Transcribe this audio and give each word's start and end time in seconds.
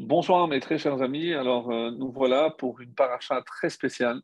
Bonsoir 0.00 0.46
mes 0.46 0.60
très 0.60 0.78
chers 0.78 1.02
amis. 1.02 1.34
Alors 1.34 1.72
euh, 1.72 1.90
nous 1.90 2.12
voilà 2.12 2.50
pour 2.50 2.80
une 2.80 2.94
paracha 2.94 3.42
très 3.42 3.68
spéciale 3.68 4.20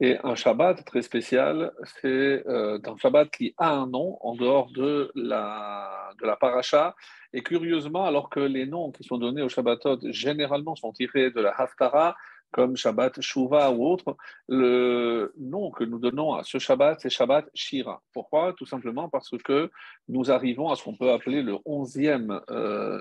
et 0.00 0.16
un 0.22 0.36
Shabbat 0.36 0.84
très 0.84 1.02
spécial. 1.02 1.72
C'est 2.00 2.46
euh, 2.46 2.78
un 2.86 2.96
Shabbat 2.96 3.28
qui 3.28 3.52
a 3.58 3.72
un 3.72 3.88
nom 3.88 4.16
en 4.20 4.36
dehors 4.36 4.70
de 4.70 5.10
la, 5.16 6.10
de 6.20 6.26
la 6.26 6.36
paracha. 6.36 6.94
Et 7.32 7.42
curieusement, 7.42 8.04
alors 8.04 8.30
que 8.30 8.38
les 8.38 8.64
noms 8.64 8.92
qui 8.92 9.02
sont 9.02 9.18
donnés 9.18 9.42
au 9.42 9.48
Shabbatot 9.48 9.98
généralement 10.12 10.76
sont 10.76 10.92
tirés 10.92 11.32
de 11.32 11.40
la 11.40 11.50
Haftara, 11.50 12.14
comme 12.52 12.76
Shabbat 12.76 13.20
Shuva 13.20 13.72
ou 13.72 13.86
autre, 13.86 14.16
le 14.46 15.34
nom 15.36 15.72
que 15.72 15.82
nous 15.82 15.98
donnons 15.98 16.34
à 16.34 16.44
ce 16.44 16.58
Shabbat, 16.58 17.00
c'est 17.00 17.10
Shabbat 17.10 17.50
Shira. 17.54 18.02
Pourquoi? 18.12 18.52
Tout 18.52 18.66
simplement 18.66 19.08
parce 19.08 19.30
que 19.44 19.68
nous 20.08 20.30
arrivons 20.30 20.70
à 20.70 20.76
ce 20.76 20.84
qu'on 20.84 20.96
peut 20.96 21.10
appeler 21.10 21.42
le 21.42 21.58
onzième 21.64 22.40
euh, 22.50 23.00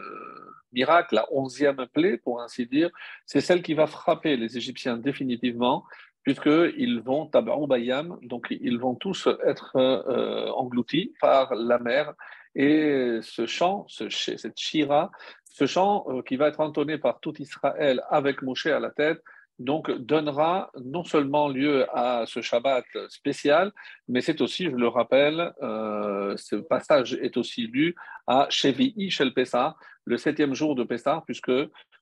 miracle, 0.74 1.16
la 1.16 1.26
onzième 1.32 1.86
plaie, 1.94 2.18
pour 2.18 2.42
ainsi 2.42 2.66
dire. 2.66 2.90
C'est 3.26 3.42
celle 3.42 3.62
qui 3.62 3.74
va 3.74 3.88
frapper 3.88 4.38
les 4.38 4.58
Égyptiens 4.58 4.98
définitivement, 4.98 5.84
puisqu'ils 6.24 7.00
vont 7.02 7.30
bayam, 7.68 8.18
donc 8.22 8.48
ils 8.50 8.78
vont 8.78 8.96
tous 8.96 9.30
être 9.46 9.72
euh, 9.76 10.50
engloutis 10.52 11.14
par 11.22 11.56
la 11.56 11.80
mer. 11.80 12.14
Et 12.54 13.20
ce 13.22 13.46
chant, 13.46 13.86
ce, 13.88 14.10
cette 14.10 14.58
Shira, 14.58 15.12
ce 15.46 15.66
chant 15.66 16.06
euh, 16.08 16.22
qui 16.22 16.36
va 16.36 16.50
être 16.50 16.60
entonné 16.60 16.98
par 16.98 17.20
tout 17.20 17.34
Israël 17.40 18.04
avec 18.10 18.42
Moshe 18.42 18.66
à 18.66 18.80
la 18.80 18.90
tête, 18.90 19.22
donc 19.60 19.90
donnera 19.92 20.72
non 20.84 21.04
seulement 21.04 21.48
lieu 21.48 21.88
à 21.98 22.26
ce 22.28 22.42
Shabbat 22.42 22.86
spécial, 23.10 23.72
mais 24.08 24.22
c'est 24.22 24.42
aussi, 24.42 24.66
je 24.66 24.76
le 24.76 24.88
rappelle, 24.88 25.54
euh, 25.64 26.36
ce 26.38 26.56
passage 26.56 27.14
est 27.14 27.38
aussi 27.38 27.68
lu 27.68 27.96
à 28.28 28.48
Shevi'i 28.50 29.10
Shel 29.10 29.34
Pessah, 29.34 29.76
le 30.08 30.18
septième 30.18 30.54
jour 30.54 30.74
de 30.74 30.86
Pessah, 30.86 31.22
puisque 31.26 31.52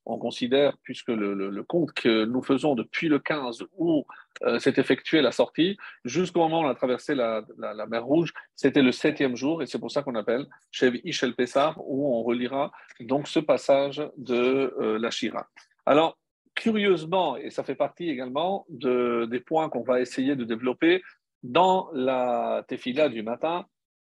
on 0.05 0.19
considère, 0.19 0.77
puisque 0.83 1.09
le, 1.09 1.63
compte 1.63 1.91
que 1.93 2.25
nous 2.25 2.43
faisons 2.43 2.75
depuis 2.75 3.07
le 3.07 3.17
15 3.17 3.65
où 3.77 4.05
euh, 4.43 4.59
s'est 4.59 4.75
effectuée 4.77 5.21
la 5.23 5.31
sortie, 5.31 5.75
jusqu'au 6.05 6.41
moment 6.41 6.61
où 6.61 6.65
on 6.65 6.69
a 6.69 6.75
traversé 6.75 7.15
la, 7.15 7.43
mer 7.89 8.05
Rouge, 8.05 8.31
c'était 8.55 8.83
le 8.83 8.91
septième 8.91 9.35
jour, 9.35 9.63
et 9.63 9.65
c'est 9.65 9.79
pour 9.79 9.91
ça 9.91 10.03
qu'on 10.03 10.13
appelle 10.13 10.45
Shevi'i 10.71 11.11
Shel 11.11 11.33
Pessah, 11.33 11.73
où 11.79 12.15
on 12.15 12.21
relira 12.21 12.71
donc 12.99 13.27
ce 13.27 13.39
passage 13.39 14.07
de 14.17 14.75
euh, 14.79 14.99
la 14.99 15.09
Shira. 15.09 15.47
Alors, 15.87 16.19
curieusement, 16.53 17.37
et 17.37 17.49
ça 17.49 17.63
fait 17.63 17.75
partie 17.75 18.09
également 18.09 18.67
de, 18.69 19.27
des 19.31 19.39
points 19.39 19.69
qu'on 19.69 19.83
va 19.83 19.99
essayer 19.99 20.35
de 20.35 20.43
développer 20.43 21.01
dans 21.41 21.89
la 21.93 22.63
tefila 22.67 23.09
du 23.09 23.23
matin, 23.23 23.65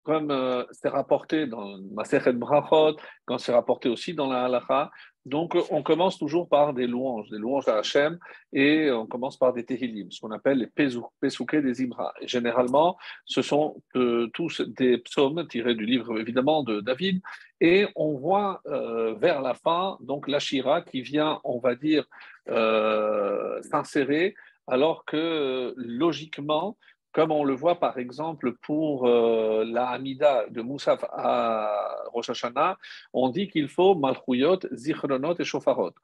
comme 0.07 0.31
euh, 0.31 0.63
c'est 0.71 0.87
rapporté 0.87 1.47
dans 1.47 1.79
Masechet 1.91 2.31
Brachot, 2.31 2.95
quand 3.25 3.37
c'est 3.37 3.51
rapporté 3.51 3.89
aussi 3.89 4.13
dans 4.13 4.31
la 4.31 4.45
halacha. 4.45 4.89
Donc, 5.25 5.57
on 5.69 5.83
commence 5.83 6.17
toujours 6.17 6.47
par 6.47 6.73
des 6.73 6.87
louanges, 6.87 7.29
des 7.29 7.37
louanges 7.37 7.67
à 7.67 7.79
Hachem, 7.79 8.17
et 8.53 8.89
on 8.89 9.05
commence 9.05 9.35
par 9.35 9.51
des 9.51 9.65
Tehillim, 9.65 10.09
ce 10.09 10.21
qu'on 10.21 10.31
appelle 10.31 10.59
les 10.59 11.01
Pesouké 11.19 11.61
des 11.61 11.81
Ibra. 11.81 12.13
Et 12.21 12.27
généralement, 12.29 12.97
ce 13.25 13.41
sont 13.41 13.83
euh, 13.97 14.27
tous 14.33 14.61
des 14.61 14.99
psaumes 14.99 15.45
tirés 15.49 15.75
du 15.75 15.85
livre, 15.85 16.17
évidemment, 16.17 16.63
de 16.63 16.79
David, 16.79 17.21
et 17.59 17.85
on 17.97 18.17
voit 18.17 18.61
euh, 18.67 19.13
vers 19.15 19.41
la 19.41 19.55
fin, 19.55 19.97
donc 19.99 20.29
la 20.29 20.39
Shira 20.39 20.83
qui 20.83 21.01
vient, 21.01 21.41
on 21.43 21.59
va 21.59 21.75
dire, 21.75 22.05
s'insérer, 23.69 24.35
alors 24.67 25.03
que 25.03 25.73
logiquement, 25.75 26.77
comme 27.17 27.31
on 27.31 27.43
le 27.43 27.55
voit 27.55 27.79
par 27.79 27.97
exemple 27.97 28.53
pour 28.61 29.07
euh, 29.07 29.65
la 29.65 29.87
Hamida 29.87 30.45
de 30.51 30.61
Moussaf 30.61 31.03
à 31.11 32.05
Rosh 32.13 32.29
Hashanah, 32.29 32.77
on 33.11 33.29
dit 33.29 33.47
qu'il 33.47 33.69
faut 33.69 33.95
Malchuyot, 33.95 34.59
Zichronot 34.71 35.33
et 35.39 35.43
Shofarot. 35.43 35.95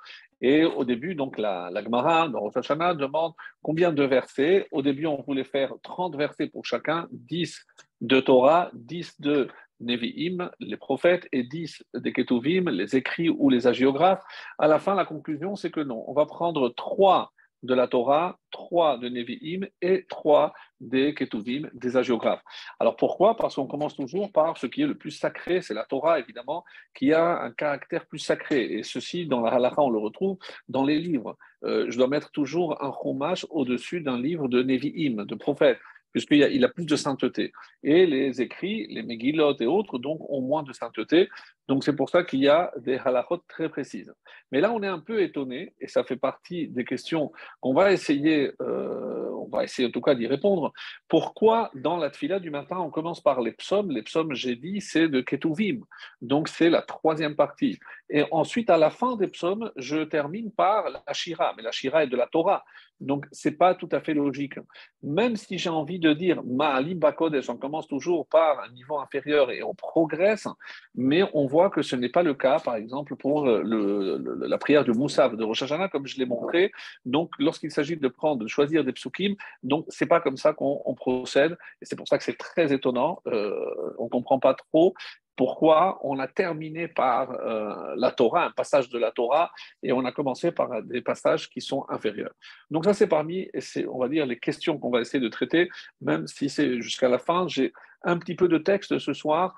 Et 0.41 0.65
au 0.65 0.83
début, 0.83 1.13
donc 1.13 1.37
la, 1.37 1.69
la 1.69 1.83
Gemara 1.83 2.29
de 2.29 2.35
Rosh 2.35 2.57
Hashanah 2.57 2.95
demande 2.95 3.33
combien 3.61 3.93
de 3.93 4.03
versets. 4.03 4.67
Au 4.71 4.81
début, 4.81 5.05
on 5.05 5.21
voulait 5.21 5.43
faire 5.43 5.75
30 5.83 6.15
versets 6.15 6.47
pour 6.47 6.65
chacun, 6.65 7.07
10 7.11 7.63
de 8.01 8.19
Torah, 8.19 8.71
10 8.73 9.21
de 9.21 9.49
Nevi'im, 9.81 10.49
les 10.59 10.77
prophètes, 10.77 11.27
et 11.31 11.43
10 11.43 11.83
des 11.93 12.11
Ketuvim, 12.11 12.71
les 12.71 12.95
écrits 12.95 13.29
ou 13.29 13.51
les 13.51 13.67
agiographes. 13.67 14.23
À 14.57 14.67
la 14.67 14.79
fin, 14.79 14.95
la 14.95 15.05
conclusion, 15.05 15.55
c'est 15.55 15.69
que 15.69 15.81
non. 15.81 16.03
On 16.07 16.13
va 16.13 16.25
prendre 16.25 16.69
trois 16.69 17.33
de 17.63 17.73
la 17.73 17.87
Torah, 17.87 18.37
trois 18.51 18.97
de 18.97 19.09
Nevi'im 19.09 19.65
et 19.81 20.05
trois 20.07 20.53
des 20.79 21.13
Ketuvim, 21.13 21.69
des 21.73 21.95
agiographes. 21.97 22.43
Alors 22.79 22.95
pourquoi? 22.95 23.37
Parce 23.37 23.55
qu'on 23.55 23.67
commence 23.67 23.95
toujours 23.95 24.31
par 24.31 24.57
ce 24.57 24.67
qui 24.67 24.81
est 24.81 24.87
le 24.87 24.97
plus 24.97 25.11
sacré, 25.11 25.61
c'est 25.61 25.73
la 25.73 25.85
Torah 25.85 26.19
évidemment, 26.19 26.63
qui 26.93 27.13
a 27.13 27.41
un 27.41 27.51
caractère 27.51 28.05
plus 28.05 28.19
sacré. 28.19 28.65
Et 28.65 28.83
ceci, 28.83 29.25
dans 29.25 29.41
la 29.41 29.51
halakha, 29.51 29.81
on 29.81 29.89
le 29.89 29.99
retrouve 29.99 30.37
dans 30.67 30.83
les 30.83 30.99
livres. 30.99 31.37
Euh, 31.63 31.85
je 31.89 31.97
dois 31.97 32.07
mettre 32.07 32.31
toujours 32.31 32.83
un 32.83 32.91
chumash 32.91 33.45
au-dessus 33.49 34.01
d'un 34.01 34.19
livre 34.19 34.49
de 34.49 34.61
Nevi'im, 34.61 35.25
de 35.25 35.35
prophètes 35.35 35.79
puisqu'il 36.13 36.63
a, 36.63 36.69
plus 36.69 36.85
de 36.85 36.95
sainteté. 36.95 37.51
Et 37.83 38.05
les 38.05 38.41
écrits, 38.41 38.87
les 38.87 39.03
Megillot 39.03 39.57
et 39.59 39.65
autres, 39.65 39.97
donc, 39.97 40.19
ont 40.29 40.41
moins 40.41 40.63
de 40.63 40.71
sainteté. 40.71 41.27
Donc, 41.67 41.83
c'est 41.83 41.95
pour 41.95 42.09
ça 42.09 42.23
qu'il 42.23 42.39
y 42.39 42.47
a 42.47 42.71
des 42.77 42.97
halachot 42.97 43.43
très 43.47 43.67
précises. 43.69 44.13
Mais 44.51 44.61
là, 44.61 44.71
on 44.71 44.83
est 44.83 44.87
un 44.87 44.99
peu 44.99 45.21
étonné, 45.21 45.73
et 45.81 45.87
ça 45.87 46.03
fait 46.03 46.17
partie 46.17 46.67
des 46.67 46.85
questions 46.85 47.31
qu'on 47.59 47.73
va 47.73 47.91
essayer, 47.91 48.51
euh, 48.61 49.29
on 49.31 49.47
va 49.47 49.63
essayer 49.63 49.87
en 49.87 49.91
tout 49.91 50.01
cas 50.01 50.13
d'y 50.13 50.27
répondre. 50.27 50.71
Pourquoi, 51.07 51.71
dans 51.73 51.97
la 51.97 52.09
tfila 52.09 52.39
du 52.39 52.51
matin, 52.51 52.77
on 52.77 52.89
commence 52.89 53.21
par 53.21 53.41
les 53.41 53.53
psaumes? 53.53 53.91
Les 53.91 54.03
psaumes, 54.03 54.33
j'ai 54.33 54.55
dit, 54.55 54.81
c'est 54.81 55.07
de 55.07 55.21
Ketuvim. 55.21 55.81
Donc, 56.21 56.47
c'est 56.47 56.69
la 56.69 56.81
troisième 56.81 57.35
partie. 57.35 57.79
Et 58.09 58.23
ensuite, 58.31 58.69
à 58.69 58.77
la 58.77 58.91
fin 58.91 59.15
des 59.15 59.27
psaumes, 59.27 59.71
je 59.75 60.03
termine 60.03 60.51
par 60.51 60.89
la 60.89 61.13
Shira. 61.13 61.53
Mais 61.57 61.63
la 61.63 61.71
Shira 61.71 62.03
est 62.03 62.07
de 62.07 62.17
la 62.17 62.27
Torah. 62.27 62.63
Donc, 63.03 63.25
ce 63.31 63.49
n'est 63.49 63.55
pas 63.55 63.75
tout 63.75 63.89
à 63.91 63.99
fait 63.99 64.13
logique. 64.13 64.55
Même 65.01 65.35
si 65.35 65.57
j'ai 65.57 65.69
envie 65.69 65.99
de 65.99 66.13
dire 66.13 66.41
Ma'alim 66.43 66.99
Bakodesh, 66.99 67.49
on 67.49 67.57
commence 67.57 67.87
toujours 67.87 68.27
par 68.27 68.61
un 68.61 68.71
niveau 68.71 68.99
inférieur 68.99 69.51
et 69.51 69.61
on 69.63 69.73
progresse, 69.73 70.47
mais 70.95 71.23
on 71.33 71.45
voit 71.45 71.69
que 71.69 71.81
ce 71.81 71.95
n'est 71.95 72.09
pas 72.09 72.23
le 72.23 72.33
cas, 72.33 72.59
par 72.59 72.75
exemple, 72.75 73.15
pour 73.15 73.45
la 73.45 74.57
prière 74.57 74.85
de 74.85 74.91
Moussaf 74.91 75.35
de 75.35 75.43
Rosh 75.43 75.63
comme 75.91 76.07
je 76.07 76.17
l'ai 76.17 76.25
montré. 76.25 76.71
Donc, 77.05 77.31
lorsqu'il 77.39 77.71
s'agit 77.71 77.97
de 77.97 78.07
prendre, 78.07 78.43
de 78.43 78.47
choisir 78.47 78.83
des 78.83 78.93
psukim, 78.93 79.35
donc 79.63 79.85
c'est 79.89 80.05
pas 80.05 80.21
comme 80.21 80.37
ça 80.37 80.53
qu'on 80.53 80.95
procède, 80.95 81.57
et 81.81 81.85
c'est 81.85 81.95
pour 81.95 82.07
ça 82.07 82.17
que 82.17 82.23
c'est 82.23 82.37
très 82.37 82.73
étonnant. 82.73 83.21
Euh, 83.27 83.93
on 83.97 84.07
comprend 84.07 84.39
pas 84.39 84.53
trop 84.53 84.93
pourquoi 85.35 85.99
on 86.03 86.19
a 86.19 86.27
terminé 86.27 86.87
par 86.87 87.31
euh, 87.31 87.93
la 87.95 88.11
Torah, 88.11 88.45
un 88.45 88.51
passage 88.51 88.89
de 88.89 88.99
la 88.99 89.11
Torah, 89.11 89.51
et 89.81 89.91
on 89.91 90.05
a 90.05 90.11
commencé 90.11 90.51
par 90.51 90.83
des 90.83 91.01
passages 91.01 91.49
qui 91.49 91.61
sont 91.61 91.85
inférieurs. 91.89 92.33
Donc 92.69 92.85
ça, 92.85 92.93
c'est 92.93 93.07
parmi, 93.07 93.49
on 93.89 93.99
va 93.99 94.09
dire, 94.09 94.25
les 94.25 94.39
questions 94.39 94.77
qu'on 94.77 94.91
va 94.91 95.01
essayer 95.01 95.23
de 95.23 95.29
traiter, 95.29 95.69
même 96.01 96.27
si 96.27 96.49
c'est 96.49 96.81
jusqu'à 96.81 97.09
la 97.09 97.19
fin. 97.19 97.47
J'ai 97.47 97.73
un 98.03 98.17
petit 98.17 98.35
peu 98.35 98.47
de 98.47 98.57
texte 98.57 98.99
ce 98.99 99.13
soir. 99.13 99.55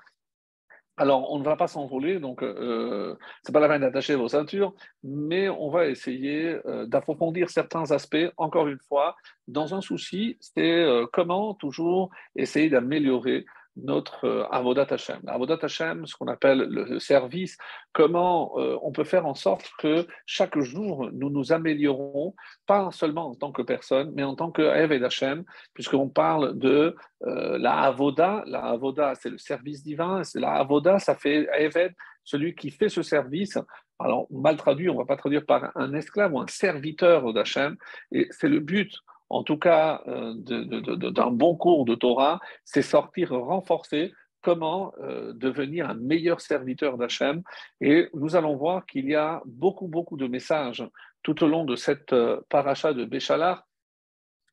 Alors, 0.98 1.30
on 1.30 1.38
ne 1.38 1.44
va 1.44 1.56
pas 1.56 1.66
s'envoler, 1.66 2.18
donc 2.20 2.42
euh, 2.42 3.14
c'est 3.42 3.52
pas 3.52 3.60
la 3.60 3.68
peine 3.68 3.82
d'attacher 3.82 4.14
vos 4.14 4.28
ceintures, 4.28 4.72
mais 5.02 5.46
on 5.50 5.68
va 5.68 5.88
essayer 5.88 6.58
euh, 6.64 6.86
d'approfondir 6.86 7.50
certains 7.50 7.90
aspects, 7.90 8.32
encore 8.38 8.66
une 8.66 8.78
fois, 8.88 9.14
dans 9.46 9.74
un 9.74 9.82
souci, 9.82 10.38
c'est 10.40 10.62
euh, 10.62 11.06
comment 11.12 11.52
toujours 11.52 12.10
essayer 12.34 12.70
d'améliorer 12.70 13.44
notre 13.76 14.24
euh, 14.26 14.46
Avodat 14.50 14.86
Hashem. 14.90 15.20
Avodat 15.26 15.58
Hashem, 15.62 16.06
ce 16.06 16.16
qu'on 16.16 16.28
appelle 16.28 16.58
le 16.58 16.98
service, 16.98 17.56
comment 17.92 18.52
euh, 18.56 18.78
on 18.82 18.92
peut 18.92 19.04
faire 19.04 19.26
en 19.26 19.34
sorte 19.34 19.70
que 19.78 20.06
chaque 20.24 20.58
jour 20.58 21.10
nous 21.12 21.30
nous 21.30 21.52
améliorons, 21.52 22.34
pas 22.66 22.90
seulement 22.90 23.30
en 23.30 23.34
tant 23.34 23.52
que 23.52 23.62
personne, 23.62 24.12
mais 24.14 24.22
en 24.22 24.34
tant 24.34 24.50
que 24.50 24.62
Eved 24.62 25.02
Hashem, 25.02 25.44
puisqu'on 25.74 26.08
parle 26.08 26.58
de 26.58 26.96
euh, 27.26 27.58
la 27.58 27.80
Avoda. 27.82 28.42
La 28.46 28.64
Avoda, 28.64 29.14
c'est 29.14 29.30
le 29.30 29.38
service 29.38 29.82
divin. 29.82 30.22
La 30.34 30.54
Avoda, 30.54 30.98
ça 30.98 31.14
fait 31.14 31.48
Eved, 31.58 31.92
celui 32.24 32.54
qui 32.54 32.70
fait 32.70 32.88
ce 32.88 33.02
service. 33.02 33.58
Alors, 33.98 34.26
mal 34.30 34.56
traduit, 34.56 34.90
on 34.90 34.94
ne 34.94 34.98
va 34.98 35.06
pas 35.06 35.16
traduire 35.16 35.46
par 35.46 35.70
un 35.74 35.94
esclave 35.94 36.34
ou 36.34 36.40
un 36.40 36.46
serviteur 36.46 37.32
d'Hachem, 37.32 37.76
et 38.12 38.28
c'est 38.30 38.48
le 38.48 38.60
but 38.60 38.92
en 39.28 39.42
tout 39.42 39.58
cas 39.58 40.02
euh, 40.06 40.34
d'un 40.34 41.30
bon 41.30 41.56
cours 41.56 41.84
de 41.84 41.94
Torah, 41.94 42.40
c'est 42.64 42.82
sortir 42.82 43.30
renforcé 43.30 44.12
comment 44.42 44.92
euh, 45.00 45.32
devenir 45.32 45.90
un 45.90 45.94
meilleur 45.94 46.40
serviteur 46.40 46.96
d'Hachem. 46.96 47.42
Et 47.80 48.08
nous 48.14 48.36
allons 48.36 48.54
voir 48.54 48.86
qu'il 48.86 49.06
y 49.08 49.16
a 49.16 49.42
beaucoup, 49.44 49.88
beaucoup 49.88 50.16
de 50.16 50.28
messages 50.28 50.84
tout 51.24 51.42
au 51.42 51.48
long 51.48 51.64
de 51.64 51.74
cette 51.74 52.12
euh, 52.12 52.40
paracha 52.48 52.92
de 52.92 53.04
Béchalar. 53.04 53.66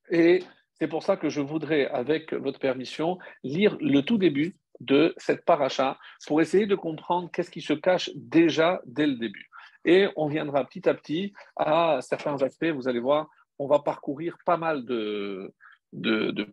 Et 0.09 0.43
c'est 0.79 0.87
pour 0.87 1.03
ça 1.03 1.15
que 1.15 1.29
je 1.29 1.41
voudrais, 1.41 1.87
avec 1.87 2.33
votre 2.33 2.59
permission, 2.59 3.19
lire 3.43 3.77
le 3.79 4.01
tout 4.01 4.17
début 4.17 4.57
de 4.79 5.13
cette 5.17 5.45
paracha 5.45 5.99
pour 6.25 6.41
essayer 6.41 6.65
de 6.65 6.75
comprendre 6.75 7.29
qu'est-ce 7.31 7.51
qui 7.51 7.61
se 7.61 7.73
cache 7.73 8.09
déjà 8.15 8.81
dès 8.85 9.05
le 9.05 9.15
début. 9.15 9.49
Et 9.85 10.07
on 10.15 10.27
viendra 10.27 10.63
petit 10.65 10.89
à 10.89 10.93
petit 10.93 11.33
à 11.55 11.99
certains 12.01 12.41
aspects, 12.41 12.65
vous 12.65 12.87
allez 12.87 12.99
voir, 12.99 13.29
on 13.59 13.67
va 13.67 13.79
parcourir 13.79 14.37
pas 14.45 14.57
mal 14.57 14.85
de, 14.85 15.53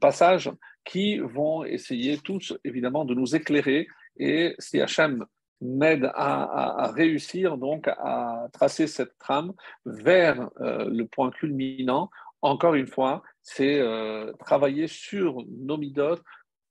passages 0.00 0.50
qui 0.84 1.18
vont 1.18 1.64
essayer 1.64 2.18
tous, 2.18 2.56
évidemment, 2.64 3.04
de 3.04 3.14
nous 3.14 3.34
éclairer. 3.34 3.86
Et 4.16 4.54
si 4.58 4.80
Hachem 4.80 5.26
m'aide 5.60 6.10
à, 6.14 6.90
réussir 6.94 7.58
donc 7.58 7.86
à 7.88 8.48
tracer 8.52 8.86
cette 8.86 9.18
trame 9.18 9.52
vers 9.84 10.48
euh, 10.60 10.88
le 10.90 11.06
point 11.06 11.30
culminant. 11.30 12.10
Encore 12.42 12.74
une 12.74 12.86
fois, 12.86 13.22
c'est 13.42 13.78
euh, 13.78 14.32
travailler 14.38 14.86
sur 14.86 15.44
nos 15.46 15.76
midotes 15.76 16.22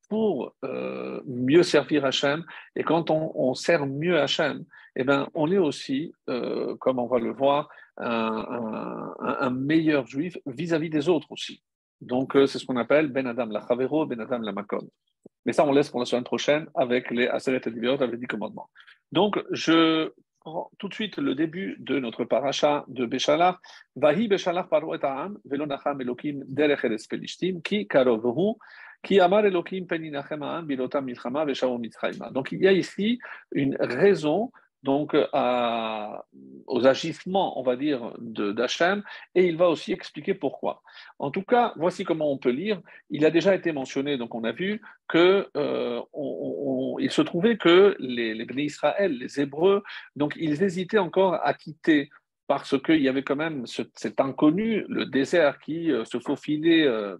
pour 0.09 0.53
euh, 0.65 1.21
mieux 1.25 1.63
servir 1.63 2.05
Hachem. 2.05 2.43
Et 2.75 2.83
quand 2.83 3.09
on, 3.09 3.53
sert 3.53 3.85
mieux 3.85 4.19
Hachem, 4.19 4.65
eh 4.95 5.03
ben, 5.03 5.29
on 5.33 5.51
est 5.51 5.57
aussi, 5.57 6.11
comme 6.79 6.99
on 6.99 7.07
va 7.07 7.19
le 7.19 7.31
voir, 7.31 7.69
un, 7.97 9.49
meilleur 9.51 10.05
juif 10.07 10.37
vis-à-vis 10.45 10.89
des 10.89 11.07
autres 11.07 11.31
aussi. 11.31 11.61
Donc, 12.01 12.31
c'est 12.33 12.59
ce 12.59 12.65
qu'on 12.65 12.77
appelle 12.77 13.07
Ben 13.09 13.27
Adam 13.27 13.45
la 13.47 13.65
Chavero, 13.65 14.05
Ben 14.05 14.19
Adam 14.19 14.39
la 14.39 14.51
Makom. 14.51 14.87
Mais 15.45 15.53
ça, 15.53 15.65
on 15.65 15.71
laisse 15.71 15.89
pour 15.89 15.99
la 15.99 16.05
semaine 16.05 16.23
prochaine 16.23 16.67
avec 16.75 17.11
les 17.11 17.27
Aseret 17.27 17.61
et 17.65 17.87
avec 17.87 18.11
les 18.11 18.17
10 18.17 18.27
commandements. 18.27 18.69
Donc, 19.11 19.41
je 19.51 20.11
prends 20.39 20.69
tout 20.77 20.87
de 20.87 20.93
suite 20.93 21.17
le 21.17 21.35
début 21.35 21.77
de 21.79 21.99
notre 21.99 22.23
paracha 22.23 22.85
de 22.87 23.05
Béchalar. 23.05 23.59
Vahi 23.95 24.27
Béchalar 24.27 24.69
paro 24.69 24.95
et 24.95 25.03
ha'am, 25.03 25.37
velo 25.45 25.65
elokim 25.65 26.43
derech 26.47 26.83
eres 26.85 27.07
ki 27.63 27.87
Donc, 32.31 32.51
il 32.51 32.59
y 32.59 32.67
a 32.67 32.71
ici 32.71 33.19
une 33.51 33.77
raison 33.79 34.51
donc 34.83 35.13
aux 35.13 36.87
agissements, 36.87 37.59
on 37.59 37.63
va 37.63 37.75
dire, 37.75 38.13
d'Hachem, 38.19 39.03
et 39.35 39.45
il 39.45 39.57
va 39.57 39.67
aussi 39.67 39.91
expliquer 39.91 40.33
pourquoi. 40.33 40.81
En 41.17 41.31
tout 41.31 41.43
cas, 41.43 41.73
voici 41.75 42.05
comment 42.05 42.31
on 42.31 42.37
peut 42.37 42.51
lire. 42.51 42.81
Il 43.09 43.25
a 43.25 43.31
déjà 43.31 43.53
été 43.55 43.73
mentionné, 43.73 44.17
donc 44.17 44.35
on 44.35 44.43
a 44.45 44.53
vu 44.53 44.81
que 45.07 45.49
euh, 45.57 46.01
se 47.09 47.21
trouvait 47.21 47.57
que 47.57 47.97
les, 47.99 48.33
les 48.33 48.63
Israël, 48.63 49.17
les 49.17 49.41
Hébreux, 49.41 49.83
donc 50.15 50.33
ils 50.37 50.63
hésitaient 50.63 50.97
encore 50.97 51.33
à 51.43 51.53
quitter 51.53 52.09
parce 52.47 52.81
qu'il 52.81 53.01
y 53.01 53.07
avait 53.07 53.21
quand 53.21 53.35
même 53.35 53.67
cet 53.67 54.19
inconnu, 54.19 54.83
le 54.89 55.05
désert 55.05 55.59
qui 55.59 55.91
euh, 55.91 56.03
se 56.03 56.17
faufilait, 56.19 56.83
euh, 56.83 57.15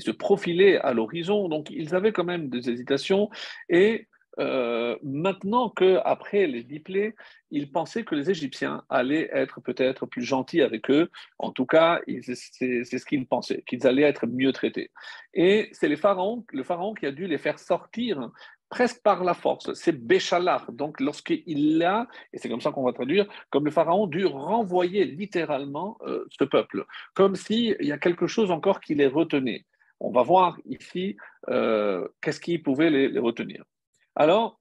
se 0.00 0.10
profilait 0.10 0.78
à 0.78 0.94
l'horizon. 0.94 1.48
Donc 1.48 1.68
ils 1.70 1.94
avaient 1.94 2.12
quand 2.12 2.24
même 2.24 2.48
des 2.48 2.70
hésitations 2.70 3.28
et 3.68 4.08
euh, 4.38 4.96
maintenant 5.02 5.68
qu'après 5.68 6.46
les 6.46 6.62
diplés, 6.62 7.14
ils 7.50 7.70
pensaient 7.70 8.04
que 8.04 8.14
les 8.14 8.30
Égyptiens 8.30 8.82
allaient 8.88 9.28
être 9.32 9.60
peut-être 9.60 10.06
plus 10.06 10.22
gentils 10.22 10.62
avec 10.62 10.90
eux. 10.90 11.10
En 11.38 11.50
tout 11.50 11.66
cas, 11.66 12.00
c'est 12.22 12.34
ce 12.84 13.04
qu'ils 13.04 13.26
pensaient, 13.26 13.62
qu'ils 13.66 13.86
allaient 13.86 14.02
être 14.02 14.26
mieux 14.26 14.52
traités. 14.52 14.90
Et 15.34 15.68
c'est 15.72 15.88
le 15.88 15.96
pharaon 15.96 16.44
qui 16.94 17.06
a 17.06 17.12
dû 17.12 17.26
les 17.26 17.38
faire 17.38 17.58
sortir 17.58 18.30
presque 18.70 19.02
par 19.02 19.22
la 19.22 19.34
force. 19.34 19.74
C'est 19.74 19.92
Béchalar. 19.92 20.72
Donc, 20.72 20.98
lorsqu'il 20.98 21.76
l'a, 21.76 22.06
et 22.32 22.38
c'est 22.38 22.48
comme 22.48 22.62
ça 22.62 22.70
qu'on 22.70 22.84
va 22.84 22.94
traduire, 22.94 23.26
comme 23.50 23.66
le 23.66 23.70
pharaon 23.70 24.06
dû 24.06 24.24
renvoyer 24.24 25.04
littéralement 25.04 25.98
euh, 26.06 26.24
ce 26.30 26.44
peuple, 26.44 26.86
comme 27.12 27.36
s'il 27.36 27.76
y 27.80 27.92
a 27.92 27.98
quelque 27.98 28.26
chose 28.26 28.50
encore 28.50 28.80
qui 28.80 28.94
les 28.94 29.08
retenait. 29.08 29.66
On 30.04 30.10
va 30.10 30.22
voir 30.22 30.58
ici 30.66 31.16
euh, 31.48 32.08
qu'est-ce 32.20 32.40
qui 32.40 32.58
pouvait 32.58 32.90
les 32.90 33.18
retenir. 33.20 33.64
Alors, 34.16 34.60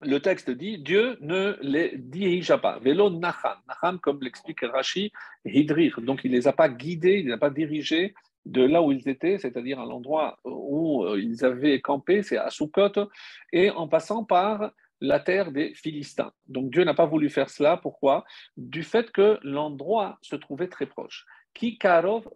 le 0.00 0.18
texte 0.20 0.50
dit 0.50 0.78
Dieu 0.78 1.18
ne 1.20 1.56
les 1.60 1.98
dirigea 1.98 2.56
pas. 2.56 2.78
Vélo 2.78 3.10
Nacham. 3.10 3.58
Nacham, 3.68 3.98
comme 4.00 4.20
l'explique 4.22 4.62
Rashi, 4.62 5.12
Hidrir. 5.44 6.00
Donc, 6.00 6.22
il 6.24 6.30
ne 6.30 6.36
les 6.36 6.48
a 6.48 6.54
pas 6.54 6.70
guidés, 6.70 7.18
il 7.18 7.24
ne 7.24 7.28
les 7.28 7.34
a 7.34 7.38
pas 7.38 7.50
dirigés 7.50 8.14
de 8.46 8.62
là 8.62 8.82
où 8.82 8.90
ils 8.90 9.06
étaient, 9.06 9.38
c'est-à-dire 9.38 9.80
à, 9.80 9.84
l'endroit 9.84 10.38
où 10.44 11.04
euh, 11.04 11.20
ils 11.20 11.44
avaient 11.44 11.80
campé, 11.80 12.22
c'est 12.22 12.38
à 12.38 12.48
Soukot, 12.48 13.08
et 13.52 13.70
en 13.70 13.86
passant 13.86 14.24
par 14.24 14.72
la 15.00 15.20
terre 15.20 15.52
des 15.52 15.74
Philistins. 15.74 16.32
Donc 16.46 16.70
Dieu 16.70 16.84
n'a 16.84 16.94
pas 16.94 17.06
voulu 17.06 17.28
faire 17.28 17.50
cela. 17.50 17.76
Pourquoi? 17.76 18.24
Du 18.56 18.82
fait 18.82 19.10
que 19.12 19.38
l'endroit 19.42 20.18
se 20.22 20.36
trouvait 20.36 20.68
très 20.68 20.86
proche. 20.86 21.26
Kikarov 21.52 22.28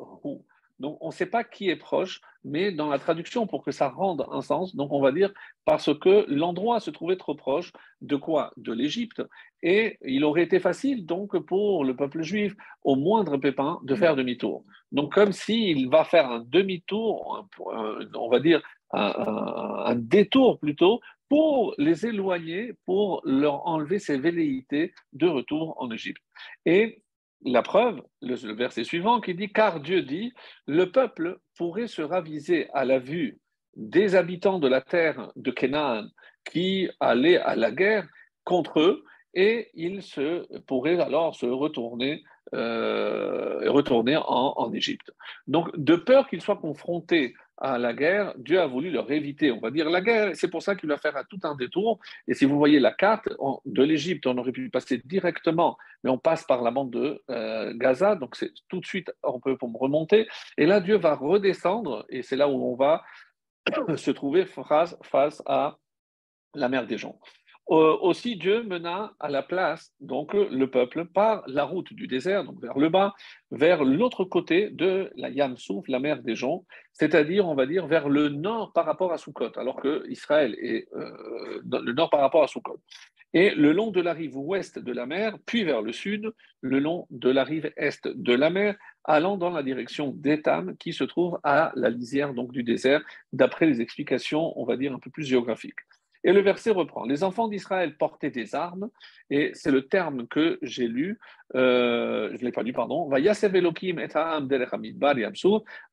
donc, 0.79 0.97
on 1.01 1.09
ne 1.09 1.13
sait 1.13 1.27
pas 1.27 1.43
qui 1.43 1.69
est 1.69 1.77
proche, 1.77 2.21
mais 2.45 2.71
dans 2.71 2.89
la 2.89 2.99
traduction, 2.99 3.47
pour 3.47 3.65
que 3.65 3.73
ça 3.73 3.89
rende 3.89 4.25
un 4.31 4.43
sens, 4.43 4.77
donc 4.77 4.93
on 4.93 5.01
va 5.01 5.11
dire 5.11 5.33
parce 5.65 5.93
que 5.99 6.25
l'endroit 6.29 6.79
se 6.81 6.91
trouvait 6.91 7.17
trop 7.17 7.35
proche 7.35 7.73
de 8.01 8.17
quoi? 8.17 8.53
De 8.57 8.73
l'Égypte. 8.73 9.23
Et 9.63 9.99
il 10.03 10.25
aurait 10.25 10.45
été 10.45 10.61
facile, 10.61 11.05
donc, 11.05 11.37
pour 11.39 11.85
le 11.85 11.97
peuple 11.97 12.23
juif, 12.23 12.55
au 12.83 12.95
moindre 12.95 13.37
pépin, 13.39 13.81
de 13.83 13.95
faire 13.95 14.15
demi-tour. 14.15 14.65
Donc, 14.93 15.13
comme 15.13 15.33
s'il 15.33 15.89
va 15.89 16.05
faire 16.05 16.31
un 16.31 16.45
demi-tour, 16.47 17.49
on 17.59 18.29
va 18.31 18.41
dire 18.41 18.63
un, 18.93 19.95
détour 19.97 20.59
plutôt, 20.61 21.01
pour 21.29 21.75
les 21.77 22.07
éloigner, 22.07 22.73
pour 22.87 23.21
leur 23.25 23.67
enlever 23.67 23.99
ces 23.99 24.17
velléités 24.17 24.95
de 25.13 25.27
retour 25.27 25.75
en 25.79 25.91
Égypte. 25.91 26.23
Et 26.65 27.03
la 27.43 27.62
preuve, 27.62 28.02
le, 28.20 28.35
verset 28.52 28.85
suivant 28.85 29.20
qui 29.20 29.35
dit 29.35 29.52
Car 29.52 29.81
Dieu 29.81 30.02
dit, 30.02 30.32
le 30.67 30.90
peuple 30.90 31.38
pourrait 31.56 31.87
se 31.87 32.02
raviser 32.02 32.69
à 32.73 32.85
la 32.85 32.99
vue 32.99 33.38
des 33.76 34.17
habitants 34.17 34.58
de 34.58 34.69
la 34.69 34.81
terre 34.81 35.31
de 35.37 35.50
Canaan 35.50 36.06
qui 36.44 36.88
allaient 37.00 37.38
à 37.38 37.55
la 37.55 37.70
guerre 37.70 38.08
contre 38.44 38.81
eux, 38.81 39.05
et 39.35 39.69
ils 39.75 40.02
se, 40.02 40.46
pourraient 40.62 41.00
alors 41.00 41.35
se 41.35 41.46
retourner, 41.46 42.23
euh, 42.55 43.70
retourner 43.70 44.17
en 44.17 44.73
Égypte. 44.73 45.12
Donc, 45.46 45.69
de 45.76 45.96
peur 45.96 46.29
qu'ils 46.29 46.41
soient 46.41 46.56
confrontés 46.56 47.34
à 47.60 47.78
la 47.78 47.93
guerre, 47.93 48.34
Dieu 48.37 48.60
a 48.60 48.66
voulu 48.66 48.90
leur 48.90 49.10
éviter, 49.10 49.50
on 49.50 49.60
va 49.60 49.70
dire, 49.70 49.90
la 49.90 50.00
guerre. 50.00 50.31
C'est 50.34 50.49
pour 50.49 50.62
ça 50.62 50.76
qu'il 50.76 50.88
va 50.88 50.96
faire 50.96 51.14
tout 51.28 51.40
un 51.43 51.55
détour. 51.55 51.99
Et 52.26 52.34
si 52.34 52.44
vous 52.44 52.56
voyez 52.56 52.81
la 52.81 52.93
carte 52.93 53.28
de 53.64 53.82
l'Égypte, 53.82 54.26
on 54.26 54.38
aurait 54.38 54.52
pu 54.52 54.70
passer 54.70 55.02
directement, 55.05 55.76
mais 56.02 56.10
on 56.10 56.19
passe 56.19 56.44
par 56.44 56.62
la 56.62 56.70
bande 56.70 56.90
de 56.90 57.22
euh, 57.31 57.72
Gaza, 57.75 58.14
donc 58.14 58.37
c'est 58.37 58.52
tout 58.69 58.81
de 58.81 58.87
suite, 58.87 59.10
on 59.22 59.40
peut 59.40 59.56
remonter. 59.75 60.28
Et 60.56 60.66
là, 60.66 60.81
Dieu 60.81 60.96
va 60.96 61.14
redescendre, 61.14 62.06
et 62.08 62.22
c'est 62.22 62.37
là 62.37 62.49
où 62.49 62.72
on 62.72 62.76
va 62.76 63.02
se 63.96 64.10
trouver 64.10 64.46
face 64.46 65.43
à 65.46 65.76
la 66.55 66.69
mer 66.69 66.87
des 66.87 66.99
gens. 66.99 67.19
Euh, 67.70 67.99
aussi, 68.00 68.37
Dieu 68.37 68.62
mena 68.62 69.12
à 69.20 69.29
la 69.29 69.43
place 69.43 69.93
donc 70.00 70.32
le 70.32 70.70
peuple 70.70 71.05
par 71.05 71.43
la 71.47 71.65
route 71.65 71.93
du 71.93 72.06
désert, 72.06 72.44
donc 72.44 72.61
vers 72.62 72.79
le 72.79 72.88
bas, 72.88 73.15
vers 73.50 73.85
l'autre 73.85 74.25
côté 74.25 74.70
de 74.70 75.11
la 75.17 75.29
Yamsouf, 75.29 75.87
la 75.88 75.99
mer 75.99 76.23
des 76.23 76.35
gens, 76.35 76.65
c'est-à-dire, 76.93 77.47
on 77.47 77.55
va 77.55 77.67
dire, 77.67 77.87
vers 77.87 78.09
le 78.09 78.31
nord 78.31 78.73
par 78.73 78.87
rapport 78.87 79.12
à 79.12 79.19
Sukkot, 79.19 79.59
alors 79.59 79.76
que 79.82 80.09
Israël 80.09 80.56
est 80.61 80.88
euh, 80.94 81.61
le 81.62 81.93
nord 81.93 82.09
par 82.09 82.20
rapport 82.20 82.43
à 82.43 82.47
Sukkot. 82.47 82.81
Et 83.35 83.50
le 83.50 83.73
long 83.73 83.91
de 83.91 84.00
la 84.00 84.15
rive 84.15 84.39
ouest 84.39 84.79
de 84.79 84.93
la 84.93 85.05
mer, 85.05 85.37
puis 85.44 85.63
vers 85.63 85.82
le 85.82 85.93
sud, 85.93 86.32
le 86.63 86.79
long 86.79 87.06
de 87.10 87.29
la 87.29 87.44
rive 87.44 87.70
est 87.77 88.08
de 88.08 88.32
la 88.32 88.48
mer, 88.48 88.77
allant 89.05 89.37
dans 89.37 89.51
la 89.51 89.63
direction 89.63 90.13
d'Etam, 90.17 90.75
qui 90.79 90.94
se 90.94 91.05
trouve 91.05 91.39
à 91.43 91.70
la 91.75 91.91
lisière 91.91 92.32
donc, 92.32 92.53
du 92.53 92.63
désert, 92.63 93.03
d'après 93.34 93.67
les 93.67 93.82
explications, 93.82 94.58
on 94.58 94.65
va 94.65 94.79
dire, 94.79 94.94
un 94.94 94.98
peu 94.98 95.10
plus 95.10 95.25
géographiques. 95.25 95.81
Et 96.25 96.32
le 96.32 96.41
verset 96.41 96.70
reprend. 96.70 97.05
Les 97.05 97.22
enfants 97.22 97.48
d'Israël 97.48 97.96
portaient 97.96 98.31
des 98.31 98.55
armes, 98.55 98.89
et 99.31 99.51
c'est 99.55 99.70
le 99.70 99.87
terme 99.87 100.27
que 100.27 100.58
j'ai 100.63 100.89
lu, 100.89 101.19
euh, 101.55 102.31
je 102.32 102.39
ne 102.39 102.44
l'ai 102.44 102.53
pas 102.53 102.63
lu, 102.63 102.72
pardon. 102.72 103.08
Va 103.08 103.20
Yasev 103.20 103.55
Elohim 103.55 103.98
et 103.98 104.93
Bar 104.94 105.15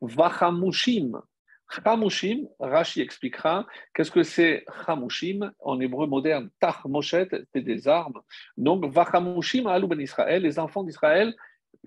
Vachamushim. 0.02 1.22
Chamushim, 1.68 2.48
Rashi 2.60 3.02
expliquera 3.02 3.66
qu'est-ce 3.94 4.12
que 4.12 4.24
c'est 4.24 4.66
Chamushim 4.86 5.52
en 5.60 5.80
hébreu 5.80 6.08
moderne. 6.08 6.50
Tachmoshet, 6.60 7.30
c'est 7.54 7.62
des 7.62 7.88
armes. 7.88 8.22
Donc, 8.58 8.86
Vachamushim, 8.86 9.66
Alou 9.68 9.88
ben 9.88 10.00
Israël, 10.00 10.44
les 10.44 10.60
enfants 10.60 10.84
d'Israël 10.84 11.36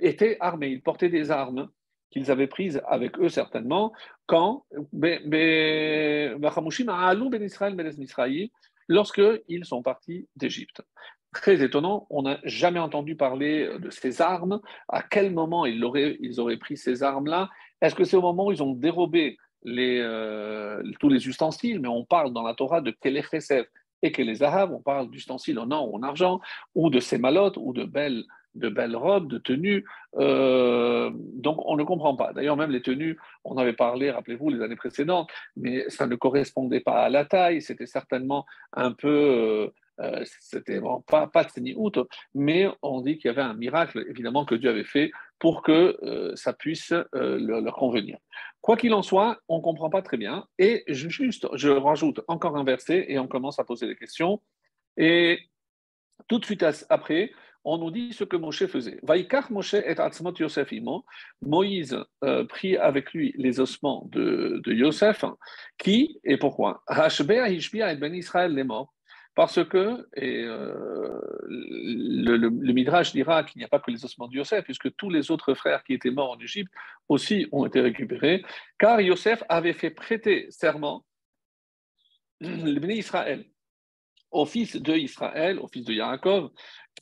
étaient 0.00 0.37
armés, 0.40 0.68
ils 0.68 0.83
portaient 0.83 1.09
des 1.09 1.30
armes 1.30 1.68
qu'ils 2.11 2.31
avaient 2.31 2.47
prises 2.47 2.81
avec 2.87 3.19
eux 3.19 3.29
certainement, 3.29 3.93
quand 4.27 4.65
ben 4.93 5.21
lorsqu'ils 8.88 9.65
sont 9.65 9.83
partis 9.83 10.29
d'Égypte. 10.37 10.83
Très 11.35 11.62
étonnant, 11.62 12.07
on 12.09 12.23
n'a 12.23 12.38
jamais 12.45 12.81
entendu 12.81 13.15
parler 13.15 13.71
de 13.79 13.91
ces 13.91 14.23
armes. 14.23 14.61
À 14.88 15.03
quel 15.03 15.31
moment 15.33 15.67
ils 15.67 15.85
auraient, 15.85 16.17
ils 16.21 16.41
auraient 16.41 16.57
pris 16.57 16.79
ces 16.79 17.03
armes-là 17.03 17.50
Est-ce 17.83 17.95
que 17.95 18.05
c'est 18.05 18.17
au 18.17 18.23
moment 18.23 18.47
où 18.47 18.53
ils 18.53 18.62
ont 18.62 18.73
dérobé 18.73 19.37
les, 19.62 20.00
euh, 20.00 20.83
tous 21.00 21.11
les 21.11 21.29
ustensiles 21.29 21.81
Mais 21.81 21.88
on 21.88 22.05
parle 22.05 22.33
dans 22.33 22.43
la 22.43 22.55
Torah 22.55 22.81
de 22.81 22.91
Kelechesef 22.91 23.67
et 24.03 24.12
que 24.12 24.73
on 24.73 24.81
parle 24.81 25.11
d'ustensiles 25.11 25.59
en 25.59 25.71
or 25.71 25.93
ou 25.93 25.97
en 25.97 26.03
argent, 26.03 26.41
ou 26.75 26.88
de 26.88 27.00
sémalotes, 27.00 27.57
ou 27.57 27.73
de 27.73 27.85
belles 27.85 28.25
de 28.55 28.69
belles 28.69 28.97
robes, 28.97 29.28
de 29.28 29.38
tenues. 29.38 29.85
Euh, 30.17 31.11
donc 31.14 31.59
on 31.64 31.76
ne 31.76 31.85
comprend 31.85 32.17
pas. 32.17 32.33
D'ailleurs, 32.33 32.57
même 32.57 32.71
les 32.71 32.83
tenues, 32.83 33.19
on 33.45 33.57
avait 33.57 33.73
parlé, 33.73 34.11
rappelez-vous, 34.11 34.50
les 34.50 34.62
années 34.62 34.76
précédentes, 34.76 35.31
mais 35.57 35.88
ça 35.88 36.07
ne 36.07 36.17
correspondait 36.17 36.81
pas 36.81 37.02
à 37.02 37.09
la 37.09 37.25
taille, 37.25 37.62
c'était 37.62 37.87
certainement 37.87 38.45
un 38.73 38.93
peu... 38.93 39.09
Euh, 39.09 39.69
euh, 40.00 40.23
c'était 40.38 40.81
pas, 41.09 41.26
pas 41.26 41.43
de 41.43 42.07
mais 42.33 42.69
on 42.83 43.00
dit 43.00 43.19
qu'il 43.19 43.26
y 43.26 43.31
avait 43.31 43.43
un 43.43 43.55
miracle, 43.55 44.05
évidemment, 44.09 44.45
que 44.45 44.55
Dieu 44.55 44.71
avait 44.71 44.85
fait 44.85 45.11
pour 45.40 45.61
que 45.61 46.33
ça 46.37 46.52
puisse 46.52 46.95
leur, 47.12 47.75
convenir. 47.75 48.17
Quoi 48.61 48.76
qu'il 48.76 48.95
en 48.95 49.02
soit, 49.02 49.40
on 49.49 49.57
ne 49.57 49.62
comprend 49.62 49.90
pas 49.90 50.02
très 50.02 50.17
bien. 50.17 50.47
Et 50.61 50.85
juste, 50.87 51.49
je 51.55 51.69
rajoute 51.69 52.21
encore 52.28 52.57
un 52.57 52.62
verset 52.62 53.07
et 53.09 53.19
on 53.19 53.26
commence 53.26 53.59
à 53.59 53.64
poser 53.64 53.88
des 53.88 53.97
questions. 53.97 54.40
Et 54.97 55.40
tout 56.28 56.38
de 56.38 56.45
suite 56.45 56.64
après, 56.90 57.33
on 57.70 57.76
nous 57.76 57.90
dit 57.90 58.14
ce 58.14 58.25
que 58.25 58.37
Moshe 58.37 58.64
faisait. 58.66 58.98
Vaikar 59.02 59.52
Moshe 59.52 59.75
et 59.75 59.94
Yosef 60.40 60.72
imo. 60.72 61.04
Moïse 61.42 62.02
euh, 62.25 62.44
prit 62.44 62.78
avec 62.78 63.12
lui 63.12 63.34
les 63.37 63.60
ossements 63.60 64.08
de, 64.10 64.62
de 64.64 64.72
Yosef, 64.72 65.26
qui 65.76 66.18
et 66.25 66.38
pourquoi? 66.38 66.82
Et 66.88 67.96
Ben 67.96 68.14
Israël 68.14 68.54
les. 68.54 68.94
Parce 69.34 69.62
que, 69.64 70.08
et 70.16 70.44
euh, 70.44 71.20
le, 71.46 72.48
Midrash 72.48 73.12
dira 73.12 73.44
qu'il 73.44 73.60
n'y 73.60 73.64
a 73.64 73.68
pas 73.68 73.80
que 73.80 73.90
les 73.90 74.02
ossements 74.02 74.28
de 74.28 74.37
Yosef, 74.37 74.64
puisque 74.64 74.96
tous 74.96 75.10
les 75.10 75.30
autres 75.30 75.52
frères 75.52 75.84
qui 75.84 75.92
étaient 75.92 76.10
morts 76.10 76.32
en 76.32 76.38
Égypte 76.38 76.72
aussi 77.08 77.46
ont 77.52 77.66
été 77.66 77.82
récupérés, 77.82 78.42
car 78.78 79.00
Yosef 79.00 79.44
avait 79.48 79.75
fait 79.75 79.90
prêter 79.90 80.46
serment 80.50 81.04
le 82.40 82.80
Israël 82.94 83.44
au 84.30 84.46
fils 84.46 84.76
de 84.76 84.94
Israël, 84.94 85.58
au 85.58 85.68
fils 85.68 85.84
de 85.84 85.92
Yaakov, 85.92 86.50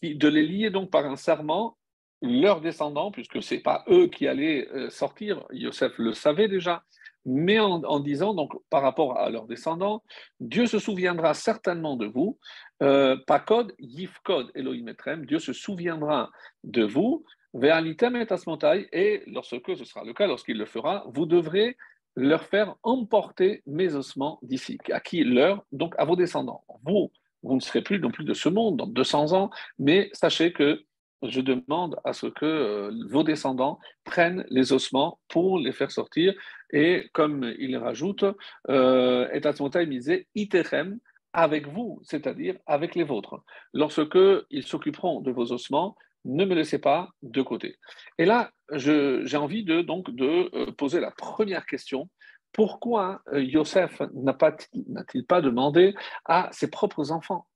de 0.03 0.29
les 0.29 0.43
lier 0.43 0.71
donc 0.71 0.91
par 0.91 1.07
un 1.07 1.17
serment 1.17 1.77
leurs 2.23 2.61
descendants, 2.61 3.11
puisque 3.11 3.43
ce 3.43 3.55
n'est 3.55 3.61
pas 3.61 3.85
eux 3.89 4.09
qui 4.09 4.27
allaient 4.27 4.69
euh, 4.73 4.91
sortir, 4.91 5.45
Yosef 5.51 5.99
le 5.99 6.13
savait 6.13 6.49
déjà, 6.49 6.83
mais 7.27 7.59
en, 7.59 7.99
disant, 7.99 8.35
donc 8.35 8.53
par 8.71 8.83
rapport 8.83 9.19
à 9.19 9.29
leurs 9.31 9.47
descendants, 9.47 10.05
Dieu 10.39 10.67
se 10.67 10.79
souviendra 10.79 11.35
certainement 11.35 11.97
de 11.97 12.07
vous, 12.07 12.39
euh, 12.85 13.17
Pakod, 13.27 13.75
Yifkod, 13.81 14.53
Elohim 14.55 14.87
Etrem, 14.87 15.27
Dieu 15.27 15.41
se 15.41 15.53
souviendra 15.53 16.31
de 16.63 16.85
vous, 16.85 17.25
Ve'alitem 17.53 18.17
et 18.17 19.23
lorsque 19.27 19.77
ce 19.77 19.85
sera 19.85 20.05
le 20.05 20.13
cas, 20.13 20.27
lorsqu'il 20.27 20.59
le 20.59 20.67
fera, 20.67 21.05
vous 21.09 21.27
devrez 21.27 21.77
leur 22.15 22.45
faire 22.45 22.77
emporter 22.83 23.63
mes 23.67 23.95
ossements 23.95 24.39
d'ici. 24.43 24.79
À 24.93 25.01
qui 25.01 25.25
leur 25.25 25.65
Donc 25.73 25.95
à 25.99 26.05
vos 26.05 26.17
descendants. 26.17 26.65
Vous, 26.85 27.11
vous 27.47 27.55
ne 27.55 27.61
serez 27.61 27.83
plus 27.83 27.99
non 27.99 28.11
plus 28.11 28.25
de 28.25 28.35
ce 28.35 28.49
monde 28.49 28.77
dans 28.77 28.87
200 28.87 29.33
ans, 29.33 29.51
mais 29.79 30.11
sachez 30.13 30.53
que 30.53 30.83
je 31.23 31.41
demande 31.41 31.99
à 32.05 32.13
ce 32.13 32.27
que 32.27 32.45
euh, 32.45 32.91
vos 33.09 33.23
descendants 33.23 33.79
prennent 34.05 34.45
les 34.51 34.73
ossements 34.73 35.19
pour 35.29 35.59
les 35.59 35.73
faire 35.73 35.91
sortir. 35.91 36.35
Et 36.73 37.09
comme 37.13 37.55
il 37.59 37.77
rajoute, 37.77 38.25
euh, 38.69 39.29
et 39.33 39.41
il 39.83 39.89
disait, 39.89 40.27
iterem, 40.35 40.99
avec 41.33 41.69
vous, 41.69 42.01
c'est-à-dire 42.03 42.57
avec 42.67 42.95
les 42.95 43.05
vôtres. 43.05 43.43
Lorsque 43.75 44.19
ils 44.51 44.67
s'occuperont 44.67 45.21
de 45.21 45.31
vos 45.31 45.53
ossements, 45.53 45.97
ne 46.25 46.45
me 46.45 46.55
laissez 46.55 46.79
pas 46.79 47.11
de 47.23 47.43
côté. 47.43 47.77
Et 48.19 48.25
là, 48.25 48.51
j'ai 48.73 49.37
envie 49.37 49.63
de, 49.63 49.83
donc, 49.83 50.11
de 50.11 50.51
euh, 50.55 50.73
poser 50.73 51.01
la 51.01 51.11
première 51.11 51.67
question. 51.67 52.09
Pourquoi 52.57 53.21
euh, 53.35 53.43
Yosef 53.43 54.01
n'a-t-il 54.15 55.27
pas 55.27 55.43
demandé 55.43 55.95
à 56.25 56.49
ses 56.53 56.71
propres 56.71 57.13
enfants? 57.13 57.47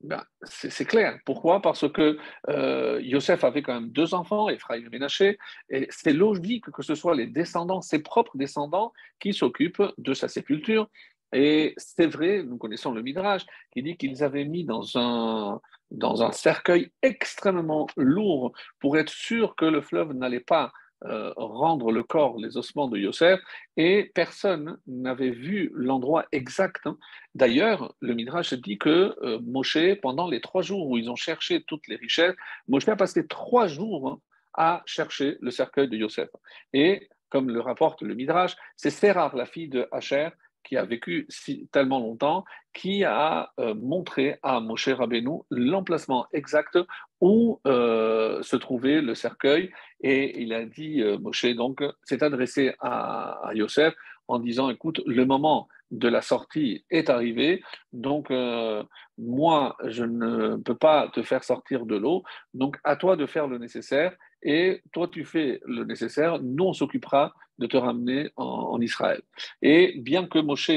Ben, 0.00 0.24
c'est 0.44 0.86
clair. 0.86 1.18
Pourquoi? 1.26 1.60
Parce 1.60 1.86
que 1.92 2.16
euh, 2.48 2.98
Yosef 3.02 3.44
avait 3.44 3.60
quand 3.60 3.74
même 3.74 3.90
deux 3.90 4.14
enfants, 4.14 4.48
Ephraim 4.48 4.86
et 4.86 4.88
Ménaché, 4.88 5.38
et 5.68 5.86
c'est 5.90 6.14
logique 6.14 6.70
que 6.70 6.82
ce 6.82 6.94
soit 6.94 7.14
les 7.14 7.26
descendants, 7.26 7.82
ses 7.82 7.98
propres 7.98 8.38
descendants, 8.38 8.94
qui 9.20 9.34
s'occupent 9.34 9.92
de 9.98 10.14
sa 10.14 10.26
sépulture. 10.26 10.88
Et 11.34 11.74
c'est 11.76 12.06
vrai, 12.06 12.42
nous 12.42 12.56
connaissons 12.56 12.92
le 12.92 13.02
Midrash, 13.02 13.44
qui 13.74 13.82
dit 13.82 13.98
qu'ils 13.98 14.24
avaient 14.24 14.46
mis 14.46 14.64
dans 14.64 14.96
un, 14.96 15.60
dans 15.90 16.22
un 16.22 16.32
cercueil 16.32 16.92
extrêmement 17.02 17.88
lourd 17.98 18.52
pour 18.80 18.96
être 18.96 19.12
sûr 19.12 19.54
que 19.54 19.66
le 19.66 19.82
fleuve 19.82 20.14
n'allait 20.14 20.40
pas 20.40 20.72
euh, 21.04 21.32
rendre 21.36 21.92
le 21.92 22.02
corps, 22.02 22.38
les 22.38 22.56
ossements 22.56 22.88
de 22.88 22.98
Yosef, 22.98 23.40
et 23.76 24.10
personne 24.14 24.78
n'avait 24.86 25.30
vu 25.30 25.70
l'endroit 25.74 26.24
exact. 26.32 26.86
Hein. 26.86 26.96
D'ailleurs, 27.34 27.94
le 28.00 28.14
Midrash 28.14 28.54
dit 28.54 28.78
que 28.78 29.14
euh, 29.22 29.38
Moshe, 29.42 29.78
pendant 30.00 30.28
les 30.28 30.40
trois 30.40 30.62
jours 30.62 30.88
où 30.88 30.96
ils 30.96 31.10
ont 31.10 31.16
cherché 31.16 31.62
toutes 31.66 31.86
les 31.88 31.96
richesses, 31.96 32.34
Moshe 32.68 32.88
a 32.88 32.96
passé 32.96 33.26
trois 33.26 33.66
jours 33.66 34.08
hein, 34.08 34.20
à 34.54 34.82
chercher 34.86 35.36
le 35.40 35.50
cercueil 35.50 35.88
de 35.88 35.96
Yosef. 35.96 36.30
Et 36.72 37.08
comme 37.28 37.50
le 37.50 37.60
rapporte 37.60 38.02
le 38.02 38.14
Midrash, 38.14 38.56
c'est 38.76 38.90
Sérar, 38.90 39.36
la 39.36 39.46
fille 39.46 39.68
de 39.68 39.86
Hacher, 39.92 40.30
qui 40.66 40.76
a 40.76 40.84
vécu 40.84 41.26
si, 41.28 41.68
tellement 41.72 42.00
longtemps, 42.00 42.44
qui 42.74 43.04
a 43.04 43.52
euh, 43.58 43.74
montré 43.74 44.38
à 44.42 44.60
Moshe 44.60 44.88
Rabbeinu 44.88 45.40
l'emplacement 45.50 46.26
exact 46.32 46.78
où 47.20 47.60
euh, 47.66 48.42
se 48.42 48.56
trouvait 48.56 49.00
le 49.00 49.14
cercueil. 49.14 49.70
Et 50.00 50.42
il 50.42 50.52
a 50.52 50.64
dit, 50.64 51.02
euh, 51.02 51.18
Moshe, 51.18 51.46
donc, 51.54 51.82
s'est 52.02 52.22
adressé 52.22 52.74
à, 52.80 53.48
à, 53.48 53.54
Yosef 53.54 53.94
en 54.28 54.38
disant, 54.38 54.68
écoute, 54.70 55.00
le 55.06 55.24
moment 55.24 55.68
de 55.92 56.08
la 56.08 56.20
sortie 56.20 56.84
est 56.90 57.10
arrivé, 57.10 57.62
donc 57.92 58.32
moi, 59.16 59.76
je 59.84 60.02
ne 60.02 60.56
peux 60.56 60.74
pas 60.74 61.08
te 61.14 61.22
faire 61.22 61.44
sortir 61.44 61.86
de 61.86 61.94
l'eau, 61.94 62.24
donc 62.54 62.76
à 62.82 62.96
toi 62.96 63.14
de 63.14 63.24
faire 63.24 63.46
le 63.46 63.58
nécessaire. 63.58 64.12
Et 64.42 64.82
toi 64.92 65.08
tu 65.08 65.24
fais 65.24 65.60
le 65.64 65.84
nécessaire, 65.84 66.40
nous 66.42 66.64
on 66.64 66.72
s'occupera 66.72 67.32
de 67.58 67.66
te 67.66 67.76
ramener 67.76 68.30
en, 68.36 68.80
Israël. 68.80 69.22
Et 69.62 69.94
bien 70.00 70.26
que 70.26 70.38
Moshe, 70.38 70.70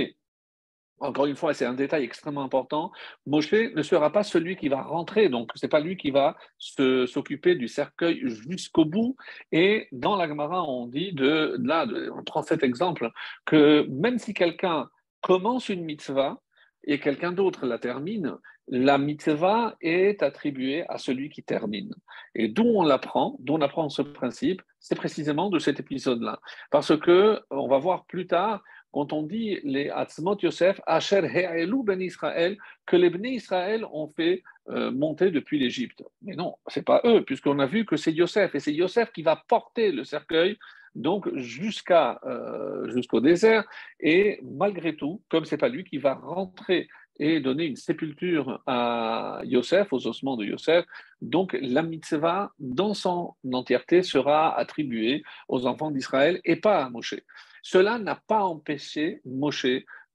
encore 1.00 1.26
une 1.26 1.36
fois, 1.36 1.54
c'est 1.54 1.66
un 1.66 1.74
détail 1.74 2.04
extrêmement 2.04 2.44
important, 2.44 2.92
Moshe 3.26 3.54
ne 3.54 3.82
sera 3.84 4.12
pas 4.12 4.24
celui 4.24 4.56
qui 4.56 4.70
va 4.70 4.84
rentrer, 4.84 5.30
donc 5.30 5.52
ce 5.56 5.66
n'est 5.66 5.70
pas 5.70 5.80
lui 5.80 5.98
qui 5.98 6.12
va 6.12 6.38
s'occuper 6.58 7.56
du 7.56 7.68
cercueil 7.68 8.22
jusqu'au 8.26 8.86
bout. 8.86 9.16
Et 9.52 9.88
dans 9.92 10.16
la 10.16 10.28
Gemara, 10.28 10.64
on 10.64 10.88
dit, 10.88 11.14
de, 11.14 11.58
là, 11.62 11.86
on 12.16 12.24
prend 12.24 12.44
cet 12.44 12.64
exemple, 12.64 13.12
que 13.46 13.86
même 13.90 14.18
si 14.18 14.34
quelqu'un 14.34 14.90
commence 15.22 15.70
une 15.70 15.84
mitzvah, 15.84 16.42
et 16.86 17.00
quelqu'un 17.00 17.32
d'autre 17.32 17.66
la 17.66 17.78
termine, 17.78 18.36
la 18.70 18.98
mitzvah 18.98 19.76
est 19.82 20.22
attribuée 20.22 20.86
à 20.90 20.98
celui 20.98 21.30
qui 21.30 21.44
termine. 21.44 21.94
Et 22.36 22.48
d'où 22.48 22.64
on 22.64 22.84
l'apprend, 22.84 23.36
d'où 23.40 23.56
on 23.56 23.62
apprend 23.62 23.90
ce 23.90 24.02
principe, 24.02 24.62
c'est 24.80 24.96
précisément 24.96 25.50
de 25.50 25.60
cet 25.60 25.80
épisode-là. 25.80 26.40
Parce 26.72 26.98
que 26.98 27.42
on 27.50 27.68
va 27.68 27.80
voir 27.80 28.06
plus 28.06 28.28
tard, 28.28 28.64
quand 28.92 29.12
on 29.14 29.24
dit 29.24 29.60
les 29.64 29.90
Atzmot 29.90 30.38
Yosef, 30.42 30.80
Asher 30.86 31.26
He'elu 31.26 31.84
ben 31.84 32.02
Israël, 32.02 32.58
que 32.86 32.96
les 32.96 33.10
ben 33.10 33.26
Israël 33.26 33.86
ont 33.92 34.08
fait 34.08 34.44
euh, 34.70 34.92
monter 34.92 35.32
depuis 35.32 35.60
l'Égypte. 35.60 36.04
Mais 36.22 36.36
non, 36.36 36.56
c'est 36.68 36.86
pas 36.86 37.02
eux, 37.06 37.24
puisqu'on 37.24 37.60
a 37.60 37.66
vu 37.66 37.86
que 37.86 37.98
c'est 37.98 38.14
Yosef, 38.14 38.54
et 38.56 38.60
c'est 38.60 38.74
Yosef 38.74 39.12
qui 39.12 39.24
va 39.24 39.44
porter 39.48 39.92
le 39.92 40.04
cercueil 40.04 40.58
donc 40.96 41.34
jusqu'à 41.36 42.20
euh, 42.26 42.90
jusqu'au 42.90 43.22
désert. 43.22 43.64
Et 44.00 44.40
malgré 44.44 44.96
tout, 44.96 45.22
comme 45.30 45.46
c'est 45.46 45.58
pas 45.58 45.70
lui 45.70 45.84
qui 45.84 45.98
va 45.98 46.16
rentrer 46.16 46.88
et 47.20 47.40
donner 47.40 47.66
une 47.66 47.76
sépulture 47.76 48.62
à 48.66 49.42
Yosef, 49.44 49.92
aux 49.92 50.08
ossements 50.08 50.38
de 50.38 50.46
Yosef, 50.46 50.86
donc 51.22 51.58
la 51.62 51.84
mitzvah 51.84 52.54
dans 52.60 52.94
son 52.94 53.36
entièreté 53.52 54.04
sera 54.04 54.58
attribuée 54.58 55.24
aux 55.48 55.66
enfants 55.68 55.92
d'Israël 55.92 56.40
et 56.46 56.56
pas 56.56 56.84
à 56.84 56.90
Moshe. 56.90 57.16
Cela 57.62 58.00
n'a 58.00 58.16
pas 58.16 58.44
empêché 58.44 59.22
Moshe 59.26 59.68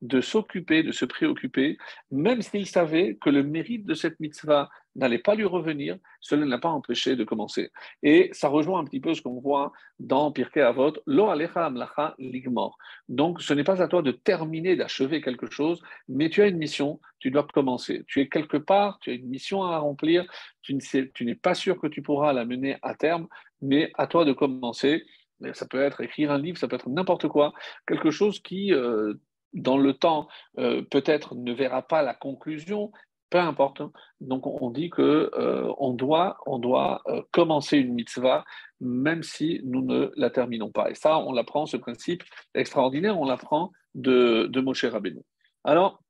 de 0.04 0.20
s'occuper, 0.20 0.82
de 0.82 0.92
se 0.92 1.06
préoccuper, 1.06 1.78
même 2.10 2.42
s'il 2.42 2.66
savait 2.66 3.16
que 3.16 3.30
le 3.30 3.42
mérite 3.42 3.86
de 3.86 3.94
cette 3.94 4.20
mitzvah 4.20 4.68
n'allait 4.96 5.18
pas 5.18 5.34
lui 5.34 5.46
revenir, 5.46 5.96
cela 6.20 6.44
n'a 6.44 6.58
pas 6.58 6.68
empêché 6.68 7.16
de 7.16 7.24
commencer. 7.24 7.72
Et 8.02 8.28
ça 8.32 8.48
rejoint 8.48 8.80
un 8.80 8.84
petit 8.84 9.00
peu 9.00 9.14
ce 9.14 9.22
qu'on 9.22 9.40
voit 9.40 9.72
dans 9.98 10.30
Pirkei 10.30 10.60
Avot, 10.60 10.92
Lo 11.06 11.30
alecha 11.30 11.64
amlacha 11.64 12.14
ligmor. 12.18 12.76
Donc 13.08 13.40
ce 13.40 13.54
n'est 13.54 13.64
pas 13.64 13.82
à 13.82 13.88
toi 13.88 14.02
de 14.02 14.12
terminer, 14.12 14.76
d'achever 14.76 15.22
quelque 15.22 15.50
chose, 15.50 15.82
mais 16.06 16.28
tu 16.28 16.42
as 16.42 16.48
une 16.48 16.58
mission, 16.58 17.00
tu 17.18 17.30
dois 17.30 17.46
commencer. 17.46 18.04
Tu 18.06 18.20
es 18.20 18.28
quelque 18.28 18.58
part, 18.58 18.98
tu 19.00 19.10
as 19.10 19.14
une 19.14 19.28
mission 19.28 19.62
à 19.62 19.78
remplir, 19.78 20.26
tu 20.60 20.76
n'es 21.22 21.34
pas 21.34 21.54
sûr 21.54 21.80
que 21.80 21.86
tu 21.86 22.02
pourras 22.02 22.34
la 22.34 22.44
mener 22.44 22.76
à 22.82 22.94
terme, 22.94 23.26
mais 23.62 23.90
à 23.96 24.06
toi 24.06 24.26
de 24.26 24.34
commencer. 24.34 25.06
Ça 25.54 25.66
peut 25.66 25.82
être 25.82 26.02
écrire 26.02 26.30
un 26.30 26.38
livre, 26.38 26.58
ça 26.58 26.68
peut 26.68 26.76
être 26.76 26.88
n'importe 26.88 27.26
quoi, 27.28 27.52
quelque 27.86 28.10
chose 28.10 28.40
qui, 28.40 28.72
euh, 28.72 29.14
dans 29.54 29.78
le 29.78 29.94
temps, 29.94 30.28
euh, 30.58 30.82
peut-être 30.82 31.34
ne 31.34 31.52
verra 31.52 31.82
pas 31.82 32.02
la 32.02 32.14
conclusion, 32.14 32.92
peu 33.30 33.38
importe. 33.38 33.82
Donc 34.20 34.46
on 34.46 34.70
dit 34.70 34.90
que 34.90 35.30
euh, 35.34 35.72
on 35.78 35.94
doit, 35.94 36.38
on 36.46 36.58
doit 36.58 37.02
euh, 37.06 37.22
commencer 37.30 37.78
une 37.78 37.94
mitzvah 37.94 38.44
même 38.80 39.22
si 39.22 39.60
nous 39.64 39.82
ne 39.82 40.12
la 40.16 40.28
terminons 40.28 40.70
pas. 40.70 40.90
Et 40.90 40.94
ça, 40.94 41.18
on 41.18 41.32
l'apprend, 41.32 41.64
ce 41.64 41.78
principe 41.78 42.22
extraordinaire, 42.54 43.18
on 43.18 43.24
l'apprend 43.24 43.72
de, 43.94 44.46
de 44.50 44.60
Moshe 44.60 44.84
Rabbeinu. 44.84 45.22
Alors, 45.62 46.02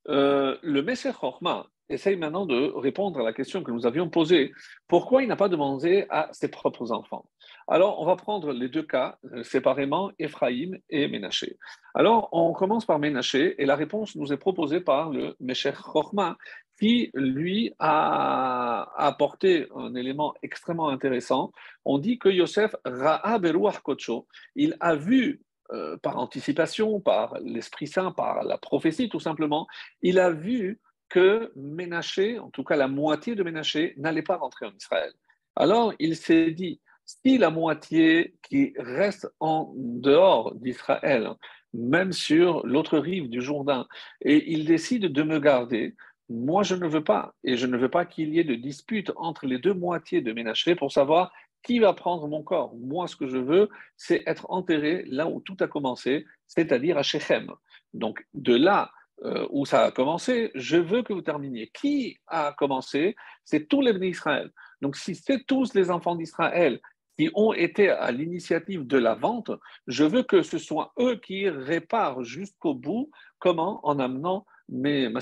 le 0.07 0.81
Messer 0.83 1.13
Chorma, 1.13 1.67
essaye 1.89 2.17
maintenant 2.17 2.47
de 2.47 2.73
répondre 2.75 3.21
à 3.21 3.23
la 3.23 3.33
question 3.33 3.63
que 3.63 3.71
nous 3.71 3.87
avions 3.87 4.09
posée. 4.09 4.53
Pourquoi 4.87 5.23
il 5.23 5.29
n'a 5.29 5.37
pas 5.37 5.49
demandé 5.49 6.07
à 6.11 6.29
ses 6.33 6.49
propres 6.49 6.93
enfants? 6.93 7.29
Alors, 7.67 8.01
on 8.01 8.07
va 8.07 8.17
prendre 8.17 8.53
les 8.53 8.69
deux 8.69 8.83
cas 8.83 9.19
euh, 9.33 9.43
séparément, 9.43 10.11
Ephraïm 10.19 10.79
et 10.89 11.09
Ménaché. 11.09 11.59
Alors, 11.95 12.29
on 12.33 12.53
commence 12.53 12.87
par 12.87 12.99
Ménaché 12.99 13.61
et 13.61 13.67
la 13.67 13.77
réponse 13.77 14.17
nous 14.17 14.33
est 14.33 14.39
proposée 14.39 14.81
par 14.81 15.11
le 15.11 15.37
Mesher 15.41 15.73
Chorma 15.73 16.37
qui, 16.79 17.11
lui, 17.13 17.75
a 17.79 18.89
apporté 18.97 19.67
un 19.75 19.95
élément 19.95 20.35
extrêmement 20.43 20.89
intéressant. 20.89 21.53
On 21.85 21.99
dit 21.99 22.19
que 22.19 22.29
Yosef 22.29 22.77
Ra'a 22.85 23.39
Beruach 23.39 23.81
Kocho, 23.81 24.27
il 24.55 24.77
a 24.81 24.95
vu 24.95 25.43
euh, 25.73 25.99
par 25.99 26.19
anticipation, 26.19 27.01
par 27.01 27.35
l'Esprit 27.43 27.89
Saint, 27.89 28.13
par 28.13 28.43
la 28.45 28.57
prophétie 28.57 29.11
tout 29.11 29.21
simplement, 29.21 29.67
il 30.01 30.19
a 30.19 30.31
vu 30.31 30.81
que 31.09 31.53
Ménaché, 31.57 32.39
en 32.39 32.51
tout 32.51 32.65
cas 32.65 32.77
la 32.77 32.89
moitié 32.89 33.35
de 33.35 33.43
Ménaché, 33.43 33.95
n'allait 33.97 34.23
pas 34.23 34.37
rentrer 34.37 34.67
en 34.67 34.75
Israël. 34.77 35.13
Alors 35.57 35.93
il 35.99 36.17
s'est 36.17 36.51
dit, 36.51 36.81
si 37.05 37.39
la 37.39 37.51
moitié 37.51 38.35
qui 38.43 38.75
reste 38.77 39.29
en 39.41 39.73
dehors 39.77 40.55
d'Israël, 40.55 41.31
même 41.73 42.13
sur 42.13 42.67
l'autre 42.67 42.99
rive 42.99 43.29
du 43.29 43.41
Jourdain, 43.41 43.87
et 44.21 44.53
il 44.53 44.65
décide 44.67 45.13
de 45.13 45.23
me 45.23 45.39
garder, 45.41 45.95
moi 46.29 46.63
je 46.63 46.75
ne 46.75 46.87
veux 46.87 47.05
pas, 47.05 47.35
et 47.45 47.57
je 47.57 47.67
ne 47.67 47.77
veux 47.77 47.89
pas 47.89 48.05
qu'il 48.05 48.35
y 48.35 48.41
ait 48.41 48.45
de 48.45 48.55
dispute 48.55 49.11
entre 49.17 49.47
les 49.47 49.59
deux 49.59 49.75
moitiés 49.75 50.21
de 50.21 50.33
Ménaché 50.33 50.75
pour 50.75 50.93
savoir 50.93 51.33
qui 51.63 51.79
va 51.79 51.93
prendre 51.93 52.29
mon 52.29 52.43
corps. 52.43 52.75
Moi, 52.77 53.09
ce 53.09 53.17
que 53.17 53.27
je 53.27 53.39
veux, 53.39 53.69
c'est 53.97 54.23
être 54.27 54.47
enterré 54.49 55.05
là 55.09 55.27
où 55.29 55.41
tout 55.41 55.57
a 55.61 55.67
commencé, 55.67 56.25
c'est-à-dire 56.47 56.99
à 56.99 57.03
Shechem. 57.03 57.51
Donc 57.95 58.27
de 58.35 58.55
là 58.55 58.93
euh, 59.25 59.47
où 59.51 59.67
ça 59.67 59.85
a 59.85 59.91
commencé, 59.91 60.51
je 60.55 60.77
veux 60.77 61.03
que 61.03 61.13
vous 61.13 61.23
terminiez. 61.23 61.71
Qui 61.75 62.19
a 62.27 62.55
commencé? 62.57 63.17
C'est 63.45 63.67
tous 63.67 63.81
les 63.81 63.93
bénis 63.93 64.11
d'Israël. 64.11 64.51
Donc 64.81 64.97
si 64.97 65.15
c'est 65.15 65.45
tous 65.45 65.75
les 65.75 65.91
enfants 65.91 66.15
d'Israël 66.15 66.81
qui 67.19 67.29
ont 67.35 67.53
été 67.53 67.89
à 67.89 68.13
l'initiative 68.13 68.87
de 68.87 68.97
la 68.97 69.15
vente, 69.15 69.51
je 69.89 70.05
veux 70.05 70.23
que 70.23 70.43
ce 70.43 70.59
soit 70.59 70.93
eux 71.01 71.17
qui 71.17 71.49
réparent 71.49 72.23
jusqu'au 72.23 72.75
bout. 72.75 73.11
Comment 73.41 73.81
En 73.85 73.99
amenant 73.99 74.47
mes, 74.69 75.09
ma 75.09 75.21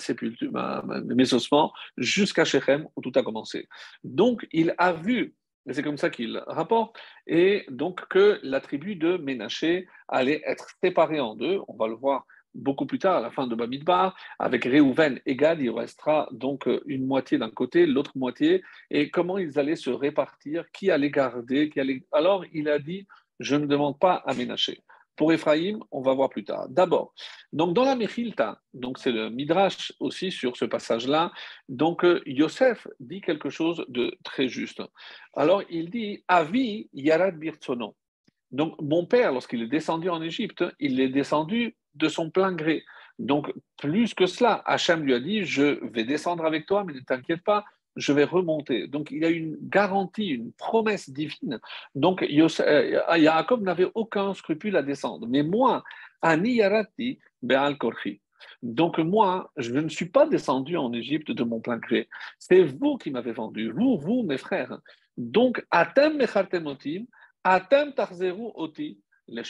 mes 1.05 1.35
ossements 1.35 1.73
jusqu'à 1.97 2.45
Shechem 2.45 2.87
où 2.97 3.01
tout 3.01 3.13
a 3.15 3.23
commencé. 3.23 3.67
Donc 4.05 4.47
il 4.53 4.75
a 4.77 4.93
vu 4.93 5.35
et 5.69 5.73
c'est 5.73 5.83
comme 5.83 5.99
ça 5.99 6.11
qu'il 6.11 6.41
rapporte, 6.47 6.97
et 7.27 7.67
donc 7.71 8.07
que 8.09 8.39
la 8.43 8.61
tribu 8.61 8.95
de 8.95 9.17
Ménaché 9.17 9.89
allait 10.09 10.41
être 10.47 10.69
séparée 10.83 11.19
en 11.19 11.35
deux. 11.35 11.61
On 11.67 11.77
va 11.77 11.89
le 11.89 11.95
voir 11.95 12.25
beaucoup 12.57 12.87
plus 12.87 12.99
tard, 12.99 13.17
à 13.17 13.21
la 13.21 13.31
fin 13.31 13.47
de 13.47 13.55
Bamidbar, 13.55 14.17
avec 14.39 14.65
Réhouven 14.65 15.21
et 15.27 15.37
Gad, 15.37 15.61
il 15.61 15.71
restera 15.71 16.29
donc 16.33 16.69
une 16.87 17.07
moitié 17.07 17.39
d'un 17.39 17.51
côté, 17.51 17.87
l'autre 17.87 18.13
moitié, 18.17 18.63
et 18.91 19.11
comment 19.11 19.39
ils 19.39 19.59
allaient 19.59 19.77
se 19.77 19.91
répartir, 19.91 20.65
qui 20.73 20.91
allait 20.91 21.11
garder, 21.11 21.71
qui 21.71 21.81
allait... 21.81 22.03
Alors 22.13 22.45
il 22.53 22.69
a 22.69 22.79
dit, 22.79 23.07
je 23.41 23.57
ne 23.57 23.67
demande 23.67 23.99
pas 23.99 24.15
à 24.27 24.35
Ménaché. 24.35 24.83
Pour 25.17 25.33
Ephraïm, 25.33 25.83
on 25.91 26.03
va 26.03 26.13
voir 26.13 26.29
plus 26.29 26.45
tard. 26.45 26.69
D'abord, 26.69 27.15
donc 27.53 27.75
dans 27.75 27.85
la 27.85 27.97
Mechilta, 27.97 28.61
donc 28.75 28.99
c'est 28.99 29.13
le 29.13 29.31
Midrash 29.31 29.93
aussi 29.99 30.31
sur 30.31 30.57
ce 30.59 30.67
passage-là, 30.67 31.33
donc 31.71 32.05
euh, 32.05 32.21
Yosef 32.27 32.87
dit 33.01 33.23
quelque 33.23 33.49
chose 33.49 33.85
de 33.89 34.15
très 34.25 34.49
juste. 34.49 34.83
Alors 35.33 35.63
il 35.71 35.91
dit 35.91 36.23
Avi 36.29 36.91
Yarad 36.93 37.39
Birtsono. 37.39 37.97
Donc 38.51 38.81
mon 38.81 39.07
père, 39.07 39.33
lorsqu'il 39.33 39.63
est 39.63 39.69
descendu 39.69 40.11
en 40.11 40.21
Égypte, 40.21 40.65
il 40.79 41.01
est 41.01 41.09
descendu 41.09 41.77
de 41.97 42.09
son 42.09 42.31
plein 42.31 42.53
gré. 42.53 42.85
Donc, 43.19 43.53
plus 43.79 44.15
que 44.15 44.27
cela, 44.27 44.63
Hachem 44.67 45.03
lui 45.03 45.15
a 45.15 45.21
dit, 45.21 45.45
je 45.45 45.85
vais 45.87 46.05
descendre 46.05 46.45
avec 46.45 46.67
toi, 46.67 46.85
mais 46.85 46.93
ne 46.93 47.01
t'inquiète 47.01 47.43
pas, 47.43 47.65
je 47.97 48.13
vais 48.13 48.25
remonter. 48.25 48.89
Donc, 48.89 49.11
il 49.11 49.23
y 49.23 49.25
a 49.25 49.31
une 49.31 49.57
garantie, 49.63 50.29
une 50.29 50.53
promesse 50.53 51.09
divine. 51.09 51.59
Donc, 51.95 52.23
euh, 52.23 53.01
Yaakov 53.17 53.63
n'avait 53.63 53.91
aucun 53.95 54.35
scrupule 54.35 54.77
à 54.77 54.83
descendre. 54.83 55.27
Mais 55.27 55.43
moi, 55.43 55.83
Ani 56.21 56.57
Yarati 56.57 57.19
Be'al 57.43 57.79
Korchi. 57.79 58.21
Donc, 58.63 58.99
moi, 58.99 59.51
je 59.57 59.73
ne 59.73 59.89
suis 59.89 60.11
pas 60.11 60.27
descendu 60.27 60.77
en 60.77 60.93
Égypte 60.93 61.31
de 61.31 61.43
mon 61.43 61.61
plein 61.61 61.79
gré. 61.79 62.09
C'est 62.39 62.65
vous 62.65 62.99
qui 62.99 63.11
m'avez 63.11 63.33
vendu, 63.33 63.71
vous, 63.71 63.97
vous, 63.97 64.23
mes 64.23 64.39
frères. 64.39 64.79
Donc, 65.17 65.65
Atem 65.71 66.19
Mechartemotim, 66.19 67.07
Atem 67.45 67.95
Tarzeru 67.95 68.51
Oti, 68.55 69.01
le 69.29 69.43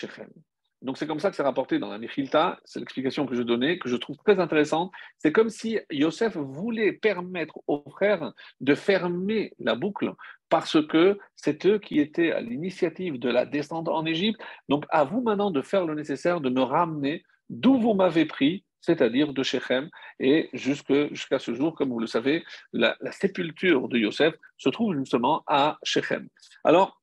donc 0.82 0.98
c'est 0.98 1.06
comme 1.06 1.20
ça 1.20 1.30
que 1.30 1.36
c'est 1.36 1.42
rapporté 1.42 1.78
dans 1.78 1.90
la 1.90 1.98
Mechilta, 1.98 2.58
c'est 2.64 2.78
l'explication 2.78 3.26
que 3.26 3.34
je 3.34 3.42
donnais, 3.42 3.78
que 3.78 3.88
je 3.88 3.96
trouve 3.96 4.16
très 4.18 4.38
intéressante. 4.38 4.92
C'est 5.18 5.32
comme 5.32 5.48
si 5.48 5.78
Yosef 5.90 6.36
voulait 6.36 6.92
permettre 6.92 7.58
aux 7.66 7.82
frères 7.90 8.32
de 8.60 8.74
fermer 8.74 9.52
la 9.58 9.74
boucle 9.74 10.12
parce 10.48 10.84
que 10.86 11.18
c'est 11.34 11.66
eux 11.66 11.78
qui 11.78 11.98
étaient 11.98 12.30
à 12.30 12.40
l'initiative 12.40 13.18
de 13.18 13.30
la 13.30 13.46
descente 13.46 13.88
en 13.88 14.04
Égypte. 14.04 14.40
Donc 14.68 14.84
à 14.90 15.04
vous 15.04 15.22
maintenant 15.22 15.50
de 15.50 15.62
faire 15.62 15.86
le 15.86 15.94
nécessaire, 15.94 16.40
de 16.40 16.50
me 16.50 16.62
ramener 16.62 17.24
d'où 17.48 17.78
vous 17.78 17.94
m'avez 17.94 18.26
pris, 18.26 18.64
c'est-à-dire 18.80 19.32
de 19.32 19.42
Shechem, 19.42 19.88
et 20.20 20.50
jusqu'à 20.52 21.38
ce 21.38 21.54
jour, 21.54 21.74
comme 21.74 21.88
vous 21.88 21.98
le 21.98 22.06
savez, 22.06 22.44
la, 22.72 22.96
sépulture 23.10 23.88
de 23.88 23.98
Yosef 23.98 24.34
se 24.58 24.68
trouve 24.68 24.96
justement 24.96 25.42
à 25.46 25.78
Shechem. 25.82 26.28
Alors, 26.64 27.00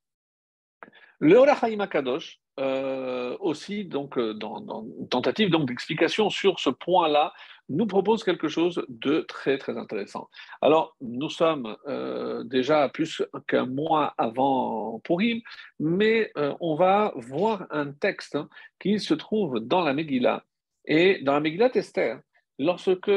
le 1.19 1.36
Orachaim 1.36 1.86
Kadosh, 1.88 2.39
euh, 2.60 3.36
aussi, 3.39 3.86
donc, 3.86 4.18
euh, 4.18 4.34
dans, 4.36 4.62
dans 4.62 4.86
tentative 5.10 5.50
donc, 5.50 5.68
d'explication 5.68 6.30
sur 6.30 6.60
ce 6.60 6.70
point-là, 6.70 7.34
nous 7.70 7.88
propose 7.88 8.24
quelque 8.24 8.48
chose 8.48 8.86
de 8.89 9.22
très, 9.22 9.58
très 9.58 9.76
intéressant. 9.78 10.30
Alors, 10.62 10.96
nous 11.02 11.30
sommes 11.30 11.76
euh, 11.88 12.44
déjà 12.44 12.89
plus 12.89 13.24
qu'un 13.48 13.66
mois 13.66 14.13
avant 14.18 15.00
Purim, 15.04 15.42
mais 15.80 16.32
on 16.36 16.76
va 16.76 17.13
voir 17.16 17.66
un 17.72 17.92
texte 17.92 18.38
qui 18.80 19.00
se 19.00 19.13
trouve 19.13 19.60
dans 19.60 19.82
la 19.82 19.94
Megillah. 19.94 20.44
Et 20.86 21.24
dans 21.24 21.34
la 21.34 21.39
Megillah 21.39 21.72
Esther, 21.74 22.20
lorsque 22.60 23.10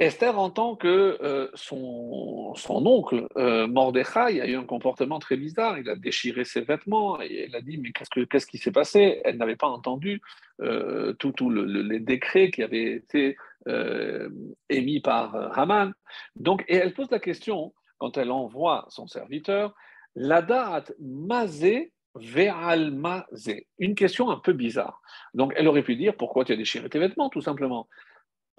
Esther 0.00 0.36
entend 0.38 0.74
que 0.74 1.18
euh, 1.22 1.48
son, 1.54 2.54
oncle, 2.66 3.28
euh, 3.36 3.68
Mordechai, 3.68 4.40
a 4.40 4.46
eu 4.46 4.56
un 4.56 4.64
comportement 4.64 5.20
très 5.20 5.36
bizarre? 5.36 5.78
Il 5.78 5.88
a 5.88 5.94
déchiré 5.94 6.44
ses 6.44 6.62
vêtements 6.62 7.20
et 7.20 7.46
elle 7.46 7.54
a 7.54 7.60
dit 7.60 7.78
Mais 7.78 7.92
qu'est-ce, 7.92 8.46
qui 8.46 8.58
s'est 8.58 8.72
passé? 8.72 9.20
Elle 9.24 9.36
n'avait 9.36 9.54
pas 9.54 9.68
entendu 9.68 10.20
euh, 10.60 11.12
tous 11.12 11.48
les 11.48 12.00
décrets 12.00 12.50
qui 12.50 12.64
avaient 12.64 12.94
été 12.94 13.36
euh, 13.68 14.28
émis 14.68 15.00
par 15.00 15.56
Haman. 15.56 15.92
Donc, 16.34 16.64
et 16.66 16.74
elle 16.74 16.92
pose 16.92 17.10
la 17.12 17.20
question, 17.20 17.72
quand 17.98 18.18
elle 18.18 18.32
envoie 18.32 18.86
son 18.88 19.06
serviteur, 19.06 19.74
Mazé 20.16 21.92
Ve'al 22.16 22.90
Mazé. 22.90 23.68
Une 23.78 23.94
question 23.94 24.30
un 24.30 24.38
peu 24.38 24.52
bizarre. 24.52 25.00
Donc, 25.34 25.52
elle 25.56 25.68
aurait 25.68 25.82
pu 25.82 25.94
dire 25.94 26.16
Pourquoi 26.16 26.44
tu 26.44 26.52
as 26.52 26.56
déchiré 26.56 26.88
tes 26.88 26.98
vêtements, 26.98 27.28
tout 27.28 27.42
simplement? 27.42 27.88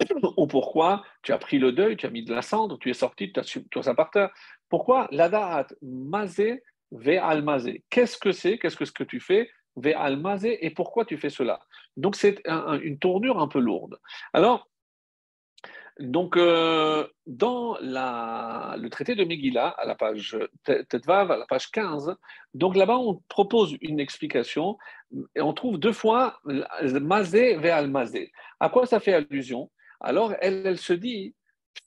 ou 0.36 0.46
pourquoi 0.46 1.02
tu 1.22 1.32
as 1.32 1.38
pris 1.38 1.58
le 1.58 1.72
deuil, 1.72 1.96
tu 1.96 2.06
as 2.06 2.10
mis 2.10 2.24
de 2.24 2.34
la 2.34 2.42
cendre, 2.42 2.78
tu 2.78 2.90
es 2.90 2.94
sorti 2.94 3.32
de 3.32 3.42
toi 3.70 3.94
par 3.94 4.10
terre. 4.10 4.30
Pourquoi 4.68 5.08
L'adaat 5.10 5.68
mazé 5.82 6.62
ve 6.90 7.18
al 7.18 7.42
mazé. 7.42 7.84
Qu'est-ce 7.90 8.18
que 8.18 8.32
c'est? 8.32 8.58
Qu'est-ce 8.58 8.76
que, 8.76 9.04
tu 9.04 9.20
fais 9.20 9.50
ve 9.76 9.94
al 9.96 10.18
mazé 10.18 10.64
et 10.64 10.70
pourquoi 10.70 11.04
tu 11.04 11.16
fais 11.16 11.30
cela? 11.30 11.60
Donc 11.96 12.16
c'est 12.16 12.40
une 12.46 12.98
tournure 12.98 13.40
un 13.40 13.48
peu 13.48 13.58
lourde. 13.58 13.98
Alors, 14.32 14.68
euh, 15.98 17.06
dans 17.26 17.78
le 17.80 18.88
traité 18.88 19.14
de 19.14 19.24
Megillah, 19.24 19.68
à 19.68 19.86
la 19.86 19.94
page 19.94 20.36
Tetvav, 20.64 21.30
à 21.30 21.36
la 21.38 21.46
page 21.46 21.70
15, 21.70 22.14
donc 22.52 22.76
là-bas, 22.76 22.98
on 22.98 23.22
propose 23.28 23.76
une 23.80 23.98
explication 23.98 24.76
et 25.34 25.40
on 25.40 25.54
trouve 25.54 25.78
deux 25.78 25.92
fois 25.92 26.38
mazé 26.44 27.56
ve 27.56 27.66
al 27.66 27.88
mazé. 27.88 28.30
À 28.60 28.68
quoi 28.68 28.84
ça 28.84 29.00
fait 29.00 29.14
allusion? 29.14 29.70
Alors 30.00 30.34
elle, 30.40 30.78
se 30.78 30.92
dit, 30.92 31.34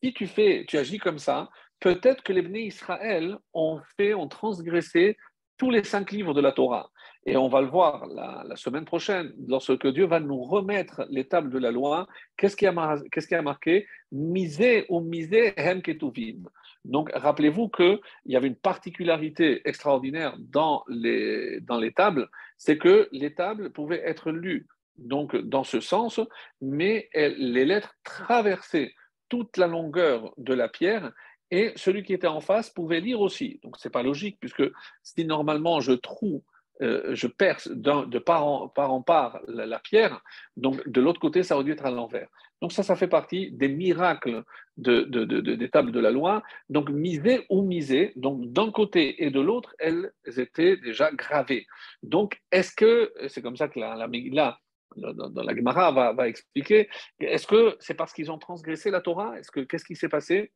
si 0.01 0.13
tu 0.13 0.27
fais, 0.27 0.65
tu 0.67 0.77
agis 0.77 0.99
comme 0.99 1.19
ça, 1.19 1.49
peut-être 1.79 2.23
que 2.23 2.33
les 2.33 2.41
bénis 2.41 2.67
Israël 2.67 3.37
ont 3.53 3.79
fait, 3.97 4.13
ont 4.13 4.27
transgressé 4.27 5.17
tous 5.57 5.71
les 5.71 5.83
cinq 5.83 6.11
livres 6.11 6.33
de 6.33 6.41
la 6.41 6.53
Torah. 6.53 6.89
Et 7.25 7.35
on 7.35 7.49
va 7.49 7.61
le 7.61 7.67
voir 7.67 8.07
la, 8.07 8.55
semaine 8.55 8.85
prochaine, 8.85 9.33
lorsque 9.47 9.87
Dieu 9.87 10.05
va 10.05 10.19
nous 10.19 10.41
remettre 10.41 11.05
les 11.09 11.27
tables 11.27 11.51
de 11.51 11.59
la 11.59 11.69
loi. 11.69 12.07
Qu'est-ce 12.37 12.55
qui 12.55 12.65
a, 12.65 12.69
a 12.69 13.41
marqué? 13.41 13.85
Misé 14.11 14.85
ou 14.89 15.01
misé 15.01 15.53
hem 15.57 15.81
ketuvim. 15.81 16.43
Donc, 16.85 17.11
rappelez-vous 17.13 17.67
qu'il 17.69 17.99
y 18.25 18.37
avait 18.37 18.47
une 18.47 18.55
particularité 18.55 19.61
extraordinaire 19.67 20.35
dans 20.39 20.83
les, 20.87 21.59
dans 21.59 21.77
les 21.77 21.91
tables, 21.91 22.29
c'est 22.57 22.77
que 22.77 23.09
les 23.11 23.33
tables 23.33 23.71
pouvaient 23.71 24.01
être 24.05 24.31
lues 24.31 24.65
donc 24.99 25.35
dans 25.35 25.63
ce 25.63 25.79
sens, 25.79 26.19
mais 26.61 27.09
les 27.13 27.65
lettres 27.65 27.95
traversaient 28.03 28.93
toute 29.29 29.57
la 29.57 29.67
longueur 29.67 30.33
de 30.37 30.53
la 30.53 30.67
pierre 30.67 31.11
et 31.51 31.71
celui 31.75 32.03
qui 32.03 32.13
était 32.13 32.27
en 32.27 32.41
face 32.41 32.69
pouvait 32.69 32.99
lire 32.99 33.21
aussi. 33.21 33.59
Donc 33.63 33.77
ce 33.77 33.87
n'est 33.87 33.91
pas 33.91 34.03
logique, 34.03 34.37
puisque 34.39 34.63
si 35.03 35.25
normalement 35.25 35.79
je 35.79 35.93
trouve, 35.93 36.41
euh, 36.81 37.13
je 37.13 37.27
perce 37.27 37.67
de 37.69 38.19
part 38.19 38.45
en, 38.45 39.01
part 39.01 39.41
la, 39.47 39.79
pierre, 39.79 40.21
donc 40.57 40.87
de 40.87 41.01
l'autre 41.01 41.19
côté, 41.19 41.43
ça 41.43 41.55
aurait 41.55 41.63
dû 41.63 41.71
être 41.71 41.85
à 41.85 41.91
l'envers. 41.91 42.29
Donc 42.61 42.71
ça, 42.71 42.83
ça 42.83 42.95
fait 42.95 43.07
partie 43.07 43.51
des 43.51 43.69
miracles 43.69 44.43
de, 44.77 45.03
des 45.03 45.69
tables 45.69 45.91
de 45.91 45.99
la 45.99 46.11
loi. 46.11 46.43
Donc 46.69 46.89
miser 46.89 47.45
ou 47.49 47.61
miser, 47.63 48.13
donc 48.15 48.51
d'un 48.51 48.71
côté 48.71 49.23
et 49.23 49.31
de 49.31 49.39
l'autre, 49.39 49.73
elles 49.79 50.11
étaient 50.37 50.77
déjà 50.77 51.11
gravées. 51.11 51.65
Donc 52.03 52.39
est-ce 52.51 52.73
que, 52.75 53.13
c'est 53.27 53.41
comme 53.41 53.57
ça 53.57 53.69
que 53.69 53.79
la, 53.79 53.95
la, 53.95 54.59
dans, 54.95 55.43
la 55.43 55.55
Gemara 55.55 56.13
va, 56.13 56.27
expliquer, 56.27 56.89
est-ce 57.19 57.47
que 57.47 57.75
c'est 57.79 57.93
parce 57.93 58.13
qu'ils 58.13 58.31
ont 58.31 58.37
transgressé 58.37 58.91
la 58.91 59.01
Torah? 59.01 59.37
Est-ce 59.39 59.51
que 59.51 59.61
qu'est-ce 59.61 59.85
qui 59.85 59.95
s'est 59.95 60.09
passé? 60.09 60.51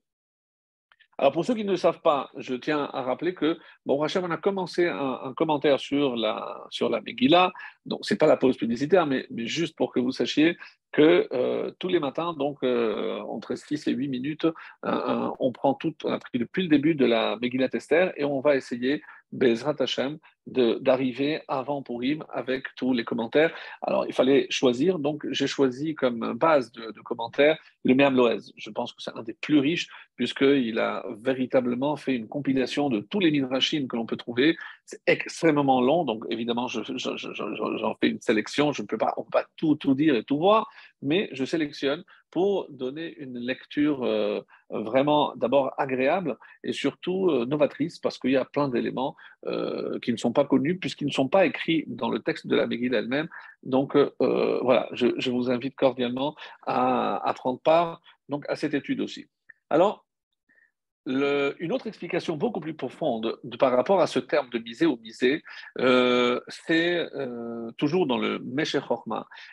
Alors 1.19 1.31
pour 1.31 1.45
ceux 1.45 1.53
qui 1.53 1.63
ne 1.63 1.71
le 1.71 1.77
savent 1.77 2.01
pas, 2.01 2.31
je 2.37 2.55
tiens 2.55 2.89
à 2.91 3.03
rappeler 3.03 3.35
que, 3.35 3.59
bon, 3.85 3.97
Rachel, 3.97 4.23
on 4.25 4.31
a 4.31 4.37
commencé 4.37 4.87
un, 4.87 5.33
commentaire 5.37 5.79
sur 5.79 6.15
la, 6.15 6.65
sur 6.71 6.89
la 6.89 7.01
Megillah, 7.01 7.51
donc 7.85 7.99
ce 8.01 8.13
n'est 8.13 8.17
pas 8.17 8.25
la 8.25 8.35
pause 8.35 8.57
publicitaire, 8.57 9.05
mais, 9.05 9.27
juste 9.45 9.75
pour 9.75 9.93
que 9.93 9.99
vous 9.99 10.11
sachiez 10.11 10.57
que 10.91 11.27
euh, 11.31 11.71
tous 11.77 11.87
les 11.87 11.99
matins, 11.99 12.33
donc 12.33 12.57
euh, 12.63 13.19
entre 13.19 13.55
6 13.55 13.87
et 13.87 13.91
8 13.91 14.07
minutes, 14.07 14.47
on 14.83 15.51
prend 15.51 15.75
tout, 15.75 15.93
on 16.03 16.11
a 16.11 16.19
pris 16.19 16.39
depuis 16.39 16.63
le 16.63 16.69
début 16.69 16.95
de 16.95 17.05
la 17.05 17.37
Megillah 17.39 17.69
Tester 17.69 18.09
et 18.17 18.25
on 18.25 18.39
va 18.39 18.55
essayer 18.55 19.03
Bezrat 19.31 19.75
Hashem, 19.79 20.17
d'arriver 20.45 21.41
avant 21.47 21.81
Purim 21.81 22.23
avec 22.31 22.65
tous 22.75 22.93
les 22.93 23.03
commentaires. 23.03 23.53
Alors, 23.81 24.05
il 24.07 24.13
fallait 24.13 24.47
choisir, 24.49 24.99
donc 24.99 25.25
j'ai 25.31 25.47
choisi 25.47 25.95
comme 25.95 26.33
base 26.33 26.71
de, 26.71 26.91
commentaires 27.01 27.57
le 27.85 27.95
Meam 27.95 28.15
Loez. 28.15 28.51
Je 28.57 28.69
pense 28.69 28.93
que 28.93 29.01
c'est 29.01 29.15
un 29.15 29.23
des 29.23 29.33
plus 29.33 29.59
riches, 29.59 29.87
puisqu'il 30.15 30.79
a 30.79 31.05
véritablement 31.17 31.95
fait 31.95 32.15
une 32.15 32.27
compilation 32.27 32.89
de 32.89 32.99
tous 32.99 33.19
les 33.19 33.31
midrashim 33.31 33.87
que 33.87 33.95
l'on 33.95 34.05
peut 34.05 34.17
trouver. 34.17 34.57
C'est 34.85 35.01
extrêmement 35.07 35.81
long, 35.81 36.03
donc 36.03 36.25
évidemment, 36.29 36.67
j'en 36.67 37.95
fais 38.01 38.09
une 38.09 38.21
sélection. 38.21 38.73
Je 38.73 38.81
ne 38.81 38.87
peux 38.87 38.97
pas, 38.97 39.15
pas 39.31 39.45
tout, 39.55 39.75
tout 39.75 39.95
dire 39.95 40.15
et 40.15 40.23
tout 40.23 40.37
voir, 40.37 40.69
mais 41.01 41.29
je 41.31 41.45
sélectionne 41.45 42.03
pour 42.33 42.65
donner 42.71 43.15
une 43.19 43.37
lecture 43.37 44.03
euh, 44.03 44.41
vraiment 44.71 45.35
d'abord 45.35 45.71
agréable 45.77 46.35
et 46.63 46.73
surtout 46.73 47.29
euh, 47.29 47.45
novatrice, 47.45 47.99
parce 47.99 48.17
qu'il 48.17 48.31
y 48.31 48.37
a 48.37 48.43
plein 48.43 48.69
d'éléments 48.69 49.15
euh, 49.45 49.99
qui 49.99 50.11
ne 50.11 50.17
sont 50.17 50.33
pas 50.33 50.43
connus, 50.43 50.79
puisqu'ils 50.79 51.05
ne 51.05 51.11
sont 51.11 51.27
pas 51.27 51.45
écrits 51.45 51.83
dans 51.85 52.09
le 52.09 52.17
texte 52.17 52.47
de 52.47 52.55
la 52.55 52.65
Megillah 52.65 52.97
elle-même. 52.97 53.29
Donc 53.61 53.95
voilà, 54.17 54.89
je, 54.93 55.29
vous 55.29 55.51
invite 55.51 55.75
cordialement 55.75 56.35
à, 56.63 57.21
à 57.23 57.33
prendre 57.35 57.59
part 57.59 58.01
donc, 58.29 58.45
à 58.49 58.55
cette 58.55 58.73
étude 58.73 59.01
aussi. 59.01 59.27
Alors, 59.69 60.03
une 61.05 61.71
autre 61.71 61.87
explication 61.87 62.37
beaucoup 62.37 62.59
plus 62.59 62.73
profonde 62.73 63.37
par 63.59 63.71
rapport 63.71 64.01
à 64.01 64.07
ce 64.07 64.19
terme 64.19 64.49
de 64.49 64.59
miser 64.59 64.85
ou 64.85 64.97
miser, 64.97 65.43
euh, 65.79 66.39
c'est 66.47 67.09
euh, 67.15 67.71
toujours 67.77 68.07
dans 68.07 68.17
le 68.17 68.39
Meshech 68.39 68.83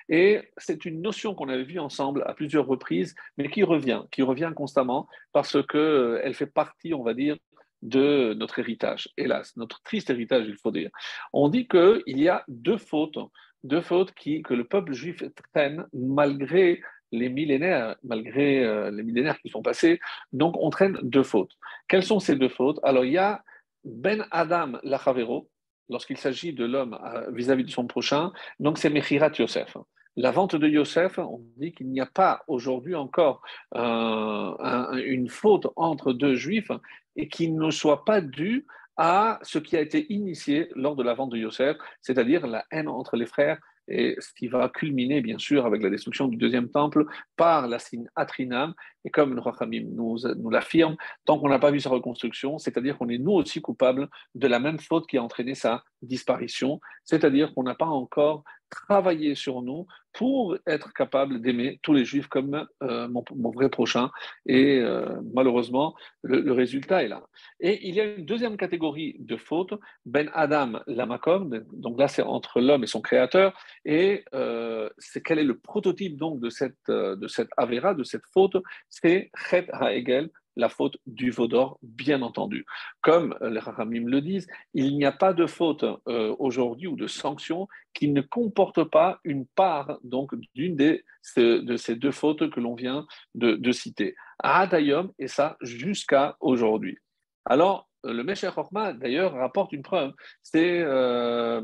Et 0.09 0.41
c'est 0.57 0.85
une 0.85 1.03
notion 1.03 1.35
qu'on 1.35 1.49
avait 1.49 1.65
vue 1.65 1.79
ensemble 1.79 2.23
à 2.27 2.35
plusieurs 2.35 2.67
reprises, 2.67 3.15
mais 3.37 3.49
qui 3.51 3.63
revient, 3.63 4.03
qui 4.11 4.23
revient 4.23 4.53
constamment 4.55 5.09
parce 5.33 5.53
qu'elle 5.67 5.81
euh, 5.81 6.33
fait 6.33 6.47
partie, 6.47 6.95
on 6.95 7.03
va 7.03 7.15
dire, 7.15 7.37
de 7.83 8.35
notre 8.35 8.59
héritage, 8.59 9.09
hélas, 9.17 9.57
notre 9.57 9.83
triste 9.83 10.11
héritage, 10.11 10.47
il 10.47 10.57
faut 10.57 10.71
dire. 10.71 10.91
On 11.33 11.49
dit 11.49 11.67
qu'il 11.67 12.03
y 12.07 12.29
a 12.29 12.45
deux 12.49 12.77
fautes, 12.77 13.19
deux 13.65 13.81
fautes 13.81 14.13
qui, 14.13 14.43
que 14.43 14.55
le 14.55 14.65
peuple 14.65 14.93
juif 14.93 15.23
traîne 15.53 15.87
malgré 15.95 16.83
les 17.13 17.29
millénaires, 17.29 17.97
malgré 18.03 18.65
euh, 18.65 18.91
les 18.91 19.03
millénaires 19.03 19.39
qui 19.41 19.49
sont 19.49 19.63
passés, 19.63 20.01
donc 20.33 20.55
on 20.59 20.71
traîne 20.71 20.99
deux 21.03 21.23
fautes. 21.23 21.57
Quelles 21.89 22.03
sont 22.03 22.21
ces 22.21 22.37
deux 22.37 22.49
fautes? 22.49 22.79
Alors 22.83 23.05
il 23.05 23.13
y 23.13 23.19
a 23.19 23.43
Ben 23.85 24.27
Adam 24.31 24.73
Lachavero, 24.83 25.49
lorsqu'il 25.89 26.17
s'agit 26.17 26.53
de 26.53 26.65
l'homme 26.65 26.99
euh, 27.05 27.31
vis-à-vis 27.33 27.65
de 27.65 27.71
son 27.71 27.87
prochain, 27.87 28.33
donc 28.59 28.79
c'est 28.79 28.91
Mechirat 28.91 29.33
Yosef. 29.39 29.77
La 30.17 30.33
vente 30.33 30.57
de 30.57 30.69
Yosef, 30.69 31.19
on 31.19 31.41
dit 31.57 31.73
qu'il 31.73 31.89
n'y 31.89 32.01
a 32.01 32.07
pas 32.07 32.43
aujourd'hui 32.49 32.95
encore 32.95 33.43
euh, 33.77 35.03
une 35.05 35.29
faute 35.29 35.69
entre 35.77 36.13
deux 36.13 36.35
juifs 36.35 36.73
et 37.17 37.29
qu'il 37.29 37.57
ne 37.57 37.71
soit 37.71 38.05
pas 38.05 38.21
dû 38.21 38.67
à 38.97 39.39
ce 39.43 39.59
qui 39.59 39.77
a 39.77 39.81
été 39.81 40.13
initié 40.13 40.69
lors 40.75 40.95
de 40.95 41.03
la 41.03 41.15
vente 41.15 41.31
de 41.31 41.39
Yosef, 41.39 41.77
c'est-à-dire 42.03 42.47
la 42.47 42.67
haine 42.71 42.89
entre 42.89 43.17
les 43.17 43.25
frères 43.25 43.59
et 43.91 44.17
ce 44.21 44.33
qui 44.33 44.49
va 44.49 44.69
culminer 44.69 45.21
bien 45.21 45.39
sûr 45.39 45.67
avec 45.67 45.83
la 45.83 45.91
destruction 45.91 46.29
du 46.29 46.37
deuxième 46.37 46.71
temple 46.71 47.05
par 47.37 47.67
la 47.67 47.79
signe 47.79 48.07
Atrinam. 48.17 48.75
Et 49.05 49.11
comme 49.11 49.35
le 49.35 49.41
Rachamim 49.41 49.87
nous, 49.93 50.19
nous 50.37 50.51
l'affirme, 50.51 50.97
tant 51.25 51.39
qu'on 51.39 51.49
n'a 51.49 51.59
pas 51.59 51.71
vu 51.71 51.81
sa 51.81 51.91
reconstruction, 51.91 52.59
c'est-à-dire 52.59 52.97
qu'on 52.99 53.09
est 53.09 53.19
nous 53.19 53.33
aussi 53.33 53.61
coupables 53.61 54.09
de 54.35 54.47
la 54.47 54.61
même 54.61 54.79
faute 54.79 55.07
qui 55.07 55.19
a 55.19 55.23
entraîné 55.23 55.55
sa 55.55 55.83
disparition, 56.03 56.81
c'est-à-dire 57.05 57.53
qu'on 57.55 57.63
n'a 57.63 57.75
pas 57.75 57.87
encore 57.87 58.45
travailler 58.71 59.35
sur 59.35 59.63
nous 59.63 59.87
pour 60.13 60.57
être 60.67 60.93
capable 60.93 61.41
d'aimer 61.41 61.79
tous 61.83 61.93
les 61.93 62.05
juifs 62.05 62.27
comme 62.27 62.67
euh, 62.83 63.09
mon, 63.09 63.51
vrai 63.51 63.69
prochain. 63.69 64.11
Et 64.47 64.79
euh, 64.79 65.21
malheureusement, 65.35 65.95
le, 66.23 66.53
résultat 66.53 67.05
est 67.05 67.09
là. 67.09 67.23
Et 67.61 67.87
il 67.89 67.95
y 67.95 68.01
a 68.01 68.05
une 68.05 68.25
deuxième 68.25 68.57
catégorie 68.57 69.17
de 69.21 69.37
fautes, 69.37 69.75
Ben 70.07 70.31
Adam 70.35 70.81
Lamakom, 70.87 71.65
donc 71.73 71.99
là 71.99 72.09
c'est 72.09 72.23
entre 72.23 72.61
l'homme 72.61 72.83
et 72.83 72.89
son 72.89 73.01
créateur, 73.01 73.57
et 73.85 74.25
euh, 74.35 74.89
c'est 74.99 75.23
quel 75.23 75.39
est 75.39 75.45
le 75.45 75.59
prototype 75.59 76.17
donc 76.17 76.41
de 76.41 76.51
cette, 76.51 76.89
de 76.89 77.29
cette 77.29 77.51
Avera, 77.57 77.95
de 77.95 78.05
cette 78.05 78.27
faute, 78.33 78.57
c'est 78.89 79.31
Chet 79.49 79.69
HaEgel, 79.73 80.31
la 80.61 80.69
faute 80.69 80.99
du 81.07 81.31
vaudor, 81.31 81.79
bien 81.83 82.23
entendu. 82.23 82.65
Comme 83.01 83.37
les 83.41 83.59
Rahamim 83.59 84.07
le 84.07 84.21
disent, 84.21 84.47
il 84.75 84.97
n'y 84.97 85.05
a 85.05 85.13
pas 85.13 85.33
de 85.33 85.47
faute 85.47 85.85
euh, 86.07 86.37
aujourd'hui 86.39 86.87
ou 86.87 86.97
de 86.97 87.07
sanction 87.07 87.67
qui 87.95 88.09
ne 88.09 88.21
comporte 88.21 88.85
pas 88.85 89.19
une 89.25 89.47
part 89.47 89.99
donc 90.05 90.35
d'une 90.55 90.77
des 90.77 91.05
de 91.37 91.77
ces 91.77 91.97
deux 91.97 92.13
fautes 92.13 92.51
que 92.51 92.61
l'on 92.61 92.75
vient 92.75 93.07
de, 93.35 93.73
citer. 93.73 94.15
Adayom 94.39 95.13
et 95.19 95.29
ça 95.29 95.57
jusqu'à 95.61 96.37
aujourd'hui. 96.41 96.99
Alors 97.45 97.89
le 98.05 98.23
Mesher 98.23 98.51
Chorma 98.55 98.93
d'ailleurs 98.93 99.35
rapporte 99.35 99.73
une 99.73 99.83
preuve. 99.83 100.13
C'est 100.43 100.81
euh, 100.81 101.63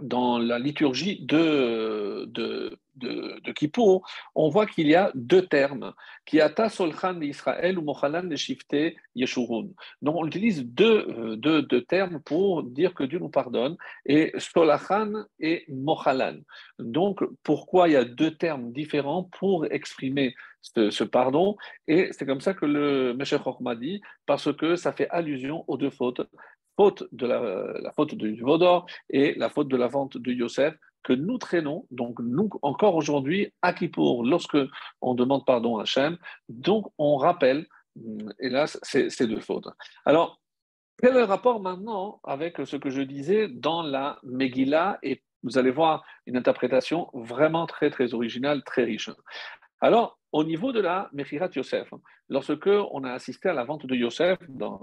dans 0.00 0.38
la 0.38 0.58
liturgie 0.58 1.20
de, 1.22 2.24
de, 2.26 2.78
de, 2.96 3.40
de 3.44 3.90
on 4.34 4.48
voit 4.48 4.66
qu'il 4.66 4.88
y 4.88 4.94
a 4.94 5.10
deux 5.14 5.46
termes, 5.46 5.92
qui 6.24 6.40
ata 6.40 6.68
solchan 6.68 7.14
d'Israël 7.14 7.78
ou 7.78 7.82
mochalan 7.82 8.24
de 8.24 8.36
shifte 8.36 8.76
yeshurun. 9.14 9.68
Donc 10.00 10.16
on 10.16 10.26
utilise 10.26 10.64
deux, 10.64 11.36
deux, 11.36 11.62
deux, 11.62 11.82
termes 11.82 12.20
pour 12.20 12.62
dire 12.62 12.94
que 12.94 13.04
Dieu 13.04 13.18
nous 13.18 13.28
pardonne, 13.28 13.76
et 14.06 14.32
solachan 14.38 15.24
et 15.40 15.64
mochalan. 15.68 16.38
Donc 16.78 17.20
pourquoi 17.42 17.88
il 17.88 17.92
y 17.92 17.96
a 17.96 18.04
deux 18.04 18.34
termes 18.34 18.72
différents 18.72 19.24
pour 19.38 19.66
exprimer 19.66 20.34
ce, 20.62 21.04
pardon? 21.04 21.56
Et 21.88 22.10
c'est 22.12 22.24
comme 22.24 22.40
ça 22.40 22.54
que 22.54 22.66
le 22.66 23.14
Meshech 23.14 23.42
Chochma 23.42 23.74
dit, 23.74 24.00
parce 24.26 24.54
que 24.54 24.76
ça 24.76 24.92
fait 24.92 25.08
allusion 25.10 25.64
aux 25.66 25.76
deux 25.76 25.90
fautes 25.90 26.22
faute 26.76 27.04
de 27.12 27.26
la, 27.26 27.92
faute 27.92 28.14
du 28.14 28.40
Vaudor 28.40 28.86
et 29.10 29.34
la 29.34 29.48
faute 29.48 29.68
de 29.68 29.76
la 29.76 29.88
vente 29.88 30.16
de 30.16 30.32
Yosef 30.32 30.74
que 31.02 31.12
nous 31.12 31.38
traînons, 31.38 31.86
donc 31.90 32.20
nous, 32.20 32.48
encore 32.62 32.94
aujourd'hui, 32.94 33.52
à 33.60 33.72
Kippour, 33.72 34.24
lorsque 34.24 34.58
on 35.00 35.14
demande 35.14 35.44
pardon 35.44 35.78
à 35.78 35.82
Hachem, 35.82 36.16
donc 36.48 36.86
on 36.96 37.16
rappelle, 37.16 37.66
hélas, 38.38 38.78
ces, 38.82 39.10
ces 39.10 39.26
deux 39.26 39.40
fautes. 39.40 39.68
Alors, 40.04 40.40
quel 41.00 41.16
est 41.16 41.20
le 41.20 41.24
rapport 41.24 41.60
maintenant 41.60 42.20
avec 42.22 42.58
ce 42.64 42.76
que 42.76 42.90
je 42.90 43.02
disais 43.02 43.48
dans 43.48 43.82
la 43.82 44.20
Megillah? 44.22 44.98
Et 45.02 45.22
vous 45.42 45.58
allez 45.58 45.72
voir 45.72 46.04
une 46.26 46.36
interprétation 46.36 47.10
vraiment 47.12 47.66
très, 47.66 47.90
très 47.90 48.14
originale, 48.14 48.62
très 48.62 48.84
riche. 48.84 49.10
Alors, 49.82 50.20
au 50.30 50.44
niveau 50.44 50.72
de 50.72 50.80
la 50.80 51.10
Mechirat 51.12 51.50
Yosef, 51.56 51.92
lorsque 52.28 52.68
on 52.68 53.02
a 53.02 53.10
assisté 53.10 53.48
à 53.48 53.52
la 53.52 53.64
vente 53.64 53.84
de 53.84 53.96
Yosef 53.96 54.38
dans, 54.48 54.80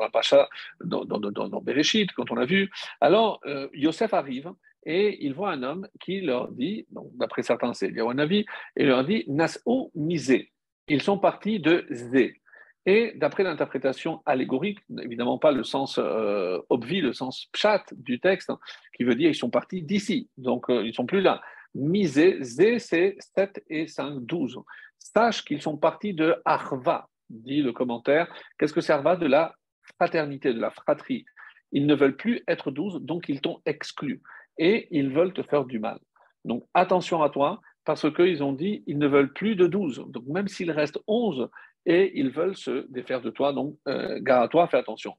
la 0.00 0.08
Pacha, 0.08 0.48
dans, 0.82 1.04
dans, 1.04 1.60
Bereshit, 1.60 2.10
quand 2.12 2.30
on 2.30 2.38
a 2.38 2.46
vu, 2.46 2.70
alors 3.02 3.38
euh, 3.44 3.68
Yosef 3.74 4.14
arrive 4.14 4.50
et 4.86 5.24
il 5.24 5.34
voit 5.34 5.52
un 5.52 5.62
homme 5.62 5.86
qui 6.00 6.22
leur 6.22 6.50
dit, 6.50 6.86
d'après 6.90 7.42
certains 7.42 7.74
c'est 7.74 7.92
avis, 8.18 8.46
il 8.76 8.86
leur 8.86 9.04
dit 9.04 9.24
Nas'u 9.28 9.90
misé. 9.94 10.50
Ils 10.88 11.02
sont 11.02 11.18
partis 11.18 11.60
de 11.60 11.86
Zé. 11.90 12.40
Et 12.86 13.12
d'après 13.16 13.44
l'interprétation 13.44 14.22
allégorique, 14.26 14.78
évidemment 15.02 15.38
pas 15.38 15.52
le 15.52 15.64
sens 15.64 15.98
euh, 15.98 16.58
obvi, 16.70 17.00
le 17.00 17.12
sens 17.12 17.46
pshat 17.52 17.84
du 17.92 18.20
texte, 18.20 18.50
hein, 18.50 18.58
qui 18.96 19.04
veut 19.04 19.14
dire 19.14 19.28
ils 19.30 19.34
sont 19.34 19.50
partis 19.50 19.82
d'ici, 19.82 20.30
donc 20.38 20.68
euh, 20.70 20.82
ils 20.82 20.88
ne 20.88 20.92
sont 20.92 21.06
plus 21.06 21.20
là 21.20 21.42
misé, 21.74 22.38
Zé, 22.42 22.78
c'est 22.78 23.16
7 23.36 23.64
et 23.68 23.86
5, 23.86 24.20
12. 24.20 24.58
Sache 24.98 25.44
qu'ils 25.44 25.62
sont 25.62 25.76
partis 25.76 26.14
de 26.14 26.36
Arva, 26.44 27.08
dit 27.28 27.62
le 27.62 27.72
commentaire. 27.72 28.32
Qu'est-ce 28.58 28.72
que 28.72 28.80
c'est 28.80 28.92
Arva 28.92 29.16
De 29.16 29.26
la 29.26 29.54
fraternité, 29.96 30.52
de 30.52 30.60
la 30.60 30.70
fratrie. 30.70 31.24
Ils 31.72 31.86
ne 31.86 31.94
veulent 31.94 32.16
plus 32.16 32.42
être 32.48 32.70
12, 32.70 33.02
donc 33.02 33.28
ils 33.28 33.40
t'ont 33.40 33.60
exclu. 33.66 34.22
Et 34.58 34.88
ils 34.90 35.10
veulent 35.10 35.32
te 35.32 35.42
faire 35.42 35.64
du 35.64 35.78
mal. 35.78 35.98
Donc 36.44 36.64
attention 36.74 37.22
à 37.22 37.30
toi, 37.30 37.60
parce 37.84 38.10
qu'ils 38.14 38.42
ont 38.42 38.52
dit 38.52 38.84
ils 38.86 38.98
ne 38.98 39.08
veulent 39.08 39.32
plus 39.32 39.56
de 39.56 39.66
12. 39.66 40.04
Donc 40.08 40.24
même 40.26 40.48
s'il 40.48 40.70
reste 40.70 40.98
11, 41.06 41.48
et 41.86 42.18
ils 42.18 42.30
veulent 42.30 42.56
se 42.56 42.86
défaire 42.88 43.20
de 43.20 43.30
toi, 43.30 43.52
donc 43.52 43.76
euh, 43.88 44.18
gare 44.20 44.42
à 44.42 44.48
toi, 44.48 44.68
fais 44.68 44.78
attention. 44.78 45.14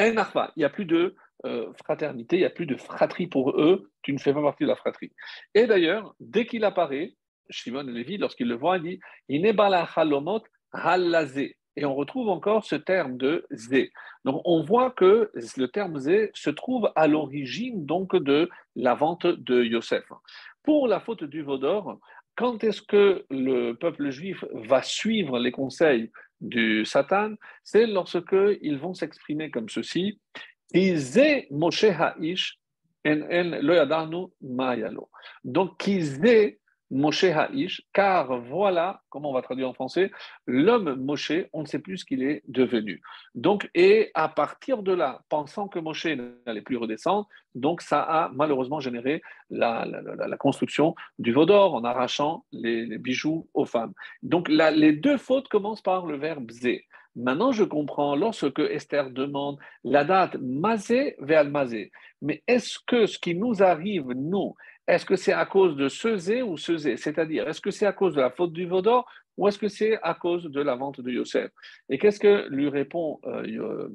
En 0.00 0.16
Arva, 0.16 0.52
il 0.56 0.60
n'y 0.60 0.64
a 0.64 0.70
plus 0.70 0.84
de 0.84 1.16
euh, 1.46 1.72
fraternité, 1.84 2.36
il 2.36 2.40
n'y 2.40 2.44
a 2.44 2.50
plus 2.50 2.66
de 2.66 2.76
fratrie 2.76 3.26
pour 3.26 3.50
eux, 3.60 3.90
tu 4.02 4.12
ne 4.12 4.18
fais 4.18 4.32
pas 4.32 4.42
partie 4.42 4.64
de 4.64 4.68
la 4.68 4.76
fratrie. 4.76 5.12
Et 5.54 5.66
d'ailleurs, 5.66 6.14
dès 6.20 6.46
qu'il 6.46 6.64
apparaît, 6.64 7.14
Shimon 7.50 7.82
Lévi, 7.82 8.18
lorsqu'il 8.18 8.48
le 8.48 8.56
voit, 8.56 8.78
il 8.78 8.82
dit 8.82 9.00
halomot 9.96 10.42
halazé. 10.72 11.56
Et 11.76 11.84
on 11.84 11.94
retrouve 11.94 12.28
encore 12.28 12.64
ce 12.64 12.74
terme 12.74 13.16
de 13.16 13.46
zé. 13.52 13.92
Donc 14.24 14.42
on 14.44 14.64
voit 14.64 14.90
que 14.90 15.30
le 15.56 15.66
terme 15.66 15.98
zé 15.98 16.30
se 16.34 16.50
trouve 16.50 16.90
à 16.96 17.06
l'origine 17.06 17.86
donc 17.86 18.16
de 18.16 18.50
la 18.74 18.94
vente 18.94 19.26
de 19.26 19.62
Yosef. 19.62 20.04
Pour 20.64 20.88
la 20.88 20.98
faute 20.98 21.22
du 21.22 21.42
Vaudor, 21.42 22.00
quand 22.34 22.64
est-ce 22.64 22.82
que 22.82 23.24
le 23.30 23.74
peuple 23.74 24.10
juif 24.10 24.44
va 24.52 24.82
suivre 24.82 25.38
les 25.38 25.52
conseils 25.52 26.10
du 26.40 26.84
Satan, 26.84 27.34
c'est 27.64 27.86
lorsque 27.86 28.36
ils 28.60 28.78
vont 28.78 28.94
s'exprimer 28.94 29.50
comme 29.50 29.68
ceci 29.68 30.20
Donc, 35.44 35.78
qu'ils 35.78 36.22
Moshe 36.90 37.24
Ha'ish, 37.24 37.82
car 37.92 38.40
voilà, 38.40 39.02
comment 39.10 39.30
on 39.30 39.34
va 39.34 39.42
traduire 39.42 39.68
en 39.68 39.74
français, 39.74 40.10
l'homme 40.46 40.94
Moshe, 40.94 41.32
on 41.52 41.62
ne 41.62 41.66
sait 41.66 41.78
plus 41.78 41.98
ce 41.98 42.04
qu'il 42.04 42.22
est 42.22 42.42
devenu. 42.48 43.02
Donc, 43.34 43.68
et 43.74 44.10
à 44.14 44.28
partir 44.28 44.82
de 44.82 44.92
là, 44.92 45.22
pensant 45.28 45.68
que 45.68 45.78
Moshe 45.78 46.06
n'allait 46.46 46.62
plus 46.62 46.76
redescendre, 46.76 47.28
donc 47.54 47.82
ça 47.82 48.00
a 48.02 48.30
malheureusement 48.30 48.80
généré 48.80 49.20
la, 49.50 49.86
construction 50.38 50.94
du 51.18 51.32
veau 51.32 51.44
d'or 51.44 51.74
en 51.74 51.84
arrachant 51.84 52.44
les, 52.52 52.98
bijoux 52.98 53.48
aux 53.52 53.66
femmes. 53.66 53.92
Donc, 54.22 54.48
les 54.48 54.92
deux 54.92 55.18
fautes 55.18 55.48
commencent 55.48 55.82
par 55.82 56.06
le 56.06 56.16
verbe 56.16 56.50
zé. 56.50 56.86
Maintenant, 57.16 57.52
je 57.52 57.64
comprends 57.64 58.14
lorsque 58.14 58.60
Esther 58.60 59.10
demande 59.10 59.58
la 59.84 60.04
date 60.04 60.36
mazé 60.40 61.16
vers 61.18 61.44
mazé. 61.44 61.90
Mais 62.22 62.42
est-ce 62.46 62.78
que 62.86 63.06
ce 63.06 63.18
qui 63.18 63.34
nous 63.34 63.62
arrive, 63.62 64.08
nous, 64.14 64.54
est-ce 64.86 65.04
que 65.04 65.16
c'est 65.16 65.32
à 65.32 65.44
cause 65.44 65.76
de 65.76 65.88
ce 65.88 66.16
zé 66.16 66.42
ou 66.42 66.56
ce 66.56 66.76
zé? 66.76 66.96
C'est-à-dire, 66.96 67.48
est-ce 67.48 67.60
que 67.60 67.70
c'est 67.70 67.86
à 67.86 67.92
cause 67.92 68.14
de 68.14 68.20
la 68.20 68.30
faute 68.30 68.52
du 68.52 68.66
Vaudor 68.66 69.06
ou 69.36 69.46
est-ce 69.46 69.58
que 69.58 69.68
c'est 69.68 69.98
à 70.02 70.14
cause 70.14 70.44
de 70.44 70.60
la 70.60 70.74
vente 70.74 71.00
de 71.00 71.10
Yosef? 71.10 71.50
Et 71.88 71.98
qu'est-ce 71.98 72.18
que 72.18 72.48
lui 72.48 72.68
répond 72.68 73.20
euh, 73.24 73.88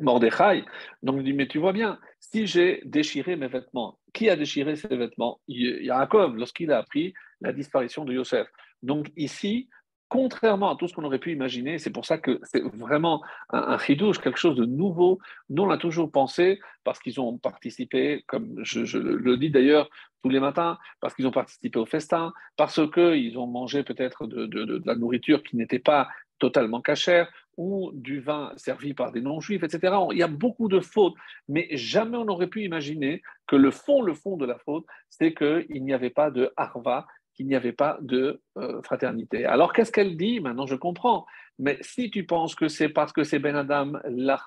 Mordechai? 0.00 0.64
Donc 1.02 1.16
il 1.18 1.24
dit, 1.24 1.32
mais 1.32 1.48
tu 1.48 1.58
vois 1.58 1.72
bien, 1.72 1.98
si 2.20 2.46
j'ai 2.46 2.82
déchiré 2.84 3.36
mes 3.36 3.48
vêtements, 3.48 3.98
qui 4.12 4.28
a 4.28 4.36
déchiré 4.36 4.76
ses 4.76 4.96
vêtements? 4.96 5.40
Yaakov, 5.48 6.36
lorsqu'il 6.36 6.70
a 6.70 6.78
appris 6.78 7.14
la 7.40 7.52
disparition 7.52 8.04
de 8.04 8.12
Yosef. 8.12 8.46
Donc 8.82 9.10
ici, 9.16 9.68
contrairement 10.12 10.74
à 10.74 10.76
tout 10.76 10.88
ce 10.88 10.92
qu'on 10.92 11.04
aurait 11.04 11.18
pu 11.18 11.32
imaginer. 11.32 11.78
C'est 11.78 11.90
pour 11.90 12.04
ça 12.04 12.18
que 12.18 12.38
c'est 12.42 12.62
vraiment 12.74 13.22
un, 13.48 13.78
chidouche, 13.78 14.18
quelque 14.18 14.38
chose 14.38 14.56
de 14.56 14.66
nouveau. 14.66 15.18
Nous, 15.48 15.62
on 15.62 15.70
a 15.70 15.78
toujours 15.78 16.12
pensé, 16.12 16.60
parce 16.84 16.98
qu'ils 16.98 17.18
ont 17.18 17.38
participé, 17.38 18.22
comme 18.26 18.56
je, 18.62 18.98
le 18.98 19.38
dis 19.38 19.48
d'ailleurs 19.48 19.88
tous 20.22 20.28
les 20.28 20.38
matins, 20.38 20.76
parce 21.00 21.14
qu'ils 21.14 21.26
ont 21.26 21.30
participé 21.30 21.78
au 21.78 21.86
festin, 21.86 22.34
parce 22.58 22.78
qu'ils 22.92 23.38
ont 23.38 23.46
mangé 23.46 23.84
peut-être 23.84 24.26
de, 24.26 24.82
la 24.84 24.96
nourriture 24.96 25.42
qui 25.42 25.56
n'était 25.56 25.78
pas 25.78 26.10
totalement 26.38 26.82
cachère, 26.82 27.32
ou 27.56 27.90
du 27.94 28.20
vin 28.20 28.52
servi 28.56 28.92
par 28.92 29.12
des 29.12 29.22
non-juifs, 29.22 29.62
etc. 29.62 29.94
Il 30.10 30.18
y 30.18 30.22
a 30.22 30.28
beaucoup 30.28 30.68
de 30.68 30.80
fautes, 30.80 31.14
mais 31.48 31.68
jamais 31.72 32.18
on 32.18 32.26
n'aurait 32.26 32.48
pu 32.48 32.64
imaginer 32.64 33.22
que 33.46 33.56
le 33.56 33.70
fond, 33.70 34.02
le 34.02 34.12
fond 34.12 34.36
de 34.36 34.44
la 34.44 34.58
faute, 34.58 34.84
c'est 35.08 35.32
qu'il 35.32 35.82
n'y 35.82 35.94
avait 35.94 36.10
pas 36.10 36.30
de 36.30 36.52
harva, 36.58 37.06
qu'il 37.34 37.46
n'y 37.46 37.54
avait 37.54 37.72
pas 37.72 37.98
de 38.00 38.40
euh, 38.58 38.82
fraternité. 38.82 39.44
Alors 39.44 39.72
qu'est-ce 39.72 39.92
qu'elle 39.92 40.16
dit? 40.16 40.40
Maintenant, 40.40 40.66
je 40.66 40.74
comprends. 40.74 41.26
Mais 41.58 41.78
si 41.80 42.10
tu 42.10 42.24
penses 42.24 42.54
que 42.54 42.68
c'est 42.68 42.88
parce 42.88 43.12
que 43.12 43.24
c'est 43.24 43.38
Ben 43.38 43.56
Adam, 43.56 43.92
la 44.04 44.42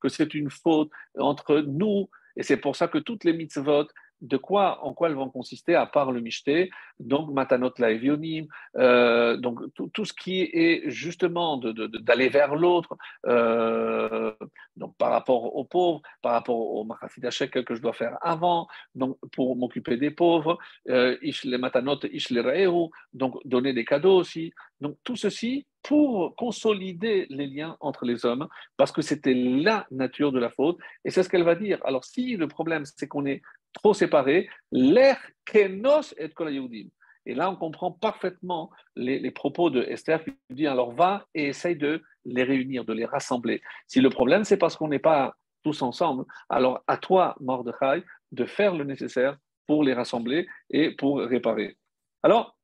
que 0.00 0.08
c'est 0.08 0.34
une 0.34 0.50
faute 0.50 0.90
entre 1.18 1.60
nous, 1.60 2.08
et 2.36 2.42
c'est 2.42 2.56
pour 2.56 2.76
ça 2.76 2.88
que 2.88 2.98
toutes 2.98 3.24
les 3.24 3.32
mitzvot 3.32 3.86
de 4.20 4.36
quoi, 4.36 4.84
en 4.84 4.94
quoi 4.94 5.08
elles 5.08 5.14
vont 5.14 5.30
consister, 5.30 5.74
à 5.74 5.86
part 5.86 6.12
le 6.12 6.20
michté, 6.20 6.70
donc 6.98 7.30
matanot 7.32 7.72
laevionim, 7.78 8.46
euh, 8.76 9.36
donc 9.36 9.60
tout, 9.74 10.04
ce 10.04 10.12
qui 10.12 10.42
est 10.42 10.88
justement 10.88 11.58
d'aller 11.58 12.28
vers 12.28 12.54
l'autre, 12.54 12.96
euh, 13.26 14.32
donc 14.76 14.96
par 14.96 15.10
rapport 15.10 15.56
aux 15.56 15.64
pauvres, 15.64 16.00
par 16.22 16.32
rapport 16.32 16.56
au 16.56 16.84
machafidachek 16.84 17.64
que 17.64 17.74
je 17.74 17.82
dois 17.82 17.92
faire 17.92 18.16
avant, 18.22 18.66
donc 18.94 19.18
pour 19.32 19.56
m'occuper 19.56 19.96
des 19.96 20.10
pauvres, 20.10 20.58
euh, 20.88 21.16
les 21.44 21.58
matanot 21.58 21.98
ish 22.12 22.32
donc 23.12 23.34
donner 23.44 23.72
des 23.72 23.84
cadeaux 23.84 24.16
aussi, 24.16 24.52
donc 24.80 24.96
tout 25.04 25.16
ceci 25.16 25.66
pour 25.82 26.34
consolider 26.36 27.26
les 27.28 27.46
liens 27.46 27.76
entre 27.80 28.06
les 28.06 28.24
hommes, 28.24 28.48
parce 28.78 28.90
que 28.90 29.02
c'était 29.02 29.34
la 29.34 29.86
nature 29.90 30.32
de 30.32 30.38
la 30.38 30.48
faute, 30.48 30.78
et 31.04 31.10
c'est 31.10 31.22
ce 31.22 31.28
qu'elle 31.28 31.42
va 31.42 31.54
dire. 31.54 31.78
Alors 31.84 32.04
si 32.04 32.36
le 32.36 32.48
problème 32.48 32.84
c'est 32.86 33.06
qu'on 33.06 33.26
est 33.26 33.42
trop 33.74 33.94
séparés, 33.94 34.48
l'air 34.72 35.18
kenos 35.44 36.14
et 36.16 36.30
kolayoudim. 36.30 36.88
Et 37.26 37.34
là, 37.34 37.50
on 37.50 37.56
comprend 37.56 37.90
parfaitement 37.90 38.70
les, 38.96 39.30
propos 39.30 39.70
de 39.70 39.82
Esther 39.82 40.22
qui 40.24 40.32
dit 40.50 40.66
alors 40.66 40.92
va 40.92 41.26
et 41.34 41.48
essaye 41.48 41.76
de 41.76 42.02
les 42.24 42.42
réunir, 42.42 42.84
de 42.84 42.92
les 42.92 43.06
rassembler. 43.06 43.62
Si 43.86 44.00
le 44.00 44.10
problème, 44.10 44.44
c'est 44.44 44.56
parce 44.56 44.76
qu'on 44.76 44.88
n'est 44.88 44.98
pas 44.98 45.34
tous 45.62 45.80
ensemble, 45.82 46.24
alors 46.50 46.82
à 46.86 46.98
toi, 46.98 47.34
Mordechai, 47.40 48.04
de 48.32 48.44
faire 48.44 48.74
le 48.74 48.84
nécessaire 48.84 49.38
pour 49.66 49.82
les 49.82 49.94
rassembler 49.94 50.46
et 50.70 50.90
pour 50.90 51.20
réparer. 51.20 51.76
Alors, 52.22 52.58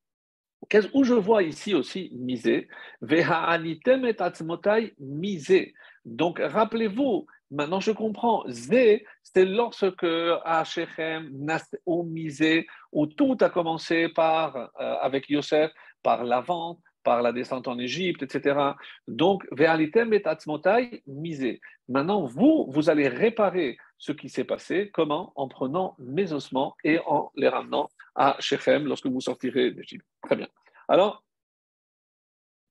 où 0.93 1.05
je 1.05 1.15
vois 1.15 1.43
ici 1.43 1.75
aussi 1.75 2.11
miser, 2.13 2.69
ve'ha'anitem 3.01 4.05
et 4.05 4.95
miser. 4.99 5.73
Donc, 6.05 6.39
rappelez-vous, 6.39 7.27
Maintenant, 7.51 7.81
je 7.81 7.91
comprends. 7.91 8.45
Zé, 8.49 9.05
c'est 9.33 9.45
lorsque 9.45 10.05
à 10.45 10.65
Shechem, 10.65 11.31
au 11.87 12.03
misé, 12.03 12.67
où 12.93 13.07
tout 13.07 13.37
a 13.41 13.51
commencé 13.51 14.09
par, 14.09 14.57
euh, 14.57 14.69
avec 15.01 15.29
Yosef, 15.29 15.71
par 16.03 16.25
la 16.25 16.41
vente, 16.41 16.81
par 17.03 17.23
la 17.23 17.33
descente 17.33 17.69
en 17.69 17.79
Égypte, 17.79 18.23
etc. 18.23 18.59
Donc, 19.09 19.47
Ve'alitem 19.53 20.13
et 20.13 20.27
Atzmotai, 20.27 21.03
misé. 21.07 21.61
Maintenant, 21.89 22.27
vous, 22.27 22.67
vous 22.71 22.91
allez 22.91 23.09
réparer 23.09 23.79
ce 23.99 24.13
qui 24.13 24.29
s'est 24.29 24.45
passé. 24.45 24.91
Comment? 24.93 25.33
En 25.37 25.49
prenant 25.49 25.97
mes 25.99 26.33
ossements 26.33 26.75
et 26.85 26.99
en 27.07 27.31
les 27.37 27.49
ramenant 27.49 27.89
à 28.15 28.37
Shechem 28.41 28.87
lorsque 28.87 29.07
vous 29.07 29.21
sortirez 29.21 29.71
d'Égypte. 29.71 30.07
Très 30.23 30.37
bien. 30.37 30.49
Alors, 30.89 31.25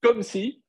comme 0.01 0.23
si 0.23 0.61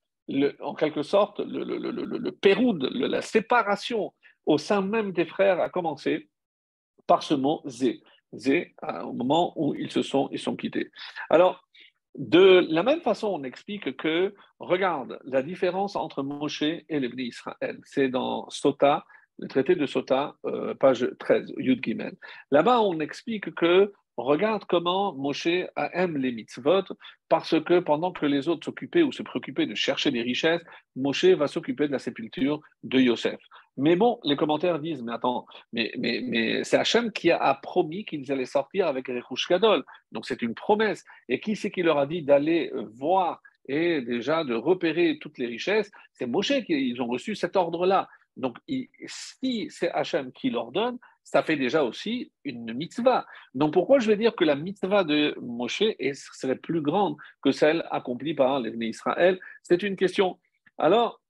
en 0.61 0.75
quelque 0.75 1.03
sorte, 1.03 1.39
le, 1.39 1.63
le, 1.63 3.07
la 3.07 3.21
séparation 3.21 4.13
au 4.45 4.57
sein 4.57 4.81
même 4.81 5.11
des 5.11 5.25
frères 5.25 5.59
a 5.59 5.69
commencé 5.69 6.29
par 7.07 7.23
ce 7.23 7.33
mot 7.33 7.61
zé. 7.65 8.01
Zé, 8.33 8.73
au 9.03 9.11
moment 9.11 9.53
où 9.57 9.75
ils 9.75 9.91
se 9.91 10.01
sont, 10.01 10.29
quittés. 10.55 10.89
Alors, 11.29 11.67
de 12.15 12.65
la 12.69 12.83
même 12.83 13.01
façon, 13.01 13.27
on 13.27 13.43
explique 13.43 13.97
que, 13.97 14.33
regarde, 14.59 15.19
la 15.25 15.41
différence 15.41 15.95
entre 15.95 16.23
Moshe 16.23 16.61
et 16.61 16.85
les 16.89 17.11
Israël, 17.23 17.79
c'est 17.83 18.07
dans 18.07 18.49
Sota, 18.49 19.05
le 19.39 19.47
traité 19.47 19.75
de 19.75 19.85
Sota, 19.85 20.35
euh, 20.45 20.73
page 20.75 21.09
13, 21.19 21.53
Yud 21.57 21.83
Gimel. 21.83 22.15
Là-bas, 22.51 22.79
on 22.81 22.99
explique 22.99 23.53
que 23.55 23.91
Regarde 24.17 24.65
comment 24.65 25.13
Moshe 25.13 25.47
aime 25.47 26.17
les 26.17 26.31
mitzvot, 26.31 26.83
parce 27.29 27.59
que 27.63 27.79
pendant 27.79 28.11
que 28.11 28.25
les 28.25 28.49
autres 28.49 28.65
s'occupaient 28.65 29.03
ou 29.03 29.11
se 29.11 29.23
préoccupaient 29.23 29.65
de 29.65 29.75
chercher 29.75 30.11
des 30.11 30.21
richesses, 30.21 30.61
Moshe 30.95 31.25
va 31.25 31.47
s'occuper 31.47 31.87
de 31.87 31.91
la 31.91 31.99
sépulture 31.99 32.59
de 32.83 32.99
Yosef. 32.99 33.39
Mais 33.77 33.95
bon, 33.95 34.19
les 34.23 34.35
commentaires 34.35 34.79
disent, 34.79 35.01
mais 35.01 35.13
attends, 35.13 35.45
mais, 35.71 35.91
mais, 35.97 36.21
mais 36.23 36.63
c'est 36.63 36.77
Hachem 36.77 37.11
qui 37.11 37.31
a 37.31 37.53
promis 37.55 38.03
qu'ils 38.05 38.31
allaient 38.31 38.45
sortir 38.45 38.87
avec 38.87 39.07
Rechush 39.07 39.47
Gadol. 39.47 39.83
Donc 40.11 40.25
c'est 40.25 40.41
une 40.41 40.53
promesse. 40.53 41.03
Et 41.29 41.39
qui 41.39 41.55
c'est 41.55 41.71
qui 41.71 41.81
leur 41.81 41.97
a 41.97 42.05
dit 42.05 42.21
d'aller 42.21 42.71
voir 42.93 43.41
et 43.67 44.01
déjà 44.01 44.43
de 44.43 44.55
repérer 44.55 45.19
toutes 45.19 45.37
les 45.37 45.47
richesses? 45.47 45.89
C'est 46.13 46.25
Moshe 46.25 46.63
qui 46.65 46.73
ils 46.73 47.01
ont 47.01 47.07
reçu 47.07 47.35
cet 47.35 47.55
ordre-là. 47.55 48.09
Donc 48.35 48.57
si 49.05 49.67
c'est 49.69 49.91
Hachem 49.91 50.31
qui 50.31 50.49
leur 50.49 50.71
donne, 50.71 50.97
ça 51.23 51.43
fait 51.43 51.55
déjà 51.55 51.83
aussi 51.83 52.31
une 52.43 52.73
mitzvah. 52.73 53.25
Donc 53.53 53.73
pourquoi 53.73 53.99
je 53.99 54.07
vais 54.07 54.17
dire 54.17 54.35
que 54.35 54.43
la 54.43 54.55
mitzvah 54.55 55.03
de 55.03 55.35
Moshe 55.39 55.83
serait 56.13 56.55
plus 56.57 56.81
grande 56.81 57.15
que 57.41 57.51
celle 57.51 57.85
accomplie 57.89 58.33
par 58.33 58.59
les 58.59 58.71
Israël? 58.87 59.39
C'est 59.63 59.83
une 59.83 59.95
question. 59.95 60.39
Alors, 60.77 61.21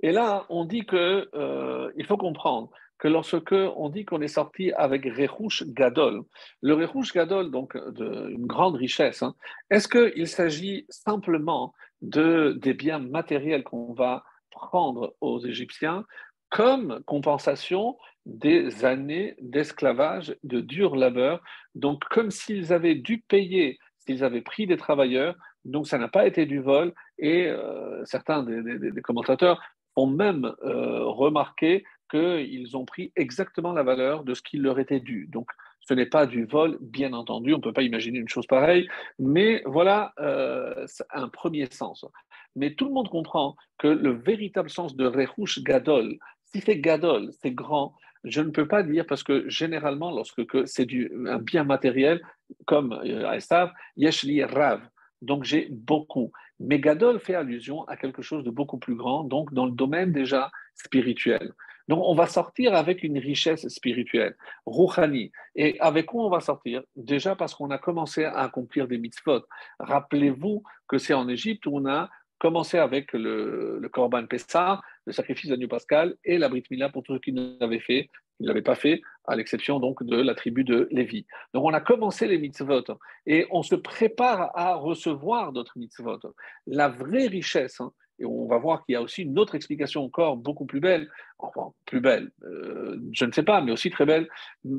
et 0.00 0.12
là, 0.12 0.46
on 0.48 0.64
dit 0.64 0.84
que 0.84 1.28
euh, 1.34 1.90
il 1.96 2.06
faut 2.06 2.16
comprendre 2.16 2.70
que 2.98 3.08
lorsque 3.08 3.52
on 3.52 3.88
dit 3.88 4.04
qu'on 4.04 4.20
est 4.22 4.28
sorti 4.28 4.72
avec 4.72 5.04
Rechush 5.04 5.64
Gadol, 5.66 6.22
le 6.62 6.74
Rechush 6.74 7.12
Gadol, 7.12 7.50
donc 7.50 7.76
d'une 7.94 8.46
grande 8.46 8.76
richesse, 8.76 9.22
hein, 9.22 9.34
est-ce 9.70 9.88
qu'il 9.88 10.26
s'agit 10.26 10.86
simplement 10.88 11.74
de, 12.00 12.56
des 12.60 12.74
biens 12.74 12.98
matériels 12.98 13.64
qu'on 13.64 13.92
va 13.92 14.24
prendre 14.50 15.14
aux 15.20 15.40
Égyptiens 15.44 16.04
comme 16.48 17.02
compensation 17.06 17.98
des 18.24 18.84
années 18.84 19.34
d'esclavage, 19.40 20.34
de 20.42 20.60
dur 20.60 20.96
labeur? 20.96 21.42
Donc, 21.74 22.04
comme 22.08 22.30
s'ils 22.30 22.72
avaient 22.72 22.94
dû 22.94 23.22
payer, 23.28 23.78
s'ils 23.98 24.24
avaient 24.24 24.40
pris 24.40 24.66
des 24.66 24.78
travailleurs, 24.78 25.36
donc 25.66 25.86
ça 25.86 25.98
n'a 25.98 26.08
pas 26.08 26.26
été 26.26 26.46
du 26.46 26.60
vol. 26.60 26.94
Et 27.18 27.46
euh, 27.46 28.04
certains 28.04 28.42
des, 28.42 29.02
commentateurs 29.02 29.60
ont 29.96 30.06
même 30.06 30.52
euh, 30.62 31.04
remarqué 31.04 31.84
qu'ils 32.10 32.76
ont 32.76 32.84
pris 32.84 33.12
exactement 33.16 33.72
la 33.72 33.82
valeur 33.82 34.22
de 34.22 34.34
ce 34.34 34.42
qui 34.42 34.58
leur 34.58 34.78
était 34.78 35.00
dû. 35.00 35.26
Donc, 35.30 35.48
ce 35.80 35.94
n'est 35.94 36.06
pas 36.06 36.26
du 36.26 36.44
vol, 36.44 36.78
bien 36.80 37.12
entendu, 37.12 37.54
on 37.54 37.58
ne 37.58 37.62
peut 37.62 37.72
pas 37.72 37.82
imaginer 37.82 38.18
une 38.18 38.28
chose 38.28 38.46
pareille, 38.46 38.88
mais 39.18 39.62
voilà 39.66 40.12
euh, 40.18 40.86
un 41.12 41.28
premier 41.28 41.66
sens. 41.70 42.04
Mais 42.56 42.74
tout 42.74 42.86
le 42.86 42.92
monde 42.92 43.08
comprend 43.08 43.56
que 43.78 43.88
le 43.88 44.10
véritable 44.10 44.70
sens 44.70 44.96
de 44.96 45.06
Rehush 45.06 45.62
Gadol, 45.62 46.18
si 46.44 46.60
c'est 46.60 46.78
gadol, 46.78 47.30
c'est 47.40 47.52
grand, 47.52 47.94
je 48.24 48.40
ne 48.40 48.50
peux 48.50 48.66
pas 48.66 48.82
dire 48.82 49.06
parce 49.06 49.22
que 49.22 49.48
généralement, 49.48 50.10
lorsque 50.10 50.42
c'est 50.66 50.88
un 51.26 51.38
bien 51.38 51.64
matériel, 51.64 52.20
comme 52.66 52.92
euh, 52.92 53.32
Esav, 53.32 53.72
yeshli 53.96 54.42
rav. 54.42 54.80
donc 55.22 55.44
j'ai 55.44 55.68
beaucoup. 55.70 56.32
Mais 56.60 56.78
Gadol 56.78 57.20
fait 57.20 57.34
allusion 57.34 57.84
à 57.84 57.96
quelque 57.96 58.22
chose 58.22 58.44
de 58.44 58.50
beaucoup 58.50 58.78
plus 58.78 58.94
grand, 58.94 59.24
donc 59.24 59.52
dans 59.52 59.66
le 59.66 59.72
domaine 59.72 60.12
déjà 60.12 60.50
spirituel. 60.74 61.52
Donc 61.88 62.00
on 62.02 62.14
va 62.14 62.26
sortir 62.26 62.74
avec 62.74 63.02
une 63.02 63.18
richesse 63.18 63.68
spirituelle, 63.68 64.36
rouhani. 64.64 65.30
Et 65.54 65.78
avec 65.80 66.06
quoi 66.06 66.24
on 66.24 66.30
va 66.30 66.40
sortir? 66.40 66.82
Déjà 66.96 67.36
parce 67.36 67.54
qu'on 67.54 67.70
a 67.70 67.78
commencé 67.78 68.24
à 68.24 68.38
accomplir 68.38 68.88
des 68.88 68.98
mitzvot. 68.98 69.42
Rappelez-vous 69.78 70.62
que 70.88 70.98
c'est 70.98 71.14
en 71.14 71.28
Égypte 71.28 71.66
où 71.66 71.76
on 71.76 71.86
a 71.86 72.10
commencé 72.38 72.78
avec 72.78 73.12
le, 73.12 73.78
le 73.80 73.88
Korban 73.88 74.26
Pessah, 74.26 74.80
le 75.06 75.12
sacrifice 75.12 75.48
d'agneau 75.48 75.68
pascal 75.68 76.16
et 76.24 76.38
la 76.38 76.48
Brit 76.48 76.64
Mila 76.70 76.88
pour 76.88 77.02
tous 77.02 77.14
ceux 77.14 77.20
qui 77.20 77.32
ne 77.32 77.56
l'avaient 77.60 77.80
fait, 78.36 78.42
ne 78.42 78.48
l'avaient 78.48 78.62
pas 78.62 78.74
fait, 78.74 79.02
à 79.26 79.36
l'exception 79.36 79.80
donc 79.80 80.02
de 80.02 80.16
la 80.16 80.34
tribu 80.34 80.64
de 80.64 80.88
Lévi. 80.90 81.26
Donc 81.54 81.64
on 81.64 81.72
a 81.72 81.80
commencé 81.80 82.26
les 82.26 82.38
mitzvot 82.38 82.84
et 83.26 83.46
on 83.50 83.62
se 83.62 83.74
prépare 83.74 84.56
à 84.56 84.74
recevoir 84.74 85.52
d'autres 85.52 85.78
mitzvot. 85.78 86.20
La 86.66 86.88
vraie 86.88 87.26
richesse, 87.26 87.80
hein, 87.80 87.92
et 88.18 88.24
on 88.24 88.46
va 88.46 88.58
voir 88.58 88.84
qu'il 88.84 88.94
y 88.94 88.96
a 88.96 89.02
aussi 89.02 89.22
une 89.22 89.38
autre 89.38 89.54
explication 89.54 90.04
encore 90.04 90.36
beaucoup 90.36 90.64
plus 90.64 90.80
belle, 90.80 91.10
enfin 91.38 91.72
plus 91.84 92.00
belle, 92.00 92.30
euh, 92.44 92.98
je 93.12 93.24
ne 93.24 93.32
sais 93.32 93.42
pas, 93.42 93.60
mais 93.60 93.72
aussi 93.72 93.90
très 93.90 94.06
belle, 94.06 94.28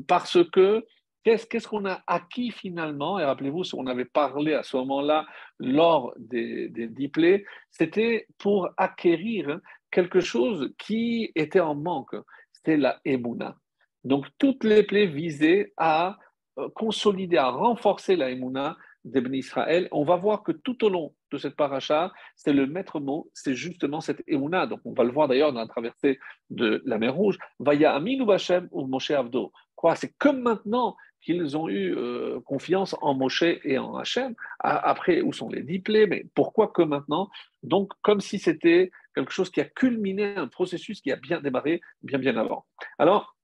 parce 0.06 0.38
que 0.52 0.84
Qu'est-ce 1.24 1.68
qu'on 1.68 1.84
a 1.84 2.02
acquis 2.06 2.50
finalement 2.50 3.18
Et 3.18 3.24
rappelez-vous, 3.24 3.62
on 3.74 3.86
avait 3.86 4.06
parlé 4.06 4.54
à 4.54 4.62
ce 4.62 4.78
moment-là, 4.78 5.26
lors 5.58 6.14
des, 6.16 6.70
des 6.70 6.88
diplés, 6.88 7.44
c'était 7.70 8.26
pour 8.38 8.70
acquérir 8.78 9.60
quelque 9.90 10.20
chose 10.20 10.72
qui 10.78 11.30
était 11.34 11.60
en 11.60 11.74
manque. 11.74 12.16
C'était 12.58 12.76
la 12.76 13.00
Emouna. 13.04 13.56
Donc, 14.02 14.26
toutes 14.36 14.64
les 14.64 14.82
plaies 14.82 15.06
visaient 15.06 15.72
à 15.76 16.18
euh, 16.58 16.68
consolider, 16.74 17.36
à 17.36 17.50
renforcer 17.50 18.16
la 18.16 18.30
Emouna 18.30 18.76
d'Ebn 19.04 19.32
Israël. 19.32 19.88
On 19.92 20.04
va 20.04 20.16
voir 20.16 20.42
que 20.42 20.50
tout 20.50 20.84
au 20.84 20.88
long 20.88 21.14
de 21.30 21.38
cette 21.38 21.54
paracha, 21.54 22.12
c'est 22.34 22.52
le 22.52 22.66
maître 22.66 22.98
mot, 22.98 23.30
c'est 23.32 23.54
justement 23.54 24.00
cette 24.00 24.24
Emouna. 24.26 24.66
Donc, 24.66 24.80
on 24.84 24.92
va 24.92 25.04
le 25.04 25.12
voir 25.12 25.28
d'ailleurs 25.28 25.52
dans 25.52 25.60
la 25.60 25.68
traversée 25.68 26.18
de 26.50 26.82
la 26.84 26.98
mer 26.98 27.14
Rouge. 27.14 27.38
Vaya 27.60 27.94
Aminu 27.94 28.26
Bashem 28.26 28.68
ou 28.72 28.86
Moshe 28.86 29.12
Avdo. 29.12 29.52
Quoi 29.76 29.94
C'est 29.94 30.12
comme 30.18 30.40
maintenant 30.40 30.96
qu'ils 31.20 31.56
ont 31.56 31.68
eu 31.68 31.94
euh, 31.96 32.40
confiance 32.40 32.96
en 33.00 33.14
Moshe 33.14 33.44
et 33.44 33.78
en 33.78 33.96
Hachem. 33.96 34.34
Après, 34.58 35.20
où 35.20 35.32
sont 35.32 35.48
les 35.48 35.62
dix 35.62 35.78
plaies 35.78 36.08
Mais 36.08 36.26
pourquoi 36.34 36.68
que 36.68 36.82
maintenant? 36.82 37.28
Donc, 37.62 37.92
comme 38.02 38.20
si 38.20 38.40
c'était 38.40 38.90
quelque 39.18 39.32
chose 39.32 39.50
qui 39.50 39.60
a 39.60 39.64
culminé 39.64 40.36
un 40.36 40.46
processus 40.46 41.00
qui 41.00 41.10
a 41.10 41.16
bien 41.16 41.40
démarré 41.40 41.80
bien, 42.02 42.18
bien 42.18 42.36
avant. 42.36 42.66
Alors, 42.98 43.36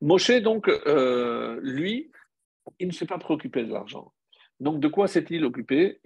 Moshe, 0.00 0.30
donc, 0.42 0.68
euh, 0.68 1.60
lui, 1.62 2.10
il 2.78 2.88
ne 2.88 2.92
s'est 2.92 3.06
pas 3.06 3.18
préoccupé 3.18 3.64
de 3.64 3.72
l'argent. 3.72 4.12
Donc, 4.58 4.80
de 4.80 4.88
quoi 4.88 5.06
s'est-il 5.08 5.44
occupé? 5.44 6.00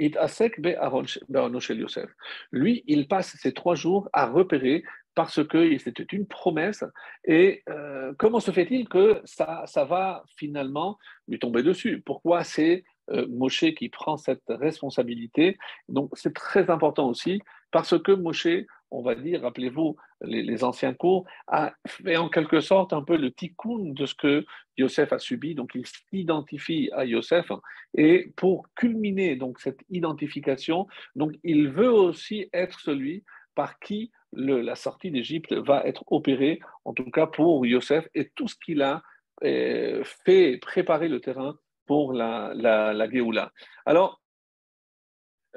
Lui, 2.50 2.84
il 2.86 3.06
passe 3.06 3.36
ces 3.36 3.52
trois 3.52 3.76
jours 3.76 4.08
à 4.12 4.26
repérer 4.26 4.82
parce 5.14 5.46
que 5.46 5.78
c'était 5.78 6.06
une 6.10 6.26
promesse. 6.26 6.84
Et 7.24 7.62
euh, 7.68 8.12
comment 8.18 8.40
se 8.40 8.50
fait-il 8.50 8.88
que 8.88 9.20
ça, 9.24 9.62
ça 9.66 9.84
va 9.84 10.24
finalement 10.36 10.98
lui 11.28 11.38
tomber 11.38 11.62
dessus? 11.62 12.02
Pourquoi 12.04 12.42
c'est 12.42 12.82
euh, 13.10 13.26
Moshe 13.28 13.72
qui 13.76 13.88
prend 13.88 14.16
cette 14.16 14.48
responsabilité? 14.48 15.56
Donc 15.88 16.10
c'est 16.14 16.34
très 16.34 16.70
important 16.70 17.08
aussi 17.08 17.40
parce 17.70 18.00
que 18.02 18.12
Moshe, 18.12 18.48
on 18.90 19.02
va 19.02 19.14
dire, 19.14 19.42
rappelez-vous, 19.42 19.96
les, 20.22 20.64
anciens 20.64 20.94
cours, 20.94 21.24
a 21.46 21.72
fait 21.86 22.16
en 22.16 22.28
quelque 22.28 22.60
sorte 22.60 22.92
un 22.92 23.02
peu 23.02 23.16
le 23.16 23.30
tikkun 23.30 23.92
de 23.92 24.06
ce 24.06 24.14
que 24.14 24.44
Yosef 24.76 25.12
a 25.12 25.18
subi. 25.18 25.54
Donc 25.54 25.72
il 25.74 25.86
s'identifie 25.86 26.90
à 26.92 27.04
Yosef 27.04 27.52
et 27.94 28.32
pour 28.36 28.66
culminer 28.74 29.36
donc 29.36 29.60
cette 29.60 29.80
identification, 29.90 30.86
donc 31.14 31.32
il 31.44 31.68
veut 31.68 31.92
aussi 31.92 32.48
être 32.52 32.80
celui 32.80 33.24
par 33.54 33.78
qui 33.78 34.10
la 34.32 34.76
sortie 34.76 35.10
d'Égypte 35.10 35.52
va 35.52 35.84
être 35.84 36.04
opérée, 36.06 36.60
en 36.84 36.92
tout 36.92 37.10
cas 37.10 37.26
pour 37.26 37.66
Yosef, 37.66 38.08
et 38.14 38.30
tout 38.34 38.48
ce 38.48 38.54
qu'il 38.64 38.82
a 38.82 39.02
euh, 39.42 40.04
fait 40.24 40.58
préparer 40.58 41.08
le 41.08 41.20
terrain 41.20 41.58
pour 41.86 42.12
la, 42.12 42.52
la. 42.54 43.50
Alors, 43.86 44.20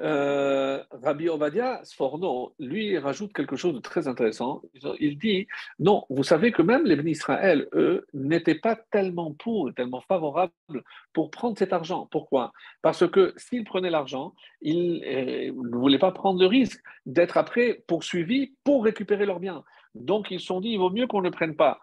euh, 0.00 0.82
Rabbi 0.90 1.28
Ovadia 1.28 1.80
Sforno, 1.84 2.54
lui, 2.58 2.98
rajoute 2.98 3.32
quelque 3.32 3.56
chose 3.56 3.74
de 3.74 3.80
très 3.80 4.08
intéressant. 4.08 4.62
Il 4.98 5.18
dit 5.18 5.46
Non, 5.78 6.04
vous 6.10 6.24
savez 6.24 6.50
que 6.52 6.62
même 6.62 6.84
les 6.84 7.10
Israël, 7.10 7.68
eux, 7.74 8.06
n'étaient 8.12 8.56
pas 8.56 8.76
tellement 8.76 9.32
pour, 9.32 9.72
tellement 9.74 10.00
favorables 10.00 10.52
pour 11.12 11.30
prendre 11.30 11.56
cet 11.58 11.72
argent. 11.72 12.08
Pourquoi? 12.10 12.52
Parce 12.82 13.08
que 13.08 13.34
s'ils 13.36 13.64
prenaient 13.64 13.90
l'argent, 13.90 14.34
ils 14.60 15.02
euh, 15.06 15.52
ne 15.52 15.76
voulaient 15.76 15.98
pas 15.98 16.12
prendre 16.12 16.40
le 16.40 16.46
risque 16.46 16.82
d'être 17.06 17.36
après 17.36 17.84
poursuivis 17.86 18.54
pour 18.64 18.84
récupérer 18.84 19.26
leurs 19.26 19.40
biens. 19.40 19.64
Donc, 19.94 20.30
ils 20.30 20.40
se 20.40 20.46
sont 20.46 20.60
dit 20.60 20.70
Il 20.70 20.78
vaut 20.78 20.90
mieux 20.90 21.06
qu'on 21.06 21.22
ne 21.22 21.30
prenne 21.30 21.54
pas. 21.54 21.78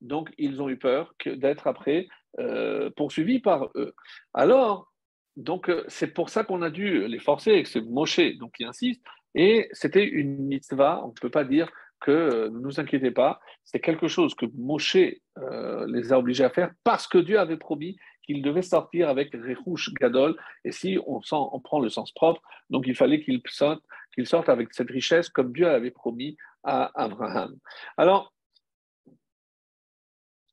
Donc, 0.00 0.32
ils 0.38 0.62
ont 0.62 0.68
eu 0.68 0.76
peur 0.76 1.14
d'être 1.24 1.66
après 1.66 2.08
euh, 2.38 2.90
poursuivis 2.96 3.40
par 3.40 3.68
eux. 3.76 3.94
Alors, 4.34 4.91
donc, 5.36 5.70
euh, 5.70 5.84
c'est 5.88 6.08
pour 6.08 6.28
ça 6.28 6.44
qu'on 6.44 6.62
a 6.62 6.70
dû 6.70 7.06
les 7.06 7.18
forcer, 7.18 7.52
et 7.52 7.64
c'est 7.64 7.80
Moshe 7.80 8.20
donc, 8.38 8.52
qui 8.52 8.64
insiste. 8.64 9.02
Et 9.34 9.68
c'était 9.72 10.04
une 10.04 10.36
mitzvah, 10.36 11.00
on 11.04 11.08
ne 11.08 11.12
peut 11.12 11.30
pas 11.30 11.44
dire 11.44 11.70
que 12.00 12.10
euh, 12.10 12.50
ne 12.50 12.58
nous 12.58 12.80
inquiétez 12.80 13.12
pas, 13.12 13.40
c'est 13.64 13.80
quelque 13.80 14.08
chose 14.08 14.34
que 14.34 14.46
Moshe 14.54 14.96
euh, 15.38 15.86
les 15.88 16.12
a 16.12 16.18
obligés 16.18 16.44
à 16.44 16.50
faire 16.50 16.72
parce 16.84 17.06
que 17.06 17.18
Dieu 17.18 17.38
avait 17.38 17.56
promis 17.56 17.96
qu'il 18.24 18.42
devait 18.42 18.62
sortir 18.62 19.08
avec 19.08 19.32
Rechouch 19.32 19.94
Gadol. 19.94 20.36
Et 20.64 20.72
si 20.72 20.98
on, 21.06 21.22
sent, 21.22 21.36
prend 21.64 21.80
le 21.80 21.88
sens 21.88 22.12
propre, 22.12 22.42
donc 22.70 22.86
il 22.86 22.94
fallait 22.94 23.20
qu'il 23.20 23.40
sorte, 23.48 23.82
qu'il 24.14 24.26
sorte 24.26 24.48
avec 24.48 24.74
cette 24.74 24.90
richesse 24.90 25.28
comme 25.28 25.52
Dieu 25.52 25.68
avait 25.68 25.90
promis 25.90 26.36
à 26.62 26.90
Abraham. 26.94 27.56
Alors, 27.96 28.32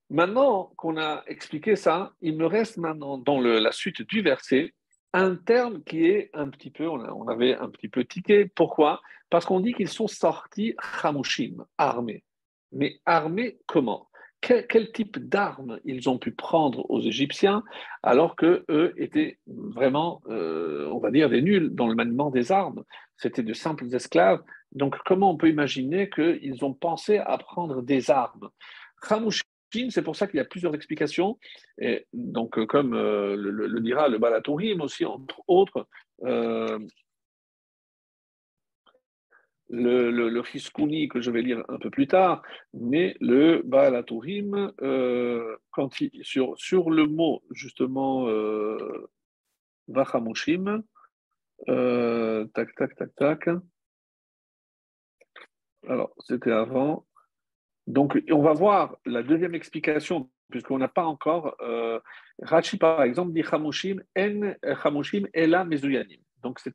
Maintenant 0.09 0.71
qu'on 0.75 0.97
a 0.97 1.23
expliqué 1.27 1.75
ça, 1.75 2.13
il 2.21 2.35
me 2.35 2.45
reste 2.45 2.77
maintenant 2.77 3.17
dans 3.17 3.39
la 3.39 3.71
suite 3.71 4.01
du 4.01 4.21
verset 4.21 4.73
un 5.13 5.35
terme 5.35 5.83
qui 5.83 6.05
est 6.05 6.29
un 6.33 6.49
petit 6.49 6.69
peu, 6.69 6.87
on, 6.87 7.27
avait 7.27 7.55
un 7.55 7.69
petit 7.69 7.87
peu 7.87 8.05
tiqué. 8.05 8.45
Pourquoi? 8.45 9.01
Parce 9.29 9.45
qu'on 9.45 9.59
dit 9.59 9.73
qu'ils 9.73 9.89
sont 9.89 10.07
sortis 10.07 10.75
chamushim, 11.01 11.65
armés. 11.77 12.23
Mais 12.71 12.99
armés 13.05 13.59
comment? 13.65 14.07
Quel, 14.41 14.91
type 14.93 15.17
d'armes 15.17 15.79
ils 15.83 16.09
ont 16.09 16.17
pu 16.17 16.31
prendre 16.31 16.89
aux 16.89 17.01
Égyptiens 17.01 17.61
alors 18.03 18.37
que 18.37 18.63
eux 18.69 18.93
étaient 18.95 19.37
vraiment, 19.47 20.21
euh, 20.29 20.89
on 20.93 20.99
va 20.99 21.11
dire, 21.11 21.29
des 21.29 21.41
nuls 21.41 21.75
dans 21.75 21.87
le 21.87 21.95
maniement 21.95 22.29
des 22.29 22.51
armes? 22.51 22.83
C'était 23.17 23.43
de 23.43 23.53
simples 23.53 23.93
esclaves. 23.93 24.41
Donc 24.71 24.95
comment 25.05 25.31
on 25.31 25.37
peut 25.37 25.49
imaginer 25.49 26.09
qu'ils 26.09 26.63
ont 26.63 26.73
pensé 26.73 27.17
à 27.17 27.37
prendre 27.37 27.81
des 27.81 28.11
armes? 28.11 28.49
C'est 29.89 30.01
pour 30.01 30.15
ça 30.15 30.27
qu'il 30.27 30.37
y 30.37 30.41
a 30.41 30.45
plusieurs 30.45 30.75
explications. 30.75 31.39
Et 31.79 32.07
donc, 32.13 32.57
euh, 32.57 32.65
comme 32.65 32.93
euh, 32.93 33.35
le, 33.35 33.79
dira 33.79 34.07
le 34.07 34.17
Balatourim 34.17 34.81
aussi, 34.81 35.05
entre 35.05 35.41
autres, 35.47 35.87
euh, 36.23 36.79
le, 39.69 40.09
le, 40.09 40.29
le 40.29 41.07
que 41.07 41.21
je 41.21 41.29
vais 41.29 41.43
lire 41.43 41.63
un 41.69 41.77
peu 41.77 41.91
plus 41.91 42.07
tard, 42.07 42.41
mais 42.73 43.15
le 43.19 43.61
Balatourim, 43.63 44.71
quand 45.69 45.89
sur, 46.23 46.57
sur 46.57 46.89
le 46.89 47.05
mot 47.05 47.43
justement 47.51 48.27
Vachamushim, 49.87 50.81
tac, 51.67 52.75
tac, 52.75 52.95
tac, 52.95 53.15
tac. 53.15 53.49
Alors, 55.87 56.13
c'était 56.19 56.51
avant. 56.51 57.05
Donc, 57.89 58.21
on 58.29 58.41
va 58.43 58.53
voir 58.53 58.97
la 59.05 59.23
deuxième 59.23 59.55
explication, 59.55 60.29
puisqu'on 60.51 60.77
n'a 60.77 60.87
pas 60.87 61.05
encore. 61.05 61.55
Euh, 61.59 61.99
Rachi, 62.41 62.77
par 62.77 63.01
exemple, 63.01 63.33
dit 63.33 63.43
Chamushim 63.43 63.97
en 64.15 64.53
Chamushim 64.81 65.27
ela 65.33 65.65
mezuyanim. 65.65 66.19
Donc, 66.43 66.59
ce 66.59 66.69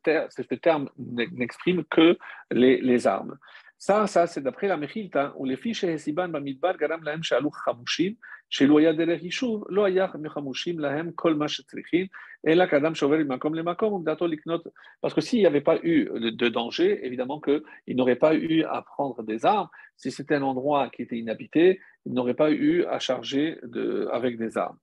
terme 0.55 0.89
n'exprime 0.97 1.85
que 1.85 2.17
les 2.51 3.07
armes. 3.07 3.37
Ça, 3.78 4.06
ça 4.06 4.26
c'est 4.26 4.42
d'après 4.42 4.68
la 4.68 4.76
Mechilta, 4.76 5.32
où 5.36 5.44
les 5.44 5.56
fiches 5.56 5.84
Hesiban 5.84 6.28
Bamidbar 6.28 6.76
Garam 6.76 7.02
Lahem 7.02 7.22
Shalou 7.22 7.50
Chamushim, 7.64 8.16
שלא 8.50 8.78
היה 8.78 8.92
דרך 8.92 9.22
יישוב, 9.22 9.64
לא 9.68 9.84
היה 9.84 10.06
מחמושים 10.20 10.78
להם 10.78 11.10
כל 11.14 11.34
מה 11.34 11.48
שצריכים, 11.48 12.06
אלא 12.46 12.64
qu'Adam 12.64 12.94
שעובר 12.94 13.16
ממקום 13.16 13.54
למקום, 13.54 13.92
עומדתו 13.92 14.26
לקנות. 14.26 14.66
Parce 15.00 15.14
que 15.14 15.20
s'il 15.20 15.40
n'y 15.40 15.46
avait 15.46 15.60
pas 15.60 15.78
eu 15.82 16.10
de 16.30 16.48
danger, 16.48 17.06
évidemment 17.06 17.40
qu'il 17.40 17.96
n'aurait 17.96 18.16
pas 18.16 18.34
eu 18.34 18.64
à 18.64 18.82
prendre 18.82 19.22
des 19.22 19.46
armes. 19.46 19.68
Si 19.96 20.10
c'était 20.10 20.34
un 20.34 20.42
endroit 20.42 20.88
qui 20.90 21.02
était 21.02 21.18
inhabité, 21.18 21.80
il 22.06 22.12
n'aurait 22.12 22.34
pas 22.34 22.50
eu 22.50 22.84
à 22.86 22.98
charger 22.98 23.58
de, 23.62 24.08
avec 24.12 24.36
des 24.36 24.58
armes. 24.58 24.78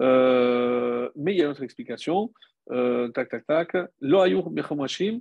Euh, 0.00 1.10
mais 1.14 1.32
il 1.34 1.38
y 1.38 1.42
a 1.42 1.44
une 1.44 1.50
autre 1.50 1.62
explication. 1.62 2.32
Euh, 2.70 3.08
tac, 3.08 3.28
tac, 3.28 3.46
tac. 3.46 3.76
לא 4.00 4.22
היו 4.22 4.42
מחומשים, 4.50 5.20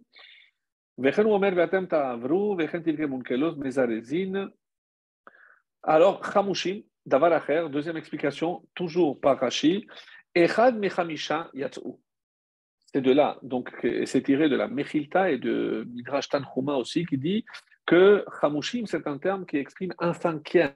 alors, 5.83 6.25
Chamushim, 6.33 6.83
Davar 7.05 7.71
deuxième 7.71 7.97
explication, 7.99 8.67
toujours 8.75 9.21
par 9.21 9.39
Rashi. 9.39 9.87
Echad 10.35 10.79
Mechamisha 10.79 11.51
Yatsou. 11.53 12.01
C'est 12.87 13.03
de 13.03 13.13
là, 13.13 13.39
donc 13.43 13.71
c'est 14.07 14.23
tiré 14.23 14.49
de 14.49 14.57
la 14.57 14.69
Mechilta 14.69 15.31
et 15.31 15.39
de 15.39 15.87
Midrash 15.93 16.31
Tanhuma 16.31 16.77
aussi, 16.77 17.05
qui 17.05 17.19
dit 17.19 17.45
que 17.85 18.25
Chamushim, 18.41 18.87
c'est 18.87 19.07
un 19.07 19.19
terme 19.19 19.45
qui 19.45 19.59
exprime 19.59 19.93
un 19.99 20.15
cinquième. 20.15 20.75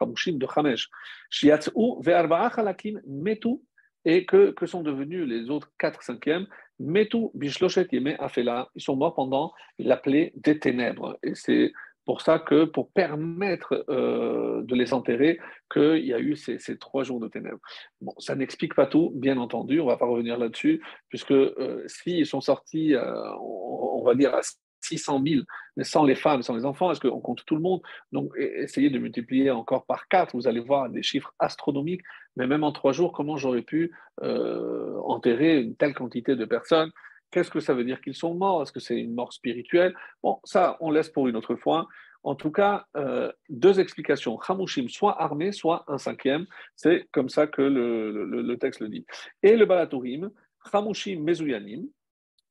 Chamushim 0.00 0.38
de 0.38 0.46
Chamesh. 0.52 0.88
Shiatsou 1.30 2.02
ve'arba'achalakim 2.02 3.00
metu 3.06 3.60
et 4.08 4.24
que, 4.24 4.52
que 4.52 4.64
sont 4.64 4.82
devenus 4.82 5.28
les 5.28 5.50
autres 5.50 5.70
quatre 5.78 6.02
cinquièmes? 6.02 6.46
Metu 6.80 7.28
bishloshet 7.34 7.88
yeme 7.92 8.16
afela. 8.18 8.70
Ils 8.74 8.80
sont 8.80 8.96
morts 8.96 9.14
pendant 9.14 9.52
l'appelé 9.78 10.32
des 10.34 10.58
ténèbres. 10.58 11.18
Et 11.22 11.34
c'est 11.34 11.72
pour 12.06 12.22
ça 12.22 12.38
que, 12.38 12.64
pour 12.64 12.90
permettre 12.90 13.84
euh, 13.90 14.62
de 14.62 14.74
les 14.74 14.94
enterrer, 14.94 15.38
qu'il 15.70 16.06
y 16.06 16.14
a 16.14 16.18
eu 16.20 16.36
ces, 16.36 16.78
trois 16.78 17.04
jours 17.04 17.20
de 17.20 17.28
ténèbres. 17.28 17.60
Bon, 18.00 18.14
ça 18.16 18.34
n'explique 18.34 18.74
pas 18.74 18.86
tout, 18.86 19.12
bien 19.14 19.36
entendu, 19.36 19.78
on 19.78 19.84
ne 19.84 19.90
va 19.90 19.98
pas 19.98 20.06
revenir 20.06 20.38
là-dessus, 20.38 20.82
puisque 21.10 21.32
euh, 21.32 21.84
s'ils 21.86 22.24
sont 22.24 22.40
sortis, 22.40 22.94
euh, 22.94 23.30
on, 23.42 24.02
va 24.06 24.14
dire, 24.14 24.34
à 24.34 24.40
600 24.80 25.22
000, 25.26 25.42
mais 25.76 25.84
sans 25.84 26.04
les 26.04 26.14
femmes, 26.14 26.42
sans 26.42 26.56
les 26.56 26.64
enfants, 26.64 26.90
est-ce 26.90 27.00
qu'on 27.00 27.20
compte 27.20 27.44
tout 27.44 27.56
le 27.56 27.60
monde 27.60 27.80
Donc, 28.12 28.32
essayez 28.36 28.90
de 28.90 28.98
multiplier 28.98 29.50
encore 29.50 29.86
par 29.86 30.08
quatre, 30.08 30.34
vous 30.34 30.46
allez 30.46 30.60
voir 30.60 30.88
des 30.88 31.02
chiffres 31.02 31.34
astronomiques, 31.38 32.02
mais 32.36 32.46
même 32.46 32.64
en 32.64 32.72
trois 32.72 32.92
jours, 32.92 33.12
comment 33.12 33.36
j'aurais 33.36 33.62
pu 33.62 33.92
enterrer 34.20 35.60
une 35.60 35.76
telle 35.76 35.94
quantité 35.94 36.36
de 36.36 36.44
personnes? 36.44 36.90
Qu'est-ce 37.30 37.50
que 37.50 37.60
ça 37.60 37.74
veut 37.74 37.84
dire 37.84 38.00
qu'ils 38.00 38.14
sont 38.14 38.34
morts? 38.34 38.62
Est-ce 38.62 38.72
que 38.72 38.80
c'est 38.80 38.98
une 38.98 39.14
mort 39.14 39.32
spirituelle? 39.32 39.94
Bon, 40.22 40.40
ça, 40.44 40.76
on 40.80 40.90
laisse 40.90 41.10
pour 41.10 41.28
une 41.28 41.36
autre 41.36 41.56
fois. 41.56 41.86
En 42.22 42.34
tout 42.34 42.50
cas, 42.50 42.86
euh, 42.96 43.30
deux 43.48 43.80
explications. 43.80 44.38
Hamushim, 44.40 44.88
soit 44.88 45.20
armé, 45.22 45.52
soit 45.52 45.84
un 45.88 45.98
cinquième. 45.98 46.46
C'est 46.74 47.06
comme 47.12 47.28
ça 47.28 47.46
que 47.46 47.62
le, 47.62 48.56
texte 48.56 48.80
le 48.80 48.88
dit. 48.88 49.06
Et 49.42 49.56
le 49.56 49.66
Balatourim, 49.66 50.30
Hamushim 50.72 51.20
Mezuyanim, 51.22 51.86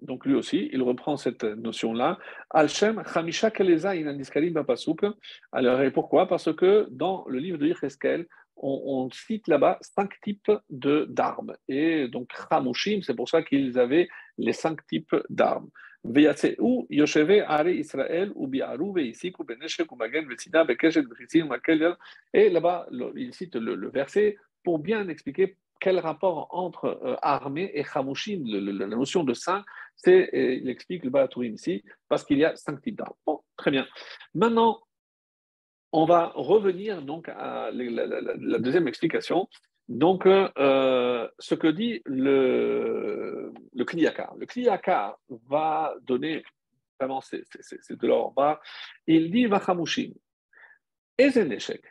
donc 0.01 0.25
lui 0.25 0.35
aussi, 0.35 0.69
il 0.71 0.81
reprend 0.83 1.17
cette 1.17 1.43
notion-là. 1.43 2.19
Al-Shem, 2.51 3.03
Keleza 3.53 3.93
Bapasuk. 4.51 5.05
Alors, 5.51 5.81
et 5.81 5.91
pourquoi? 5.91 6.27
Parce 6.27 6.53
que 6.53 6.87
dans 6.91 7.25
le 7.27 7.39
livre 7.39 7.57
de 7.57 7.67
Yecheskel, 7.67 8.27
on, 8.59 9.09
cite 9.11 9.47
là-bas 9.47 9.77
cinq 9.81 10.19
types 10.21 10.51
d'armes. 10.69 11.55
Et 11.67 12.07
donc, 12.07 12.29
Hamushim, 12.49 13.01
c'est 13.01 13.15
pour 13.15 13.29
ça 13.29 13.43
qu'ils 13.43 13.77
avaient 13.77 14.07
les 14.37 14.53
cinq 14.53 14.85
types 14.87 15.15
d'armes. 15.29 15.69
Et 16.05 16.21
là-bas, 22.49 22.87
il 23.15 23.33
cite 23.33 23.55
le, 23.55 23.89
verset 23.89 24.37
pour 24.63 24.79
bien 24.79 25.07
expliquer 25.09 25.57
quel 25.79 25.99
rapport 25.99 26.47
entre 26.51 26.99
euh, 27.03 27.15
armée 27.21 27.71
et 27.73 27.83
chamushim, 27.83 28.43
la 28.45 28.87
notion 28.87 29.23
de 29.23 29.33
saint, 29.33 29.63
c'est, 29.95 30.29
il 30.33 30.69
explique 30.69 31.03
le 31.03 31.09
Balatourim 31.09 31.53
ici, 31.53 31.83
parce 32.07 32.23
qu'il 32.23 32.37
y 32.37 32.45
a 32.45 32.55
cinq 32.55 32.81
types 32.81 32.97
d'armes. 32.97 33.39
Très 33.55 33.71
bien. 33.71 33.87
Maintenant, 34.33 34.81
on 35.91 36.05
va 36.05 36.31
revenir 36.35 37.01
donc 37.01 37.29
à 37.29 37.71
la, 37.71 38.59
deuxième 38.59 38.87
explication. 38.87 39.47
Donc, 39.87 40.25
euh, 40.25 41.27
ce 41.39 41.55
que 41.55 41.67
dit 41.67 42.01
le, 42.05 43.53
le 43.73 43.85
Kliyakar. 43.85 44.35
Le 44.35 44.45
Kliyakar 44.45 45.17
va 45.47 45.95
donner, 46.01 46.43
vraiment, 46.99 47.21
c'est 47.21 47.41
de 47.89 48.07
l'or 48.07 48.33
bas, 48.33 48.59
il 49.07 49.31
dit 49.31 49.45
Vachamushim. 49.45 50.13
Échec. 51.17 51.81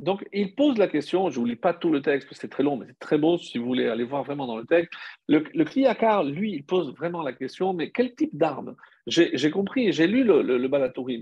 Donc, 0.00 0.26
il 0.32 0.54
pose 0.56 0.76
la 0.76 0.88
question, 0.88 1.30
je 1.30 1.36
ne 1.36 1.40
vous 1.40 1.46
lis 1.46 1.56
pas 1.56 1.72
tout 1.72 1.90
le 1.90 2.02
texte 2.02 2.28
parce 2.28 2.38
que 2.38 2.42
c'est 2.42 2.50
très 2.50 2.64
long, 2.64 2.76
mais 2.76 2.86
c'est 2.88 2.98
très 2.98 3.16
beau 3.16 3.38
si 3.38 3.58
vous 3.58 3.66
voulez 3.66 3.86
aller 3.86 4.02
voir 4.02 4.24
vraiment 4.24 4.46
dans 4.46 4.56
le 4.56 4.66
texte. 4.66 4.92
Le, 5.28 5.44
le 5.54 5.64
Kliyakar, 5.64 6.24
lui, 6.24 6.52
il 6.52 6.64
pose 6.64 6.92
vraiment 6.96 7.22
la 7.22 7.32
question, 7.32 7.72
mais 7.74 7.90
quel 7.90 8.12
type 8.14 8.36
d'armes 8.36 8.74
J'ai 9.06 9.50
compris, 9.52 9.92
j'ai 9.92 10.08
lu 10.08 10.24
le, 10.24 10.42
le, 10.42 10.58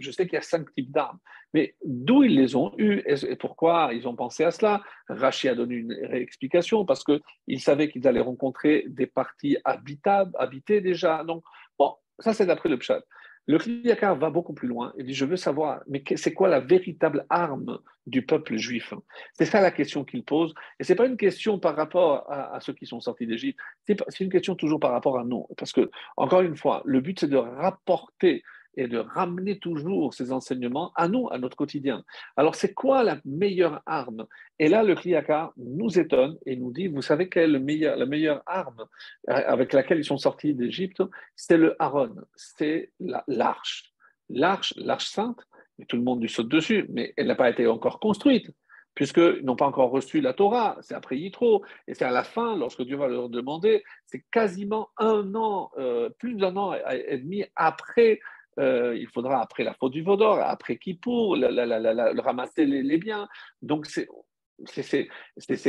je 0.00 0.10
sais 0.10 0.24
qu'il 0.24 0.34
y 0.34 0.38
a 0.38 0.42
cinq 0.42 0.72
types 0.72 0.90
d'armes, 0.90 1.18
mais 1.52 1.74
d'où 1.84 2.22
ils 2.22 2.34
les 2.34 2.56
ont 2.56 2.72
eus 2.78 3.02
et 3.06 3.36
pourquoi 3.36 3.90
ils 3.92 4.08
ont 4.08 4.16
pensé 4.16 4.42
à 4.42 4.50
cela? 4.50 4.82
Rachi 5.06 5.48
a 5.48 5.54
donné 5.54 5.74
une 5.74 5.92
explication 6.10 6.86
parce 6.86 7.04
qu'ils 7.04 7.60
savaient 7.60 7.90
qu'ils 7.90 8.08
allaient 8.08 8.20
rencontrer 8.20 8.86
des 8.88 9.06
parties 9.06 9.58
habitables, 9.64 10.32
habitées 10.38 10.80
déjà. 10.80 11.24
Donc, 11.24 11.44
bon, 11.78 11.94
ça 12.18 12.32
c'est 12.32 12.46
d'après 12.46 12.70
le 12.70 12.78
Pshat. 12.78 13.02
Le 13.46 13.58
Kliyakar 13.58 14.16
va 14.16 14.30
beaucoup 14.30 14.52
plus 14.52 14.68
loin 14.68 14.92
et 14.96 15.02
dit 15.02 15.14
Je 15.14 15.24
veux 15.24 15.36
savoir, 15.36 15.82
mais 15.88 16.02
c'est 16.16 16.32
quoi 16.32 16.48
la 16.48 16.60
véritable 16.60 17.26
arme 17.28 17.78
du 18.06 18.24
peuple 18.24 18.56
juif? 18.56 18.94
C'est 19.34 19.46
ça 19.46 19.60
la 19.60 19.70
question 19.70 20.04
qu'il 20.04 20.24
pose. 20.24 20.54
Et 20.78 20.84
ce 20.84 20.92
n'est 20.92 20.96
pas 20.96 21.06
une 21.06 21.16
question 21.16 21.58
par 21.58 21.74
rapport 21.74 22.30
à, 22.30 22.60
ceux 22.60 22.72
qui 22.72 22.86
sont 22.86 23.00
sortis 23.00 23.26
d'Égypte, 23.26 23.58
c'est 23.86 24.20
une 24.20 24.30
question 24.30 24.54
toujours 24.54 24.80
par 24.80 24.92
rapport 24.92 25.18
à 25.18 25.24
nous. 25.24 25.46
Parce 25.56 25.72
que, 25.72 25.90
encore 26.16 26.42
une 26.42 26.56
fois, 26.56 26.82
le 26.84 27.00
but, 27.00 27.18
c'est 27.18 27.28
de 27.28 27.36
rapporter 27.36 28.42
et 28.76 28.88
de 28.88 28.98
ramener 28.98 29.58
toujours 29.58 30.14
ces 30.14 30.32
enseignements 30.32 30.92
à 30.94 31.08
nous, 31.08 31.28
à 31.30 31.38
notre 31.38 31.56
quotidien. 31.56 32.04
Alors, 32.36 32.54
c'est 32.54 32.74
quoi 32.74 33.02
la 33.02 33.20
meilleure 33.24 33.82
arme? 33.86 34.26
Et 34.58 34.68
là, 34.68 34.82
le 34.82 34.94
Kliyaka 34.94 35.52
nous 35.56 35.98
étonne 35.98 36.38
et 36.46 36.56
nous 36.56 36.72
dit, 36.72 36.88
vous 36.88 37.02
savez 37.02 37.28
quelle 37.28 37.56
est 37.56 37.96
la 37.96 38.06
meilleure 38.06 38.42
arme 38.46 38.86
avec 39.28 39.72
laquelle 39.72 39.98
ils 39.98 40.04
sont 40.04 40.18
sortis 40.18 40.54
d'Égypte? 40.54 41.02
C'est 41.36 41.56
le 41.56 41.76
Aaron, 41.82 42.14
c'est 42.34 42.92
l'arche. 43.26 43.92
L'arche, 44.28 44.72
l'arche 44.76 45.06
sainte, 45.06 45.46
mais 45.78 45.84
tout 45.84 45.96
le 45.96 46.02
monde 46.02 46.22
lui 46.22 46.28
saute 46.28 46.48
dessus, 46.48 46.86
mais 46.88 47.12
elle 47.16 47.26
n'a 47.26 47.34
pas 47.34 47.50
été 47.50 47.66
encore 47.66 48.00
construite 48.00 48.50
puisqu'ils 48.94 49.44
n'ont 49.44 49.56
pas 49.56 49.66
encore 49.66 49.90
reçu 49.90 50.20
la 50.20 50.34
Torah, 50.34 50.76
c'est 50.82 50.94
après 50.94 51.16
Yitro, 51.16 51.64
et 51.86 51.94
c'est 51.94 52.04
à 52.04 52.10
la 52.10 52.24
fin, 52.24 52.56
lorsque 52.56 52.82
Dieu 52.82 52.96
va 52.96 53.08
leur 53.08 53.28
demander, 53.28 53.82
c'est 54.06 54.24
quasiment 54.30 54.90
un 54.98 55.34
an, 55.34 55.70
euh, 55.78 56.10
plus 56.18 56.34
d'un 56.34 56.56
an 56.56 56.74
et 56.74 57.18
demi 57.18 57.44
après 57.56 58.20
euh, 58.58 58.96
il 58.96 59.08
faudra 59.08 59.40
après 59.40 59.64
la 59.64 59.74
faute 59.74 59.92
du 59.92 60.02
Vaudor, 60.02 60.38
après 60.40 60.76
Kippour, 60.76 61.36
le 61.36 62.20
ramasser 62.20 62.66
les, 62.66 62.98
biens. 62.98 63.28
Donc 63.62 63.86
c'est 63.86 64.08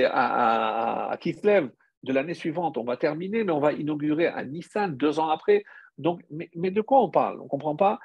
à, 0.05 1.09
à, 1.09 1.17
Kislev 1.17 1.69
de 2.03 2.13
l'année 2.13 2.33
suivante, 2.33 2.77
on 2.77 2.83
va 2.83 2.97
terminer, 2.97 3.43
mais 3.43 3.53
on 3.53 3.59
va 3.59 3.73
inaugurer 3.73 4.27
à 4.27 4.43
Nissan 4.43 4.95
deux 4.97 5.19
ans 5.19 5.29
après. 5.29 5.63
Donc, 5.97 6.21
mais, 6.29 6.71
de 6.71 6.81
quoi 6.81 7.01
on 7.01 7.09
parle? 7.09 7.39
On 7.39 7.45
ne 7.45 7.49
comprend 7.49 7.75
pas 7.75 7.99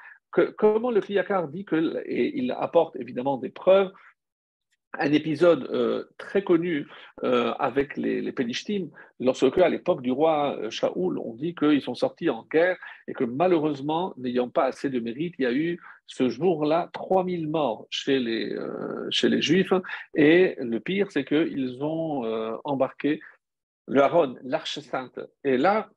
comment 0.57 0.91
le 0.91 1.01
Kliyakar 1.01 1.47
dit 1.47 1.65
que, 1.65 2.03
et 2.05 2.37
il 2.37 2.51
apporte 2.51 2.95
évidemment 2.97 3.37
des 3.37 3.49
preuves, 3.49 3.91
un 4.97 5.11
épisode 5.11 5.67
euh, 5.71 6.05
très 6.17 6.43
connu 6.43 6.87
euh, 7.23 7.53
avec 7.59 7.95
les, 7.95 8.21
les 8.21 8.33
lorsque 9.19 9.57
à 9.57 9.69
l'époque 9.69 10.01
du 10.01 10.11
roi 10.11 10.57
euh, 10.57 10.69
Shaoul, 10.69 11.19
on 11.19 11.35
dit 11.35 11.53
qu'ils 11.53 11.81
sont 11.81 11.93
sortis 11.93 12.29
en 12.29 12.45
guerre 12.51 12.77
et 13.07 13.13
que 13.13 13.23
malheureusement, 13.23 14.13
n'ayant 14.17 14.49
pas 14.49 14.65
assez 14.65 14.89
de 14.89 14.99
mérite, 14.99 15.35
il 15.37 15.43
y 15.43 15.45
a 15.45 15.53
eu 15.53 15.79
ce 16.07 16.29
jour-là 16.29 16.89
3000 16.93 17.47
morts 17.47 17.85
chez 17.91 18.19
les, 18.19 18.55
chez 19.11 19.29
les 19.29 19.43
Juifs. 19.43 19.73
Et 20.15 20.55
le 20.59 20.79
pire, 20.79 21.11
c'est 21.11 21.23
qu'ils 21.23 21.83
ont 21.83 22.23
embarqué 22.63 23.19
le 23.87 24.01
Haron, 24.01 24.35
l'Arche 24.41 24.79
Sainte. 24.79 25.19
Et 25.43 25.57
là, 25.57 25.91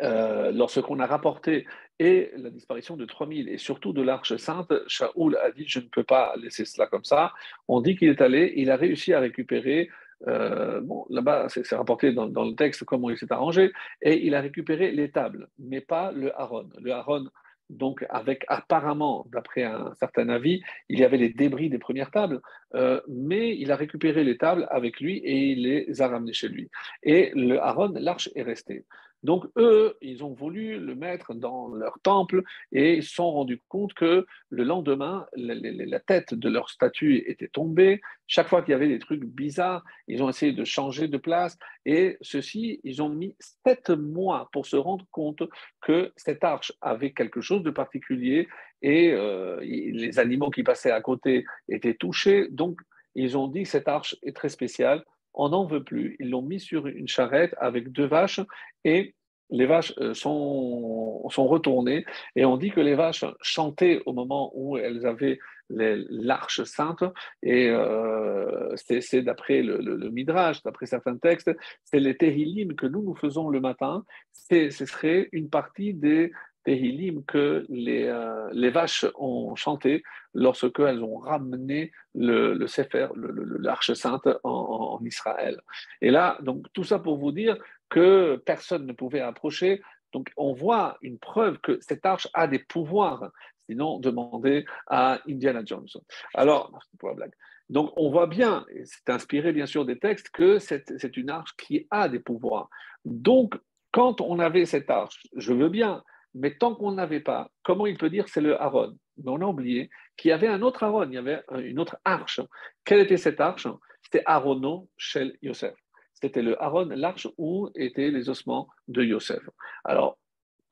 lorsqu'on 0.00 0.98
a 0.98 1.06
rapporté 1.06 1.66
et 1.98 2.32
la 2.36 2.50
disparition 2.50 2.96
de 2.96 3.04
3000 3.04 3.48
et 3.48 3.58
surtout 3.58 3.92
de 3.92 4.02
l'Arche 4.02 4.36
Sainte, 4.36 4.72
Shaoul 4.88 5.36
a 5.36 5.50
dit 5.52 5.64
Je 5.66 5.78
ne 5.78 5.84
peux 5.84 6.02
pas 6.02 6.34
laisser 6.36 6.64
cela 6.64 6.86
comme 6.86 7.04
ça. 7.04 7.32
On 7.68 7.80
dit 7.80 7.96
qu'il 7.96 8.08
est 8.08 8.20
allé, 8.20 8.52
il 8.56 8.70
a 8.70 8.76
réussi 8.76 9.12
à 9.12 9.20
récupérer. 9.20 9.88
Euh, 10.26 10.80
bon, 10.80 11.06
là-bas, 11.10 11.48
c'est 11.48 11.74
rapporté 11.74 12.12
dans, 12.12 12.26
le 12.26 12.54
texte 12.54 12.84
comment 12.84 13.10
il 13.10 13.18
s'est 13.18 13.32
arrangé, 13.32 13.72
et 14.00 14.26
il 14.26 14.34
a 14.34 14.40
récupéré 14.40 14.90
les 14.90 15.10
tables, 15.10 15.48
mais 15.58 15.80
pas 15.80 16.12
le 16.12 16.34
Haron. 16.40 16.68
Le 16.80 16.92
Haron, 16.92 17.26
donc, 17.70 18.04
avec 18.08 18.44
apparemment, 18.48 19.26
d'après 19.32 19.64
un 19.64 19.92
certain 19.94 20.28
avis, 20.28 20.62
il 20.88 20.98
y 20.98 21.04
avait 21.04 21.16
les 21.16 21.28
débris 21.30 21.68
des 21.68 21.78
premières 21.78 22.10
tables, 22.10 22.40
euh, 22.74 23.00
mais 23.08 23.56
il 23.56 23.70
a 23.70 23.76
récupéré 23.76 24.24
les 24.24 24.38
tables 24.38 24.66
avec 24.70 25.00
lui 25.00 25.18
et 25.18 25.52
il 25.52 25.62
les 25.62 26.00
a 26.00 26.08
ramenées 26.08 26.32
chez 26.32 26.48
lui. 26.48 26.70
Et 27.02 27.30
le 27.34 27.58
Haron, 27.58 27.92
l'arche 27.96 28.30
est 28.34 28.42
restée. 28.42 28.84
Donc 29.24 29.46
eux, 29.56 29.96
ils 30.02 30.22
ont 30.22 30.34
voulu 30.34 30.78
le 30.78 30.94
mettre 30.94 31.34
dans 31.34 31.68
leur 31.68 31.98
temple 32.02 32.42
et 32.72 33.00
se 33.00 33.14
sont 33.14 33.32
rendus 33.32 33.60
compte 33.68 33.94
que 33.94 34.26
le 34.50 34.64
lendemain, 34.64 35.26
la, 35.34 35.98
tête 36.00 36.34
de 36.34 36.48
leur 36.50 36.68
statue 36.68 37.24
était 37.26 37.48
tombée. 37.48 38.02
Chaque 38.26 38.48
fois 38.48 38.60
qu'il 38.62 38.72
y 38.72 38.74
avait 38.74 38.88
des 38.88 38.98
trucs 38.98 39.24
bizarres, 39.24 39.82
ils 40.08 40.22
ont 40.22 40.28
essayé 40.28 40.52
de 40.52 40.64
changer 40.64 41.08
de 41.08 41.16
place. 41.16 41.56
Et 41.86 42.18
ceci, 42.20 42.80
ils 42.84 43.02
ont 43.02 43.08
mis 43.08 43.34
sept 43.66 43.88
mois 43.88 44.50
pour 44.52 44.66
se 44.66 44.76
rendre 44.76 45.06
compte 45.10 45.42
que 45.80 46.12
cette 46.16 46.44
arche 46.44 46.72
avait 46.82 47.12
quelque 47.12 47.40
chose 47.40 47.62
de 47.62 47.70
particulier 47.70 48.46
et 48.82 49.12
euh, 49.12 49.58
les 49.62 50.18
animaux 50.18 50.50
qui 50.50 50.62
passaient 50.62 50.90
à 50.90 51.00
côté 51.00 51.46
étaient 51.70 51.94
touchés. 51.94 52.48
Donc, 52.50 52.78
ils 53.14 53.38
ont 53.38 53.48
dit 53.48 53.62
que 53.62 53.68
cette 53.70 53.88
arche 53.88 54.16
est 54.22 54.36
très 54.36 54.50
spéciale 54.50 55.02
on 55.34 55.50
n'en 55.50 55.64
veut 55.64 55.82
plus. 55.82 56.16
Ils 56.20 56.30
l'ont 56.30 56.42
mis 56.42 56.60
sur 56.60 56.86
une 56.86 57.08
charrette 57.08 57.54
avec 57.58 57.90
deux 57.90 58.06
vaches 58.06 58.40
et 58.84 59.14
les 59.50 59.66
vaches 59.66 59.92
euh, 59.98 60.14
sont, 60.14 61.28
sont 61.28 61.46
retournées. 61.46 62.04
Et 62.36 62.44
on 62.44 62.56
dit 62.56 62.70
que 62.70 62.80
les 62.80 62.94
vaches 62.94 63.24
chantaient 63.40 64.00
au 64.06 64.12
moment 64.12 64.50
où 64.54 64.76
elles 64.78 65.06
avaient 65.06 65.38
l'arche 65.70 66.62
sainte, 66.64 67.04
et 67.42 67.68
euh, 67.70 68.74
c'est 68.76 69.22
d'après 69.22 69.62
le, 69.62 70.10
Midrash, 70.10 70.62
d'après 70.62 70.84
certains 70.86 71.16
textes, 71.16 71.50
c'est 71.84 72.00
les 72.00 72.16
Tehillim 72.16 72.74
que 72.74 72.86
nous, 72.86 73.02
nous 73.02 73.14
faisons 73.14 73.48
le 73.48 73.60
matin, 73.60 74.04
ce 74.32 74.68
serait 74.70 75.30
une 75.32 75.48
partie 75.48 75.94
des 75.94 76.32
Tehillim 76.64 77.24
que 77.24 77.66
les, 77.68 78.04
euh, 78.04 78.48
les 78.52 78.70
vaches 78.70 79.06
ont 79.16 79.54
chanté 79.54 80.02
lorsque 80.32 80.78
elles 80.80 81.02
ont 81.02 81.18
ramené 81.18 81.92
le, 82.14 82.54
le 82.54 82.66
Sefer, 82.66 83.08
l'arche 83.14 83.92
sainte 83.92 84.28
en, 84.42 85.00
Israël. 85.04 85.60
Et 86.00 86.10
là, 86.10 86.38
donc 86.40 86.66
tout 86.72 86.84
ça 86.84 86.98
pour 86.98 87.18
vous 87.18 87.32
dire 87.32 87.56
que 87.90 88.36
personne 88.46 88.86
ne 88.86 88.92
pouvait 88.92 89.20
approcher. 89.20 89.82
Donc 90.12 90.32
on 90.36 90.52
voit 90.52 90.98
une 91.02 91.18
preuve 91.18 91.58
que 91.58 91.78
cette 91.80 92.06
arche 92.06 92.28
a 92.34 92.46
des 92.46 92.58
pouvoirs. 92.58 93.30
Sinon, 93.68 93.98
demandez 93.98 94.66
à 94.86 95.20
Indiana 95.28 95.62
Jones. 95.64 95.88
Alors, 96.34 96.78
pour 96.98 97.08
la 97.08 97.14
blague. 97.14 97.32
Donc, 97.70 97.92
on 97.96 98.10
voit 98.10 98.26
bien, 98.26 98.66
et 98.74 98.84
c'est 98.84 99.08
inspiré 99.08 99.52
bien 99.52 99.64
sûr 99.64 99.86
des 99.86 99.98
textes, 99.98 100.28
que 100.28 100.58
c'est 100.58 101.16
une 101.16 101.30
arche 101.30 101.56
qui 101.56 101.86
a 101.90 102.10
des 102.10 102.18
pouvoirs. 102.18 102.68
Donc, 103.06 103.54
quand 103.90 104.20
on 104.20 104.38
avait 104.38 104.66
cette 104.66 104.90
arche, 104.90 105.22
je 105.34 105.52
veux 105.52 105.70
bien, 105.70 106.02
mais 106.34 106.56
tant 106.56 106.74
qu'on 106.74 106.92
n'avait 106.92 107.20
pas, 107.20 107.50
comment 107.62 107.86
il 107.86 107.96
peut 107.96 108.10
dire 108.10 108.28
c'est 108.28 108.40
le 108.40 108.60
Aaron 108.60 108.96
Mais 109.18 109.30
on 109.30 109.40
a 109.40 109.46
oublié 109.46 109.90
qu'il 110.16 110.30
y 110.30 110.32
avait 110.32 110.48
un 110.48 110.62
autre 110.62 110.82
Aaron, 110.82 111.08
il 111.08 111.14
y 111.14 111.18
avait 111.18 111.42
une 111.58 111.78
autre 111.78 111.96
arche. 112.04 112.40
Quelle 112.84 113.00
était 113.00 113.16
cette 113.16 113.40
arche? 113.40 113.68
C'était 114.02 114.22
Aarono 114.26 114.88
Shel 114.96 115.36
Yosef. 115.42 115.74
C'était 116.14 116.42
le 116.42 116.60
Aaron, 116.62 116.88
l'arche 116.90 117.28
où 117.38 117.70
étaient 117.74 118.10
les 118.10 118.28
ossements 118.28 118.68
de 118.88 119.02
Yosef. 119.02 119.42
Alors, 119.84 120.18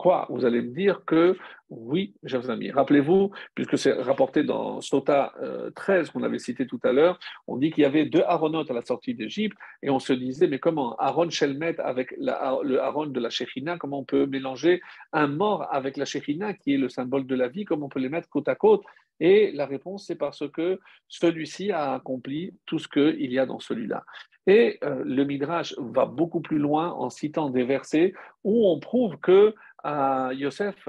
Quoi 0.03 0.26
Vous 0.30 0.44
allez 0.44 0.62
me 0.62 0.74
dire 0.74 1.05
que 1.05 1.36
oui, 1.70 2.12
chers 2.26 2.50
amis. 2.50 2.72
Rappelez-vous, 2.72 3.30
puisque 3.55 3.78
c'est 3.78 3.92
rapporté 3.92 4.42
dans 4.42 4.80
Sota 4.80 5.32
13 5.76 6.09
euh, 6.09 6.11
qu'on 6.11 6.24
avait 6.24 6.40
cité 6.40 6.66
tout 6.66 6.80
à 6.82 6.90
l'heure, 6.90 7.20
on 7.46 7.57
dit 7.57 7.70
qu'il 7.70 7.84
y 7.84 7.86
avait 7.86 8.05
deux 8.07 8.22
Aaronotes 8.22 8.68
à 8.68 8.74
la 8.74 8.82
sortie 8.82 9.14
d'Égypte 9.14 9.57
et 9.80 9.90
on 9.90 10.00
se 10.00 10.12
disait, 10.12 10.48
mais 10.48 10.59
comment 10.59 10.96
Aaron 10.96 11.30
Shelmet 11.30 11.78
avec 11.78 12.16
le 12.18 12.78
Aaron 12.80 13.07
de 13.07 13.20
la 13.20 13.30
Shechina, 13.30 13.78
comment 13.78 14.00
on 14.00 14.05
peut 14.05 14.26
mélanger 14.26 14.82
un 15.12 15.28
mort 15.28 15.68
avec 15.72 15.96
la 15.96 16.05
Shechina 16.05 16.53
qui 16.55 16.74
est 16.74 16.78
le 16.78 16.88
symbole 16.88 17.24
de 17.24 17.36
la 17.36 17.46
vie, 17.46 17.64
comment 17.64 17.86
on 17.86 17.88
peut 17.88 18.00
les 18.00 18.09
mettre 18.09 18.28
côte 18.28 18.48
à 18.48 18.57
côte? 18.57 18.82
Et 19.20 19.53
la 19.53 19.66
réponse, 19.66 20.07
c'est 20.07 20.16
parce 20.16 20.42
que 20.50 20.80
celui-ci 21.07 21.70
a 21.70 21.94
accompli 21.94 22.57
tout 22.66 22.80
ce 22.80 22.88
qu'il 22.88 23.32
y 23.32 23.38
a 23.38 23.46
dans 23.46 23.61
celui-là. 23.61 24.05
Et 24.46 24.78
euh, 24.82 25.03
le 25.05 25.24
Midrash 25.24 25.74
va 25.78 26.07
beaucoup 26.07 26.40
plus 26.40 26.59
loin 26.59 26.90
en 26.90 27.11
citant 27.11 27.50
des 27.50 27.64
versets 27.64 28.12
où 28.42 28.68
on 28.68 28.80
prouve 28.80 29.16
que 29.18 29.55
euh, 29.87 30.35
Yosef, 30.35 30.89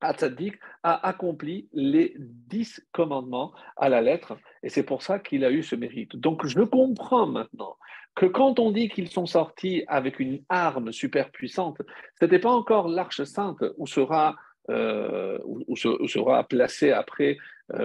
Hatzadik, 0.00 0.54
a 0.82 1.06
accompli 1.06 1.68
les 1.72 2.14
dix 2.18 2.80
commandements 2.92 3.52
à 3.76 3.88
la 3.88 4.00
lettre, 4.00 4.36
et 4.62 4.68
c'est 4.68 4.82
pour 4.82 5.02
ça 5.02 5.18
qu'il 5.18 5.44
a 5.44 5.50
eu 5.50 5.62
ce 5.62 5.76
mérite. 5.76 6.16
Donc 6.16 6.46
je 6.46 6.60
comprends 6.60 7.26
maintenant 7.26 7.76
que 8.14 8.26
quand 8.26 8.58
on 8.58 8.70
dit 8.70 8.88
qu'ils 8.88 9.08
sont 9.08 9.26
sortis 9.26 9.84
avec 9.88 10.20
une 10.20 10.42
arme 10.48 10.92
super 10.92 11.30
puissante, 11.30 11.78
ce 12.20 12.24
n'était 12.24 12.38
pas 12.38 12.52
encore 12.52 12.88
l'arche 12.88 13.24
sainte 13.24 13.64
où 13.76 13.86
sera 13.86 14.36
euh, 14.70 15.38
où, 15.44 15.76
sera 15.76 16.44
placé 16.44 16.90
après, 16.90 17.36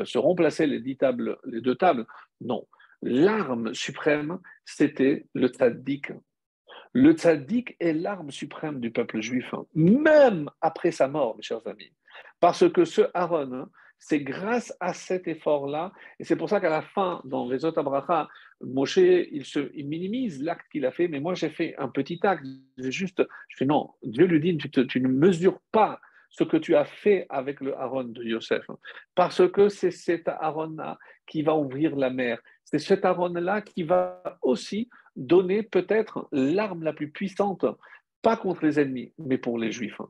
seront 0.06 0.36
placées 0.36 0.68
les, 0.68 0.80
dix 0.80 0.98
tables, 0.98 1.38
les 1.46 1.62
deux 1.62 1.76
tables. 1.76 2.06
Non, 2.42 2.66
l'arme 3.02 3.74
suprême, 3.74 4.40
c'était 4.66 5.26
le 5.34 5.48
tzaddik. 5.48 6.12
Le 6.94 7.14
tzaddik 7.14 7.76
est 7.80 7.94
l'arme 7.94 8.32
suprême 8.32 8.80
du 8.80 8.92
peuple 8.92 9.22
juif, 9.22 9.54
hein, 9.54 9.66
même 9.76 10.50
après 10.62 10.92
sa 10.92 11.08
mort, 11.08 11.36
mes 11.36 11.44
chers 11.44 11.66
amis. 11.68 11.94
Parce 12.40 12.70
que 12.72 12.86
ce 12.86 13.02
Aaron, 13.14 13.54
hein, 13.54 13.70
c'est 14.00 14.22
grâce 14.22 14.76
à 14.80 14.94
cet 14.94 15.28
effort-là, 15.28 15.92
et 16.20 16.24
c'est 16.24 16.38
pour 16.38 16.50
ça 16.50 16.60
qu'à 16.60 16.70
la 16.70 16.82
fin, 16.82 17.22
dans 17.26 17.48
les 17.48 17.66
autres 17.66 17.80
Abraha, 17.80 18.28
Moshe, 18.62 18.98
il, 18.98 19.46
se, 19.46 19.60
minimise 19.84 20.42
l'acte 20.42 20.68
qu'il 20.72 20.86
a 20.86 20.92
fait, 20.92 21.08
mais 21.08 21.20
moi 21.20 21.34
j'ai 21.34 21.50
fait 21.50 21.76
un 21.78 21.90
petit 21.90 22.20
acte, 22.24 22.46
juste, 22.78 23.22
je 23.50 23.58
fais 23.58 23.66
non, 23.66 23.92
Dieu 24.02 24.26
lui 24.26 24.40
dit, 24.40 24.58
tu, 24.58 24.88
tu 24.88 25.02
ne 25.02 25.10
mesures 25.10 25.60
pas 25.72 26.00
ce 26.30 26.44
que 26.44 26.58
tu 26.58 26.76
as 26.76 26.86
fait 26.86 27.26
avec 27.30 27.60
le 27.60 27.76
Aaron 27.78 28.06
de 28.06 28.24
Yosef, 28.24 28.64
hein. 28.70 28.78
parce 29.16 29.48
que 29.52 29.68
c'est 29.68 29.92
cet 29.92 30.28
Aaron-là 30.28 30.98
qui 31.28 31.42
va 31.42 31.56
ouvrir 31.56 31.96
la 31.96 32.10
mer, 32.10 32.40
c'est 32.72 32.78
cet 32.78 33.04
Aaron-là 33.04 33.62
qui 33.62 33.82
va 33.82 34.22
aussi 34.44 34.90
donner 35.16 35.64
peut-être 35.64 36.28
l'arme 36.32 36.84
la 36.84 36.94
plus 36.94 37.10
puissante, 37.10 37.66
pas 38.22 38.38
contre 38.38 38.64
les 38.64 38.80
ennemis, 38.80 39.12
mais 39.18 39.40
pour 39.40 39.58
les 39.58 39.72
Juifs. 39.72 40.02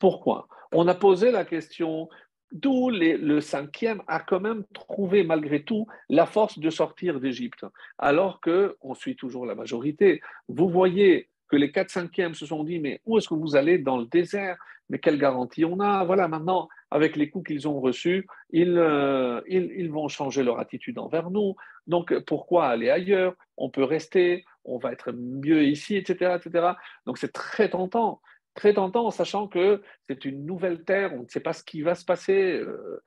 Pourquoi? 0.00 0.48
On 0.72 0.88
a 0.88 0.96
posé 0.96 1.30
la 1.30 1.44
question 1.44 2.08
d'où 2.50 2.90
le 2.90 3.40
cinquième 3.40 4.02
a 4.08 4.18
quand 4.18 4.40
même 4.40 4.64
trouvé 4.74 5.22
malgré 5.22 5.62
tout 5.62 5.86
la 6.08 6.26
force 6.26 6.58
de 6.58 6.70
sortir 6.70 7.20
d'Égypte, 7.20 7.64
alors 7.98 8.40
qu'on 8.40 8.94
suit 8.94 9.14
toujours 9.14 9.46
la 9.46 9.54
majorité. 9.54 10.20
Vous 10.48 10.68
voyez 10.68 11.28
que 11.48 11.56
les 11.56 11.72
4 11.72 11.90
cinquièmes 11.90 12.34
se 12.34 12.46
sont 12.46 12.64
dit, 12.64 12.78
mais 12.78 13.00
où 13.06 13.18
est-ce 13.18 13.28
que 13.28 13.34
vous 13.34 13.56
allez 13.56 13.78
dans 13.78 13.98
le 13.98 14.06
désert? 14.06 14.56
Mais 14.90 14.98
quelle 14.98 15.18
garantie 15.18 15.64
on 15.64 15.80
a? 15.80 16.04
Voilà, 16.04 16.28
maintenant, 16.28 16.68
avec 16.90 17.16
les 17.16 17.28
coups 17.28 17.48
qu'ils 17.48 17.68
ont 17.68 17.80
reçus, 17.80 18.26
euh, 18.54 19.40
ils, 19.46 19.72
ils, 19.76 19.90
vont 19.90 20.08
changer 20.08 20.42
leur 20.42 20.58
attitude 20.58 20.98
envers 20.98 21.30
nous. 21.30 21.56
Donc, 21.86 22.18
pourquoi 22.20 22.68
aller 22.68 22.88
ailleurs? 22.88 23.34
On 23.56 23.68
peut 23.70 23.84
rester, 23.84 24.44
on 24.64 24.78
va 24.78 24.92
être 24.92 25.12
mieux 25.12 25.64
ici, 25.64 25.96
etc. 25.96 26.36
etc. 26.36 26.72
Donc, 27.04 27.18
c'est 27.18 27.32
très 27.32 27.68
tentant, 27.68 28.22
très 28.54 28.74
tentant, 28.74 29.10
sachant 29.10 29.46
que 29.46 29.82
c'est 30.08 30.24
une 30.24 30.46
nouvelle 30.46 30.84
terre, 30.84 31.12
on 31.14 31.22
ne 31.22 31.28
sait 31.28 31.40
pas 31.40 31.52
ce 31.52 31.62
qui 31.62 31.82
va 31.82 31.94
se 31.94 32.04
passer. 32.04 32.54
Euh, 32.54 33.02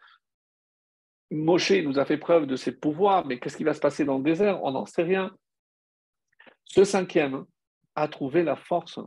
Moshe 1.31 1.71
nous 1.71 1.97
a 1.97 2.05
fait 2.05 2.17
preuve 2.17 2.45
de 2.45 2.55
ses 2.55 2.73
pouvoirs, 2.73 3.25
mais 3.25 3.39
qu'est-ce 3.39 3.57
qui 3.57 3.63
va 3.63 3.73
se 3.73 3.79
passer 3.79 4.05
dans 4.05 4.17
le 4.17 4.23
désert? 4.23 4.63
On 4.63 4.71
n'en 4.71 4.85
sait 4.85 5.03
rien. 5.03 5.31
Ce 6.65 6.83
cinquième, 6.83 7.45
a 7.95 8.07
trouvé 8.07 8.43
la 8.43 8.55
force 8.55 8.99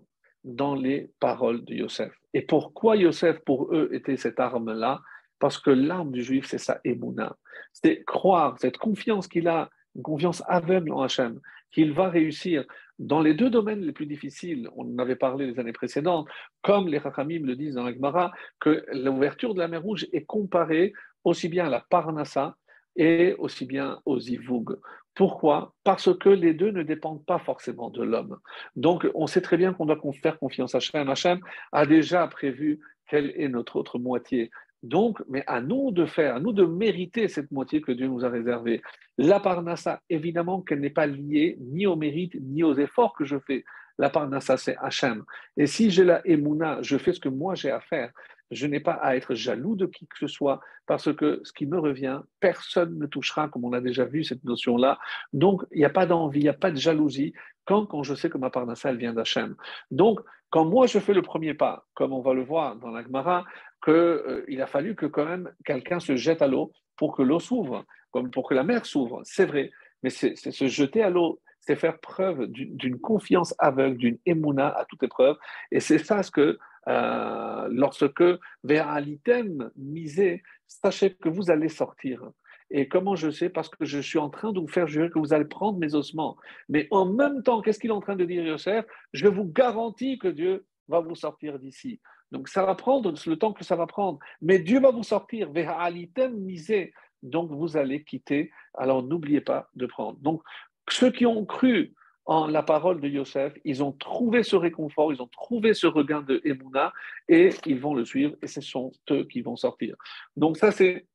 dans 0.44 0.74
les 0.74 1.10
paroles 1.20 1.64
de 1.64 1.74
Yosef. 1.74 2.12
Et 2.34 2.42
pourquoi 2.42 2.96
Yosef, 2.96 3.38
pour 3.40 3.74
eux, 3.74 3.88
était 3.92 4.16
cette 4.16 4.40
arme-là? 4.40 5.00
Parce 5.38 5.58
que 5.58 5.70
l'arme 5.70 6.12
du 6.12 6.22
juif, 6.22 6.46
c'est 6.46 6.58
sa 6.58 6.80
émouna. 6.84 7.36
C'est 7.72 8.04
croire, 8.04 8.58
cette 8.58 8.76
confiance 8.76 9.26
qu'il 9.26 9.48
a, 9.48 9.70
une 9.96 10.02
confiance 10.02 10.42
aveugle 10.46 10.92
en 10.92 11.02
Hachem, 11.02 11.40
qu'il 11.72 11.92
va 11.92 12.08
réussir 12.08 12.64
dans 12.98 13.20
les 13.20 13.34
deux 13.34 13.50
domaines 13.50 13.80
les 13.80 13.92
plus 13.92 14.06
difficiles. 14.06 14.68
On 14.76 14.94
en 14.94 14.98
avait 14.98 15.16
parlé 15.16 15.46
les 15.46 15.58
années 15.58 15.72
précédentes, 15.72 16.28
comme 16.62 16.88
les 16.88 16.98
Rachamim 16.98 17.44
le 17.44 17.56
disent 17.56 17.74
dans 17.74 17.84
la 17.84 17.92
Gemara, 17.92 18.32
que 18.60 18.84
l'ouverture 18.92 19.54
de 19.54 19.60
la 19.60 19.68
mer 19.68 19.82
Rouge 19.82 20.06
est 20.12 20.24
comparée 20.24 20.92
aussi 21.24 21.48
bien 21.48 21.66
à 21.66 21.70
la 21.70 21.84
Parnassa 21.88 22.56
et 22.96 23.34
aussi 23.38 23.66
bien 23.66 24.00
aux 24.04 24.20
Ivoug. 24.20 24.78
Pourquoi? 25.14 25.74
Parce 25.84 26.16
que 26.18 26.28
les 26.28 26.54
deux 26.54 26.70
ne 26.70 26.82
dépendent 26.82 27.24
pas 27.24 27.38
forcément 27.38 27.88
de 27.90 28.02
l'homme. 28.02 28.38
Donc, 28.74 29.06
on 29.14 29.26
sait 29.26 29.40
très 29.40 29.56
bien 29.56 29.72
qu'on 29.72 29.86
doit 29.86 30.00
faire 30.20 30.38
confiance 30.38 30.74
à 30.74 30.78
Hachem. 30.78 31.08
Hachem 31.08 31.40
a 31.72 31.86
déjà 31.86 32.26
prévu 32.26 32.80
quelle 33.08 33.32
est 33.36 33.48
notre 33.48 33.76
autre 33.76 33.98
moitié. 33.98 34.50
Donc, 34.82 35.22
mais 35.28 35.44
à 35.46 35.60
nous 35.60 35.92
de 35.92 36.04
faire, 36.04 36.36
à 36.36 36.40
nous 36.40 36.52
de 36.52 36.64
mériter 36.64 37.28
cette 37.28 37.50
moitié 37.50 37.80
que 37.80 37.92
Dieu 37.92 38.06
nous 38.06 38.24
a 38.24 38.28
réservée. 38.28 38.82
La 39.16 39.40
parnassa, 39.40 40.02
évidemment 40.10 40.60
qu'elle 40.60 40.80
n'est 40.80 40.90
pas 40.90 41.06
liée 41.06 41.56
ni 41.60 41.86
au 41.86 41.96
mérite 41.96 42.36
ni 42.40 42.62
aux 42.62 42.74
efforts 42.74 43.14
que 43.14 43.24
je 43.24 43.38
fais. 43.38 43.64
La 43.98 44.10
parnassa, 44.10 44.56
c'est 44.56 44.76
Hachem. 44.78 45.24
Et 45.56 45.66
si 45.66 45.90
j'ai 45.90 46.04
la 46.04 46.20
émouna, 46.26 46.78
je 46.82 46.98
fais 46.98 47.12
ce 47.12 47.20
que 47.20 47.28
moi 47.28 47.54
j'ai 47.54 47.70
à 47.70 47.80
faire. 47.80 48.10
Je 48.50 48.66
n'ai 48.66 48.80
pas 48.80 48.92
à 48.92 49.16
être 49.16 49.34
jaloux 49.34 49.76
de 49.76 49.86
qui 49.86 50.06
que 50.06 50.18
ce 50.18 50.26
soit, 50.26 50.60
parce 50.86 51.12
que 51.14 51.40
ce 51.44 51.52
qui 51.52 51.66
me 51.66 51.78
revient, 51.78 52.20
personne 52.40 52.98
ne 52.98 53.06
touchera, 53.06 53.48
comme 53.48 53.64
on 53.64 53.72
a 53.72 53.80
déjà 53.80 54.04
vu 54.04 54.24
cette 54.24 54.44
notion-là. 54.44 54.98
Donc, 55.32 55.62
il 55.72 55.78
n'y 55.78 55.84
a 55.84 55.90
pas 55.90 56.06
d'envie, 56.06 56.40
il 56.40 56.44
n'y 56.44 56.48
a 56.48 56.54
pas 56.54 56.70
de 56.70 56.76
jalousie 56.76 57.32
quand, 57.64 57.86
quand 57.86 58.02
je 58.02 58.14
sais 58.14 58.28
que 58.28 58.38
ma 58.38 58.50
parnassa, 58.50 58.90
elle 58.90 58.98
vient 58.98 59.14
d'Hachem. 59.14 59.56
Donc, 59.90 60.20
quand 60.50 60.64
moi 60.64 60.86
je 60.86 60.98
fais 60.98 61.14
le 61.14 61.22
premier 61.22 61.54
pas, 61.54 61.84
comme 61.94 62.12
on 62.12 62.20
va 62.20 62.34
le 62.34 62.44
voir 62.44 62.76
dans 62.76 62.90
la 62.90 63.02
Gemara, 63.02 63.44
qu'il 63.84 63.92
euh, 63.92 64.62
a 64.62 64.66
fallu 64.66 64.94
que 64.94 65.06
quand 65.06 65.24
même 65.24 65.50
quelqu'un 65.64 66.00
se 66.00 66.16
jette 66.16 66.42
à 66.42 66.46
l'eau 66.46 66.72
pour 66.96 67.16
que 67.16 67.22
l'eau 67.22 67.40
s'ouvre, 67.40 67.84
comme 68.10 68.30
pour 68.30 68.48
que 68.48 68.54
la 68.54 68.62
mer 68.62 68.86
s'ouvre. 68.86 69.20
C'est 69.24 69.46
vrai, 69.46 69.70
mais 70.02 70.10
c'est 70.10 70.36
se 70.36 70.66
jeter 70.68 71.02
à 71.02 71.10
l'eau, 71.10 71.40
c'est 71.58 71.76
faire 71.76 71.98
preuve 71.98 72.46
d'une 72.46 73.00
confiance 73.00 73.54
aveugle, 73.58 73.96
d'une 73.96 74.18
émouna 74.26 74.68
à 74.68 74.84
toute 74.84 75.02
épreuve. 75.02 75.36
Et 75.72 75.80
c'est 75.80 75.98
ça 75.98 76.22
ce 76.22 76.30
que 76.30 76.58
euh, 76.88 77.68
lorsque 77.70 78.24
vers 78.62 79.00
l'item 79.00 79.70
misé, 79.76 80.42
sachez 80.66 81.14
que 81.14 81.28
vous 81.28 81.50
allez 81.50 81.68
sortir. 81.68 82.22
Et 82.70 82.88
comment 82.88 83.14
je 83.14 83.30
sais? 83.30 83.48
Parce 83.48 83.68
que 83.68 83.84
je 83.84 83.98
suis 83.98 84.18
en 84.18 84.30
train 84.30 84.52
de 84.52 84.60
vous 84.60 84.68
faire 84.68 84.86
jurer 84.86 85.10
que 85.10 85.18
vous 85.18 85.32
allez 85.32 85.44
prendre 85.44 85.78
mes 85.78 85.94
ossements. 85.94 86.36
Mais 86.68 86.88
en 86.90 87.06
même 87.06 87.42
temps, 87.42 87.60
qu'est-ce 87.60 87.78
qu'il 87.78 87.90
est 87.90 87.94
en 87.94 88.00
train 88.00 88.16
de 88.16 88.24
dire, 88.24 88.44
Yosef? 88.44 88.84
Je 89.12 89.28
vous 89.28 89.44
garantis 89.44 90.18
que 90.18 90.28
Dieu 90.28 90.66
va 90.88 91.00
vous 91.00 91.14
sortir 91.14 91.58
d'ici. 91.58 92.00
Donc 92.32 92.48
ça 92.48 92.64
va 92.64 92.74
prendre 92.74 93.14
le 93.26 93.36
temps 93.36 93.52
que 93.52 93.64
ça 93.64 93.76
va 93.76 93.86
prendre. 93.86 94.18
Mais 94.42 94.58
Dieu 94.58 94.80
va 94.80 94.90
vous 94.90 95.02
sortir. 95.02 95.52
Vers 95.52 95.88
l'item 95.90 96.34
misé. 96.34 96.92
Donc 97.22 97.50
vous 97.52 97.76
allez 97.76 98.02
quitter. 98.02 98.50
Alors 98.74 99.02
n'oubliez 99.02 99.40
pas 99.40 99.68
de 99.74 99.86
prendre. 99.86 100.18
Donc 100.18 100.42
ceux 100.88 101.10
qui 101.10 101.26
ont 101.26 101.44
cru 101.44 101.94
en 102.26 102.46
la 102.46 102.62
parole 102.62 103.00
de 103.00 103.08
Yosef, 103.08 103.52
ils 103.64 103.82
ont 103.82 103.92
trouvé 103.92 104.42
ce 104.42 104.56
réconfort, 104.56 105.12
ils 105.12 105.20
ont 105.20 105.28
trouvé 105.28 105.74
ce 105.74 105.86
regain 105.86 106.22
de 106.22 106.40
Emouna 106.44 106.92
et 107.28 107.50
ils 107.66 107.78
vont 107.78 107.94
le 107.94 108.04
suivre 108.04 108.34
et 108.42 108.46
ce 108.46 108.60
sont 108.60 108.92
eux 109.10 109.24
qui 109.24 109.42
vont 109.42 109.56
sortir. 109.56 109.96
Donc 110.36 110.56
ça 110.56 110.70
c'est 110.70 111.06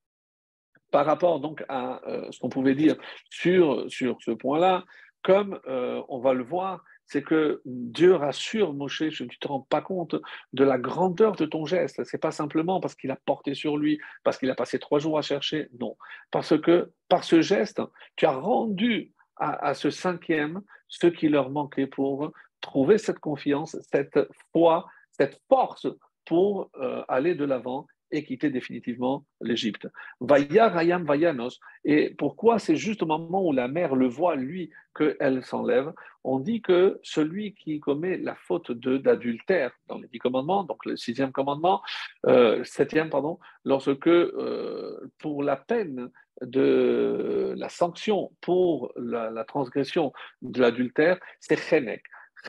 par 0.91 1.05
rapport 1.05 1.39
donc 1.39 1.63
à 1.67 2.01
ce 2.31 2.39
qu'on 2.39 2.49
pouvait 2.49 2.75
dire 2.75 2.95
sur, 3.29 3.89
sur 3.89 4.17
ce 4.21 4.31
point-là, 4.31 4.85
comme 5.23 5.59
on 5.65 6.19
va 6.19 6.33
le 6.33 6.43
voir, 6.43 6.83
c'est 7.05 7.23
que 7.23 7.61
Dieu 7.65 8.13
rassure 8.13 8.73
Moshe, 8.73 9.09
je 9.09 9.23
ne 9.23 9.29
te 9.29 9.47
rends 9.47 9.61
pas 9.61 9.81
compte 9.81 10.15
de 10.53 10.63
la 10.63 10.77
grandeur 10.77 11.35
de 11.35 11.45
ton 11.47 11.65
geste. 11.65 12.03
C'est 12.03 12.19
pas 12.19 12.29
simplement 12.29 12.79
parce 12.79 12.93
qu'il 12.93 13.09
a 13.09 13.17
porté 13.25 13.55
sur 13.55 13.77
lui, 13.77 13.99
parce 14.23 14.37
qu'il 14.37 14.49
a 14.51 14.55
passé 14.55 14.77
trois 14.77 14.99
jours 14.99 15.17
à 15.17 15.23
chercher, 15.23 15.69
non. 15.79 15.97
Parce 16.29 16.59
que 16.61 16.91
par 17.07 17.23
ce 17.23 17.41
geste, 17.41 17.81
tu 18.15 18.27
as 18.27 18.31
rendu 18.31 19.11
à, 19.39 19.73
ce 19.73 19.89
cinquième 19.89 20.61
ce 20.87 21.07
qui 21.07 21.29
leur 21.29 21.49
manquait 21.49 21.87
pour 21.87 22.31
trouver 22.61 22.97
cette 22.97 23.19
confiance, 23.19 23.77
cette 23.81 24.19
foi, 24.51 24.87
cette 25.11 25.41
force 25.47 25.87
pour 26.25 26.69
euh, 26.75 27.03
aller 27.07 27.35
de 27.35 27.45
l'avant 27.45 27.87
et 28.11 28.23
quitter 28.23 28.49
définitivement 28.49 29.25
l'Égypte. 29.41 29.87
Vaya 30.19 30.69
Rayam 30.69 31.05
Vayanos. 31.05 31.59
Et 31.85 32.15
pourquoi 32.17 32.59
c'est 32.59 32.75
juste 32.75 33.03
au 33.03 33.05
moment 33.05 33.45
où 33.45 33.53
la 33.53 33.67
mère 33.67 33.95
le 33.95 34.07
voit, 34.07 34.35
lui, 34.35 34.71
qu'elle 34.95 35.43
s'enlève? 35.43 35.93
On 36.23 36.39
dit 36.39 36.61
que 36.61 36.99
celui 37.03 37.53
qui 37.53 37.79
commet 37.79 38.17
la 38.17 38.35
faute 38.35 38.71
d'adultère 38.71 39.71
dans 39.87 39.97
les 39.97 40.07
dix 40.07 40.19
commandements, 40.19 40.63
donc 40.63 40.85
le 40.85 40.97
sixième 40.97 41.31
commandement, 41.31 41.81
euh, 42.25 42.63
septième, 42.63 43.09
pardon, 43.09 43.39
lorsque 43.63 44.07
euh, 44.07 45.11
pour 45.19 45.43
la 45.43 45.55
peine 45.55 46.09
de 46.41 47.53
la 47.57 47.69
sanction 47.69 48.31
pour 48.41 48.91
la, 48.95 49.43
transgression 49.45 50.13
de 50.41 50.61
l'adultère, 50.61 51.19
c'est 51.39 51.57
Chenek. 51.57 52.03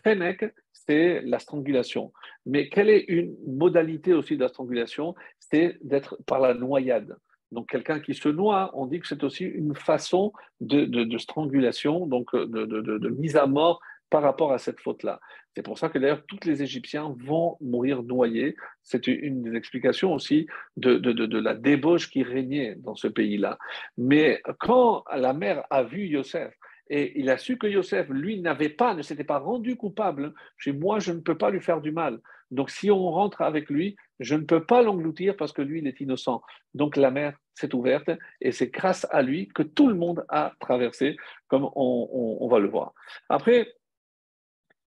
Chenek, 0.05 0.45
c'est 0.87 1.21
la 1.23 1.39
strangulation. 1.39 2.13
Mais 2.47 2.69
quelle 2.69 2.91
est 2.91 3.05
une 3.09 3.37
modalité 3.47 4.13
aussi 4.15 4.37
de 4.37 4.43
la 4.43 4.49
strangulation? 4.49 5.15
C'est 5.39 5.79
d'être 5.83 6.19
par 6.27 6.41
la 6.41 6.55
noyade. 6.55 7.17
Donc 7.53 7.69
quelqu'un 7.69 8.01
qui 8.01 8.15
se 8.15 8.29
noie, 8.29 8.71
on 8.75 8.87
dit 8.87 9.01
que 9.01 9.09
c'est 9.09 9.25
aussi 9.25 9.45
une 9.45 9.75
façon 9.75 10.33
de, 10.61 11.19
strangulation, 11.19 12.07
donc 12.07 12.35
de, 12.35 13.09
mise 13.09 13.37
à 13.37 13.47
mort 13.47 13.81
par 14.09 14.23
rapport 14.23 14.53
à 14.53 14.59
cette 14.59 14.81
faute-là. 14.81 15.21
C'est 15.55 15.63
pour 15.63 15.79
ça 15.79 15.89
que 15.89 15.99
d'ailleurs 15.99 16.25
tous 16.27 16.45
les 16.45 16.63
Égyptiens 16.63 17.15
vont 17.19 17.57
mourir 17.61 18.03
noyés. 18.03 18.57
C'est 18.83 19.07
une 19.09 19.43
des 19.43 19.57
explications 19.57 20.15
aussi 20.15 20.47
de, 20.77 20.97
de, 20.97 21.39
la 21.39 21.55
débauche 21.55 22.11
qui 22.11 22.23
régnait 22.23 22.77
dans 22.77 22.95
ce 22.95 23.09
pays-là. 23.09 23.59
Mais 23.99 24.43
quand 24.59 25.05
la 25.15 25.33
mère 25.33 25.65
a 25.71 25.83
vu 25.83 26.07
Yosef, 26.07 26.55
et 26.91 27.19
il 27.21 27.31
a 27.31 27.39
su 27.39 27.57
que 27.57 27.69
Yosef, 27.69 28.09
lui, 28.09 28.41
n'avait 28.41 28.69
pas, 28.69 28.95
ne 28.95 29.03
s'était 29.03 29.25
pas 29.25 29.39
rendu 29.39 29.77
coupable. 29.77 30.35
Chez 30.59 30.73
moi, 30.73 30.99
je 30.99 31.13
ne 31.13 31.21
peux 31.21 31.39
pas 31.39 31.51
lui 31.51 31.61
faire 31.61 31.81
du 31.81 31.93
mal. 31.93 32.21
Donc, 32.51 32.69
si 32.69 32.91
on 32.91 33.11
rentre 33.13 33.43
avec 33.43 33.71
lui, 33.71 33.95
je 34.19 34.35
ne 34.35 34.43
peux 34.43 34.65
pas 34.65 34.83
l'engloutir 34.83 35.37
parce 35.37 35.53
que 35.53 35.63
lui, 35.63 35.79
il 35.79 35.87
est 35.87 36.01
innocent. 36.01 36.43
Donc, 36.75 36.97
la 36.97 37.13
mer 37.13 37.39
s'est 37.55 37.73
ouverte 37.77 38.11
et 38.41 38.51
c'est 38.51 38.71
grâce 38.71 39.07
à 39.13 39.23
lui 39.23 39.47
que 39.49 39.63
tout 39.63 39.87
le 39.87 39.95
monde 39.95 40.25
a 40.29 40.53
traversé, 40.59 41.17
comme 41.47 41.71
on, 41.77 42.49
va 42.51 42.59
le 42.59 42.69
voir. 42.69 42.93
Après, 43.29 43.73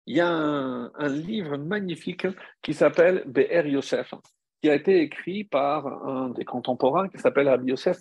il 0.05 0.17
y 0.17 0.19
a 0.19 0.27
un, 0.27 0.91
un 0.93 1.07
livre 1.07 1.55
magnifique 1.55 2.27
qui 2.61 2.73
s'appelle 2.73 3.23
Be'er 3.25 3.65
Yosef 3.65 4.13
qui 4.63 4.69
a 4.69 4.75
été 4.75 5.01
écrit 5.01 5.43
par 5.43 6.07
un 6.07 6.29
des 6.29 6.45
contemporains 6.45 7.09
qui 7.09 7.17
s'appelle 7.17 7.49
Rabbi 7.49 7.71
Yosef. 7.71 7.97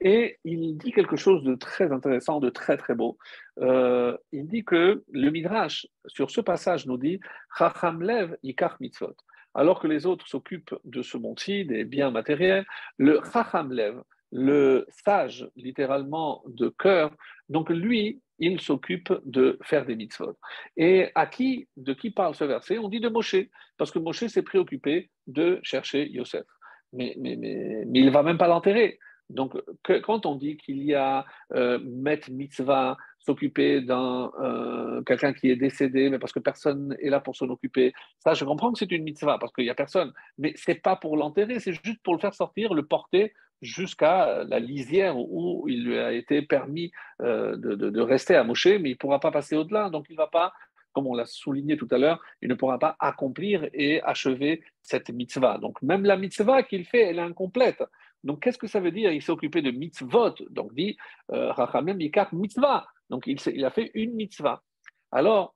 Et 0.00 0.38
il 0.44 0.78
dit 0.78 0.92
quelque 0.92 1.16
chose 1.16 1.42
de 1.42 1.56
très 1.56 1.90
intéressant, 1.90 2.38
de 2.38 2.50
très 2.50 2.76
très 2.76 2.94
beau. 2.94 3.18
Euh, 3.58 4.16
il 4.30 4.46
dit 4.46 4.64
que 4.64 5.02
le 5.10 5.30
Midrash, 5.30 5.88
sur 6.06 6.30
ce 6.30 6.40
passage, 6.40 6.86
nous 6.86 6.98
dit 6.98 7.18
Chacham 7.58 8.00
lev 8.00 8.36
ikar 8.44 8.76
mitzvot. 8.78 9.16
Alors 9.52 9.80
que 9.80 9.88
les 9.88 10.06
autres 10.06 10.28
s'occupent 10.28 10.76
de 10.84 11.02
ce 11.02 11.16
monde-ci, 11.16 11.64
des 11.64 11.82
biens 11.82 12.12
matériels, 12.12 12.64
le 12.96 13.20
Chacham 13.32 13.72
lev, 13.72 14.00
le 14.30 14.86
sage, 15.04 15.50
littéralement 15.56 16.44
de 16.46 16.68
cœur, 16.68 17.10
donc 17.48 17.70
lui, 17.70 18.22
il 18.40 18.60
s'occupe 18.60 19.12
de 19.24 19.58
faire 19.62 19.86
des 19.86 19.94
mitzvot. 19.94 20.36
Et 20.76 21.10
à 21.14 21.26
qui, 21.26 21.68
de 21.76 21.92
qui 21.92 22.10
parle 22.10 22.34
ce 22.34 22.44
verset? 22.44 22.78
On 22.78 22.88
dit 22.88 23.00
de 23.00 23.08
Moshe, 23.08 23.36
parce 23.76 23.90
que 23.90 23.98
Moshe 23.98 24.26
s'est 24.26 24.42
préoccupé 24.42 25.10
de 25.26 25.60
chercher 25.62 26.10
Yosef. 26.10 26.44
Mais, 26.92 27.14
mais, 27.18 27.36
mais, 27.36 27.84
il 27.94 28.06
ne 28.06 28.10
va 28.10 28.22
même 28.22 28.38
pas 28.38 28.48
l'enterrer. 28.48 28.98
Donc, 29.28 29.54
quand 30.02 30.26
on 30.26 30.34
dit 30.34 30.56
qu'il 30.56 30.82
y 30.82 30.94
a 30.94 31.24
euh, 31.54 31.78
met 31.84 32.20
mitzvah, 32.28 32.96
s'occuper 33.20 33.80
d'un 33.80 34.32
euh, 34.40 35.02
quelqu'un 35.02 35.32
qui 35.32 35.50
est 35.50 35.56
décédé, 35.56 36.10
mais 36.10 36.18
parce 36.18 36.32
que 36.32 36.40
personne 36.40 36.96
est 37.00 37.10
là 37.10 37.20
pour 37.20 37.36
s'en 37.36 37.48
occuper, 37.48 37.92
ça, 38.18 38.34
je 38.34 38.44
comprends 38.44 38.72
que 38.72 38.78
c'est 38.78 38.90
une 38.90 39.04
mitzvah 39.04 39.38
parce 39.38 39.52
qu'il 39.52 39.64
n'y 39.64 39.70
a 39.70 39.74
personne, 39.74 40.12
mais 40.38 40.52
c'est 40.56 40.82
pas 40.82 40.96
pour 40.96 41.16
l'enterrer, 41.16 41.60
c'est 41.60 41.74
juste 41.84 42.02
pour 42.02 42.14
le 42.14 42.18
faire 42.18 42.34
sortir, 42.34 42.74
le 42.74 42.84
porter 42.84 43.32
jusqu'à 43.60 44.44
la 44.44 44.58
lisière 44.58 45.16
où 45.18 45.68
il 45.68 45.84
lui 45.84 45.98
a 45.98 46.12
été 46.12 46.42
permis 46.42 46.92
euh, 47.20 47.56
de, 47.56 48.00
rester 48.00 48.34
à 48.34 48.44
Moshe, 48.44 48.66
mais 48.66 48.90
il 48.90 48.92
ne 48.92 48.96
pourra 48.96 49.20
pas 49.20 49.30
passer 49.30 49.56
au-delà, 49.56 49.90
donc 49.90 50.06
il 50.08 50.12
ne 50.12 50.18
va 50.18 50.26
pas, 50.26 50.52
comme 50.92 51.06
on 51.06 51.14
l'a 51.14 51.26
souligné 51.26 51.76
tout 51.76 51.88
à 51.90 51.98
l'heure, 51.98 52.20
il 52.42 52.48
ne 52.48 52.54
pourra 52.54 52.78
pas 52.78 52.96
accomplir 52.98 53.68
et 53.72 54.02
achever 54.02 54.62
cette 54.82 55.10
mitzvah. 55.10 55.58
Donc 55.58 55.80
même 55.82 56.04
la 56.04 56.16
mitzvah 56.16 56.62
qu'il 56.62 56.84
fait, 56.84 57.02
elle 57.02 57.18
est 57.18 57.22
incomplète. 57.22 57.82
Donc 58.24 58.42
qu'est-ce 58.42 58.58
que 58.58 58.66
ça 58.66 58.80
veut 58.80 58.92
dire? 58.92 59.12
Il 59.12 59.22
s'est 59.22 59.32
occupé 59.32 59.62
de 59.62 59.70
mitzvot, 59.70 60.34
donc 60.50 60.74
dit 60.74 60.96
euh, 61.32 61.52
Rachamim 61.52 61.94
mitzvah. 62.32 62.86
Donc 63.08 63.26
il, 63.26 63.38
il, 63.54 63.64
a 63.64 63.70
fait 63.70 63.90
une 63.94 64.14
mitzvah. 64.14 64.62
Alors, 65.10 65.54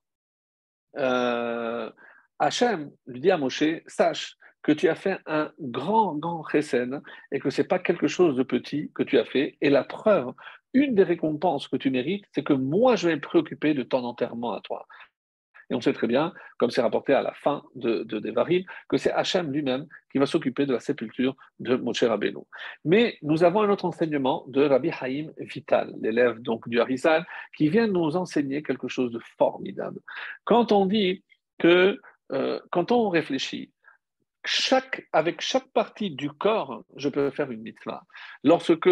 euh, 0.97 1.89
Hachem 2.39 2.91
lui 3.05 3.19
dit 3.21 3.31
à 3.31 3.37
Moshe, 3.37 3.63
sache 3.87 4.37
que 4.65 4.71
tu 4.71 4.89
as 4.89 4.95
fait 4.95 5.19
un 5.27 5.51
grand, 5.59 6.15
grand 6.15 6.43
chesed 6.43 6.99
et 7.31 7.39
que 7.39 7.51
ce 7.51 7.61
n'est 7.61 7.67
pas 7.67 7.77
quelque 7.77 8.07
chose 8.07 8.35
de 8.35 8.41
petit 8.41 8.91
que 8.95 9.03
tu 9.03 9.19
as 9.19 9.25
fait. 9.25 9.57
Et 9.61 9.69
la 9.69 9.83
preuve, 9.83 10.33
une 10.73 10.95
des 10.95 11.03
récompenses 11.03 11.67
que 11.67 11.77
tu 11.77 11.91
mérites, 11.91 12.25
c'est 12.31 12.43
que 12.43 12.53
moi, 12.53 12.95
je 12.95 13.07
vais 13.07 13.15
me 13.15 13.21
préoccuper 13.21 13.75
de 13.75 13.83
ton 13.83 14.03
enterrement 14.03 14.53
à 14.53 14.61
toi. 14.61 14.87
Et 15.69 15.75
on 15.75 15.81
sait 15.81 15.93
très 15.93 16.07
bien, 16.07 16.33
comme 16.57 16.71
c'est 16.71 16.81
rapporté 16.81 17.13
à 17.13 17.21
la 17.21 17.33
fin 17.35 17.63
de, 17.75 18.01
de 18.05 18.17
Devarim, 18.17 18.63
que 18.89 18.97
c'est 18.97 19.11
Hachem 19.11 19.51
lui-même 19.51 19.85
qui 20.11 20.17
va 20.17 20.25
s'occuper 20.25 20.65
de 20.65 20.73
la 20.73 20.79
sépulture 20.79 21.35
de 21.59 21.75
Moshe 21.75 22.03
Rabbeinu. 22.03 22.41
Mais 22.85 23.19
nous 23.21 23.43
avons 23.43 23.61
un 23.61 23.69
autre 23.69 23.85
enseignement 23.85 24.45
de 24.47 24.63
Rabbi 24.63 24.89
Haïm 24.99 25.31
Vital, 25.37 25.93
l'élève 26.01 26.39
donc 26.39 26.67
du 26.69 26.79
Harizal, 26.79 27.23
qui 27.55 27.69
vient 27.69 27.85
nous 27.85 28.15
enseigner 28.15 28.63
quelque 28.63 28.87
chose 28.87 29.11
de 29.11 29.19
formidable. 29.37 29.99
Quand 30.43 30.71
on 30.71 30.87
dit 30.87 31.23
que, 31.59 31.99
euh, 32.31 32.59
quand 32.71 32.91
on 32.91 33.09
réfléchit 33.09 33.71
chaque, 34.45 35.07
avec 35.11 35.41
chaque 35.41 35.67
partie 35.67 36.11
du 36.11 36.29
corps, 36.29 36.83
je 36.95 37.09
peux 37.09 37.29
faire 37.31 37.51
une 37.51 37.61
mitzvah. 37.61 38.05
Lorsque 38.43 38.89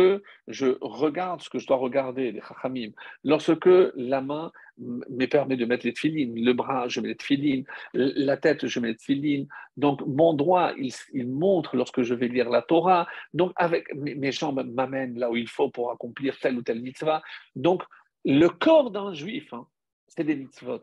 je 0.48 0.78
regarde 0.82 1.42
ce 1.42 1.50
que 1.50 1.60
je 1.60 1.68
dois 1.68 1.78
regarder, 1.78 2.32
les 2.32 2.42
chachamim, 2.42 2.92
lorsque 3.24 3.70
la 3.96 4.22
main 4.22 4.52
me 4.78 5.26
permet 5.28 5.56
de 5.56 5.66
mettre 5.66 5.86
les 5.86 5.94
tefilines, 5.94 6.34
le 6.36 6.54
bras, 6.54 6.88
je 6.88 7.00
mets 7.00 7.10
les 7.10 7.16
tefilines, 7.16 7.66
la 7.94 8.38
tête, 8.38 8.68
je 8.68 8.80
mets 8.80 8.90
les 8.90 8.98
tefilines, 8.98 9.48
donc 9.78 10.02
mon 10.06 10.34
droit, 10.34 10.74
il, 10.78 11.28
montre 11.28 11.76
lorsque 11.76 12.02
je 12.02 12.14
vais 12.14 12.28
lire 12.28 12.50
la 12.50 12.62
Torah, 12.62 13.08
donc 13.34 13.54
avec 13.56 13.94
mes 13.96 14.32
jambes 14.32 14.64
m'amènent 14.74 15.18
là 15.20 15.30
où 15.30 15.36
il 15.36 15.48
faut 15.48 15.70
pour 15.70 15.92
accomplir 15.92 16.38
telle 16.40 16.58
ou 16.58 16.64
telle 16.64 16.82
mitzvah. 16.82 17.22
Donc 17.56 17.84
le 18.26 18.48
corps 18.50 18.92
d'un 18.92 19.14
juif, 19.14 19.54
hein, 19.54 19.68
c'est 20.08 20.24
des 20.24 20.36
mitzvot. 20.36 20.82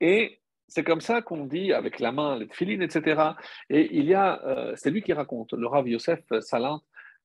Et 0.00 0.40
c'est 0.68 0.84
comme 0.84 1.00
ça 1.00 1.22
qu'on 1.22 1.46
dit 1.46 1.72
avec 1.72 2.00
la 2.00 2.12
main, 2.12 2.38
les 2.38 2.48
tefilines, 2.48 2.82
etc. 2.82 3.22
Et 3.70 3.96
il 3.96 4.06
y 4.06 4.14
a, 4.14 4.42
euh, 4.44 4.72
c'est 4.76 4.90
lui 4.90 5.02
qui 5.02 5.12
raconte, 5.12 5.52
le 5.52 5.66
Rav 5.66 5.88
Yosef 5.88 6.20
Salant 6.40 6.82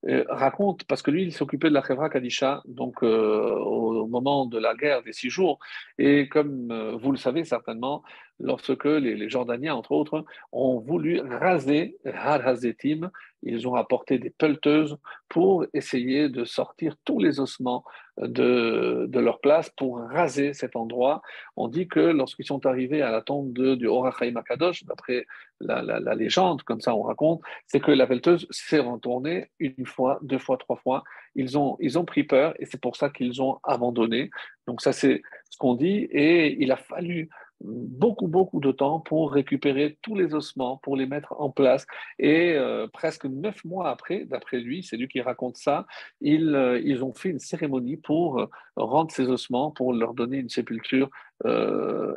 euh, 0.08 0.24
raconte, 0.28 0.84
parce 0.84 1.02
que 1.02 1.10
lui, 1.10 1.22
il 1.22 1.32
s'occupait 1.32 1.68
de 1.68 1.74
la 1.74 1.82
Chevra 1.82 2.08
Kadisha, 2.08 2.62
donc 2.66 3.02
euh, 3.02 3.54
au 3.54 4.06
moment 4.06 4.46
de 4.46 4.58
la 4.58 4.74
guerre 4.74 5.02
des 5.02 5.12
six 5.12 5.30
jours. 5.30 5.58
Et 5.98 6.28
comme 6.28 6.96
vous 7.00 7.12
le 7.12 7.18
savez 7.18 7.44
certainement, 7.44 8.02
lorsque 8.42 8.84
les, 8.84 9.28
Jordaniens, 9.28 9.74
entre 9.74 9.92
autres, 9.92 10.24
ont 10.50 10.80
voulu 10.80 11.20
raser 11.20 11.96
Har 12.04 12.46
Hazetim, 12.46 13.10
ils 13.44 13.66
ont 13.66 13.74
apporté 13.74 14.18
des 14.18 14.30
pelleteuses 14.30 14.96
pour 15.28 15.66
essayer 15.74 16.28
de 16.28 16.44
sortir 16.44 16.94
tous 17.04 17.18
les 17.18 17.40
ossements 17.40 17.84
de, 18.18 19.08
leur 19.12 19.40
place 19.40 19.70
pour 19.70 19.98
raser 19.98 20.52
cet 20.54 20.76
endroit. 20.76 21.22
On 21.56 21.68
dit 21.68 21.88
que 21.88 22.00
lorsqu'ils 22.00 22.46
sont 22.46 22.66
arrivés 22.66 23.02
à 23.02 23.10
la 23.10 23.22
tombe 23.22 23.52
de, 23.52 23.74
du 23.74 23.86
Horachaim 23.86 24.36
Akadosh, 24.36 24.84
d'après 24.84 25.26
la, 25.60 25.82
la, 25.82 26.14
légende, 26.14 26.62
comme 26.62 26.80
ça 26.80 26.94
on 26.94 27.02
raconte, 27.02 27.40
c'est 27.66 27.80
que 27.80 27.90
la 27.90 28.06
pelleteuse 28.06 28.46
s'est 28.50 28.80
retournée 28.80 29.50
une 29.58 29.86
fois, 29.86 30.18
deux 30.22 30.38
fois, 30.38 30.56
trois 30.56 30.76
fois. 30.76 31.02
Ils 31.34 31.56
ont, 31.58 31.76
ils 31.80 31.98
ont 31.98 32.04
pris 32.04 32.24
peur 32.24 32.54
et 32.58 32.66
c'est 32.66 32.80
pour 32.80 32.96
ça 32.96 33.10
qu'ils 33.10 33.40
ont 33.42 33.58
abandonné. 33.64 34.30
Donc 34.66 34.82
ça 34.82 34.92
c'est 34.92 35.22
ce 35.50 35.56
qu'on 35.56 35.74
dit 35.74 36.08
et 36.10 36.62
il 36.62 36.70
a 36.70 36.76
fallu 36.76 37.28
beaucoup, 37.64 38.28
beaucoup 38.28 38.60
de 38.60 38.72
temps 38.72 39.00
pour 39.00 39.32
récupérer 39.32 39.98
tous 40.02 40.14
les 40.14 40.34
ossements, 40.34 40.78
pour 40.78 40.96
les 40.96 41.06
mettre 41.06 41.34
en 41.38 41.50
place. 41.50 41.86
Et 42.18 42.54
euh, 42.54 42.86
presque 42.88 43.24
neuf 43.24 43.64
mois 43.64 43.90
après, 43.90 44.24
d'après 44.24 44.60
lui, 44.60 44.82
c'est 44.82 44.96
lui 44.96 45.08
qui 45.08 45.20
raconte 45.20 45.56
ça, 45.56 45.86
ils, 46.20 46.54
euh, 46.54 46.80
ils 46.84 47.04
ont 47.04 47.14
fait 47.14 47.30
une 47.30 47.38
cérémonie 47.38 47.96
pour 47.96 48.40
euh, 48.40 48.46
rendre 48.76 49.10
ces 49.10 49.28
ossements, 49.28 49.70
pour 49.70 49.92
leur 49.92 50.14
donner 50.14 50.38
une 50.38 50.48
sépulture. 50.48 51.10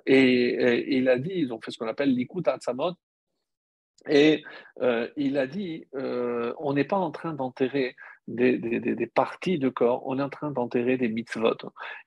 Et, 0.06 0.96
il 0.98 1.10
a 1.10 1.18
dit, 1.18 1.32
ils 1.34 1.52
ont 1.52 1.60
fait 1.60 1.72
ce 1.72 1.78
qu'on 1.78 1.88
appelle 1.88 2.14
l'ikut 2.14 2.48
atzamot. 2.48 2.94
Et 4.08 4.44
il 5.18 5.38
a 5.40 5.48
dit, 5.48 5.88
on 5.94 6.74
n'est 6.74 6.84
pas 6.84 6.98
en 6.98 7.10
train 7.10 7.34
d'enterrer 7.34 7.96
des, 8.28 9.12
parties 9.14 9.60
de 9.60 9.70
corps, 9.70 10.04
on 10.06 10.20
est 10.20 10.24
en 10.24 10.30
train 10.30 10.52
d'enterrer 10.52 10.98
des 10.98 11.10
mitzvot. 11.10 11.58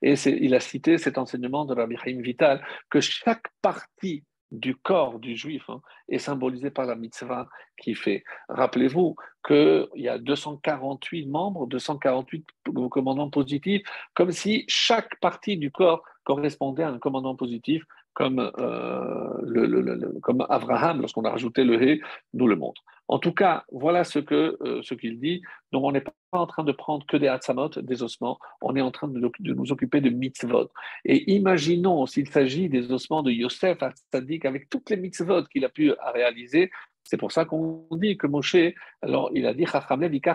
Et 0.01 0.13
il 0.13 0.53
a 0.53 0.59
cité 0.59 0.97
cet 0.97 1.17
enseignement 1.17 1.65
de 1.65 1.73
Rabbi 1.73 1.95
Chaim 1.97 2.21
Vital, 2.21 2.65
que 2.89 2.99
chaque 2.99 3.47
partie 3.61 4.23
du 4.51 4.75
corps 4.75 5.19
du 5.19 5.35
juif 5.35 5.69
hein, 5.69 5.81
est 6.07 6.17
symbolisée 6.17 6.71
par 6.71 6.85
la 6.85 6.95
mitzvah 6.95 7.47
qu'il 7.77 7.95
fait. 7.95 8.23
Rappelez-vous 8.49 9.15
qu'il 9.45 9.87
y 9.95 10.07
a 10.07 10.17
248 10.17 11.27
membres, 11.27 11.67
248 11.67 12.45
commandants 12.89 13.29
positifs, 13.29 13.83
comme 14.15 14.31
si 14.31 14.65
chaque 14.67 15.19
partie 15.19 15.57
du 15.57 15.71
corps 15.71 16.03
correspondait 16.23 16.83
à 16.83 16.89
un 16.89 16.99
commandant 16.99 17.35
positif 17.35 17.83
comme, 18.19 18.51
euh, 18.59 20.45
Abraham, 20.49 20.99
lorsqu'on 20.99 21.23
a 21.23 21.31
rajouté 21.31 21.63
le 21.63 21.81
hé, 21.81 22.01
nous 22.33 22.47
le 22.47 22.57
montre. 22.57 22.83
En 23.07 23.17
tout 23.17 23.31
cas, 23.31 23.63
voilà 23.71 24.01
euh, 24.01 24.81
ce 24.83 24.93
qu'il 24.93 25.19
dit. 25.19 25.41
Donc, 25.71 25.85
on 25.85 25.91
n'est 25.91 26.01
pas 26.01 26.11
en 26.33 26.45
train 26.45 26.63
de 26.63 26.73
prendre 26.73 27.05
que 27.07 27.17
des 27.17 27.27
hatzamot, 27.27 27.69
des 27.69 28.03
ossements, 28.03 28.37
on 28.61 28.75
est 28.75 28.81
en 28.81 28.91
train 28.91 29.07
de, 29.07 29.19
nous 29.19 29.71
occuper 29.71 30.01
de 30.01 30.09
mitzvot. 30.09 30.69
Et 31.05 31.31
imaginons 31.31 32.05
s'il 32.05 32.29
s'agit 32.29 32.67
des 32.69 32.91
ossements 32.91 33.23
de 33.23 33.31
Yosef 33.31 33.79
c'est-à-dire 33.79 34.41
avec 34.43 34.69
toutes 34.69 34.89
les 34.89 34.97
mitzvot 34.97 35.45
qu'il 35.45 35.63
a 35.63 35.69
pu 35.69 35.93
réaliser. 36.13 36.69
C'est 37.03 37.17
pour 37.17 37.31
ça 37.31 37.45
qu'on 37.45 37.87
dit 37.93 38.17
que 38.17 38.27
Moshe, 38.27 38.57
alors 39.01 39.31
il 39.33 39.47
a 39.47 39.53
dit 39.53 39.65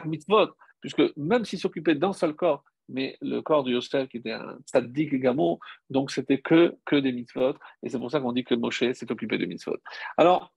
mitzvot, 0.06 0.48
puisque 0.80 1.16
même 1.16 1.44
s'il 1.44 1.58
s'occupait 1.58 1.94
d'un 1.94 2.12
seul 2.12 2.34
corps, 2.34 2.64
mais 2.88 3.16
le 3.20 3.40
corps 3.40 3.64
de 3.64 3.72
Yosef, 3.72 4.08
qui 4.08 4.18
était 4.18 4.32
un 4.32 4.58
tzaddik 4.66 5.12
également, 5.12 5.58
donc 5.90 6.10
c'était 6.10 6.38
que, 6.38 6.76
que 6.84 6.96
des 6.96 7.12
mitzvot, 7.12 7.54
et 7.82 7.88
c'est 7.88 7.98
pour 7.98 8.10
ça 8.10 8.20
qu'on 8.20 8.32
dit 8.32 8.44
que 8.44 8.54
Moshe 8.54 8.92
s'est 8.92 9.10
occupé 9.10 9.38
de 9.38 9.46
mitzvot. 9.46 9.78
Alors, 10.16 10.52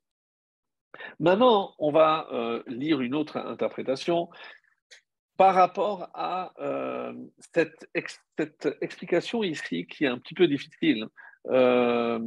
maintenant, 1.19 1.75
on 1.79 1.91
va 1.91 2.27
euh, 2.31 2.63
lire 2.67 3.01
une 3.01 3.15
autre 3.15 3.37
interprétation 3.37 4.29
par 5.37 5.53
rapport 5.53 6.09
à 6.13 6.53
euh, 6.59 7.13
cette, 7.53 7.87
cette, 8.37 8.67
explication 8.81 9.43
ici 9.43 9.85
qui 9.85 10.05
est 10.05 10.07
un 10.07 10.17
petit 10.17 10.33
peu 10.33 10.47
difficile. 10.47 11.07
Euh, 11.49 12.19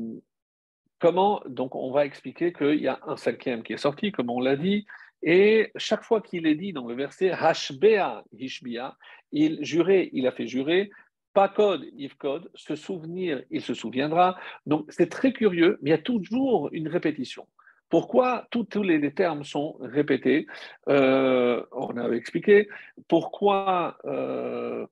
comment, 1.01 1.43
donc, 1.47 1.75
on 1.75 1.91
va 1.91 2.07
expliquer 2.07 2.53
qu'il 2.53 2.81
y 2.81 2.89
a 2.89 3.01
un 3.07 3.17
cinquième 3.17 3.65
qui 3.65 3.73
est 3.73 3.79
sorti, 3.79 4.13
comme 4.13 4.31
on 4.31 4.41
l'a 4.41 4.57
dit, 4.57 4.87
et 5.23 5.71
chaque 5.77 6.03
fois 6.03 6.23
qu'il 6.23 6.47
est 6.47 6.55
dit 6.55 6.73
dans 6.73 6.87
le 6.87 6.95
verset 6.95 7.31
Hashbea 7.31 8.25
Hishbia, 8.33 8.97
il 9.33 9.65
jurait, 9.65 10.11
il 10.13 10.27
a 10.27 10.33
fait 10.33 10.47
jurer, 10.47 10.91
pas 11.33 11.49
code, 11.49 11.87
if 11.97 12.15
code, 12.15 12.51
se 12.55 12.75
souvenir, 12.75 13.43
il 13.51 13.63
se 13.63 13.75
souviendra. 13.75 14.37
Donc 14.67 14.87
c'est 14.91 15.09
très 15.09 15.33
curieux, 15.33 15.79
mais 15.83 15.91
il 15.91 15.93
y 15.93 15.97
a 15.97 15.99
toujours 15.99 16.69
une 16.73 16.89
répétition. 16.89 17.47
Pourquoi 17.89 18.47
tous, 18.51 18.83
les 18.83 19.13
termes 19.13 19.43
sont 19.45 19.77
répétés? 19.81 20.47
Euh, 20.89 21.65
On 21.73 21.97
avait 21.97 22.17
expliqué 22.17 22.69
pourquoi 23.09 23.99
euh, 24.05 24.87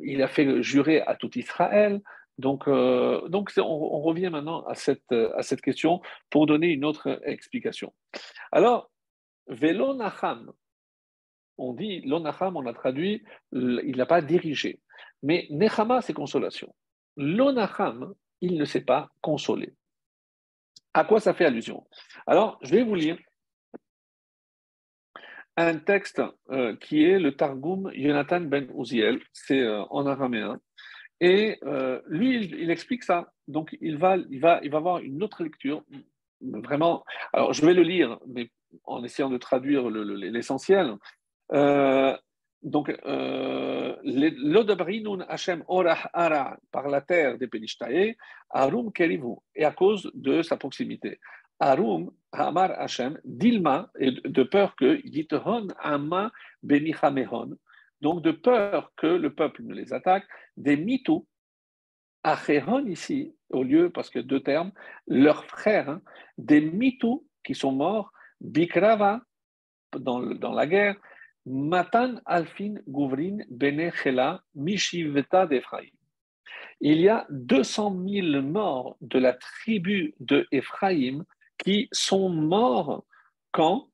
il 0.00 0.22
a 0.22 0.28
fait 0.28 0.62
jurer 0.62 1.02
à 1.02 1.14
tout 1.14 1.38
Israël? 1.38 2.00
Donc, 2.38 2.66
euh, 2.68 3.28
donc 3.28 3.52
on, 3.58 4.00
revient 4.00 4.30
maintenant 4.30 4.64
à 4.64 4.74
cette, 4.74 5.12
à 5.12 5.42
cette 5.42 5.60
question 5.60 6.00
pour 6.30 6.46
donner 6.46 6.68
une 6.68 6.86
autre 6.86 7.20
explication. 7.24 7.92
Alors, 8.50 8.90
Velo 9.48 9.92
On 11.58 11.74
dit, 11.74 12.00
l'onacham, 12.00 12.56
on 12.56 12.66
a 12.66 12.72
traduit, 12.72 13.22
il 13.52 13.94
n'a 13.96 14.06
pas 14.06 14.22
dirigé. 14.22 14.80
Mais 15.22 15.46
nechama, 15.50 16.00
c'est 16.00 16.12
consolation. 16.12 16.74
L'onacham, 17.16 18.14
il 18.40 18.56
ne 18.56 18.64
sait 18.64 18.84
pas 18.84 19.10
consoler. 19.20 19.74
À 20.94 21.04
quoi 21.04 21.20
ça 21.20 21.34
fait 21.34 21.44
allusion? 21.44 21.86
Alors, 22.26 22.58
je 22.62 22.74
vais 22.74 22.82
vous 22.82 22.94
lire 22.94 23.18
un 25.56 25.78
texte 25.78 26.22
euh, 26.50 26.76
qui 26.76 27.04
est 27.04 27.18
le 27.18 27.36
Targum 27.36 27.90
Jonathan 27.94 28.40
ben 28.40 28.68
Uziel, 28.74 29.20
c'est 29.32 29.60
euh, 29.60 29.82
en 29.90 30.06
araméen. 30.06 30.58
Et 31.20 31.58
euh, 31.64 32.00
lui, 32.08 32.44
il, 32.44 32.70
explique 32.70 33.04
ça. 33.04 33.32
Donc, 33.46 33.76
il 33.80 33.96
va, 33.96 34.16
il, 34.16 34.40
va, 34.40 34.60
il 34.62 34.70
va 34.70 34.78
avoir 34.78 34.98
une 34.98 35.22
autre 35.22 35.42
lecture. 35.42 35.84
Vraiment. 36.40 37.04
Alors, 37.32 37.52
je 37.52 37.64
vais 37.64 37.74
le 37.74 37.82
lire, 37.82 38.18
mais 38.26 38.50
en 38.84 39.04
essayant 39.04 39.30
de 39.30 39.38
traduire 39.38 39.88
l'essentiel. 39.88 40.96
Euh, 41.52 42.16
donc, 42.62 42.90
euh, 43.04 43.96
l'odabrinun 44.04 45.24
Hashem 45.28 45.64
orah 45.66 46.08
ara 46.12 46.56
par 46.70 46.88
la 46.88 47.00
terre 47.00 47.36
des 47.36 47.48
Penishtae, 47.48 48.14
arum 48.50 48.92
kerivu, 48.92 49.34
et 49.54 49.64
à 49.64 49.72
cause 49.72 50.10
de 50.14 50.42
sa 50.42 50.56
proximité. 50.56 51.18
Arum 51.58 52.12
hamar 52.30 52.70
Hashem, 52.80 53.18
dilma, 53.24 53.90
et 53.98 54.12
de 54.12 54.42
peur 54.44 54.76
que 54.76 55.00
yithon 55.04 55.68
ama 55.80 56.30
benichamehon, 56.62 57.56
donc 58.00 58.22
de 58.22 58.30
peur 58.30 58.92
que 58.96 59.06
le 59.06 59.34
peuple 59.34 59.62
ne 59.64 59.74
les 59.74 59.92
attaque, 59.92 60.24
des 60.56 60.76
mitou, 60.76 61.26
acheron 62.22 62.86
ici, 62.86 63.34
au 63.50 63.64
lieu, 63.64 63.90
parce 63.90 64.08
que 64.08 64.20
deux 64.20 64.40
termes, 64.40 64.70
leurs 65.08 65.44
frères, 65.46 65.90
hein, 65.90 66.02
des 66.38 66.60
mitou 66.60 67.26
qui 67.44 67.56
sont 67.56 67.72
morts, 67.72 68.12
Bikrava, 68.40 69.20
dans, 69.98 70.20
dans 70.20 70.52
la 70.52 70.66
guerre, 70.66 70.96
Matan 71.46 72.20
Alfin 72.24 72.74
Gouvrin 72.86 73.38
Bene 73.50 73.90
Chela 73.92 74.42
Mishiveta 74.54 75.46
d'Ephraïm. 75.46 75.90
Il 76.80 77.00
y 77.00 77.08
a 77.08 77.26
200 77.30 77.96
000 78.08 78.42
morts 78.42 78.96
de 79.00 79.18
la 79.18 79.34
tribu 79.34 80.14
de 80.20 80.46
Ephraïm 80.50 81.24
qui 81.58 81.88
sont 81.92 82.28
morts 82.28 83.04
quand 83.52 83.88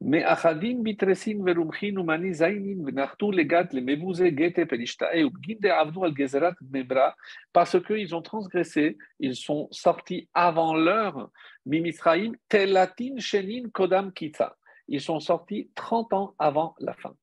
mais 0.00 0.22
achadim 0.22 0.82
bitresin 0.82 1.42
verumchin 1.44 1.96
umani 1.96 2.32
zainin 2.32 2.84
venartu 2.84 3.32
legat 3.32 3.72
le 3.72 3.80
mevuze 3.80 4.30
gete 4.36 4.64
pelishtae 4.64 5.24
ou 5.24 5.32
ginde 5.42 5.70
avdu 5.74 6.04
al 6.04 6.14
gezerat 6.14 6.54
membra 6.70 7.16
parce 7.52 7.80
qu'ils 7.82 8.14
ont 8.14 8.22
transgressé, 8.22 8.96
ils 9.18 9.34
sont 9.34 9.68
sortis 9.72 10.28
avant 10.34 10.74
l'heure, 10.74 11.30
mimisraim 11.66 12.32
telatin 12.48 13.18
shenin 13.18 13.68
kodam 13.72 14.12
kita. 14.12 14.54
Ils 14.88 15.00
sont 15.00 15.20
sortis 15.20 15.70
30 15.74 16.12
ans 16.12 16.34
avant 16.38 16.74
la 16.80 16.94
fin. 16.94 17.14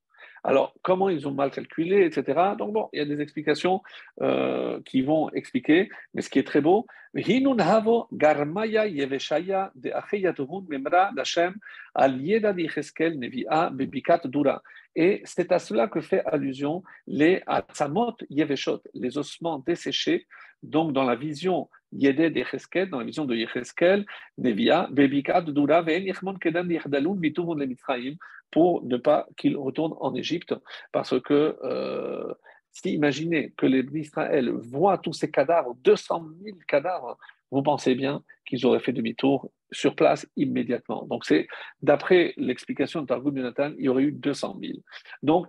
Alors, 0.45 0.73
comment 0.83 1.09
ils 1.09 1.27
ont 1.27 1.31
mal 1.31 1.49
calculé, 1.49 2.05
etc. 2.05 2.51
Donc, 2.55 2.71
bon, 2.71 2.87
il 2.93 2.99
y 2.99 3.01
a 3.01 3.05
des 3.05 3.19
explications 3.19 3.81
euh, 4.21 4.79
qui 4.85 5.01
vont 5.01 5.31
expliquer, 5.31 5.89
mais 6.13 6.21
ce 6.21 6.29
qui 6.29 6.37
est 6.37 6.43
très 6.43 6.61
beau. 6.61 6.85
Et 7.17 7.43
c'est 15.23 15.51
à 15.51 15.59
cela 15.59 15.87
que 15.87 16.01
fait 16.01 16.23
allusion 16.25 16.83
les 17.07 17.41
atzamot 17.47 18.15
yeveshot, 18.29 18.81
les 18.93 19.17
ossements 19.17 19.63
desséchés, 19.65 20.27
donc 20.69 20.93
dans 20.93 21.03
la 21.03 21.15
vision 21.15 21.69
Yedé 21.91 22.29
de 22.29 22.85
dans 22.89 22.99
la 22.99 23.05
vision 23.05 23.25
de 23.25 23.35
Yecheskel, 23.35 24.05
Nevia, 24.37 24.87
Bebikat 24.91 25.41
Dura, 25.41 25.81
Ve'en 25.81 26.37
Kedan 26.37 26.69
Yirdalun, 26.69 27.15
Mituvun 27.15 27.55
le 27.55 27.65
Mitzrayim, 27.65 28.15
pour 28.51 28.83
ne 28.85 28.97
pas 28.97 29.27
qu'il 29.37 29.57
retourne 29.57 29.93
en 29.99 30.13
Égypte, 30.13 30.53
parce 30.91 31.19
que 31.21 31.57
euh, 31.63 32.33
si 32.71 32.93
imaginez 32.93 33.53
que 33.55 33.65
les 33.65 33.85
Israël 33.97 34.49
voient 34.49 34.97
tous 34.97 35.13
ces 35.13 35.31
cadavres, 35.31 35.75
200 35.83 36.27
000 36.43 36.57
cadavres, 36.67 37.17
vous 37.51 37.63
pensez 37.63 37.95
bien 37.95 38.21
qu'ils 38.45 38.65
auraient 38.65 38.81
fait 38.81 38.91
demi-tour 38.91 39.49
sur 39.71 39.95
place 39.95 40.27
immédiatement. 40.35 41.05
Donc, 41.05 41.25
c'est 41.25 41.47
d'après 41.81 42.33
l'explication 42.35 43.01
de 43.01 43.07
Targum 43.07 43.37
Jonathan, 43.37 43.71
il 43.77 43.85
y 43.85 43.89
aurait 43.89 44.03
eu 44.03 44.11
200 44.11 44.57
000. 44.61 44.73
Donc, 45.23 45.47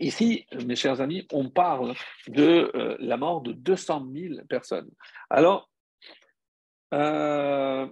Ici, 0.00 0.46
mes 0.66 0.76
chers 0.76 1.02
amis, 1.02 1.26
on 1.30 1.50
parle 1.50 1.94
de 2.26 2.72
euh, 2.74 2.96
la 3.00 3.18
mort 3.18 3.42
de 3.42 3.52
200 3.52 4.08
000 4.10 4.34
personnes. 4.48 4.90
Alors, 5.28 5.70
euh, 6.94 7.86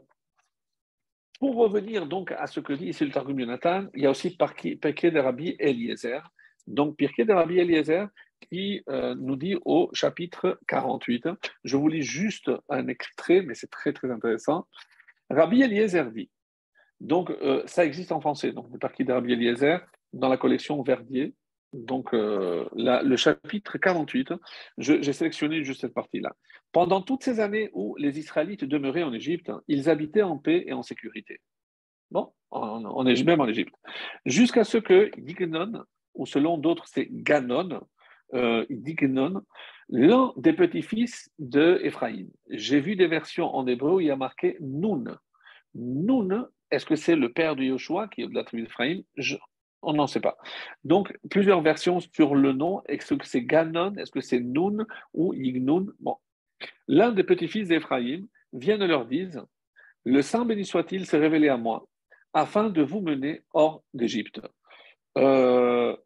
pour 1.39 1.57
revenir 1.57 2.07
donc 2.07 2.33
à 2.33 2.47
ce 2.47 2.61
que 2.61 2.73
dit 2.73 2.87
ici 2.87 3.05
le 3.05 3.13
Targum 3.13 3.39
Jonathan, 3.39 3.87
il 3.95 4.03
y 4.03 4.07
a 4.07 4.11
aussi 4.11 4.35
Pirkei 4.35 5.11
de 5.11 5.21
Rabbi 5.21 5.55
Eliezer. 5.59 6.23
Donc, 6.67 6.97
Pirkei 6.97 7.27
de 7.27 7.33
Rabbi 7.35 7.59
Eliezer 7.59 8.09
qui 8.51 8.83
euh, 8.89 9.15
nous 9.15 9.37
dit 9.37 9.57
au 9.67 9.91
chapitre 9.93 10.59
48, 10.67 11.29
je 11.65 11.77
vous 11.77 11.89
lis 11.89 12.03
juste 12.03 12.51
un 12.71 12.89
extrait, 12.89 13.43
mais 13.43 13.55
c'est 13.55 13.71
très 13.71 13.93
très 13.93 14.11
intéressant. 14.11 14.67
Rabbi 15.29 15.61
Eliezer 15.61 16.11
dit, 16.11 16.31
donc 17.01 17.31
ça 17.67 17.85
existe 17.85 18.13
en 18.13 18.21
français, 18.21 18.53
donc 18.53 18.69
le 18.73 18.79
Pirkei 18.79 19.05
de 19.05 19.13
Rabbi 19.13 19.35
Eliezer 19.35 19.81
dans 20.15 20.29
la 20.29 20.39
collection 20.39 20.83
Verdier, 20.83 21.35
donc 21.73 22.15
euh, 22.15 22.67
le 22.75 23.17
chapitre 23.17 23.79
48, 23.79 24.33
j'ai 24.79 25.13
sélectionné 25.13 25.65
juste 25.65 25.83
cette 25.83 25.95
partie-là. 25.95 26.35
Pendant 26.73 27.03
toutes 27.03 27.23
ces 27.23 27.41
années 27.41 27.71
où 27.73 27.95
les 27.97 28.19
Israélites 28.19 28.65
demeuraient 28.65 29.03
en 29.03 29.13
Égypte, 29.13 29.53
ils 29.69 29.91
habitaient 29.91 30.23
en 30.23 30.39
paix 30.39 30.65
et 30.67 30.73
en 30.73 30.83
sécurité. 30.83 31.41
Bon, 32.11 32.33
en, 32.51 33.07
Égypte, 33.07 33.27
même 33.27 33.41
en 33.41 33.49
Égypte. 33.49 33.75
Jusqu'à 34.25 34.65
ce 34.65 34.79
que 34.79 35.11
Dignon, 35.19 35.85
ou 36.15 36.25
selon 36.25 36.57
d'autres 36.57 36.87
c'est 36.87 37.09
Ganon, 37.11 37.81
euh, 38.35 38.65
l'un 39.91 40.33
des 40.37 40.53
petits-fils 40.53 41.31
de 41.39 41.81
Ephraïm. 41.83 42.29
J'ai 42.51 42.81
vu 42.81 42.97
des 42.97 43.07
versions 43.07 43.55
en 43.55 43.67
hébreu 43.67 43.97
où 43.97 44.01
il 44.01 44.07
y 44.07 44.11
a 44.11 44.17
marqué 44.17 44.57
Nun. 44.61 45.19
Nun, 45.75 46.49
est-ce 46.71 46.87
que 46.87 46.97
c'est 46.97 47.17
le 47.17 47.33
père 47.33 47.57
de 47.57 47.65
Yoshua 47.65 48.09
qui 48.09 48.23
est 48.23 48.29
de 48.29 48.35
la 48.35 48.45
tribu 48.45 48.65
d'Ephraïm 48.65 49.03
On 49.83 49.93
n'en 49.93 50.07
sait 50.07 50.21
pas. 50.21 50.37
Donc, 50.85 51.17
plusieurs 51.31 51.61
versions 51.61 52.01
sur 52.01 52.35
le 52.35 52.53
nom. 52.53 52.83
Est-ce 52.87 53.15
que 53.15 53.27
c'est 53.27 53.43
Ganon? 53.43 53.95
Est-ce 53.97 54.11
que 54.11 54.21
c'est 54.21 54.41
Nun 54.41 54.87
ou 55.15 55.35
Ignoun 55.35 55.93
Bon. 56.01 56.17
L'un 56.89 57.13
des 57.13 57.25
petits-fils 57.25 57.69
d'Éphraïm 57.69 58.27
vient 58.53 58.81
et 58.81 58.87
leur 58.87 59.07
dire 59.07 59.45
Le 60.05 60.23
Saint 60.23 60.45
béni 60.45 60.65
soit-il 60.65 61.07
s'est 61.07 61.19
révélé 61.19 61.49
à 61.49 61.57
moi 61.57 61.87
afin 62.35 62.71
de 62.71 62.83
vous 62.83 63.01
mener 63.01 63.43
hors 63.53 63.83
d'Égypte. 63.95 64.41
Euh, 65.17 65.97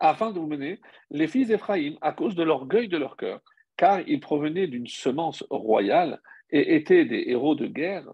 afin 0.00 0.32
de 0.32 0.38
vous 0.38 0.46
mener, 0.46 0.80
les 1.10 1.28
fils 1.28 1.48
d'Éphraïm, 1.48 1.96
à 2.00 2.12
cause 2.12 2.34
de 2.34 2.42
l'orgueil 2.42 2.88
de 2.88 2.96
leur 2.96 3.16
cœur, 3.16 3.40
car 3.76 4.00
ils 4.08 4.20
provenaient 4.20 4.66
d'une 4.66 4.86
semence 4.86 5.44
royale 5.50 6.20
et 6.50 6.76
étaient 6.76 7.04
des 7.04 7.24
héros 7.26 7.54
de 7.54 7.66
guerre, 7.66 8.06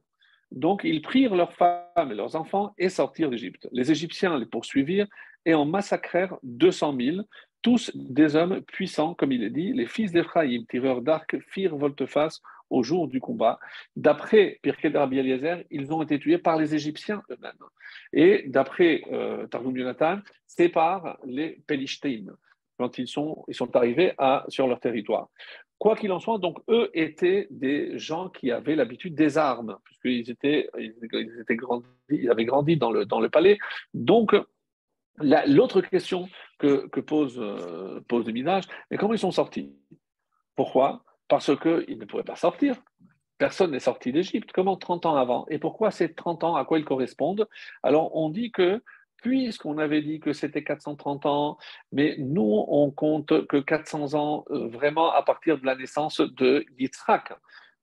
donc 0.50 0.82
ils 0.84 1.02
prirent 1.02 1.34
leurs 1.34 1.52
femmes 1.52 2.10
et 2.10 2.14
leurs 2.14 2.36
enfants 2.36 2.74
et 2.78 2.88
sortirent 2.88 3.30
d'Égypte. 3.30 3.68
Les 3.72 3.90
Égyptiens 3.90 4.38
les 4.38 4.46
poursuivirent 4.46 5.06
et 5.44 5.54
en 5.54 5.64
massacrèrent 5.64 6.36
200 6.42 6.96
000, 7.00 7.16
tous 7.62 7.90
des 7.94 8.36
hommes 8.36 8.60
puissants, 8.62 9.14
comme 9.14 9.32
il 9.32 9.44
est 9.44 9.50
dit. 9.50 9.72
Les 9.72 9.86
fils 9.86 10.12
d'Éphraïm, 10.12 10.66
tireurs 10.66 11.02
d'arc, 11.02 11.36
firent 11.48 11.76
volte-face 11.76 12.40
au 12.70 12.82
jour 12.82 13.08
du 13.08 13.20
combat. 13.20 13.58
D'après 13.96 14.58
Pirkei 14.62 14.88
Rabbi 14.88 15.18
Eliezer, 15.18 15.64
ils 15.70 15.92
ont 15.92 16.02
été 16.02 16.18
tués 16.18 16.38
par 16.38 16.56
les 16.56 16.74
Égyptiens 16.74 17.22
eux-mêmes. 17.30 17.52
Et 18.12 18.44
d'après 18.46 19.02
euh, 19.12 19.46
Targum 19.48 19.76
Yonatan, 19.76 20.20
c'est 20.46 20.68
par 20.68 21.18
les 21.24 21.60
Pelishtim, 21.66 22.36
quand 22.78 22.98
ils 22.98 23.08
sont, 23.08 23.44
arrivés 23.74 24.14
sur 24.48 24.66
leur 24.66 24.80
territoire. 24.80 25.28
Quoi 25.80 25.96
qu'il 25.96 26.12
en 26.12 26.20
soit, 26.20 26.36
donc 26.36 26.58
eux 26.68 26.90
étaient 26.92 27.46
des 27.50 27.98
gens 27.98 28.28
qui 28.28 28.50
avaient 28.52 28.76
l'habitude 28.76 29.14
des 29.14 29.38
armes, 29.38 29.78
puisqu'ils 29.84 30.30
étaient, 30.30 30.68
ils 30.78 31.40
étaient 31.40 31.56
grandis, 31.56 31.86
ils 32.10 32.30
avaient 32.30 32.44
grandi 32.44 32.76
dans 32.76 32.92
le, 32.92 33.06
dans 33.06 33.18
le 33.18 33.30
palais. 33.30 33.58
Donc, 33.94 34.36
l'autre 35.22 35.80
question 35.80 36.28
que, 36.58 36.86
que 36.88 37.00
pose, 37.00 37.38
euh, 37.38 37.98
pose 38.08 38.26
le 38.26 38.32
Midrash, 38.32 38.64
mais 38.90 38.98
comment 38.98 39.14
ils 39.14 39.18
sont 39.18 39.30
sortis? 39.30 39.74
Pourquoi? 40.54 41.02
Parce 41.28 41.50
qu'ils 41.56 41.98
ne 41.98 42.04
pouvaient 42.04 42.24
pas 42.24 42.36
sortir. 42.36 42.76
Personne 43.38 43.70
n'est 43.70 43.80
sorti 43.80 44.12
d'Égypte. 44.12 44.50
Comment 44.52 44.76
30 44.76 45.06
ans 45.06 45.16
avant? 45.16 45.46
Et 45.48 45.58
pourquoi 45.58 45.90
ces 45.90 46.12
30 46.12 46.44
ans? 46.44 46.56
À 46.56 46.66
quoi 46.66 46.78
ils 46.78 46.84
correspondent? 46.84 47.48
Alors, 47.82 48.14
on 48.14 48.28
dit 48.28 48.52
que 48.52 48.82
puisqu'on 49.22 49.78
avait 49.78 50.02
dit 50.02 50.20
que 50.20 50.32
c'était 50.32 50.64
430 50.64 51.26
ans, 51.26 51.58
mais 51.92 52.16
nous, 52.18 52.64
on 52.68 52.90
compte 52.90 53.46
que 53.46 53.58
400 53.58 54.14
ans 54.14 54.44
euh, 54.50 54.68
vraiment 54.68 55.12
à 55.12 55.22
partir 55.22 55.58
de 55.58 55.66
la 55.66 55.76
naissance 55.76 56.20
de 56.20 56.64
Yitzhak. 56.78 57.32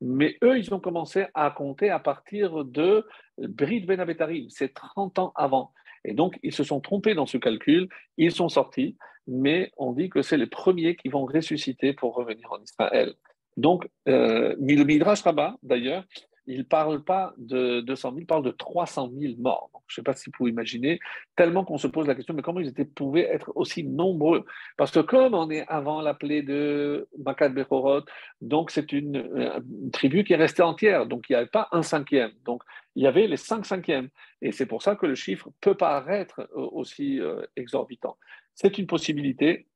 Mais 0.02 0.38
eux, 0.44 0.58
ils 0.58 0.74
ont 0.74 0.80
commencé 0.80 1.26
à 1.34 1.50
compter 1.52 1.90
à 1.90 2.00
partir 2.00 2.64
de 2.64 3.08
Brit 3.38 3.82
Ben 3.82 4.06
c'est 4.50 4.74
30 4.74 5.20
ans 5.20 5.32
avant. 5.36 5.74
Et 6.06 6.14
donc, 6.14 6.40
ils 6.44 6.54
se 6.54 6.64
sont 6.64 6.80
trompés 6.80 7.16
dans 7.16 7.26
ce 7.26 7.38
calcul, 7.38 7.90
ils 8.18 8.32
sont 8.32 8.50
sortis, 8.50 8.96
mais 9.28 9.72
on 9.78 9.94
dit 9.94 10.10
que 10.10 10.22
c'est 10.22 10.38
les 10.38 10.48
premiers 10.48 10.96
qui 10.96 11.10
vont 11.10 11.26
ressusciter 11.26 11.94
pour 11.94 12.16
revenir 12.16 12.52
en 12.52 12.62
Israël. 12.62 13.14
Donc, 13.58 13.90
euh, 14.08 14.56
Midrash 14.60 15.24
Rabbah, 15.24 15.58
d'ailleurs, 15.64 16.06
il 16.48 16.60
ne 16.60 16.64
parle 16.64 17.04
pas 17.04 17.34
de 17.38 17.82
200 17.82 18.10
000, 18.10 18.20
il 18.22 18.26
parle 18.26 18.44
de 18.44 18.52
300 18.52 19.12
000 19.18 19.34
morts. 19.38 19.70
je 19.88 19.94
ne 19.94 19.96
sais 19.96 20.04
pas 20.04 20.14
si 20.14 20.32
vous 20.40 20.48
imaginez, 20.48 21.00
tellement 21.36 21.66
qu'on 21.66 21.78
se 21.78 21.88
pose 21.88 22.08
la 22.08 22.16
question, 22.16 22.34
mais 22.34 22.42
comment 22.42 22.60
ils 22.60 22.70
étaient, 22.70 22.86
pouvaient 22.86 23.28
être 23.30 23.52
aussi 23.56 23.84
nombreux? 23.84 24.46
Parce 24.78 24.92
que 24.92 25.00
comme 25.00 25.34
on 25.34 25.50
est 25.50 25.68
avant 25.68 26.02
la 26.02 26.14
plaie 26.14 26.42
de 26.42 27.08
Makad 27.24 27.54
Bechorot, 27.54 28.02
donc 28.42 28.72
c'est 28.72 28.94
une, 28.94 29.18
une, 29.36 29.92
tribu 29.92 30.24
qui 30.24 30.34
est 30.34 30.38
restée 30.38 30.64
entière, 30.64 31.06
donc 31.06 31.26
il 31.30 31.34
n'y 31.34 31.38
avait 31.38 31.48
pas 31.48 31.68
un 31.72 31.84
cinquième. 31.84 32.32
Donc 32.46 32.64
il 32.96 33.04
y 33.04 33.08
avait 33.08 33.28
les 33.28 33.38
cinq 33.38 33.66
cinquièmes. 33.66 34.10
Et 34.42 34.52
c'est 34.52 34.66
pour 34.66 34.82
ça 34.82 34.96
que 34.96 35.06
le 35.06 35.16
chiffre 35.16 35.50
peut 35.62 35.76
paraître 35.76 36.42
euh, 36.56 36.68
aussi 36.72 37.20
euh, 37.20 37.42
exorbitant. 37.56 38.18
C'est 38.56 38.78
une 38.78 38.88
possibilité, 38.88 39.68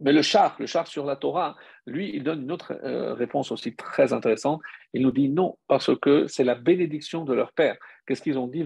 mais 0.00 0.12
le 0.12 0.22
char, 0.22 0.56
le 0.58 0.66
char 0.66 0.86
sur 0.86 1.06
la 1.06 1.16
Torah, 1.16 1.56
lui, 1.86 2.10
il 2.14 2.22
donne 2.22 2.42
une 2.42 2.52
autre 2.52 2.78
euh, 2.84 3.14
réponse 3.14 3.50
aussi 3.50 3.74
très 3.74 4.12
intéressante. 4.12 4.60
Il 4.92 5.02
nous 5.02 5.10
dit 5.10 5.28
non, 5.28 5.56
parce 5.68 5.90
que 5.98 6.26
c'est 6.26 6.44
la 6.44 6.54
bénédiction 6.54 7.24
de 7.24 7.32
leur 7.32 7.52
père. 7.52 7.76
Qu'est-ce 8.06 8.22
qu'ils 8.22 8.38
ont 8.38 8.46
dit? 8.46 8.64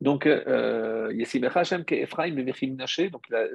Donc, 0.00 0.26
euh, 0.26 1.08
donc 3.10 3.24
il 3.28 3.34
a 3.34 3.46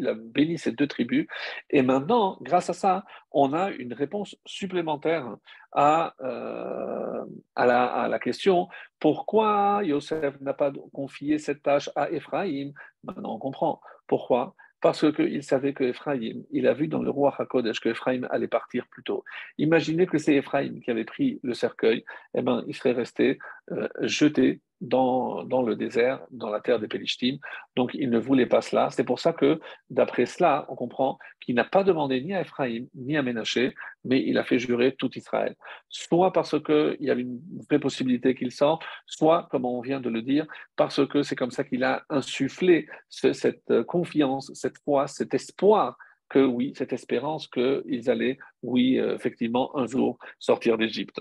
il 0.00 0.08
a 0.08 0.14
béni 0.14 0.58
ces 0.58 0.72
deux 0.72 0.86
tribus. 0.86 1.26
Et 1.68 1.82
maintenant, 1.82 2.38
grâce 2.40 2.70
à 2.70 2.72
ça, 2.72 3.04
on 3.30 3.52
a 3.52 3.70
une 3.70 3.92
réponse 3.92 4.36
supplémentaire 4.46 5.36
à, 5.72 6.14
euh, 6.20 7.24
la, 7.56 7.84
à 7.84 8.08
la, 8.08 8.18
question 8.18 8.68
pourquoi 8.98 9.82
Yosef 9.84 10.40
n'a 10.40 10.54
pas 10.54 10.72
confié 10.92 11.38
cette 11.38 11.62
tâche 11.62 11.90
à 11.94 12.10
Ephraïm 12.10 12.72
Maintenant, 13.04 13.34
on 13.34 13.38
comprend. 13.38 13.80
Pourquoi? 14.10 14.56
Parce 14.80 15.12
qu'il 15.12 15.44
savait 15.44 15.72
que 15.72 15.84
Ephraïm, 15.84 16.42
il 16.50 16.66
a 16.66 16.74
vu 16.74 16.88
dans 16.88 17.00
le 17.00 17.10
roi 17.10 17.32
Hakodesh 17.38 17.78
que 17.78 17.90
Ephraïm 17.90 18.26
allait 18.32 18.48
partir 18.48 18.88
plus 18.88 19.04
tôt. 19.04 19.22
Imaginez 19.56 20.08
que 20.08 20.18
c'est 20.18 20.34
Ephraïm 20.34 20.80
qui 20.80 20.90
avait 20.90 21.04
pris 21.04 21.38
le 21.44 21.54
cercueil, 21.54 22.04
eh 22.34 22.42
ben, 22.42 22.64
il 22.66 22.74
serait 22.74 22.90
resté 22.90 23.38
euh, 23.70 23.86
jeté 24.00 24.62
dans, 24.80 25.62
le 25.62 25.76
désert, 25.76 26.20
dans 26.30 26.50
la 26.50 26.60
terre 26.60 26.78
des 26.78 26.88
Pélishtim. 26.88 27.38
Donc, 27.76 27.92
il 27.94 28.10
ne 28.10 28.18
voulait 28.18 28.46
pas 28.46 28.62
cela. 28.62 28.88
C'est 28.90 29.04
pour 29.04 29.20
ça 29.20 29.32
que, 29.32 29.60
d'après 29.90 30.26
cela, 30.26 30.64
on 30.68 30.74
comprend 30.74 31.18
qu'il 31.40 31.54
n'a 31.54 31.64
pas 31.64 31.84
demandé 31.84 32.20
ni 32.22 32.34
à 32.34 32.40
Ephraïm, 32.40 32.88
ni 32.94 33.16
à 33.16 33.22
Ménaché, 33.22 33.74
mais 34.04 34.22
il 34.24 34.38
a 34.38 34.44
fait 34.44 34.58
jurer 34.58 34.94
tout 34.96 35.10
Israël. 35.16 35.54
Soit 35.88 36.32
parce 36.32 36.60
qu'il 36.62 36.96
y 37.00 37.10
avait 37.10 37.22
une 37.22 37.40
vraie 37.68 37.78
possibilité 37.78 38.34
qu'il 38.34 38.52
sorte, 38.52 38.82
soit, 39.06 39.48
comme 39.50 39.64
on 39.64 39.80
vient 39.80 40.00
de 40.00 40.08
le 40.08 40.22
dire, 40.22 40.46
parce 40.76 41.06
que 41.06 41.22
c'est 41.22 41.36
comme 41.36 41.50
ça 41.50 41.64
qu'il 41.64 41.84
a 41.84 42.04
insufflé 42.08 42.88
cette 43.08 43.82
confiance, 43.86 44.50
cette 44.54 44.78
foi, 44.78 45.06
cet 45.06 45.34
espoir 45.34 45.96
que 46.28 46.44
oui, 46.44 46.72
cette 46.76 46.92
espérance 46.92 47.48
qu'ils 47.48 48.08
allaient, 48.08 48.38
oui, 48.62 48.98
effectivement, 48.98 49.76
un 49.76 49.86
jour 49.86 50.16
sortir 50.38 50.78
d'Égypte. 50.78 51.20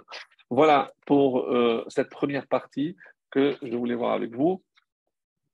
Voilà 0.49 0.91
pour 1.05 1.47
euh, 1.47 1.83
cette 1.89 2.09
première 2.09 2.47
partie 2.47 2.95
que 3.31 3.55
je 3.61 3.75
voulais 3.75 3.95
voir 3.95 4.13
avec 4.13 4.35
vous. 4.35 4.63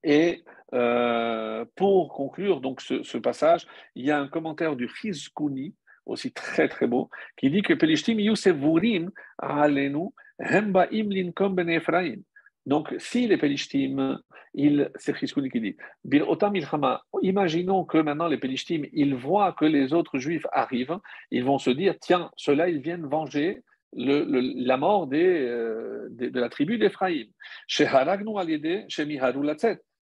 Et 0.03 0.43
euh, 0.73 1.65
pour 1.75 2.13
conclure 2.13 2.61
donc 2.61 2.81
ce, 2.81 3.17
passage, 3.17 3.65
il 3.95 4.05
y 4.05 4.11
a 4.11 4.19
un 4.19 4.27
commentaire 4.27 4.75
du 4.75 4.89
Hizkuni, 5.03 5.73
aussi 6.05 6.31
très 6.31 6.67
très 6.67 6.87
beau, 6.87 7.09
qui 7.37 7.49
dit 7.49 7.63
que 7.63 7.73
Pelishtim 7.73 8.19
Yusevurim 8.19 9.09
alenu 9.39 10.09
hembaim 10.39 11.09
linkom 11.09 11.55
ben 11.55 11.69
Ephraim. 11.69 12.21
Donc, 12.67 12.93
si 12.97 13.27
les 13.27 13.37
Pelishtim, 13.37 14.19
c'est 14.95 15.21
Hizkuni 15.21 15.49
qui 15.49 15.61
dit, 15.61 15.77
imaginons 17.21 17.85
que 17.85 17.97
maintenant 17.99 18.27
les 18.27 18.37
Pelishtim, 18.37 18.83
ils 18.91 19.15
voient 19.15 19.53
que 19.53 19.65
les 19.65 19.93
autres 19.93 20.17
Juifs 20.17 20.47
arrivent, 20.51 20.97
ils 21.31 21.43
vont 21.43 21.59
se 21.59 21.69
dire, 21.69 21.95
tiens, 21.99 22.31
ceux-là, 22.37 22.69
ils 22.69 22.79
viennent 22.79 23.05
venger 23.05 23.63
la 23.95 24.77
mort 24.77 25.09
euh, 25.13 26.07
de, 26.11 26.39
la 26.39 26.49
tribu 26.49 26.77
d'Éphraïm. 26.77 27.27
Chez 27.67 27.85
Haragnu 27.85 28.37
Aliede, 28.37 28.85
chez 28.89 29.05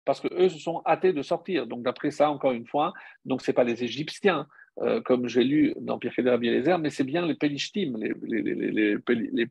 parce 0.04 0.20
qu'eux 0.20 0.48
se 0.48 0.58
sont 0.58 0.82
hâtés 0.86 1.12
de 1.12 1.22
sortir. 1.22 1.66
Donc, 1.66 1.82
d'après 1.82 2.10
ça, 2.10 2.30
encore 2.30 2.52
une 2.52 2.66
fois, 2.66 2.92
ce 3.28 3.34
n'est 3.50 3.54
pas 3.54 3.64
les 3.64 3.82
Égyptiens, 3.82 4.46
euh, 4.82 5.00
comme 5.00 5.26
j'ai 5.26 5.42
lu 5.42 5.74
dans 5.80 5.98
Pierre 5.98 6.12
Rabbi 6.16 6.48
Eliezer, 6.48 6.78
mais 6.78 6.90
c'est 6.90 7.04
bien 7.04 7.26
les 7.26 7.34
Pelishtim, 7.34 7.96
les, 7.98 8.14
les, 8.22 8.42
les, 8.42 8.98
les, 9.32 9.46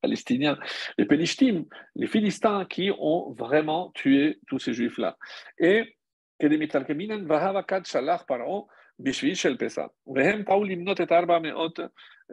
Palestiniens, 0.00 0.58
les 0.98 1.04
Pelishtim, 1.04 1.64
les 1.94 2.06
Philistins 2.06 2.64
qui 2.64 2.90
ont 2.98 3.32
vraiment 3.32 3.90
tué 3.94 4.38
tous 4.46 4.58
ces 4.58 4.72
Juifs-là. 4.72 5.18
Et 5.58 5.96
Bishvi 9.00 9.34
Shel 9.34 9.56
Pesa. 9.56 9.90
Vehem 10.06 10.44
Paul 10.44 10.66
Limnot 10.66 10.94
et 10.94 11.12
Arba 11.12 11.40
Meot 11.40 11.80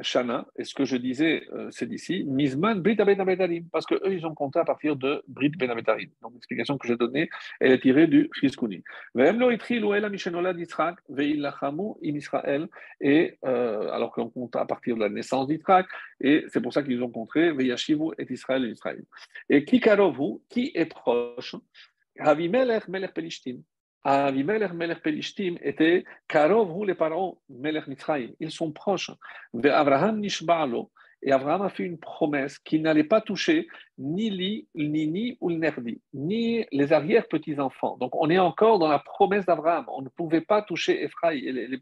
Shana, 0.01 0.47
et 0.57 0.63
ce 0.63 0.73
que 0.73 0.85
je 0.85 0.97
disais, 0.97 1.43
c'est 1.69 1.87
d'ici, 1.87 2.23
Mizman 2.25 2.81
Brit 2.81 2.99
Abetarim, 2.99 3.67
parce 3.71 3.85
qu'eux, 3.85 4.11
ils 4.11 4.25
ont 4.25 4.33
compté 4.33 4.57
à 4.57 4.65
partir 4.65 4.95
de 4.95 5.23
Brit 5.27 5.51
Abetarim. 5.59 6.09
Donc, 6.21 6.33
l'explication 6.33 6.77
que 6.79 6.87
j'ai 6.87 6.95
donnée, 6.95 7.29
elle 7.59 7.73
est 7.73 7.79
tirée 7.79 8.07
du 8.07 8.29
Chizkuni. 8.39 8.83
Vehem 9.13 9.39
Lo 9.39 9.51
Itri 9.51 9.79
Loela 9.79 10.09
Mishenola 10.09 10.53
d'Israël, 10.53 10.95
Veilachamu 11.09 11.93
in 12.03 12.15
Israël, 12.15 12.67
et 13.01 13.37
euh, 13.45 13.91
alors 13.91 14.11
qu'on 14.11 14.29
compte 14.29 14.55
à 14.55 14.65
partir 14.65 14.95
de 14.95 15.01
la 15.01 15.09
naissance 15.09 15.47
d'Israël, 15.47 15.85
et 16.19 16.45
c'est 16.47 16.61
pour 16.61 16.73
ça 16.73 16.81
qu'ils 16.81 17.03
ont 17.03 17.11
compté 17.11 17.51
Veyashivu 17.51 18.13
et 18.17 18.25
Israël 18.33 18.65
et 18.65 18.69
Israël. 18.69 19.03
Et 19.47 19.63
qui 19.63 19.79
Karovu, 19.79 20.39
qui 20.49 20.71
est 20.73 20.85
proche, 20.85 21.55
Havimelech 22.17 22.87
Melech 22.87 23.13
Pelishtim. 23.13 23.61
Avimelech 24.03 24.73
Melech 24.73 25.01
Pelishtim 25.01 25.55
était 25.61 26.03
Karov 26.27 26.85
les 26.85 26.95
parents 26.95 27.37
Melech 27.49 27.87
Mitzrayim. 27.87 28.31
Ils 28.39 28.51
sont 28.51 28.71
proches. 28.71 29.11
Abraham 29.63 30.19
Nishbalo. 30.19 30.91
Et 31.25 31.31
Abraham 31.31 31.61
a 31.61 31.69
fait 31.69 31.83
une 31.83 31.97
promesse 31.97 32.59
qu'il 32.59 32.81
n'allait 32.81 33.05
pas 33.05 33.21
toucher 33.21 33.67
ni 33.97 34.29
Li, 34.29 34.67
ni 34.75 35.07
Ni 35.07 35.37
ou 35.39 35.49
le 35.49 35.55
Nerdi, 35.55 36.01
ni 36.13 36.65
les 36.71 36.91
arrière-petits-enfants. 36.91 37.97
Donc 37.97 38.13
on 38.15 38.29
est 38.29 38.39
encore 38.39 38.77
dans 38.77 38.89
la 38.89 38.99
promesse 38.99 39.45
d'Abraham. 39.45 39.85
On 39.87 40.01
ne 40.01 40.09
pouvait 40.09 40.41
pas 40.41 40.61
toucher 40.61 41.01
Ephraïm 41.01 41.47
et 41.47 41.51
les, 41.53 41.67
les. 41.67 41.79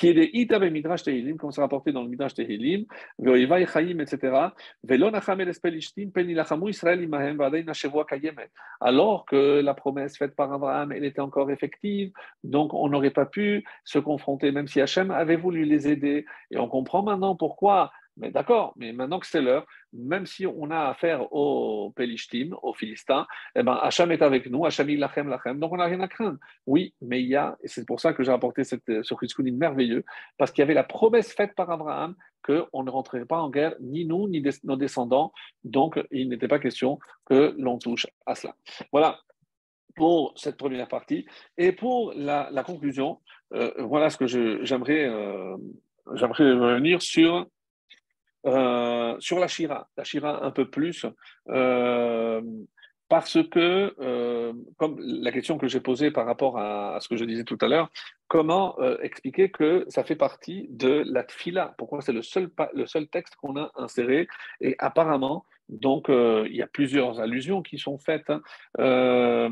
Qui 0.00 0.08
est 0.08 0.14
des 0.14 0.30
Ita 0.32 0.58
Midrash 0.58 1.02
Tehilim, 1.02 1.36
comme 1.36 1.52
c'est 1.52 1.60
rapporté 1.60 1.92
dans 1.92 2.02
le 2.02 2.08
Midrash 2.08 2.32
Tehilim, 2.32 2.86
Veoiva 3.18 3.66
Chaim, 3.66 3.98
etc. 3.98 4.34
Alors 8.80 9.26
que 9.26 9.60
la 9.60 9.74
promesse 9.74 10.16
faite 10.16 10.34
par 10.34 10.50
Abraham, 10.54 10.92
elle 10.92 11.04
était 11.04 11.20
encore 11.20 11.50
effective, 11.50 12.12
donc 12.44 12.72
on 12.72 12.88
n'aurait 12.88 13.10
pas 13.10 13.26
pu 13.26 13.62
se 13.84 13.98
confronter, 13.98 14.52
même 14.52 14.68
si 14.68 14.80
Hachem 14.80 15.10
avait 15.10 15.36
voulu 15.36 15.66
les 15.66 15.86
aider. 15.86 16.24
Et 16.50 16.56
on 16.56 16.66
comprend 16.66 17.02
maintenant 17.02 17.36
pourquoi 17.36 17.90
mais 18.20 18.30
d'accord, 18.30 18.74
mais 18.76 18.92
maintenant 18.92 19.18
que 19.18 19.26
c'est 19.26 19.40
l'heure, 19.40 19.66
même 19.92 20.26
si 20.26 20.46
on 20.46 20.70
a 20.70 20.90
affaire 20.90 21.32
aux 21.32 21.90
Pélishtim, 21.96 22.54
aux 22.62 22.74
Philistins, 22.74 23.26
eh 23.56 23.62
ben, 23.62 23.78
Hacham 23.82 24.12
est 24.12 24.22
avec 24.22 24.48
nous, 24.50 24.66
Hacham 24.66 24.88
lachem 24.88 25.28
lachem, 25.28 25.58
donc 25.58 25.72
on 25.72 25.78
n'a 25.78 25.86
rien 25.86 26.00
à 26.00 26.08
craindre. 26.08 26.38
Oui, 26.66 26.94
mais 27.00 27.22
il 27.22 27.28
y 27.28 27.36
a, 27.36 27.56
et 27.62 27.68
c'est 27.68 27.86
pour 27.86 27.98
ça 27.98 28.12
que 28.12 28.22
j'ai 28.22 28.30
apporté 28.30 28.62
cette, 28.62 28.84
ce 29.02 29.14
Chizkunim 29.18 29.56
merveilleux, 29.56 30.04
parce 30.36 30.52
qu'il 30.52 30.60
y 30.60 30.64
avait 30.64 30.74
la 30.74 30.84
promesse 30.84 31.32
faite 31.32 31.54
par 31.54 31.70
Abraham 31.70 32.14
qu'on 32.44 32.82
ne 32.82 32.90
rentrerait 32.90 33.24
pas 33.24 33.40
en 33.40 33.50
guerre, 33.50 33.74
ni 33.80 34.04
nous, 34.04 34.28
ni 34.28 34.42
nos 34.64 34.76
descendants, 34.76 35.32
donc 35.64 35.98
il 36.10 36.28
n'était 36.28 36.48
pas 36.48 36.58
question 36.58 36.98
que 37.24 37.54
l'on 37.58 37.78
touche 37.78 38.06
à 38.26 38.34
cela. 38.34 38.54
Voilà 38.92 39.18
pour 39.96 40.32
cette 40.36 40.56
première 40.56 40.88
partie. 40.88 41.26
Et 41.58 41.72
pour 41.72 42.12
la, 42.14 42.62
conclusion, 42.64 43.18
euh, 43.52 43.72
voilà 43.78 44.08
ce 44.08 44.16
que 44.16 44.26
j'aimerais 44.26 45.04
euh, 45.06 45.56
j'aimerais 46.14 46.52
revenir 46.52 47.02
sur 47.02 47.46
euh, 48.46 49.16
sur 49.18 49.38
la 49.38 49.48
Shira, 49.48 49.88
la 49.96 50.04
Shira 50.04 50.44
un 50.44 50.50
peu 50.50 50.70
plus, 50.70 51.06
euh, 51.48 52.40
parce 53.08 53.38
que, 53.50 53.94
euh, 54.00 54.52
comme 54.76 54.96
la 55.00 55.32
question 55.32 55.58
que 55.58 55.66
j'ai 55.66 55.80
posée 55.80 56.10
par 56.10 56.26
rapport 56.26 56.58
à, 56.58 56.98
ce 57.00 57.08
que 57.08 57.16
je 57.16 57.24
disais 57.24 57.44
tout 57.44 57.58
à 57.60 57.68
l'heure, 57.68 57.90
comment 58.28 58.78
expliquer 59.02 59.50
que 59.50 59.84
ça 59.88 60.04
fait 60.04 60.16
partie 60.16 60.68
de 60.70 61.02
la 61.06 61.24
Tfila? 61.24 61.74
Pourquoi 61.76 62.00
c'est 62.00 62.12
le 62.12 62.22
seul, 62.22 62.50
le 62.72 62.86
seul 62.86 63.08
texte 63.08 63.34
qu'on 63.34 63.56
a 63.56 63.72
inséré? 63.74 64.28
Et 64.60 64.76
apparemment, 64.78 65.44
donc, 65.68 66.06
il 66.08 66.54
y 66.54 66.62
a 66.62 66.68
plusieurs 66.68 67.18
allusions 67.18 67.62
qui 67.62 67.78
sont 67.78 67.98
faites. 67.98 68.30
Hein. 68.30 69.50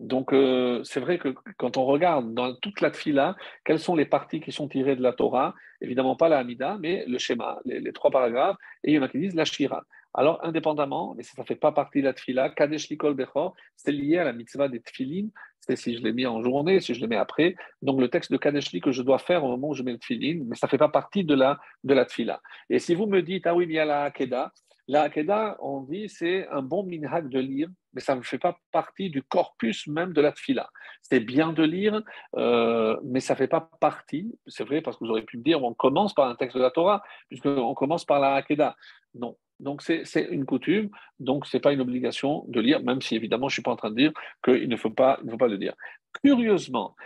Donc, 0.00 0.32
euh, 0.32 0.82
c'est 0.82 0.98
vrai 0.98 1.18
que 1.18 1.34
quand 1.58 1.76
on 1.76 1.84
regarde 1.84 2.32
dans 2.32 2.54
toute 2.54 2.80
la 2.80 2.90
fila, 2.90 3.36
quelles 3.64 3.78
sont 3.78 3.94
les 3.94 4.06
parties 4.06 4.40
qui 4.40 4.50
sont 4.50 4.66
tirées 4.66 4.96
de 4.96 5.02
la 5.02 5.12
Torah? 5.12 5.54
Évidemment 5.82 6.16
pas 6.16 6.30
la 6.30 6.38
Hamida, 6.38 6.78
mais 6.80 7.04
le 7.06 7.18
schéma, 7.18 7.60
les, 7.66 7.92
trois 7.92 8.10
paragraphes, 8.10 8.56
et 8.82 8.92
il 8.92 8.94
y 8.94 8.98
en 8.98 9.02
a 9.02 9.08
qui 9.08 9.18
disent 9.18 9.34
la 9.34 9.44
Shira. 9.44 9.84
Alors, 10.14 10.42
indépendamment, 10.42 11.14
mais 11.16 11.22
ça 11.22 11.40
ne 11.40 11.46
fait 11.46 11.54
pas 11.54 11.72
partie 11.72 12.00
de 12.00 12.06
la 12.06 12.14
tfila, 12.14 12.48
Kadesh 12.48 12.88
Likol 12.88 13.14
Bechor, 13.14 13.54
c'est 13.76 13.92
lié 13.92 14.16
à 14.16 14.24
la 14.24 14.32
mitzvah 14.32 14.68
des 14.68 14.80
tfilin, 14.80 15.28
c'est 15.60 15.76
si 15.76 15.96
je 15.96 16.02
l'ai 16.02 16.12
mis 16.12 16.26
en 16.26 16.42
journée, 16.42 16.80
si 16.80 16.94
je 16.94 17.00
l'ai 17.00 17.06
mets 17.06 17.16
après. 17.16 17.54
Donc, 17.82 18.00
le 18.00 18.08
texte 18.08 18.32
de 18.32 18.38
Kadesh 18.38 18.72
que 18.80 18.92
je 18.92 19.02
dois 19.02 19.18
faire 19.18 19.44
au 19.44 19.48
moment 19.48 19.68
où 19.68 19.74
je 19.74 19.82
mets 19.82 19.92
le 19.92 19.98
tfilin, 19.98 20.44
mais 20.46 20.56
ça 20.56 20.66
ne 20.66 20.70
fait 20.70 20.78
pas 20.78 20.88
partie 20.88 21.24
de 21.24 21.34
la, 21.34 21.58
de 21.84 21.92
la 21.92 22.06
tfila. 22.06 22.40
Et 22.70 22.78
si 22.78 22.94
vous 22.94 23.06
me 23.06 23.20
dites, 23.20 23.46
ah 23.46 23.54
oui, 23.54 23.66
mais 23.66 23.74
il 23.74 23.76
y 23.76 23.80
a 23.80 23.84
la 23.84 24.04
Hakeda, 24.04 24.50
la 24.88 25.02
Hakeda, 25.02 25.58
on 25.60 25.82
dit, 25.82 26.08
c'est 26.08 26.48
un 26.48 26.62
bon 26.62 26.84
minhag 26.84 27.28
de 27.28 27.38
lire, 27.38 27.68
mais 27.92 28.00
ça 28.00 28.14
ne 28.14 28.22
fait 28.22 28.38
pas 28.38 28.58
partie 28.72 29.10
du 29.10 29.22
corpus 29.22 29.86
même 29.86 30.12
de 30.12 30.20
la 30.20 30.32
tfila. 30.32 30.70
C'est 31.02 31.20
bien 31.20 31.52
de 31.52 31.62
lire, 31.62 32.02
euh, 32.36 32.96
mais 33.04 33.20
ça 33.20 33.34
ne 33.34 33.38
fait 33.38 33.48
pas 33.48 33.70
partie, 33.80 34.38
c'est 34.46 34.64
vrai, 34.64 34.80
parce 34.80 34.96
que 34.96 35.04
vous 35.04 35.10
auriez 35.10 35.24
pu 35.24 35.38
me 35.38 35.42
dire, 35.42 35.62
on 35.62 35.74
commence 35.74 36.14
par 36.14 36.28
un 36.28 36.34
texte 36.34 36.56
de 36.56 36.62
la 36.62 36.70
Torah, 36.70 37.02
puisqu'on 37.28 37.74
commence 37.74 38.04
par 38.04 38.20
la 38.20 38.34
Hakeda. 38.34 38.76
Non. 39.14 39.36
Donc 39.58 39.82
c'est 39.82 40.04
une 40.30 40.46
coutume, 40.46 40.88
donc 41.18 41.46
ce 41.46 41.56
n'est 41.56 41.60
pas 41.60 41.74
une 41.74 41.82
obligation 41.82 42.46
de 42.48 42.60
lire, 42.60 42.82
même 42.82 43.02
si 43.02 43.14
évidemment 43.14 43.48
je 43.48 43.52
ne 43.52 43.56
suis 43.56 43.62
pas 43.62 43.72
en 43.72 43.76
train 43.76 43.90
de 43.90 43.96
dire 43.96 44.12
qu'il 44.42 44.68
ne 44.70 44.76
faut 44.76 44.88
pas, 44.88 45.18
il 45.20 45.26
ne 45.26 45.32
faut 45.32 45.36
pas 45.36 45.48
le 45.48 45.58
dire. 45.58 45.74
Curieusement, 46.24 46.96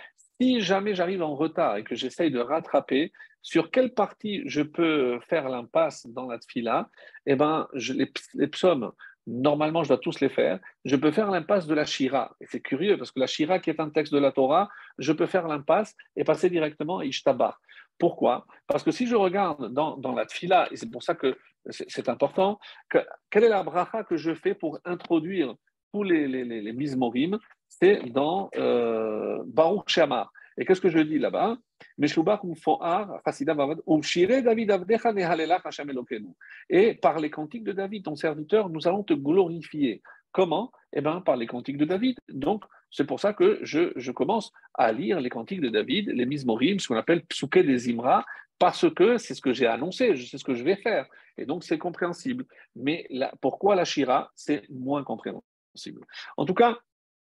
si 0.40 0.60
jamais 0.60 0.94
j'arrive 0.94 1.22
en 1.22 1.34
retard 1.34 1.76
et 1.76 1.82
que 1.82 1.96
j'essaye 1.96 2.30
de 2.30 2.38
rattraper, 2.38 3.12
sur 3.42 3.70
quelle 3.70 3.92
partie 3.92 4.42
je 4.46 4.62
peux 4.62 5.20
faire 5.28 5.48
l'impasse 5.48 6.06
dans 6.06 6.26
la 6.26 6.38
tfila 6.38 6.88
Eh 7.26 7.36
bien, 7.36 7.68
les, 7.74 8.10
les, 8.34 8.46
psaumes, 8.46 8.90
normalement, 9.26 9.82
je 9.82 9.88
dois 9.88 9.98
tous 9.98 10.20
les 10.20 10.28
faire. 10.28 10.58
Je 10.84 10.96
peux 10.96 11.10
faire 11.10 11.30
l'impasse 11.30 11.66
de 11.66 11.74
la 11.74 11.84
Shira. 11.84 12.34
Et 12.40 12.46
c'est 12.46 12.60
curieux, 12.60 12.96
parce 12.96 13.10
que 13.10 13.20
la 13.20 13.26
Shira, 13.26 13.58
qui 13.58 13.70
est 13.70 13.80
un 13.80 13.90
texte 13.90 14.12
de 14.12 14.18
la 14.18 14.32
Torah, 14.32 14.68
je 14.98 15.12
peux 15.12 15.26
faire 15.26 15.48
l'impasse 15.48 15.94
et 16.16 16.24
passer 16.24 16.50
directement 16.50 16.98
à 16.98 17.04
Ishtabar. 17.04 17.60
Pourquoi? 17.98 18.46
Parce 18.66 18.82
que 18.82 18.90
si 18.90 19.06
je 19.06 19.14
regarde 19.16 19.72
dans, 19.72 19.96
dans 19.96 20.12
la 20.12 20.26
tfila, 20.26 20.68
et 20.72 20.76
c'est 20.76 20.90
pour 20.90 21.02
ça 21.02 21.14
que 21.14 21.38
c'est 21.70 22.08
important, 22.08 22.58
que, 22.90 22.98
quelle 23.30 23.44
est 23.44 23.48
la 23.48 23.62
bracha 23.62 24.04
que 24.04 24.16
je 24.16 24.34
fais 24.34 24.54
pour 24.54 24.78
introduire 24.84 25.54
tous 25.92 26.02
les, 26.02 26.26
les, 26.26 26.44
les, 26.44 26.60
les 26.60 26.96
c'est 27.68 28.02
dans 28.10 28.50
euh, 28.56 29.42
Baruch 29.46 29.88
Shamar. 29.88 30.32
Et 30.56 30.64
qu'est-ce 30.64 30.80
que 30.80 30.88
je 30.88 30.98
dis 30.98 31.18
là-bas? 31.18 31.58
Et 36.70 36.94
par 36.94 37.18
les 37.18 37.30
cantiques 37.30 37.64
de 37.64 37.72
David, 37.72 38.04
ton 38.04 38.16
serviteur, 38.16 38.68
nous 38.68 38.88
allons 38.88 39.02
te 39.02 39.14
glorifier. 39.14 40.02
Comment? 40.32 40.72
Eh 40.92 41.00
bien, 41.00 41.20
par 41.20 41.36
les 41.36 41.46
cantiques 41.46 41.76
de 41.76 41.84
David. 41.84 42.18
Donc, 42.28 42.64
c'est 42.90 43.04
pour 43.04 43.18
ça 43.20 43.32
que 43.32 43.58
je, 43.62 44.10
commence 44.12 44.52
à 44.74 44.92
lire 44.92 45.20
les 45.20 45.30
cantiques 45.30 45.60
de 45.60 45.68
David, 45.68 46.10
les 46.10 46.26
Mizmorim, 46.26 46.78
ce 46.78 46.88
qu'on 46.88 46.96
appelle 46.96 47.24
Psuke 47.26 47.58
des 47.58 47.90
Imra, 47.90 48.24
parce 48.58 48.88
que 48.94 49.18
c'est 49.18 49.34
ce 49.34 49.40
que 49.40 49.52
j'ai 49.52 49.66
annoncé, 49.66 50.16
sais 50.16 50.38
ce 50.38 50.44
que 50.44 50.54
je 50.54 50.62
vais 50.62 50.76
faire. 50.76 51.06
Et 51.36 51.46
donc, 51.46 51.64
c'est 51.64 51.78
compréhensible. 51.78 52.46
Mais 52.76 53.08
pourquoi 53.40 53.74
la 53.74 53.84
Shira, 53.84 54.30
c'est 54.36 54.62
moins 54.70 55.02
compréhensible. 55.02 56.06
En 56.36 56.44
tout 56.44 56.54
cas, 56.54 56.78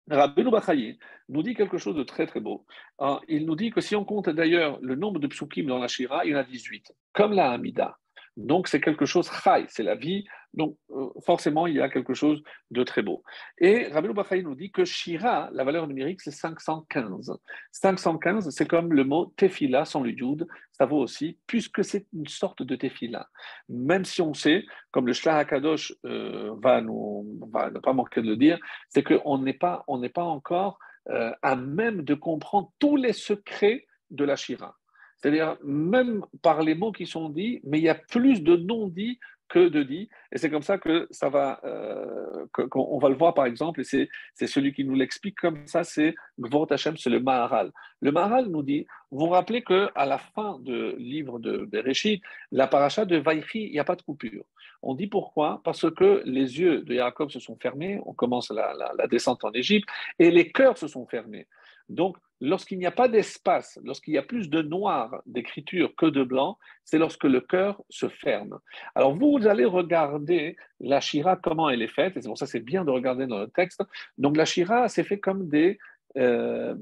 Rabbeinu 0.08 0.50
Bachaye 0.50 0.98
nous 1.28 1.42
dit 1.42 1.54
quelque 1.54 1.78
chose 1.78 1.94
de 1.94 2.02
très 2.02 2.26
très 2.26 2.40
beau. 2.40 2.66
Hein, 2.98 3.20
il 3.28 3.46
nous 3.46 3.54
dit 3.54 3.70
que 3.70 3.80
si 3.80 3.94
on 3.94 4.04
compte 4.04 4.28
d'ailleurs 4.28 4.78
le 4.82 4.96
nombre 4.96 5.20
de 5.20 5.26
psukim 5.28 5.66
dans 5.66 5.78
la 5.78 5.88
Shira, 5.88 6.24
il 6.24 6.32
y 6.32 6.34
en 6.34 6.38
a 6.38 6.44
18, 6.44 6.92
comme 7.12 7.32
la 7.32 7.52
Hamida. 7.52 7.99
Donc 8.36 8.68
c'est 8.68 8.80
quelque 8.80 9.06
chose 9.06 9.30
chai, 9.30 9.66
c'est 9.68 9.82
la 9.82 9.94
vie. 9.94 10.24
Donc 10.54 10.76
euh, 10.90 11.08
forcément, 11.24 11.66
il 11.66 11.76
y 11.76 11.80
a 11.80 11.88
quelque 11.88 12.14
chose 12.14 12.42
de 12.70 12.82
très 12.82 13.02
beau. 13.02 13.22
Et 13.58 13.86
Rabbi 13.88 14.08
Bachaï 14.08 14.42
nous 14.42 14.54
dit 14.54 14.72
que 14.72 14.84
Shira, 14.84 15.50
la 15.52 15.62
valeur 15.62 15.86
numérique, 15.86 16.20
c'est 16.20 16.30
515. 16.30 17.36
515, 17.72 18.50
c'est 18.50 18.66
comme 18.66 18.92
le 18.92 19.04
mot 19.04 19.32
tefila 19.36 19.84
sans 19.84 20.02
le 20.02 20.10
yud, 20.10 20.46
ça 20.72 20.86
vaut 20.86 20.98
aussi, 20.98 21.38
puisque 21.46 21.84
c'est 21.84 22.06
une 22.12 22.26
sorte 22.26 22.62
de 22.62 22.74
tefila. 22.74 23.28
Même 23.68 24.04
si 24.04 24.22
on 24.22 24.34
sait, 24.34 24.64
comme 24.90 25.06
le 25.06 25.12
Shlach 25.12 25.42
HaKadosh 25.42 25.94
euh, 26.04 26.54
va, 26.62 26.80
nous, 26.80 27.38
va 27.52 27.70
ne 27.70 27.78
pas 27.78 27.92
manquer 27.92 28.22
de 28.22 28.28
le 28.28 28.36
dire, 28.36 28.58
c'est 28.88 29.04
qu'on 29.04 29.38
n'est 29.38 29.54
pas, 29.54 29.84
on 29.86 29.98
n'est 29.98 30.08
pas 30.08 30.24
encore 30.24 30.78
euh, 31.10 31.32
à 31.42 31.54
même 31.54 32.02
de 32.02 32.14
comprendre 32.14 32.72
tous 32.78 32.96
les 32.96 33.12
secrets 33.12 33.86
de 34.10 34.24
la 34.24 34.36
Shira. 34.36 34.76
C'est-à-dire, 35.20 35.56
même 35.62 36.24
par 36.42 36.62
les 36.62 36.74
mots 36.74 36.92
qui 36.92 37.06
sont 37.06 37.28
dits, 37.28 37.60
mais 37.64 37.78
il 37.78 37.84
y 37.84 37.88
a 37.88 37.94
plus 37.94 38.42
de 38.42 38.56
non-dits 38.56 39.18
que 39.50 39.68
de 39.68 39.82
dits. 39.82 40.08
Et 40.32 40.38
c'est 40.38 40.48
comme 40.48 40.62
ça 40.62 40.78
que 40.78 41.06
ça 41.10 41.28
va, 41.28 41.60
euh, 41.64 42.46
va 42.56 43.08
le 43.08 43.16
voir 43.16 43.34
par 43.34 43.44
exemple, 43.44 43.80
et 43.80 43.84
c'est 43.84 44.46
celui 44.46 44.72
qui 44.72 44.84
nous 44.84 44.94
l'explique 44.94 45.36
comme 45.36 45.66
ça, 45.66 45.84
c'est 45.84 46.14
Gvort 46.38 46.68
Hashem, 46.70 46.96
c'est 46.96 47.10
le 47.10 47.20
Maharal. 47.20 47.72
Le 48.00 48.12
Maharal 48.12 48.46
nous 48.46 48.62
dit, 48.62 48.86
vous 49.10 49.26
vous 49.26 49.32
rappelez 49.32 49.62
qu'à 49.62 50.06
la 50.06 50.18
fin 50.18 50.58
du 50.60 50.96
livre 50.96 51.38
de 51.38 51.66
Bereshit, 51.66 52.22
la 52.52 52.68
paracha 52.68 53.04
de 53.04 53.16
Vaïchi, 53.16 53.64
il 53.64 53.72
n'y 53.72 53.80
a 53.80 53.84
pas 53.84 53.96
de 53.96 54.02
coupure. 54.02 54.44
On 54.82 54.94
dit 54.94 55.08
pourquoi? 55.08 55.60
Parce 55.64 55.90
que 55.90 56.22
les 56.24 56.58
yeux 56.58 56.82
de 56.82 56.94
Jacob 56.94 57.30
se 57.30 57.40
sont 57.40 57.56
fermés, 57.56 58.00
on 58.06 58.14
commence 58.14 58.50
la 58.50 59.06
descente 59.10 59.44
en 59.44 59.52
Égypte, 59.52 59.88
et 60.18 60.30
les 60.30 60.50
cœurs 60.50 60.78
se 60.78 60.86
sont 60.86 61.06
fermés. 61.06 61.46
Donc, 61.90 62.16
lorsqu'il 62.40 62.78
n'y 62.78 62.86
a 62.86 62.92
pas 62.92 63.08
d'espace, 63.08 63.78
lorsqu'il 63.84 64.14
y 64.14 64.18
a 64.18 64.22
plus 64.22 64.48
de 64.48 64.62
noir 64.62 65.20
d'écriture 65.26 65.94
que 65.96 66.06
de 66.06 66.22
blanc, 66.22 66.56
c'est 66.84 66.98
lorsque 66.98 67.24
le 67.24 67.40
cœur 67.40 67.82
se 67.90 68.08
ferme. 68.08 68.58
Alors, 68.94 69.14
vous 69.14 69.46
allez 69.46 69.64
regarder 69.64 70.56
la 70.78 71.00
Shira, 71.00 71.36
comment 71.36 71.68
elle 71.68 71.82
est 71.82 71.88
faite, 71.88 72.16
et 72.16 72.22
c'est 72.22 72.28
pour 72.28 72.38
ça 72.38 72.46
c'est 72.46 72.60
bien 72.60 72.84
de 72.84 72.90
regarder 72.90 73.26
dans 73.26 73.40
le 73.40 73.48
texte. 73.48 73.82
Donc, 74.18 74.36
la 74.36 74.44
Shira, 74.44 74.88
c'est 74.88 75.04
fait 75.04 75.18
comme 75.18 75.48
des, 75.48 75.78
euh, 76.16 76.74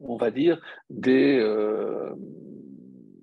on 0.00 0.16
va 0.16 0.30
dire, 0.30 0.60
des, 0.90 1.38
euh, 1.38 2.12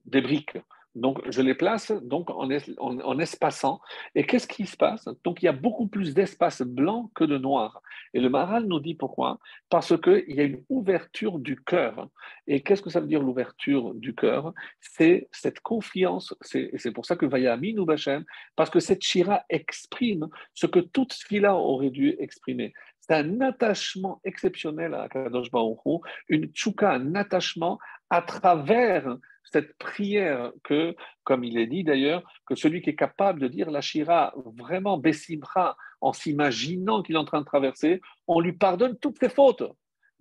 des 0.05 0.21
briques. 0.21 0.57
Donc, 0.97 1.19
je 1.29 1.41
les 1.41 1.53
place 1.53 1.91
donc 1.91 2.29
en, 2.31 2.49
en, 2.79 3.19
espaçant. 3.19 3.79
Et 4.15 4.25
qu'est-ce 4.25 4.47
qui 4.47 4.65
se 4.65 4.75
passe? 4.75 5.07
Donc, 5.23 5.41
il 5.41 5.45
y 5.45 5.47
a 5.47 5.53
beaucoup 5.53 5.87
plus 5.87 6.13
d'espace 6.13 6.63
blanc 6.63 7.11
que 7.13 7.23
de 7.23 7.37
noir. 7.37 7.81
Et 8.13 8.19
le 8.19 8.29
Maral 8.29 8.65
nous 8.65 8.79
dit 8.79 8.95
pourquoi? 8.95 9.39
Parce 9.69 9.95
qu'il 10.01 10.35
y 10.35 10.39
a 10.39 10.43
une 10.43 10.63
ouverture 10.69 11.37
du 11.37 11.61
cœur. 11.61 12.09
Et 12.47 12.61
qu'est-ce 12.61 12.81
que 12.81 12.89
ça 12.89 12.99
veut 12.99 13.07
dire 13.07 13.21
l'ouverture 13.21 13.93
du 13.93 14.15
cœur? 14.15 14.53
C'est 14.81 15.27
cette 15.31 15.59
confiance. 15.59 16.33
C'est 16.41 16.91
pour 16.91 17.05
ça 17.05 17.15
que 17.15 17.27
Vayami 17.27 17.77
ou 17.77 17.85
Bachem, 17.85 18.25
parce 18.55 18.71
que 18.71 18.79
cette 18.79 19.03
Shira 19.03 19.43
exprime 19.49 20.27
ce 20.55 20.65
que 20.65 20.79
toute 20.79 21.13
fila 21.13 21.55
aurait 21.55 21.91
dû 21.91 22.15
exprimer. 22.19 22.73
C'est 23.07 23.15
un 23.15 23.41
attachement 23.41 24.19
exceptionnel 24.23 24.93
à 24.93 25.07
Kadosh 25.07 25.49
Baruch 25.49 25.79
une 26.27 26.47
tchouka, 26.47 26.91
un 26.91 27.15
attachement 27.15 27.79
à 28.09 28.21
travers 28.21 29.17
cette 29.51 29.77
prière 29.77 30.51
que, 30.63 30.95
comme 31.23 31.43
il 31.43 31.57
est 31.57 31.67
dit 31.67 31.83
d'ailleurs, 31.83 32.23
que 32.45 32.55
celui 32.55 32.81
qui 32.81 32.89
est 32.89 32.95
capable 32.95 33.39
de 33.39 33.47
dire 33.47 33.71
la 33.71 33.81
Shira 33.81 34.33
vraiment 34.57 34.97
Bessimra 34.97 35.77
en 36.01 36.11
s'imaginant 36.11 37.01
qu'il 37.01 37.15
est 37.15 37.19
en 37.19 37.25
train 37.25 37.39
de 37.39 37.45
traverser, 37.45 38.01
on 38.27 38.39
lui 38.39 38.53
pardonne 38.53 38.97
toutes 38.97 39.19
ses 39.19 39.29
fautes. 39.29 39.63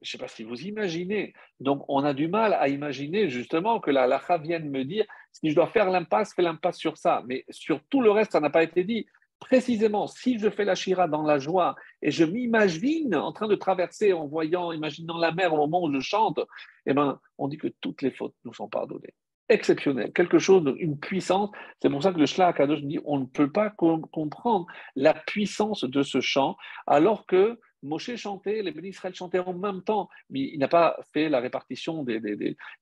je 0.01 0.09
ne 0.09 0.11
sais 0.13 0.19
pas 0.19 0.29
si 0.29 0.45
vous 0.45 0.63
imaginez. 0.63 1.35
Donc, 1.59 1.85
on 1.89 2.05
a 2.05 2.15
du 2.15 2.29
mal 2.29 2.55
à 2.55 2.69
imaginer 2.69 3.29
justement 3.29 3.81
que 3.81 3.91
la 3.91 4.05
halakha 4.05 4.39
vienne 4.39 4.71
me 4.71 4.85
dire 4.85 5.07
si 5.33 5.51
je 5.51 5.55
dois 5.55 5.67
faire 5.67 5.91
l'impasse, 5.91 6.33
fais 6.35 6.43
l'impasse 6.43 6.79
sur 6.79 6.97
ça. 6.97 7.23
Mais 7.27 7.45
sur 7.51 7.83
tout 7.91 8.01
le 8.01 8.11
reste, 8.11 8.33
ça 8.33 8.41
n'a 8.41 8.51
pas 8.51 8.63
été 8.63 8.85
dit. 8.85 9.07
Précisément, 9.41 10.07
si 10.07 10.39
je 10.39 10.49
fais 10.49 10.65
la 10.65 10.75
shira 10.75 11.09
dans 11.09 11.23
la 11.23 11.39
joie 11.39 11.77
et 12.01 12.11
je 12.11 12.25
m'imagine 12.25 13.15
en 13.15 13.33
train 13.33 13.49
de 13.49 13.55
traverser 13.55 14.13
en 14.13 14.27
voyant, 14.27 14.73
imaginant 14.73 15.19
la 15.19 15.33
mer 15.33 15.53
au 15.53 15.59
moment 15.59 15.83
où 15.83 15.93
je 15.93 16.01
chante, 16.01 16.41
eh 16.87 16.95
ben, 16.95 17.21
on 17.37 17.49
dit 17.49 17.59
que 17.59 17.69
toutes 17.81 18.03
les 18.03 18.11
fautes 18.11 18.35
nous 18.45 18.55
sont 18.55 18.69
pardonnées. 18.69 19.15
Exceptionnel, 19.49 20.13
quelque 20.13 20.39
chose, 20.39 20.75
une 20.79 20.99
puissance. 20.99 21.51
C'est 21.81 21.91
pour 21.91 22.03
ça 22.03 22.13
que 22.13 22.19
le 22.19 22.27
Shla 22.27 22.53
Kadosh 22.53 22.83
dit 22.83 22.99
on 23.05 23.21
ne 23.21 23.27
peut 23.27 23.53
pas 23.53 23.71
comprendre 23.71 24.67
la 24.97 25.15
puissance 25.15 25.85
de 25.85 26.03
ce 26.03 26.21
chant, 26.21 26.57
alors 26.87 27.27
que 27.27 27.61
Moshe 27.83 28.17
chantait, 28.17 28.63
les 28.63 28.73
bénis 28.73 28.89
Israël 28.89 29.15
chantaient 29.15 29.39
en 29.39 29.55
même 29.55 29.83
temps, 29.83 30.09
mais 30.31 30.41
il 30.41 30.59
n'a 30.59 30.69
pas 30.69 30.99
fait 31.13 31.29
la 31.29 31.41
répartition 31.41 32.03
des. 32.03 32.21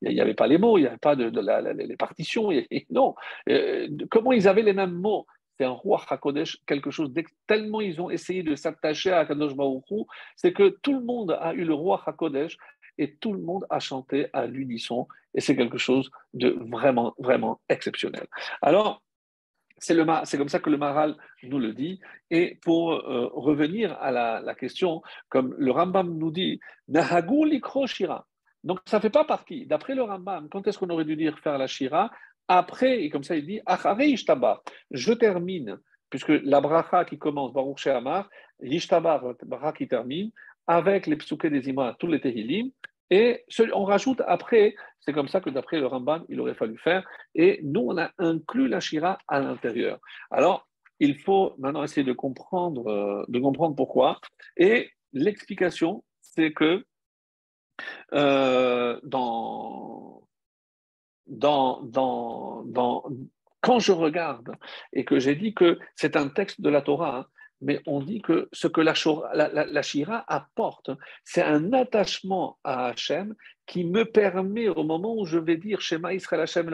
il 0.00 0.08
n'y 0.08 0.20
avait 0.20 0.34
pas 0.34 0.46
les 0.46 0.56
mots, 0.56 0.78
il 0.78 0.82
n'y 0.82 0.86
avait 0.86 0.96
pas 0.96 1.16
de, 1.16 1.30
les 1.72 1.96
partitions. 1.96 2.50
non. 2.90 3.14
Euh, 3.48 3.88
comment 4.10 4.32
ils 4.32 4.48
avaient 4.48 4.62
les 4.62 4.72
mêmes 4.72 4.94
mots? 4.94 5.26
C'est 5.56 5.64
un 5.64 5.70
roi 5.70 6.02
HaKodesh, 6.08 6.58
quelque 6.66 6.90
chose 6.90 7.12
tellement 7.46 7.80
ils 7.80 8.00
ont 8.00 8.10
essayé 8.10 8.42
de 8.42 8.54
s'attacher 8.54 9.12
à 9.12 9.24
Kadosh 9.24 9.54
Baruch 9.54 9.84
c'est 10.36 10.52
que 10.52 10.68
tout 10.82 10.94
le 10.94 11.04
monde 11.04 11.36
a 11.40 11.54
eu 11.54 11.64
le 11.64 11.74
roi 11.74 12.02
HaKodesh 12.06 12.56
et 12.98 13.16
tout 13.16 13.32
le 13.32 13.40
monde 13.40 13.66
a 13.70 13.80
chanté 13.80 14.28
à 14.32 14.46
l'unisson 14.46 15.06
et 15.34 15.40
c'est 15.40 15.56
quelque 15.56 15.78
chose 15.78 16.10
de 16.32 16.56
vraiment, 16.70 17.14
vraiment 17.18 17.60
exceptionnel. 17.68 18.26
Alors, 18.62 19.02
c'est 19.78 20.38
comme 20.38 20.48
ça 20.48 20.60
que 20.60 20.70
le 20.70 20.78
Maral 20.78 21.16
nous 21.42 21.58
le 21.58 21.72
dit. 21.72 22.00
Et 22.30 22.58
pour 22.62 22.92
euh, 22.92 23.28
revenir 23.34 23.92
à 24.00 24.10
la, 24.10 24.54
question, 24.54 25.02
comme 25.28 25.54
le 25.58 25.70
Rambam 25.70 26.16
nous 26.16 26.30
dit, 26.30 26.60
Nahagu 26.88 27.60
Shira. 27.86 28.26
Donc 28.62 28.80
ça 28.86 28.96
ne 28.96 29.02
fait 29.02 29.10
pas 29.10 29.24
partie. 29.24 29.66
D'après 29.66 29.94
le 29.94 30.02
Rambam, 30.02 30.48
quand 30.48 30.66
est-ce 30.66 30.78
qu'on 30.78 30.88
aurait 30.88 31.04
dû 31.04 31.16
dire 31.16 31.38
faire 31.38 31.58
la 31.58 31.66
Shira? 31.66 32.10
Après, 32.48 33.02
et 33.02 33.10
comme 33.10 33.24
ça 33.24 33.36
il 33.36 33.46
dit, 33.46 33.60
je 34.90 35.12
termine, 35.12 35.78
puisque 36.10 36.28
la 36.28 36.60
bracha 36.60 37.04
qui 37.04 37.18
commence, 37.18 37.52
Baruch 37.52 37.78
She'amar, 37.78 38.28
l'ishtabar, 38.60 39.34
bracha 39.46 39.72
qui 39.72 39.88
termine, 39.88 40.30
avec 40.66 41.06
les 41.06 41.16
psuké 41.16 41.50
des 41.50 41.68
imams, 41.68 41.94
tous 41.98 42.06
les 42.06 42.20
tehilim, 42.20 42.70
et 43.10 43.44
on 43.72 43.84
rajoute 43.84 44.22
après, 44.26 44.74
c'est 45.00 45.12
comme 45.12 45.28
ça 45.28 45.40
que 45.40 45.50
d'après 45.50 45.78
le 45.78 45.86
Ramban, 45.86 46.24
il 46.28 46.40
aurait 46.40 46.54
fallu 46.54 46.78
faire. 46.78 47.06
Et 47.34 47.60
nous, 47.62 47.82
on 47.88 47.98
a 47.98 48.10
inclus 48.18 48.68
la 48.68 48.80
Shira 48.80 49.18
à 49.28 49.40
l'intérieur. 49.40 49.98
Alors, 50.30 50.66
il 51.00 51.18
faut 51.18 51.54
maintenant 51.58 51.84
essayer 51.84 52.04
de 52.04 52.12
comprendre, 52.12 52.86
euh, 52.88 53.24
de 53.28 53.38
comprendre 53.38 53.76
pourquoi. 53.76 54.20
Et 54.56 54.90
l'explication, 55.12 56.02
c'est 56.20 56.52
que 56.52 56.84
euh, 58.14 58.98
dans, 59.02 60.23
quand 63.60 63.78
je 63.78 63.92
regarde 63.92 64.52
et 64.92 65.04
que 65.04 65.18
j'ai 65.18 65.34
dit 65.34 65.54
que 65.54 65.78
c'est 65.96 66.16
un 66.16 66.28
texte 66.28 66.60
de 66.60 66.68
la 66.68 66.82
Torah, 66.82 67.18
hein, 67.18 67.26
mais 67.60 67.80
on 67.86 68.00
dit 68.00 68.20
que 68.20 68.48
ce 68.52 68.68
que 68.68 68.80
la, 68.82 68.94
la, 69.32 69.82
Shira 69.82 70.24
apporte, 70.28 70.90
c'est 71.24 71.42
un 71.42 71.72
attachement 71.72 72.58
à 72.62 72.86
Hachem 72.86 73.34
qui 73.66 73.84
me 73.84 74.04
permet, 74.04 74.68
au 74.68 74.84
moment 74.84 75.16
où 75.16 75.24
je 75.24 75.38
vais 75.38 75.56
dire 75.56 75.80
Shema 75.80 76.12
Israël 76.12 76.42
Hachem 76.42 76.68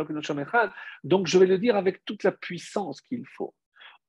donc 1.04 1.26
je 1.26 1.38
vais 1.38 1.46
le 1.46 1.58
dire 1.58 1.76
avec 1.76 2.04
toute 2.04 2.24
la 2.24 2.32
puissance 2.32 3.00
qu'il 3.00 3.24
faut. 3.24 3.54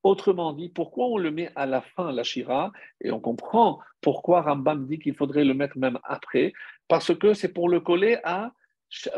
Autrement 0.04 0.54
dit, 0.54 0.70
pourquoi 0.70 1.06
on 1.06 1.18
le 1.18 1.30
met 1.30 1.52
à 1.56 1.68
la 1.68 1.82
fin, 1.82 2.12
la 2.12 2.24
Shira, 2.24 2.72
et 3.02 3.12
on 3.12 3.20
comprend 3.20 3.80
pourquoi 4.02 4.42
Rambam 4.42 4.88
dit 4.88 4.98
qu'il 4.98 5.16
faudrait 5.16 5.46
le 5.46 5.54
mettre 5.54 5.78
même 5.78 6.00
après, 6.04 6.54
parce 6.88 7.16
que 7.16 7.36
c'est 7.36 7.54
pour 7.54 7.70
le 7.70 7.80
coller 7.80 8.18
à 8.24 8.52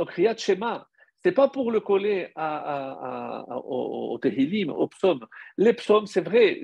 Kriyat 0.08 0.36
Shema 0.36 0.90
n'est 1.26 1.32
pas 1.32 1.48
pour 1.48 1.72
le 1.72 1.80
coller 1.80 2.30
à, 2.36 3.46
au, 3.66 4.18
Tehilim, 4.22 4.70
au 4.70 4.88
psaume. 4.88 5.26
Les 5.58 5.74
psaumes, 5.74 6.06
c'est 6.06 6.22
vrai, 6.22 6.62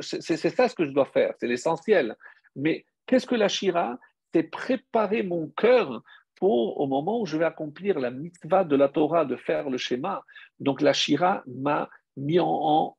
c'est 0.00 0.50
ça 0.50 0.68
ce 0.68 0.74
que 0.74 0.84
je 0.84 0.90
dois 0.90 1.06
faire, 1.06 1.34
c'est 1.38 1.46
l'essentiel. 1.46 2.16
Mais 2.56 2.84
qu'est-ce 3.06 3.26
que 3.26 3.34
la 3.34 3.48
Shira? 3.48 3.98
C'est 4.34 4.44
préparer 4.44 5.22
mon 5.22 5.48
cœur 5.48 6.02
pour, 6.36 6.80
au 6.80 6.86
moment 6.86 7.20
où 7.20 7.26
je 7.26 7.36
vais 7.36 7.44
accomplir 7.44 8.00
la 8.00 8.10
mitzvah 8.10 8.64
de 8.64 8.76
la 8.76 8.88
Torah, 8.88 9.26
de 9.26 9.36
faire 9.36 9.68
le 9.68 9.76
schéma. 9.76 10.24
Donc 10.58 10.80
la 10.80 10.94
Shira 10.94 11.42
m'a 11.46 11.90
mis 12.16 12.38
en, 12.40 12.96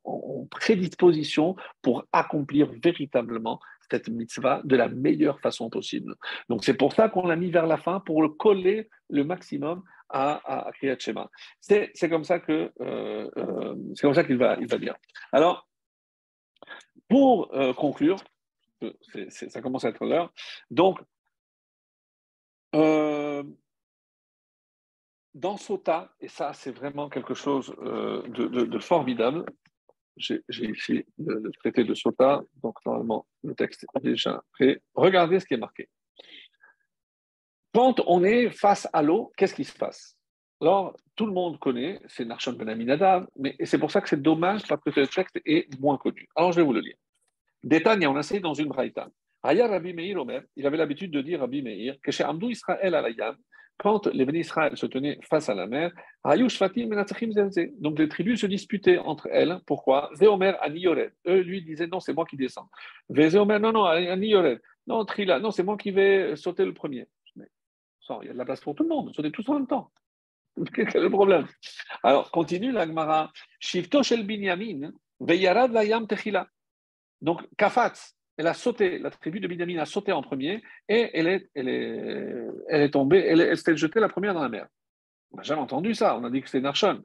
prédisposition 0.49 1.55
pour 1.81 2.05
accomplir 2.11 2.69
véritablement 2.83 3.59
cette 3.89 4.09
mitzvah 4.09 4.61
de 4.63 4.75
la 4.75 4.87
meilleure 4.87 5.39
façon 5.39 5.69
possible. 5.69 6.15
Donc 6.49 6.63
c'est 6.63 6.73
pour 6.73 6.93
ça 6.93 7.09
qu'on 7.09 7.27
l'a 7.27 7.35
mis 7.35 7.51
vers 7.51 7.67
la 7.67 7.77
fin, 7.77 7.99
pour 7.99 8.21
le 8.21 8.29
coller 8.29 8.89
le 9.09 9.23
maximum 9.23 9.83
à, 10.13 10.67
à 10.67 10.71
Kriyat 10.71 10.97
Shema. 10.99 11.29
C'est, 11.59 11.91
comme 12.09 12.23
ça 12.23 12.39
que 12.39 12.71
euh, 12.79 13.29
euh, 13.37 13.75
c'est 13.95 14.03
comme 14.03 14.13
ça 14.13 14.23
qu'il 14.23 14.37
va, 14.37 14.55
il 14.59 14.67
va 14.67 14.77
dire. 14.77 14.95
Alors, 15.31 15.67
pour 17.09 17.53
euh, 17.53 17.73
conclure, 17.73 18.17
ça 19.29 19.61
commence 19.61 19.85
à 19.85 19.89
être 19.89 20.05
l'heure. 20.05 20.31
Donc, 20.69 20.99
dans 25.33 25.57
Sota, 25.57 26.13
et 26.19 26.27
ça 26.27 26.53
c'est 26.53 26.71
vraiment 26.71 27.09
quelque 27.09 27.33
chose 27.33 27.75
de, 27.77 28.79
formidable, 28.79 29.45
j'ai, 30.17 30.43
ici 30.49 31.05
le, 31.17 31.51
traité 31.59 31.83
de 31.83 31.93
Sota, 31.95 32.41
donc 32.61 32.77
normalement 32.85 33.25
le 33.43 33.55
texte 33.55 33.85
est 33.95 33.99
déjà 33.99 34.43
prêt. 34.53 34.81
Regardez 34.93 35.39
ce 35.39 35.45
qui 35.45 35.53
est 35.55 35.57
marqué. 35.57 35.89
Quand 37.73 38.01
on 38.05 38.23
est 38.23 38.51
face 38.51 38.87
à 38.93 39.01
l'eau, 39.01 39.31
qu'est-ce 39.35 39.55
qui 39.55 39.63
se 39.63 39.75
passe? 39.75 40.15
Alors, 40.61 40.95
tout 41.15 41.25
le 41.25 41.33
monde 41.33 41.57
connaît, 41.59 41.99
c'est 42.07 42.23
Narshon 42.23 42.53
Ben 42.53 42.69
Aminadav, 42.69 43.27
mais 43.35 43.55
c'est 43.63 43.79
pour 43.79 43.89
ça 43.89 43.99
que 43.99 44.07
c'est 44.07 44.21
dommage 44.21 44.61
parce 44.67 44.81
que 44.83 44.91
ce 44.91 45.01
texte 45.01 45.39
est 45.43 45.67
moins 45.79 45.97
connu. 45.97 46.27
Alors, 46.35 46.51
je 46.51 46.57
vais 46.57 46.65
vous 46.65 46.73
le 46.73 46.81
lire. 46.81 46.95
Détagne, 47.63 48.05
on 48.05 48.15
a 48.15 48.19
essayé 48.19 48.39
dans 48.39 48.53
une 48.53 48.67
braïta. 48.67 49.09
Aya 49.41 49.67
Rabbi 49.67 49.91
Meir 49.93 50.21
Omer, 50.21 50.43
il 50.55 50.67
avait 50.67 50.77
l'habitude 50.77 51.11
de 51.11 51.21
dire 51.21 51.39
Rabbi 51.39 51.63
Meir 51.63 51.95
que 52.01 52.11
chez 52.11 52.23
Amdou 52.23 52.51
Israël 52.51 52.93
à 52.93 53.09
Yam, 53.09 53.35
quand 53.77 54.05
les 54.07 54.23
bénis 54.23 54.41
Israël 54.41 54.77
se 54.77 54.85
tenaient 54.85 55.17
face 55.27 55.49
à 55.49 55.55
la 55.55 55.65
mer, 55.65 55.91
donc 56.23 57.99
les 57.99 58.07
tribus 58.07 58.39
se 58.39 58.45
disputaient 58.45 58.99
entre 58.99 59.27
elles. 59.31 59.59
Pourquoi? 59.65 60.11
Zéomer 60.13 60.53
Yored. 60.73 61.11
Eux, 61.27 61.41
lui, 61.41 61.63
disaient 61.63 61.87
non, 61.87 61.99
c'est 61.99 62.13
moi 62.13 62.25
qui 62.25 62.37
descends. 62.37 62.69
Zéomer, 63.09 63.57
non, 63.57 63.71
non, 63.71 63.91
Yored. 63.95 64.61
Non, 64.85 65.03
Trila, 65.05 65.39
non, 65.39 65.49
c'est 65.49 65.63
moi 65.63 65.75
qui 65.75 65.89
vais 65.89 66.35
sauter 66.35 66.65
le 66.65 66.73
premier 66.73 67.07
il 68.21 68.27
y 68.27 68.29
a 68.29 68.33
de 68.33 68.37
la 68.37 68.45
place 68.45 68.61
pour 68.61 68.75
tout 68.75 68.83
le 68.83 68.89
monde, 68.89 69.11
on 69.17 69.23
est 69.23 69.31
tous 69.31 69.47
en 69.49 69.55
même 69.55 69.67
temps. 69.67 69.91
Quel 70.73 70.87
est 70.87 70.99
le 70.99 71.09
problème 71.09 71.47
Alors, 72.03 72.31
continue 72.31 72.71
l'Agmara. 72.71 73.31
Shifto 73.59 74.03
shel 74.03 74.25
Binyamin, 74.25 74.91
veyarad 75.19 75.71
layam 75.71 76.07
techila. 76.07 76.47
Donc, 77.21 77.41
Kafatz, 77.57 78.15
elle 78.37 78.47
a 78.47 78.53
sauté, 78.53 78.99
la 78.99 79.09
tribu 79.09 79.39
de 79.39 79.47
Binyamin 79.47 79.79
a 79.79 79.85
sauté 79.85 80.11
en 80.11 80.21
premier 80.21 80.61
et 80.89 81.09
elle 81.13 81.27
est, 81.27 81.49
elle 81.55 81.69
est, 81.69 82.47
elle 82.67 82.81
est 82.81 82.89
tombée, 82.91 83.19
elle, 83.19 83.57
s'est 83.57 83.77
jetée 83.77 83.99
la 83.99 84.09
première 84.09 84.33
dans 84.33 84.41
la 84.41 84.49
mer. 84.49 84.67
On 85.31 85.37
n'a 85.37 85.43
jamais 85.43 85.61
entendu 85.61 85.95
ça, 85.95 86.17
on 86.17 86.23
a 86.23 86.29
dit 86.29 86.41
que 86.41 86.47
c'était 86.47 86.61
Narshon. 86.61 87.03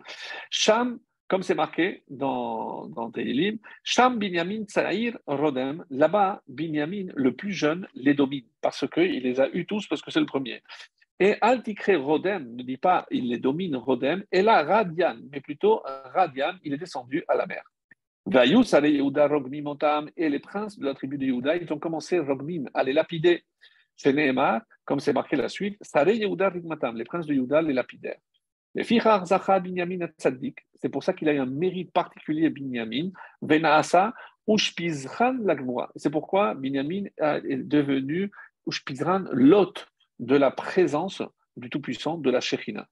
Comme 1.28 1.42
c'est 1.42 1.54
marqué 1.54 2.02
dans, 2.08 2.86
dans 2.88 3.10
Tehilim, 3.10 3.58
Sham 3.84 4.18
Binyamin 4.18 4.64
Tsaïr 4.64 5.18
Rodem, 5.26 5.84
là-bas, 5.90 6.42
Binyamin, 6.48 7.08
le 7.14 7.32
plus 7.32 7.52
jeune, 7.52 7.86
les 7.94 8.14
domine, 8.14 8.46
parce 8.60 8.88
qu'il 8.88 9.22
les 9.22 9.38
a 9.38 9.48
eus 9.52 9.66
tous, 9.66 9.86
parce 9.86 10.00
que 10.00 10.10
c'est 10.10 10.20
le 10.20 10.26
premier. 10.26 10.62
Et 11.20 11.36
Altikre 11.40 11.96
Rodem 12.00 12.56
ne 12.56 12.62
dit 12.62 12.78
pas 12.78 13.06
il 13.10 13.28
les 13.28 13.38
domine 13.38 13.76
Rodem, 13.76 14.24
et 14.32 14.40
là 14.42 14.62
Radian, 14.62 15.18
mais 15.30 15.40
plutôt 15.40 15.82
Radian, 16.14 16.54
il 16.64 16.72
est 16.72 16.78
descendu 16.78 17.22
à 17.28 17.34
la 17.34 17.46
mer. 17.46 17.62
Vayus 18.24 18.72
Yehuda 18.72 19.26
Rogmim 19.26 19.66
Otam, 19.66 20.10
et 20.16 20.28
les 20.28 20.38
princes 20.38 20.78
de 20.78 20.84
la 20.84 20.94
tribu 20.94 21.16
de 21.18 21.24
Yehuda, 21.24 21.56
ils 21.56 21.72
ont 21.72 21.78
commencé 21.78 22.18
Rogmim 22.18 22.64
à 22.74 22.82
les 22.82 22.92
lapider. 22.92 23.44
C'est 23.96 24.12
Nehemar, 24.12 24.60
comme 24.84 25.00
c'est 25.00 25.12
marqué 25.12 25.34
la 25.36 25.48
suite, 25.48 25.76
Sare 25.80 26.10
Yehuda 26.10 26.50
Rigmatam, 26.50 26.96
les 26.96 27.04
princes 27.04 27.26
de 27.26 27.34
Yehuda 27.34 27.62
les 27.62 27.72
lapidaires. 27.72 28.20
C'est 30.78 30.88
pour 30.88 31.02
ça 31.02 31.12
qu'il 31.12 31.28
a 31.28 31.34
eu 31.34 31.38
un 31.38 31.46
mérite 31.46 31.92
particulier, 31.92 32.50
Binyamin. 32.50 33.10
Venaasa, 33.42 34.14
Ushpizran 34.48 35.36
Lagmoa. 35.44 35.90
C'est 35.96 36.10
pourquoi 36.10 36.54
Binyamin 36.54 37.04
est 37.18 37.68
devenu 37.68 38.30
Ushpizran, 38.66 39.24
l'hôte 39.32 39.88
de 40.18 40.36
la 40.36 40.50
présence 40.50 41.22
du 41.56 41.70
Tout-Puissant, 41.70 42.18
de 42.18 42.30
la 42.30 42.40
Shechina. 42.40 42.86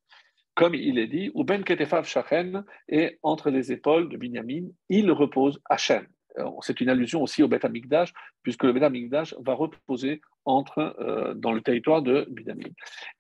Comme 0.55 0.75
il 0.75 0.99
est 0.99 1.07
dit, 1.07 1.31
Ben 1.35 1.63
Ketefav 1.63 2.07
Shachen, 2.07 2.65
et 2.89 3.19
entre 3.23 3.51
les 3.51 3.73
épaules 3.73 4.09
de 4.09 4.17
Binyamin, 4.17 4.69
il 4.89 5.11
repose 5.11 5.61
Hachem. 5.69 6.07
C'est 6.61 6.81
une 6.81 6.89
allusion 6.89 7.23
aussi 7.23 7.43
au 7.43 7.49
Beth 7.49 7.65
Amikdash, 7.65 8.13
puisque 8.43 8.65
le 8.65 8.73
Beth 8.73 8.83
Amikdash 8.83 9.35
va 9.41 9.55
reposer 9.55 10.21
entre, 10.45 10.95
euh, 11.01 11.35
dans 11.35 11.53
le 11.53 11.61
territoire 11.61 12.03
de 12.03 12.27
Binyamin. 12.31 12.71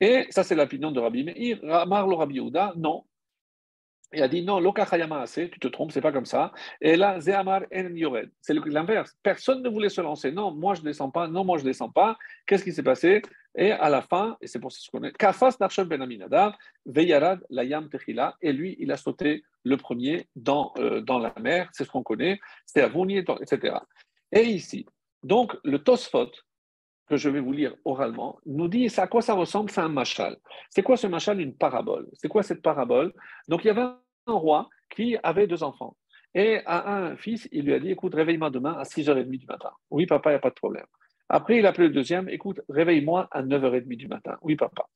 Et 0.00 0.26
ça, 0.30 0.44
c'est 0.44 0.54
l'opinion 0.54 0.90
de 0.90 1.00
Rabbi 1.00 1.24
Meir. 1.24 1.58
Ramar 1.62 2.06
le 2.06 2.14
Rabbi 2.14 2.36
Yehuda, 2.36 2.74
non. 2.76 3.04
Il 4.12 4.22
a 4.22 4.28
dit 4.28 4.42
non, 4.42 4.60
tu 4.60 5.50
te 5.60 5.68
trompes, 5.68 5.90
c'est 5.92 6.00
pas 6.00 6.12
comme 6.12 6.26
ça. 6.26 6.52
Et 6.80 6.96
là, 6.96 7.20
Zehamar 7.20 7.62
en 7.74 7.94
Yored. 7.94 8.30
C'est 8.40 8.54
l'inverse. 8.54 9.16
Personne 9.22 9.62
ne 9.62 9.68
voulait 9.68 9.88
se 9.88 10.00
lancer. 10.00 10.30
Non, 10.30 10.52
moi 10.52 10.74
je 10.74 10.82
descends 10.82 11.10
pas. 11.10 11.26
Non, 11.26 11.44
moi 11.44 11.58
je 11.58 11.64
descends 11.64 11.90
pas. 11.90 12.16
Qu'est-ce 12.46 12.62
qui 12.62 12.72
s'est 12.72 12.84
passé? 12.84 13.22
Et 13.56 13.72
à 13.72 13.88
la 13.88 14.02
fin, 14.02 14.36
et 14.40 14.46
c'est 14.46 14.60
pour 14.60 14.70
ça 14.70 14.78
qu'on 14.92 15.02
est, 15.02 15.16
Kafas 15.16 15.56
Narshon 15.58 15.86
Ben 15.86 16.02
Aminadav, 16.02 16.54
Veyarad 16.84 17.40
Layam 17.48 17.88
Techila, 17.88 18.36
et 18.42 18.52
lui, 18.52 18.76
il 18.78 18.92
a 18.92 18.98
sauté 18.98 19.44
le 19.64 19.76
premier 19.78 20.28
dans, 20.36 20.72
euh, 20.78 21.00
dans 21.00 21.18
la 21.18 21.32
mer, 21.40 21.68
c'est 21.72 21.84
ce 21.84 21.90
qu'on 21.90 22.02
connaît, 22.02 22.38
c'est 22.66 22.82
Avouni, 22.82 23.16
etc. 23.16 23.78
Et 24.30 24.42
ici, 24.42 24.84
donc 25.22 25.56
le 25.64 25.78
Tosfot, 25.78 26.30
que 27.08 27.16
je 27.16 27.28
vais 27.28 27.40
vous 27.40 27.52
lire 27.52 27.74
oralement, 27.84 28.38
nous 28.46 28.68
dit 28.68 28.92
à 28.96 29.06
quoi 29.06 29.22
ça 29.22 29.34
ressemble, 29.34 29.70
c'est 29.70 29.80
un 29.80 29.88
machal. 29.88 30.36
C'est 30.70 30.82
quoi 30.82 30.96
ce 30.96 31.06
machal? 31.06 31.40
Une 31.40 31.54
parabole. 31.54 32.08
C'est 32.14 32.28
quoi 32.28 32.42
cette 32.42 32.62
parabole? 32.62 33.12
Donc 33.48 33.64
il 33.64 33.68
y 33.68 33.70
avait 33.70 33.82
un 33.82 34.32
roi 34.32 34.68
qui 34.90 35.16
avait 35.22 35.46
deux 35.46 35.62
enfants. 35.62 35.96
Et 36.34 36.60
à 36.66 36.92
un 36.94 37.16
fils, 37.16 37.48
il 37.50 37.64
lui 37.64 37.72
a 37.72 37.80
dit, 37.80 37.90
écoute, 37.90 38.14
réveille-moi 38.14 38.50
demain 38.50 38.74
à 38.74 38.82
6h30 38.82 39.38
du 39.38 39.46
matin. 39.46 39.70
Oui, 39.90 40.04
papa, 40.04 40.30
il 40.30 40.32
n'y 40.34 40.36
a 40.36 40.40
pas 40.40 40.50
de 40.50 40.54
problème. 40.54 40.84
Après, 41.28 41.58
il 41.58 41.66
a 41.66 41.70
appelé 41.70 41.88
le 41.88 41.94
deuxième, 41.94 42.28
écoute, 42.28 42.60
réveille-moi 42.68 43.28
à 43.30 43.42
9h30 43.42 43.96
du 43.96 44.06
matin. 44.06 44.36
Oui, 44.42 44.54
papa. 44.54 44.86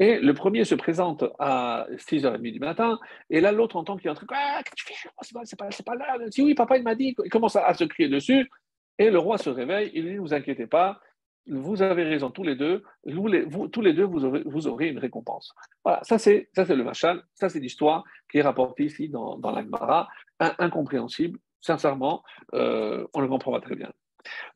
Et 0.00 0.18
le 0.18 0.34
premier 0.34 0.64
se 0.64 0.74
présente 0.74 1.24
à 1.38 1.86
6h30 1.90 2.52
du 2.52 2.58
matin, 2.60 2.98
et 3.30 3.40
là, 3.40 3.52
l'autre 3.52 3.76
entend 3.76 3.96
qu'il 3.96 4.06
y 4.06 4.08
a 4.08 4.12
un 4.12 4.14
truc, 4.14 4.30
ah, 4.32 4.60
qu'est-ce 4.64 4.84
que 4.84 4.92
tu 4.92 4.98
fais? 4.98 5.08
C'est 5.44 5.84
pas, 5.84 5.96
pas, 5.96 6.16
là. 6.16 6.18
Si 6.30 6.42
oui, 6.42 6.54
papa, 6.54 6.76
il 6.76 6.82
m'a 6.82 6.94
dit, 6.94 7.16
il 7.24 7.30
commence 7.30 7.56
à, 7.56 7.72
se 7.74 7.84
crier 7.84 8.08
dessus, 8.08 8.50
et 8.98 9.10
le 9.10 9.18
roi 9.18 9.38
se 9.38 9.50
réveille, 9.50 9.90
il 9.94 10.04
dit, 10.04 10.14
ne 10.14 10.20
vous 10.20 10.34
inquiétez 10.34 10.66
pas, 10.66 11.00
vous 11.48 11.82
avez 11.82 12.04
raison 12.04 12.30
tous 12.30 12.42
les 12.42 12.56
deux, 12.56 12.82
vous, 13.04 13.68
tous 13.68 13.80
les 13.80 13.92
deux, 13.92 14.04
vous 14.04 14.66
aurez, 14.66 14.88
une 14.88 14.98
récompense. 14.98 15.54
Voilà, 15.84 16.00
ça 16.02 16.18
c'est, 16.18 16.48
le 16.56 16.82
machal, 16.82 17.22
ça 17.34 17.48
c'est 17.48 17.60
l'histoire 17.60 18.04
qui 18.30 18.38
est 18.38 18.42
rapportée 18.42 18.84
ici 18.84 19.08
dans, 19.08 19.38
dans 19.38 19.50
l'Agmara, 19.50 20.08
incompréhensible, 20.38 21.38
sincèrement, 21.60 22.22
euh, 22.54 23.06
on 23.14 23.18
ne 23.18 23.24
le 23.24 23.30
comprend 23.30 23.52
pas 23.52 23.60
très 23.60 23.76
bien. 23.76 23.92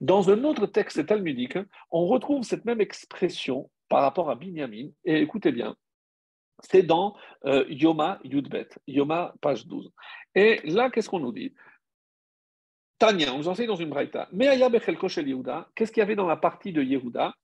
Dans 0.01 0.31
un 0.31 0.45
autre 0.45 0.67
texte 0.67 1.07
talmudique, 1.07 1.59
on 1.91 2.07
retrouve 2.07 2.43
cette 2.43 2.65
même 2.65 2.81
expression 2.81 3.71
par 3.89 4.03
rapport 4.03 4.31
à 4.31 4.35
Binyamin, 4.35 4.89
et 5.05 5.21
écoutez 5.21 5.53
bien, 5.53 5.77
c'est 6.61 6.83
dans 6.83 7.17
euh, 7.45 7.65
Yoma 7.69 8.19
Yudbet, 8.25 8.69
Yoma 8.87 9.35
page 9.41 9.67
12. 9.67 9.91
Et 10.35 10.61
là, 10.65 10.91
qu'est-ce 10.91 11.09
qu'on 11.09 11.21
nous 11.21 11.33
dit? 11.33 11.53
Tania, 13.03 13.35
on 13.35 13.39
nous 13.39 13.49
enseigne 13.49 13.67
dans 13.67 13.75
une 13.75 13.89
braïta. 13.89 14.29
Mais 14.33 14.57
Yehuda, 14.57 15.69
qu'est-ce 15.75 15.91
qu'il 15.91 16.01
y 16.01 16.05
avait 16.05 16.15
dans 16.15 16.29
la 16.29 16.37
partie 16.37 16.73
de 16.73 16.81
Yehuda? 16.81 17.35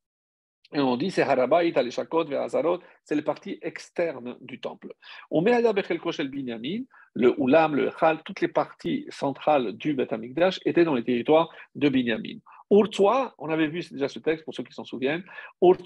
Et 0.72 0.78
on 0.78 0.96
dit 0.96 1.10
c'est 1.10 1.22
Harabaït, 1.22 1.76
Aleshakot, 1.76 2.26
Ve'azarot, 2.26 2.78
c'est 3.02 3.16
les 3.16 3.22
parties 3.22 3.58
externes 3.60 4.36
du 4.40 4.60
temple. 4.60 4.92
On 5.32 5.42
met 5.42 5.52
Aya 5.52 5.72
Bechel 5.72 5.98
Koshel 5.98 6.28
Binyamin, 6.28 6.82
le 7.14 7.34
Ulam, 7.40 7.74
le 7.74 7.90
Chal, 7.98 8.22
toutes 8.24 8.40
les 8.40 8.46
parties 8.46 9.06
centrales 9.08 9.72
du 9.72 9.96
Amikdash 10.08 10.60
étaient 10.64 10.84
dans 10.84 10.94
les 10.94 11.02
territoires 11.02 11.48
de 11.74 11.88
Binyamin. 11.88 12.38
Urtua, 12.70 13.34
on 13.38 13.48
avait 13.48 13.68
vu 13.68 13.80
déjà 13.90 14.08
ce 14.08 14.18
texte 14.18 14.44
pour 14.44 14.54
ceux 14.54 14.62
qui 14.62 14.74
s'en 14.74 14.84
souviennent. 14.84 15.24
Il 15.62 15.76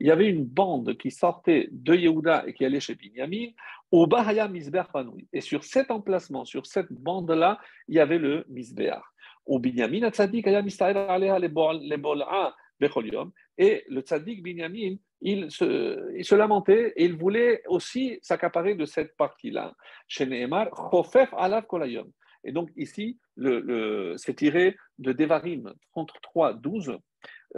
y 0.00 0.10
avait 0.10 0.28
une 0.28 0.44
bande 0.44 0.96
qui 0.96 1.10
sortait 1.12 1.68
de 1.70 1.94
Yehuda 1.94 2.44
et 2.46 2.54
qui 2.54 2.64
allait 2.64 2.80
chez 2.80 2.96
Binyamin. 2.96 3.50
Et 5.32 5.40
sur 5.40 5.62
cet 5.64 5.90
emplacement, 5.92 6.44
sur 6.44 6.66
cette 6.66 6.92
bande-là, 6.92 7.60
il 7.86 7.94
y 7.94 8.00
avait 8.00 8.18
le 8.18 8.44
Misbeach. 8.48 9.02
Binyamin, 9.48 10.10
et 13.58 13.84
le 13.88 14.00
tzaddik 14.00 14.42
Binyamin, 14.42 14.96
il 15.20 15.50
se, 15.50 16.16
il 16.16 16.24
se 16.24 16.34
lamentait 16.34 16.92
et 16.96 17.04
il 17.04 17.14
voulait 17.14 17.62
aussi 17.68 18.18
s'accaparer 18.22 18.74
de 18.74 18.84
cette 18.84 19.16
partie-là. 19.16 19.74
Chez 20.08 20.26
Nehemar, 20.26 20.68
Chofef 20.90 21.32
alav 21.36 21.66
kolayom. 21.66 22.10
Et 22.44 22.52
donc 22.52 22.70
ici, 22.76 23.18
c'est 23.36 24.34
tiré 24.34 24.76
de 24.98 25.12
Devarim 25.12 25.72
33, 25.92 26.54
12, 26.54 26.98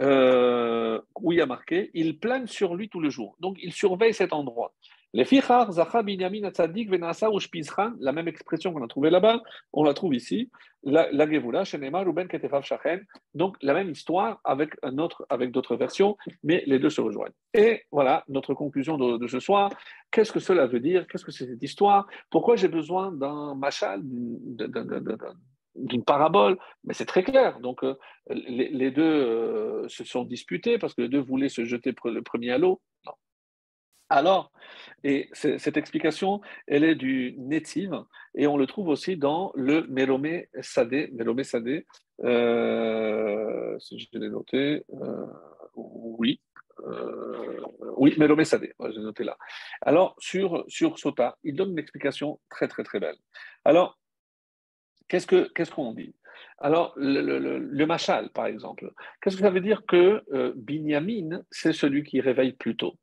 euh, 0.01 1.01
où 1.21 1.31
il 1.31 1.37
y 1.37 1.41
a 1.41 1.45
marqué 1.45 1.89
Il 1.93 2.19
plane 2.19 2.47
sur 2.47 2.75
lui 2.75 2.89
tout 2.89 2.99
le 2.99 3.09
jour. 3.09 3.35
Donc 3.39 3.57
il 3.61 3.73
surveille 3.73 4.13
cet 4.13 4.33
endroit. 4.33 4.73
La 5.15 5.23
même 8.11 8.27
expression 8.27 8.73
qu'on 8.73 8.83
a 8.83 8.87
trouvée 8.87 9.09
là-bas, 9.09 9.41
on 9.71 9.83
la 9.85 9.93
trouve 9.93 10.13
ici. 10.13 10.51
La, 10.83 11.07
Shachen. 12.61 13.05
Donc 13.33 13.55
la 13.61 13.73
même 13.73 13.89
histoire 13.91 14.41
avec, 14.43 14.75
d'autres 15.51 15.77
versions, 15.77 16.17
mais 16.43 16.63
les 16.67 16.79
deux 16.79 16.89
se 16.89 16.99
rejoignent. 16.99 17.31
Et 17.53 17.83
voilà 17.93 18.25
notre 18.27 18.53
conclusion 18.53 18.97
de, 18.97 19.25
ce 19.27 19.39
soir. 19.39 19.71
Qu'est-ce 20.11 20.33
que 20.33 20.41
cela 20.41 20.67
veut 20.67 20.81
dire? 20.81 21.07
Qu'est-ce 21.07 21.23
que 21.23 21.31
c'est 21.31 21.47
cette 21.47 21.63
histoire? 21.63 22.07
Pourquoi 22.29 22.57
j'ai 22.57 22.67
besoin 22.67 23.13
d'un 23.13 23.55
machal, 23.55 24.01
d'une 25.75 26.03
parabole, 26.03 26.57
mais 26.83 26.93
c'est 26.93 27.05
très 27.05 27.23
clair. 27.23 27.61
Donc, 27.61 27.83
euh, 27.83 27.95
les, 28.29 28.67
les, 28.69 28.91
deux 28.91 29.03
euh, 29.03 29.87
se 29.87 30.03
sont 30.03 30.25
disputés 30.25 30.77
parce 30.77 30.93
que 30.93 31.03
les 31.03 31.09
deux 31.09 31.21
voulaient 31.21 31.49
se 31.49 31.63
jeter 31.63 31.93
le 32.03 32.21
premier 32.21 32.51
à 32.51 32.57
l'eau. 32.57 32.81
Non. 33.05 33.13
Alors, 34.09 34.51
et 35.03 35.29
cette 35.33 35.77
explication, 35.77 36.41
elle 36.67 36.83
est 36.83 36.95
du 36.95 37.35
Netiv, 37.37 37.91
et 38.35 38.45
on 38.47 38.57
le 38.57 38.67
trouve 38.67 38.87
aussi 38.87 39.17
dans 39.17 39.51
le 39.55 39.85
Melomé 39.87 40.49
Sadé. 40.61 41.09
Melomé 41.13 41.43
Sadé, 41.43 41.87
euh, 42.23 43.77
si 43.79 43.99
je 43.99 44.07
l'ai 44.13 44.29
noté, 44.29 44.83
euh, 44.93 45.25
oui, 45.75 46.39
euh, 46.85 47.61
oui, 47.97 48.13
Melomé 48.17 48.45
Sadé, 48.45 48.73
j'ai 48.79 48.99
noté 48.99 49.23
là. 49.23 49.37
Alors, 49.81 50.15
sur, 50.19 50.63
sur 50.67 50.99
Sota, 50.99 51.37
il 51.43 51.55
donne 51.55 51.71
une 51.71 51.79
explication 51.79 52.39
très, 52.49 52.67
très, 52.67 52.83
très 52.83 52.99
belle. 52.99 53.17
Alors, 53.63 53.99
qu'est-ce 55.07 55.71
qu'on 55.71 55.93
dit? 55.93 56.15
Alors, 56.59 56.93
le, 56.95 57.85
machal, 57.85 58.29
par 58.31 58.45
exemple, 58.45 58.91
qu'est-ce 59.21 59.35
que 59.35 59.43
ça 59.43 59.49
veut 59.49 59.61
dire 59.61 59.83
que 59.87 60.23
Binyamin, 60.55 61.41
c'est 61.49 61.73
celui 61.73 62.03
qui 62.03 62.21
réveille 62.21 62.53
plus 62.53 62.75
tôt 62.75 62.97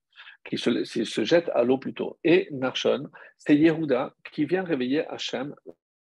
qui 0.44 0.58
se, 0.58 1.24
jette 1.24 1.50
à 1.54 1.64
l'eau 1.64 1.78
plutôt. 1.78 2.18
Et 2.24 2.48
Narshon, 2.50 3.08
c'est 3.38 3.56
Yehuda 3.56 4.14
qui 4.32 4.44
vient 4.44 4.64
réveiller 4.64 5.06
Hachem, 5.06 5.54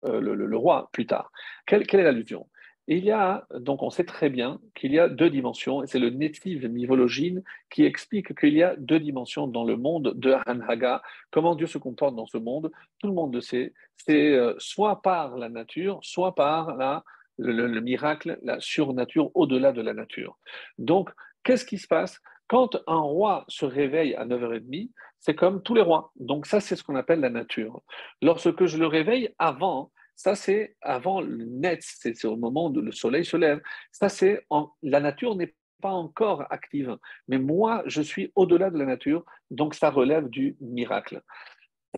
euh, 0.04 0.20
le, 0.20 0.56
roi, 0.56 0.88
plus 0.92 1.06
tard. 1.06 1.30
Quelle, 1.66 1.82
est 1.82 2.02
l'allusion? 2.02 2.48
Il 2.88 3.04
y 3.04 3.10
a, 3.10 3.46
donc 3.58 3.82
on 3.82 3.90
sait 3.90 4.04
très 4.04 4.30
bien 4.30 4.60
qu'il 4.76 4.92
y 4.92 4.98
a 4.98 5.08
deux 5.08 5.30
dimensions, 5.30 5.82
et 5.82 5.88
c'est 5.88 5.98
le 5.98 6.10
Netiv 6.10 6.68
Mivologine 6.68 7.42
qui 7.68 7.84
explique 7.84 8.38
qu'il 8.38 8.54
y 8.54 8.62
a 8.62 8.76
deux 8.76 9.00
dimensions 9.00 9.48
dans 9.48 9.64
le 9.64 9.76
monde 9.76 10.12
de 10.14 10.36
Hanhaga, 10.46 11.02
comment 11.32 11.56
Dieu 11.56 11.66
se 11.66 11.78
comporte 11.78 12.14
dans 12.14 12.26
ce 12.26 12.38
monde, 12.38 12.70
tout 13.00 13.08
le 13.08 13.14
monde 13.14 13.34
le 13.34 13.40
sait, 13.40 13.72
c'est 13.96 14.34
euh, 14.34 14.54
soit 14.58 15.02
par 15.02 15.36
la 15.36 15.48
nature, 15.48 15.98
soit 16.02 16.36
par 16.36 16.76
la, 16.76 17.02
le 17.38 17.80
miracle, 17.80 18.38
la 18.42 18.60
surnature 18.60 19.30
au-delà 19.34 19.72
de 19.72 19.82
la 19.82 19.92
nature. 19.92 20.38
Donc, 20.78 21.10
qu'est-ce 21.42 21.64
qui 21.64 21.78
se 21.78 21.88
passe? 21.88 22.20
Quand 22.48 22.76
un 22.86 23.00
roi 23.00 23.44
se 23.48 23.64
réveille 23.64 24.14
à 24.14 24.24
9h30, 24.24 24.90
c'est 25.18 25.34
comme 25.34 25.62
tous 25.62 25.74
les 25.74 25.82
rois. 25.82 26.12
Donc 26.16 26.46
ça, 26.46 26.60
c'est 26.60 26.76
ce 26.76 26.84
qu'on 26.84 26.96
appelle 26.96 27.20
la 27.20 27.30
nature. 27.30 27.82
Lorsque 28.22 28.66
je 28.66 28.78
le 28.78 28.86
réveille 28.86 29.34
avant, 29.38 29.90
ça 30.14 30.34
c'est 30.34 30.76
avant 30.80 31.20
le 31.20 31.44
net, 31.44 31.80
c'est 31.82 32.24
au 32.24 32.36
moment 32.36 32.68
où 32.68 32.80
le 32.80 32.92
soleil 32.92 33.24
se 33.24 33.36
lève. 33.36 33.60
Ça 33.92 34.08
c'est 34.08 34.46
la 34.82 35.00
nature 35.00 35.36
n'est 35.36 35.54
pas 35.82 35.90
encore 35.90 36.44
active, 36.50 36.96
mais 37.28 37.38
moi 37.38 37.82
je 37.86 38.00
suis 38.00 38.32
au-delà 38.34 38.70
de 38.70 38.78
la 38.78 38.86
nature, 38.86 39.24
donc 39.50 39.74
ça 39.74 39.90
relève 39.90 40.28
du 40.28 40.56
miracle. 40.60 41.20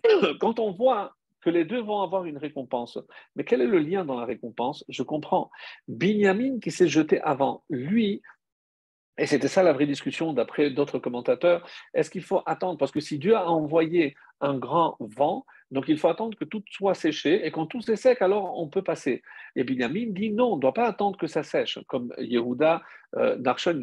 Quand 0.41 0.59
on 0.59 0.71
voit 0.71 1.15
que 1.41 1.49
les 1.49 1.63
deux 1.63 1.81
vont 1.81 2.01
avoir 2.01 2.25
une 2.25 2.37
récompense. 2.37 2.99
Mais 3.35 3.45
quel 3.45 3.61
est 3.61 3.67
le 3.67 3.79
lien 3.79 4.03
dans 4.03 4.19
la 4.19 4.25
récompense? 4.25 4.83
Je 4.89 5.03
comprends. 5.03 5.49
Binyamin 5.87 6.59
qui 6.59 6.69
s'est 6.69 6.89
jeté 6.89 7.21
avant, 7.21 7.63
lui, 7.69 8.21
et 9.19 9.25
c'était 9.25 9.47
ça 9.47 9.63
la 9.63 9.73
vraie 9.73 9.85
discussion 9.85 10.33
d'après 10.33 10.71
d'autres 10.71 10.97
commentateurs. 10.97 11.67
Est-ce 11.93 12.09
qu'il 12.09 12.23
faut 12.23 12.41
attendre? 12.45 12.77
Parce 12.77 12.91
que 12.91 13.01
si 13.01 13.19
Dieu 13.19 13.35
a 13.35 13.49
envoyé 13.49 14.15
un 14.39 14.57
grand 14.57 14.95
vent, 14.99 15.45
donc 15.71 15.85
il 15.89 15.97
faut 15.97 16.07
attendre 16.07 16.37
que 16.37 16.45
tout 16.45 16.63
soit 16.71 16.93
séché, 16.93 17.45
et 17.45 17.51
quand 17.51 17.65
tout 17.65 17.79
est 17.91 17.95
sec, 17.95 18.21
alors 18.21 18.57
on 18.57 18.69
peut 18.69 18.81
passer. 18.81 19.21
Et 19.55 19.63
Binyamin 19.63 20.07
dit 20.09 20.31
non, 20.31 20.53
on 20.53 20.55
ne 20.55 20.61
doit 20.61 20.73
pas 20.73 20.87
attendre 20.87 21.17
que 21.17 21.27
ça 21.27 21.43
sèche, 21.43 21.79
comme 21.87 22.13
Yehuda 22.17 22.81
euh, 23.17 23.37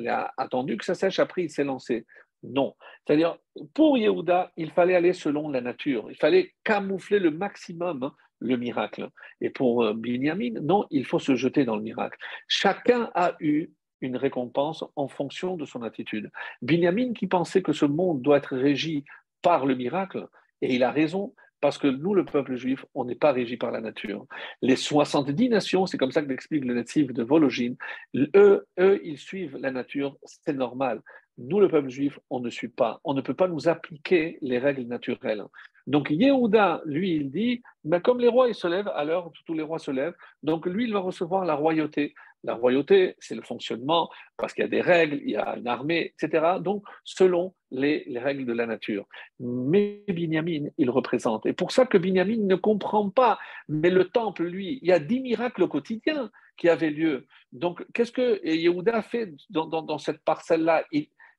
a 0.08 0.32
attendu 0.38 0.76
que 0.78 0.84
ça 0.84 0.94
sèche, 0.94 1.18
après 1.18 1.44
il 1.44 1.50
s'est 1.50 1.64
lancé. 1.64 2.06
Non. 2.42 2.74
C'est-à-dire, 3.06 3.38
pour 3.74 3.98
Yehuda, 3.98 4.52
il 4.56 4.70
fallait 4.70 4.94
aller 4.94 5.12
selon 5.12 5.50
la 5.50 5.60
nature, 5.60 6.06
il 6.10 6.16
fallait 6.16 6.54
camoufler 6.64 7.18
le 7.18 7.30
maximum 7.30 8.02
hein, 8.04 8.14
le 8.40 8.56
miracle. 8.56 9.08
Et 9.40 9.50
pour 9.50 9.84
euh, 9.84 9.94
Binyamin, 9.94 10.60
non, 10.62 10.86
il 10.90 11.04
faut 11.04 11.18
se 11.18 11.34
jeter 11.36 11.64
dans 11.64 11.76
le 11.76 11.82
miracle. 11.82 12.18
Chacun 12.48 13.10
a 13.14 13.34
eu 13.40 13.70
une 14.00 14.16
récompense 14.16 14.84
en 14.96 15.08
fonction 15.08 15.56
de 15.56 15.64
son 15.64 15.82
attitude. 15.82 16.30
Binyamin 16.62 17.12
qui 17.12 17.26
pensait 17.26 17.62
que 17.62 17.72
ce 17.72 17.86
monde 17.86 18.22
doit 18.22 18.38
être 18.38 18.56
régi 18.56 19.04
par 19.42 19.66
le 19.66 19.74
miracle, 19.74 20.26
et 20.62 20.74
il 20.74 20.82
a 20.82 20.90
raison, 20.90 21.34
parce 21.60 21.78
que 21.78 21.86
nous, 21.86 22.14
le 22.14 22.24
peuple 22.24 22.56
juif, 22.56 22.84
on 22.94 23.04
n'est 23.04 23.14
pas 23.14 23.32
régi 23.32 23.56
par 23.56 23.70
la 23.70 23.80
nature. 23.80 24.26
Les 24.62 24.76
70 24.76 25.48
nations, 25.48 25.86
c'est 25.86 25.98
comme 25.98 26.12
ça 26.12 26.22
que 26.22 26.28
l'explique 26.28 26.64
le 26.64 26.74
natif 26.74 27.12
de 27.12 27.22
Vologine, 27.22 27.76
eux, 28.14 28.66
eux, 28.78 29.00
ils 29.04 29.18
suivent 29.18 29.56
la 29.56 29.70
nature, 29.70 30.16
c'est 30.24 30.52
normal. 30.52 31.02
Nous, 31.38 31.60
le 31.60 31.68
peuple 31.68 31.90
juif, 31.90 32.18
on 32.30 32.40
ne 32.40 32.50
suit 32.50 32.68
pas. 32.68 33.00
On 33.04 33.12
ne 33.14 33.20
peut 33.20 33.34
pas 33.34 33.48
nous 33.48 33.68
appliquer 33.68 34.38
les 34.40 34.58
règles 34.58 34.84
naturelles. 34.84 35.44
Donc 35.86 36.10
Yehuda, 36.10 36.82
lui, 36.84 37.14
il 37.14 37.30
dit, 37.30 37.62
mais 37.84 38.00
comme 38.00 38.20
les 38.20 38.28
rois, 38.28 38.48
ils 38.48 38.54
se 38.54 38.66
lèvent 38.66 38.90
à 38.94 39.04
l'heure 39.04 39.30
tous 39.44 39.54
les 39.54 39.62
rois 39.62 39.78
se 39.78 39.90
lèvent, 39.90 40.16
donc 40.42 40.66
lui, 40.66 40.84
il 40.84 40.92
va 40.92 41.00
recevoir 41.00 41.44
la 41.44 41.54
royauté. 41.54 42.14
la 42.42 42.54
royauté, 42.54 43.14
c'est 43.18 43.34
le 43.34 43.42
fonctionnement, 43.42 44.08
parce 44.36 44.52
qu'il 44.52 44.62
y 44.62 44.66
a 44.66 44.68
des 44.70 44.80
règles, 44.80 45.20
il 45.22 45.30
y 45.30 45.36
a 45.36 45.56
une 45.56 45.68
armée, 45.68 46.12
etc. 46.20 46.58
Donc, 46.60 46.84
selon 47.04 47.54
les, 47.70 48.04
règles 48.16 48.46
de 48.46 48.52
la 48.52 48.66
nature. 48.66 49.06
Mais 49.38 50.02
Binyamin, 50.08 50.68
il 50.78 50.90
représente. 50.90 51.46
Et 51.46 51.52
pour 51.52 51.70
ça 51.72 51.86
que 51.86 51.98
Binyamin 51.98 52.38
ne 52.38 52.56
comprend 52.56 53.10
pas. 53.10 53.38
Mais 53.68 53.90
le 53.90 54.08
temple, 54.08 54.44
lui, 54.44 54.78
il 54.82 54.88
y 54.88 54.92
a 54.92 54.98
dix 54.98 55.20
miracles 55.20 55.68
quotidiens 55.68 56.30
qui 56.56 56.68
avaient 56.68 56.90
lieu. 56.90 57.26
Donc, 57.52 57.84
qu'est-ce 57.92 58.12
que 58.12 58.44
Yehuda 58.44 59.02
fait 59.02 59.32
dans, 59.50 59.98
cette 59.98 60.22
parcelle-là? 60.24 60.84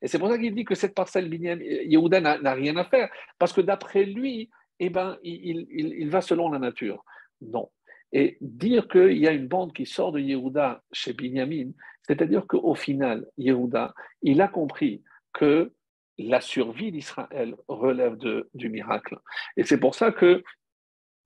Et 0.01 0.07
c'est 0.07 0.19
pour 0.19 0.29
ça 0.29 0.37
qu'il 0.37 0.53
dit 0.53 0.65
que 0.65 0.75
cette 0.75 0.93
parcelle, 0.93 1.33
Yehuda 1.33 2.19
n'a 2.19 2.53
rien 2.53 2.77
à 2.77 2.83
faire. 2.83 3.09
Parce 3.39 3.53
que 3.53 3.61
d'après 3.61 4.05
lui, 4.05 4.49
eh 4.79 4.89
ben, 4.89 5.17
il, 5.23 6.09
va 6.09 6.21
selon 6.21 6.49
la 6.49 6.59
nature. 6.59 7.03
Non. 7.41 7.69
Et 8.11 8.37
dire 8.41 8.87
qu'il 8.87 9.17
y 9.17 9.27
a 9.27 9.31
une 9.31 9.47
bande 9.47 9.73
qui 9.73 9.85
sort 9.85 10.11
de 10.11 10.19
Yehuda 10.19 10.83
chez 10.91 11.13
Binyamin, 11.13 11.71
c'est-à-dire 12.03 12.45
qu'au 12.47 12.75
final, 12.75 13.27
Yehuda, 13.37 13.93
il 14.21 14.41
a 14.41 14.47
compris 14.47 15.03
que 15.33 15.73
la 16.17 16.41
survie 16.41 16.91
d'Israël 16.91 17.55
relève 17.67 18.17
de, 18.17 18.49
du 18.53 18.69
miracle. 18.69 19.17
Et 19.57 19.63
c'est 19.63 19.79
pour 19.79 19.93
ça 19.93 20.11
que, 20.11 20.43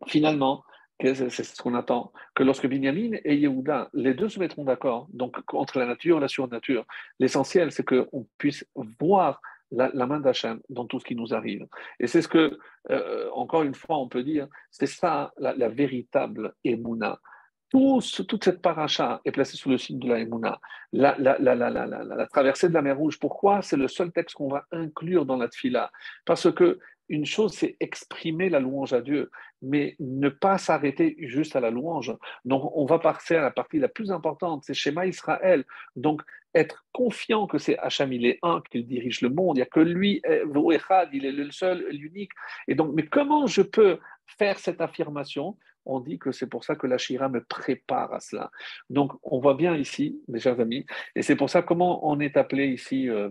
finalement, 0.07 0.63
c'est 1.01 1.43
ce 1.43 1.61
qu'on 1.61 1.75
attend, 1.75 2.11
que 2.35 2.43
lorsque 2.43 2.67
Binyamin 2.67 3.17
et 3.23 3.35
Yehuda, 3.35 3.89
les 3.93 4.13
deux 4.13 4.29
se 4.29 4.39
mettront 4.39 4.63
d'accord, 4.63 5.07
donc 5.11 5.37
entre 5.53 5.79
la 5.79 5.85
nature 5.85 6.17
et 6.17 6.21
la 6.21 6.27
surnature, 6.27 6.85
l'essentiel, 7.19 7.71
c'est 7.71 7.85
qu'on 7.85 8.27
puisse 8.37 8.65
voir 8.99 9.41
la, 9.71 10.05
main 10.05 10.19
d'Hachem 10.19 10.61
dans 10.69 10.85
tout 10.85 10.99
ce 10.99 11.05
qui 11.05 11.15
nous 11.15 11.33
arrive. 11.33 11.65
Et 11.99 12.07
c'est 12.07 12.21
ce 12.21 12.27
que, 12.27 12.59
euh, 12.89 13.29
encore 13.33 13.63
une 13.63 13.75
fois, 13.75 13.97
on 13.97 14.07
peut 14.07 14.23
dire, 14.23 14.47
c'est 14.69 14.87
ça 14.87 15.33
la, 15.37 15.69
véritable 15.69 16.53
Emouna. 16.63 17.19
toute 17.71 18.43
cette 18.43 18.61
paracha 18.61 19.21
est 19.23 19.31
placée 19.31 19.57
sous 19.57 19.69
le 19.69 19.77
signe 19.77 19.99
de 19.99 20.09
la 20.09 20.19
Emouna. 20.19 20.59
La, 20.91 21.15
la, 21.17 22.27
traversée 22.27 22.67
de 22.67 22.73
la 22.73 22.81
mer 22.81 22.97
Rouge, 22.97 23.17
pourquoi? 23.17 23.61
C'est 23.61 23.77
le 23.77 23.87
seul 23.87 24.11
texte 24.11 24.35
qu'on 24.35 24.49
va 24.49 24.65
inclure 24.71 25.25
dans 25.25 25.37
la 25.37 25.47
Tfila. 25.47 25.89
Parce 26.25 26.51
que 26.51 26.79
une 27.11 27.25
chose, 27.25 27.53
c'est 27.53 27.75
exprimer 27.81 28.49
la 28.49 28.61
louange 28.61 28.93
à 28.93 29.01
Dieu, 29.01 29.29
mais 29.61 29.95
ne 29.99 30.29
pas 30.29 30.57
s'arrêter 30.57 31.17
juste 31.19 31.55
à 31.55 31.59
la 31.59 31.69
louange. 31.69 32.15
Donc, 32.45 32.71
on 32.73 32.85
va 32.85 32.99
passer 32.99 33.35
à 33.35 33.41
la 33.41 33.51
partie 33.51 33.79
la 33.79 33.89
plus 33.89 34.11
importante, 34.11 34.63
c'est 34.63 34.73
Shema 34.73 35.05
Israël. 35.05 35.65
Donc, 35.97 36.21
être 36.53 36.85
confiant 36.93 37.47
que 37.47 37.57
c'est 37.57 37.77
Hacham, 37.79 38.11
il 38.13 38.25
est 38.25 38.39
un, 38.43 38.61
qu'il 38.71 38.87
dirige 38.87 39.21
le 39.21 39.29
monde, 39.29 39.57
il 39.57 39.59
n'y 39.59 39.63
a 39.63 39.67
que 39.67 39.81
lui, 39.81 40.21
eh, 40.25 40.43
il 41.13 41.25
est 41.25 41.31
le 41.31 41.51
seul, 41.51 41.85
l'unique. 41.91 42.31
Et 42.67 42.75
donc, 42.75 42.93
mais 42.93 43.05
comment 43.05 43.45
je 43.45 43.61
peux 43.61 43.99
faire 44.25 44.57
cette 44.57 44.79
affirmation? 44.79 45.57
On 45.85 45.99
dit 45.99 46.17
que 46.17 46.31
c'est 46.31 46.47
pour 46.47 46.63
ça 46.63 46.75
que 46.75 46.87
la 46.87 46.97
Shira 46.97 47.27
me 47.27 47.43
prépare 47.43 48.13
à 48.13 48.21
cela. 48.21 48.51
Donc, 48.89 49.11
on 49.23 49.39
voit 49.39 49.55
bien 49.55 49.75
ici, 49.75 50.21
mes 50.29 50.39
chers 50.39 50.59
amis, 50.61 50.85
et 51.15 51.23
c'est 51.23 51.35
pour 51.35 51.49
ça 51.49 51.61
comment 51.61 52.07
on 52.07 52.19
est 52.21 52.37
appelé 52.37 52.67
ici, 52.67 53.09
euh, 53.09 53.29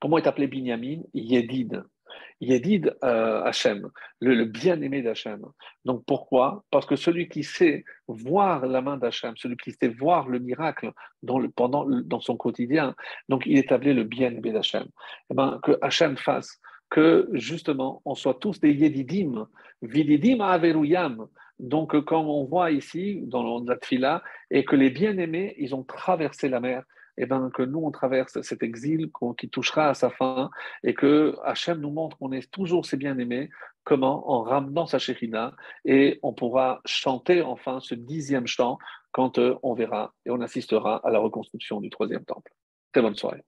comment 0.00 0.18
est 0.18 0.26
appelé 0.26 0.46
Binyamin 0.46 1.02
Yedid. 1.14 1.82
Yedid 2.40 2.96
euh, 3.04 3.42
Hachem, 3.42 3.90
le, 4.20 4.44
bien-aimé 4.44 5.02
d'Hachem. 5.02 5.42
Donc 5.84 6.04
pourquoi? 6.06 6.64
Parce 6.70 6.86
que 6.86 6.96
celui 6.96 7.28
qui 7.28 7.44
sait 7.44 7.84
voir 8.08 8.66
la 8.66 8.80
main 8.80 8.96
d'Hachem, 8.96 9.34
celui 9.36 9.56
qui 9.56 9.72
sait 9.72 9.88
voir 9.88 10.28
le 10.28 10.38
miracle 10.38 10.92
dans, 11.22 11.38
le, 11.38 11.48
pendant, 11.48 11.86
dans 11.86 12.20
son 12.20 12.36
quotidien, 12.36 12.94
donc 13.28 13.44
il 13.46 13.58
appelé 13.72 13.94
le 13.94 14.04
bien-aimé 14.04 14.52
d'Hachem. 14.52 14.86
Eh 15.30 15.34
ben, 15.34 15.60
que 15.62 15.78
Hachem 15.82 16.16
fasse 16.16 16.60
que 16.88 17.28
justement 17.32 18.02
on 18.04 18.14
soit 18.14 18.34
tous 18.34 18.60
des 18.60 18.72
Yedidim, 18.72 19.46
Vididim 19.82 20.40
Averuyam. 20.40 21.26
Donc 21.58 21.98
comme 22.04 22.26
on 22.26 22.44
voit 22.44 22.70
ici 22.70 23.20
dans 23.24 23.62
la 23.64 23.76
Tfila, 23.76 24.22
et 24.50 24.64
que 24.64 24.76
les 24.76 24.90
bien-aimés, 24.90 25.54
ils 25.58 25.74
ont 25.74 25.84
traversé 25.84 26.48
la 26.48 26.60
mer 26.60 26.84
eh 27.22 27.26
ben, 27.26 27.50
que 27.50 27.62
nous, 27.62 27.80
on 27.80 27.90
traverse 27.90 28.40
cet 28.42 28.62
exil 28.62 29.10
qui 29.38 29.48
touchera 29.48 29.90
à 29.90 29.94
sa 29.94 30.10
fin 30.10 30.50
et 30.82 30.94
que 30.94 31.36
Hachem 31.44 31.80
nous 31.80 31.90
montre 31.90 32.16
qu'on 32.18 32.32
est 32.32 32.50
toujours 32.50 32.86
ses 32.86 32.96
bien-aimés. 32.96 33.50
Comment 33.84 34.30
En 34.30 34.42
ramenant 34.42 34.86
sa 34.86 34.98
chérina 34.98 35.54
et 35.84 36.18
on 36.22 36.32
pourra 36.32 36.80
chanter 36.84 37.42
enfin 37.42 37.80
ce 37.80 37.94
dixième 37.94 38.46
chant 38.46 38.78
quand 39.12 39.38
euh, 39.38 39.56
on 39.62 39.74
verra 39.74 40.14
et 40.26 40.30
on 40.30 40.40
assistera 40.40 41.00
à 41.04 41.10
la 41.10 41.18
reconstruction 41.18 41.80
du 41.80 41.90
troisième 41.90 42.24
temple. 42.24 42.52
Très 42.92 43.02
bonne 43.02 43.16
soirée. 43.16 43.42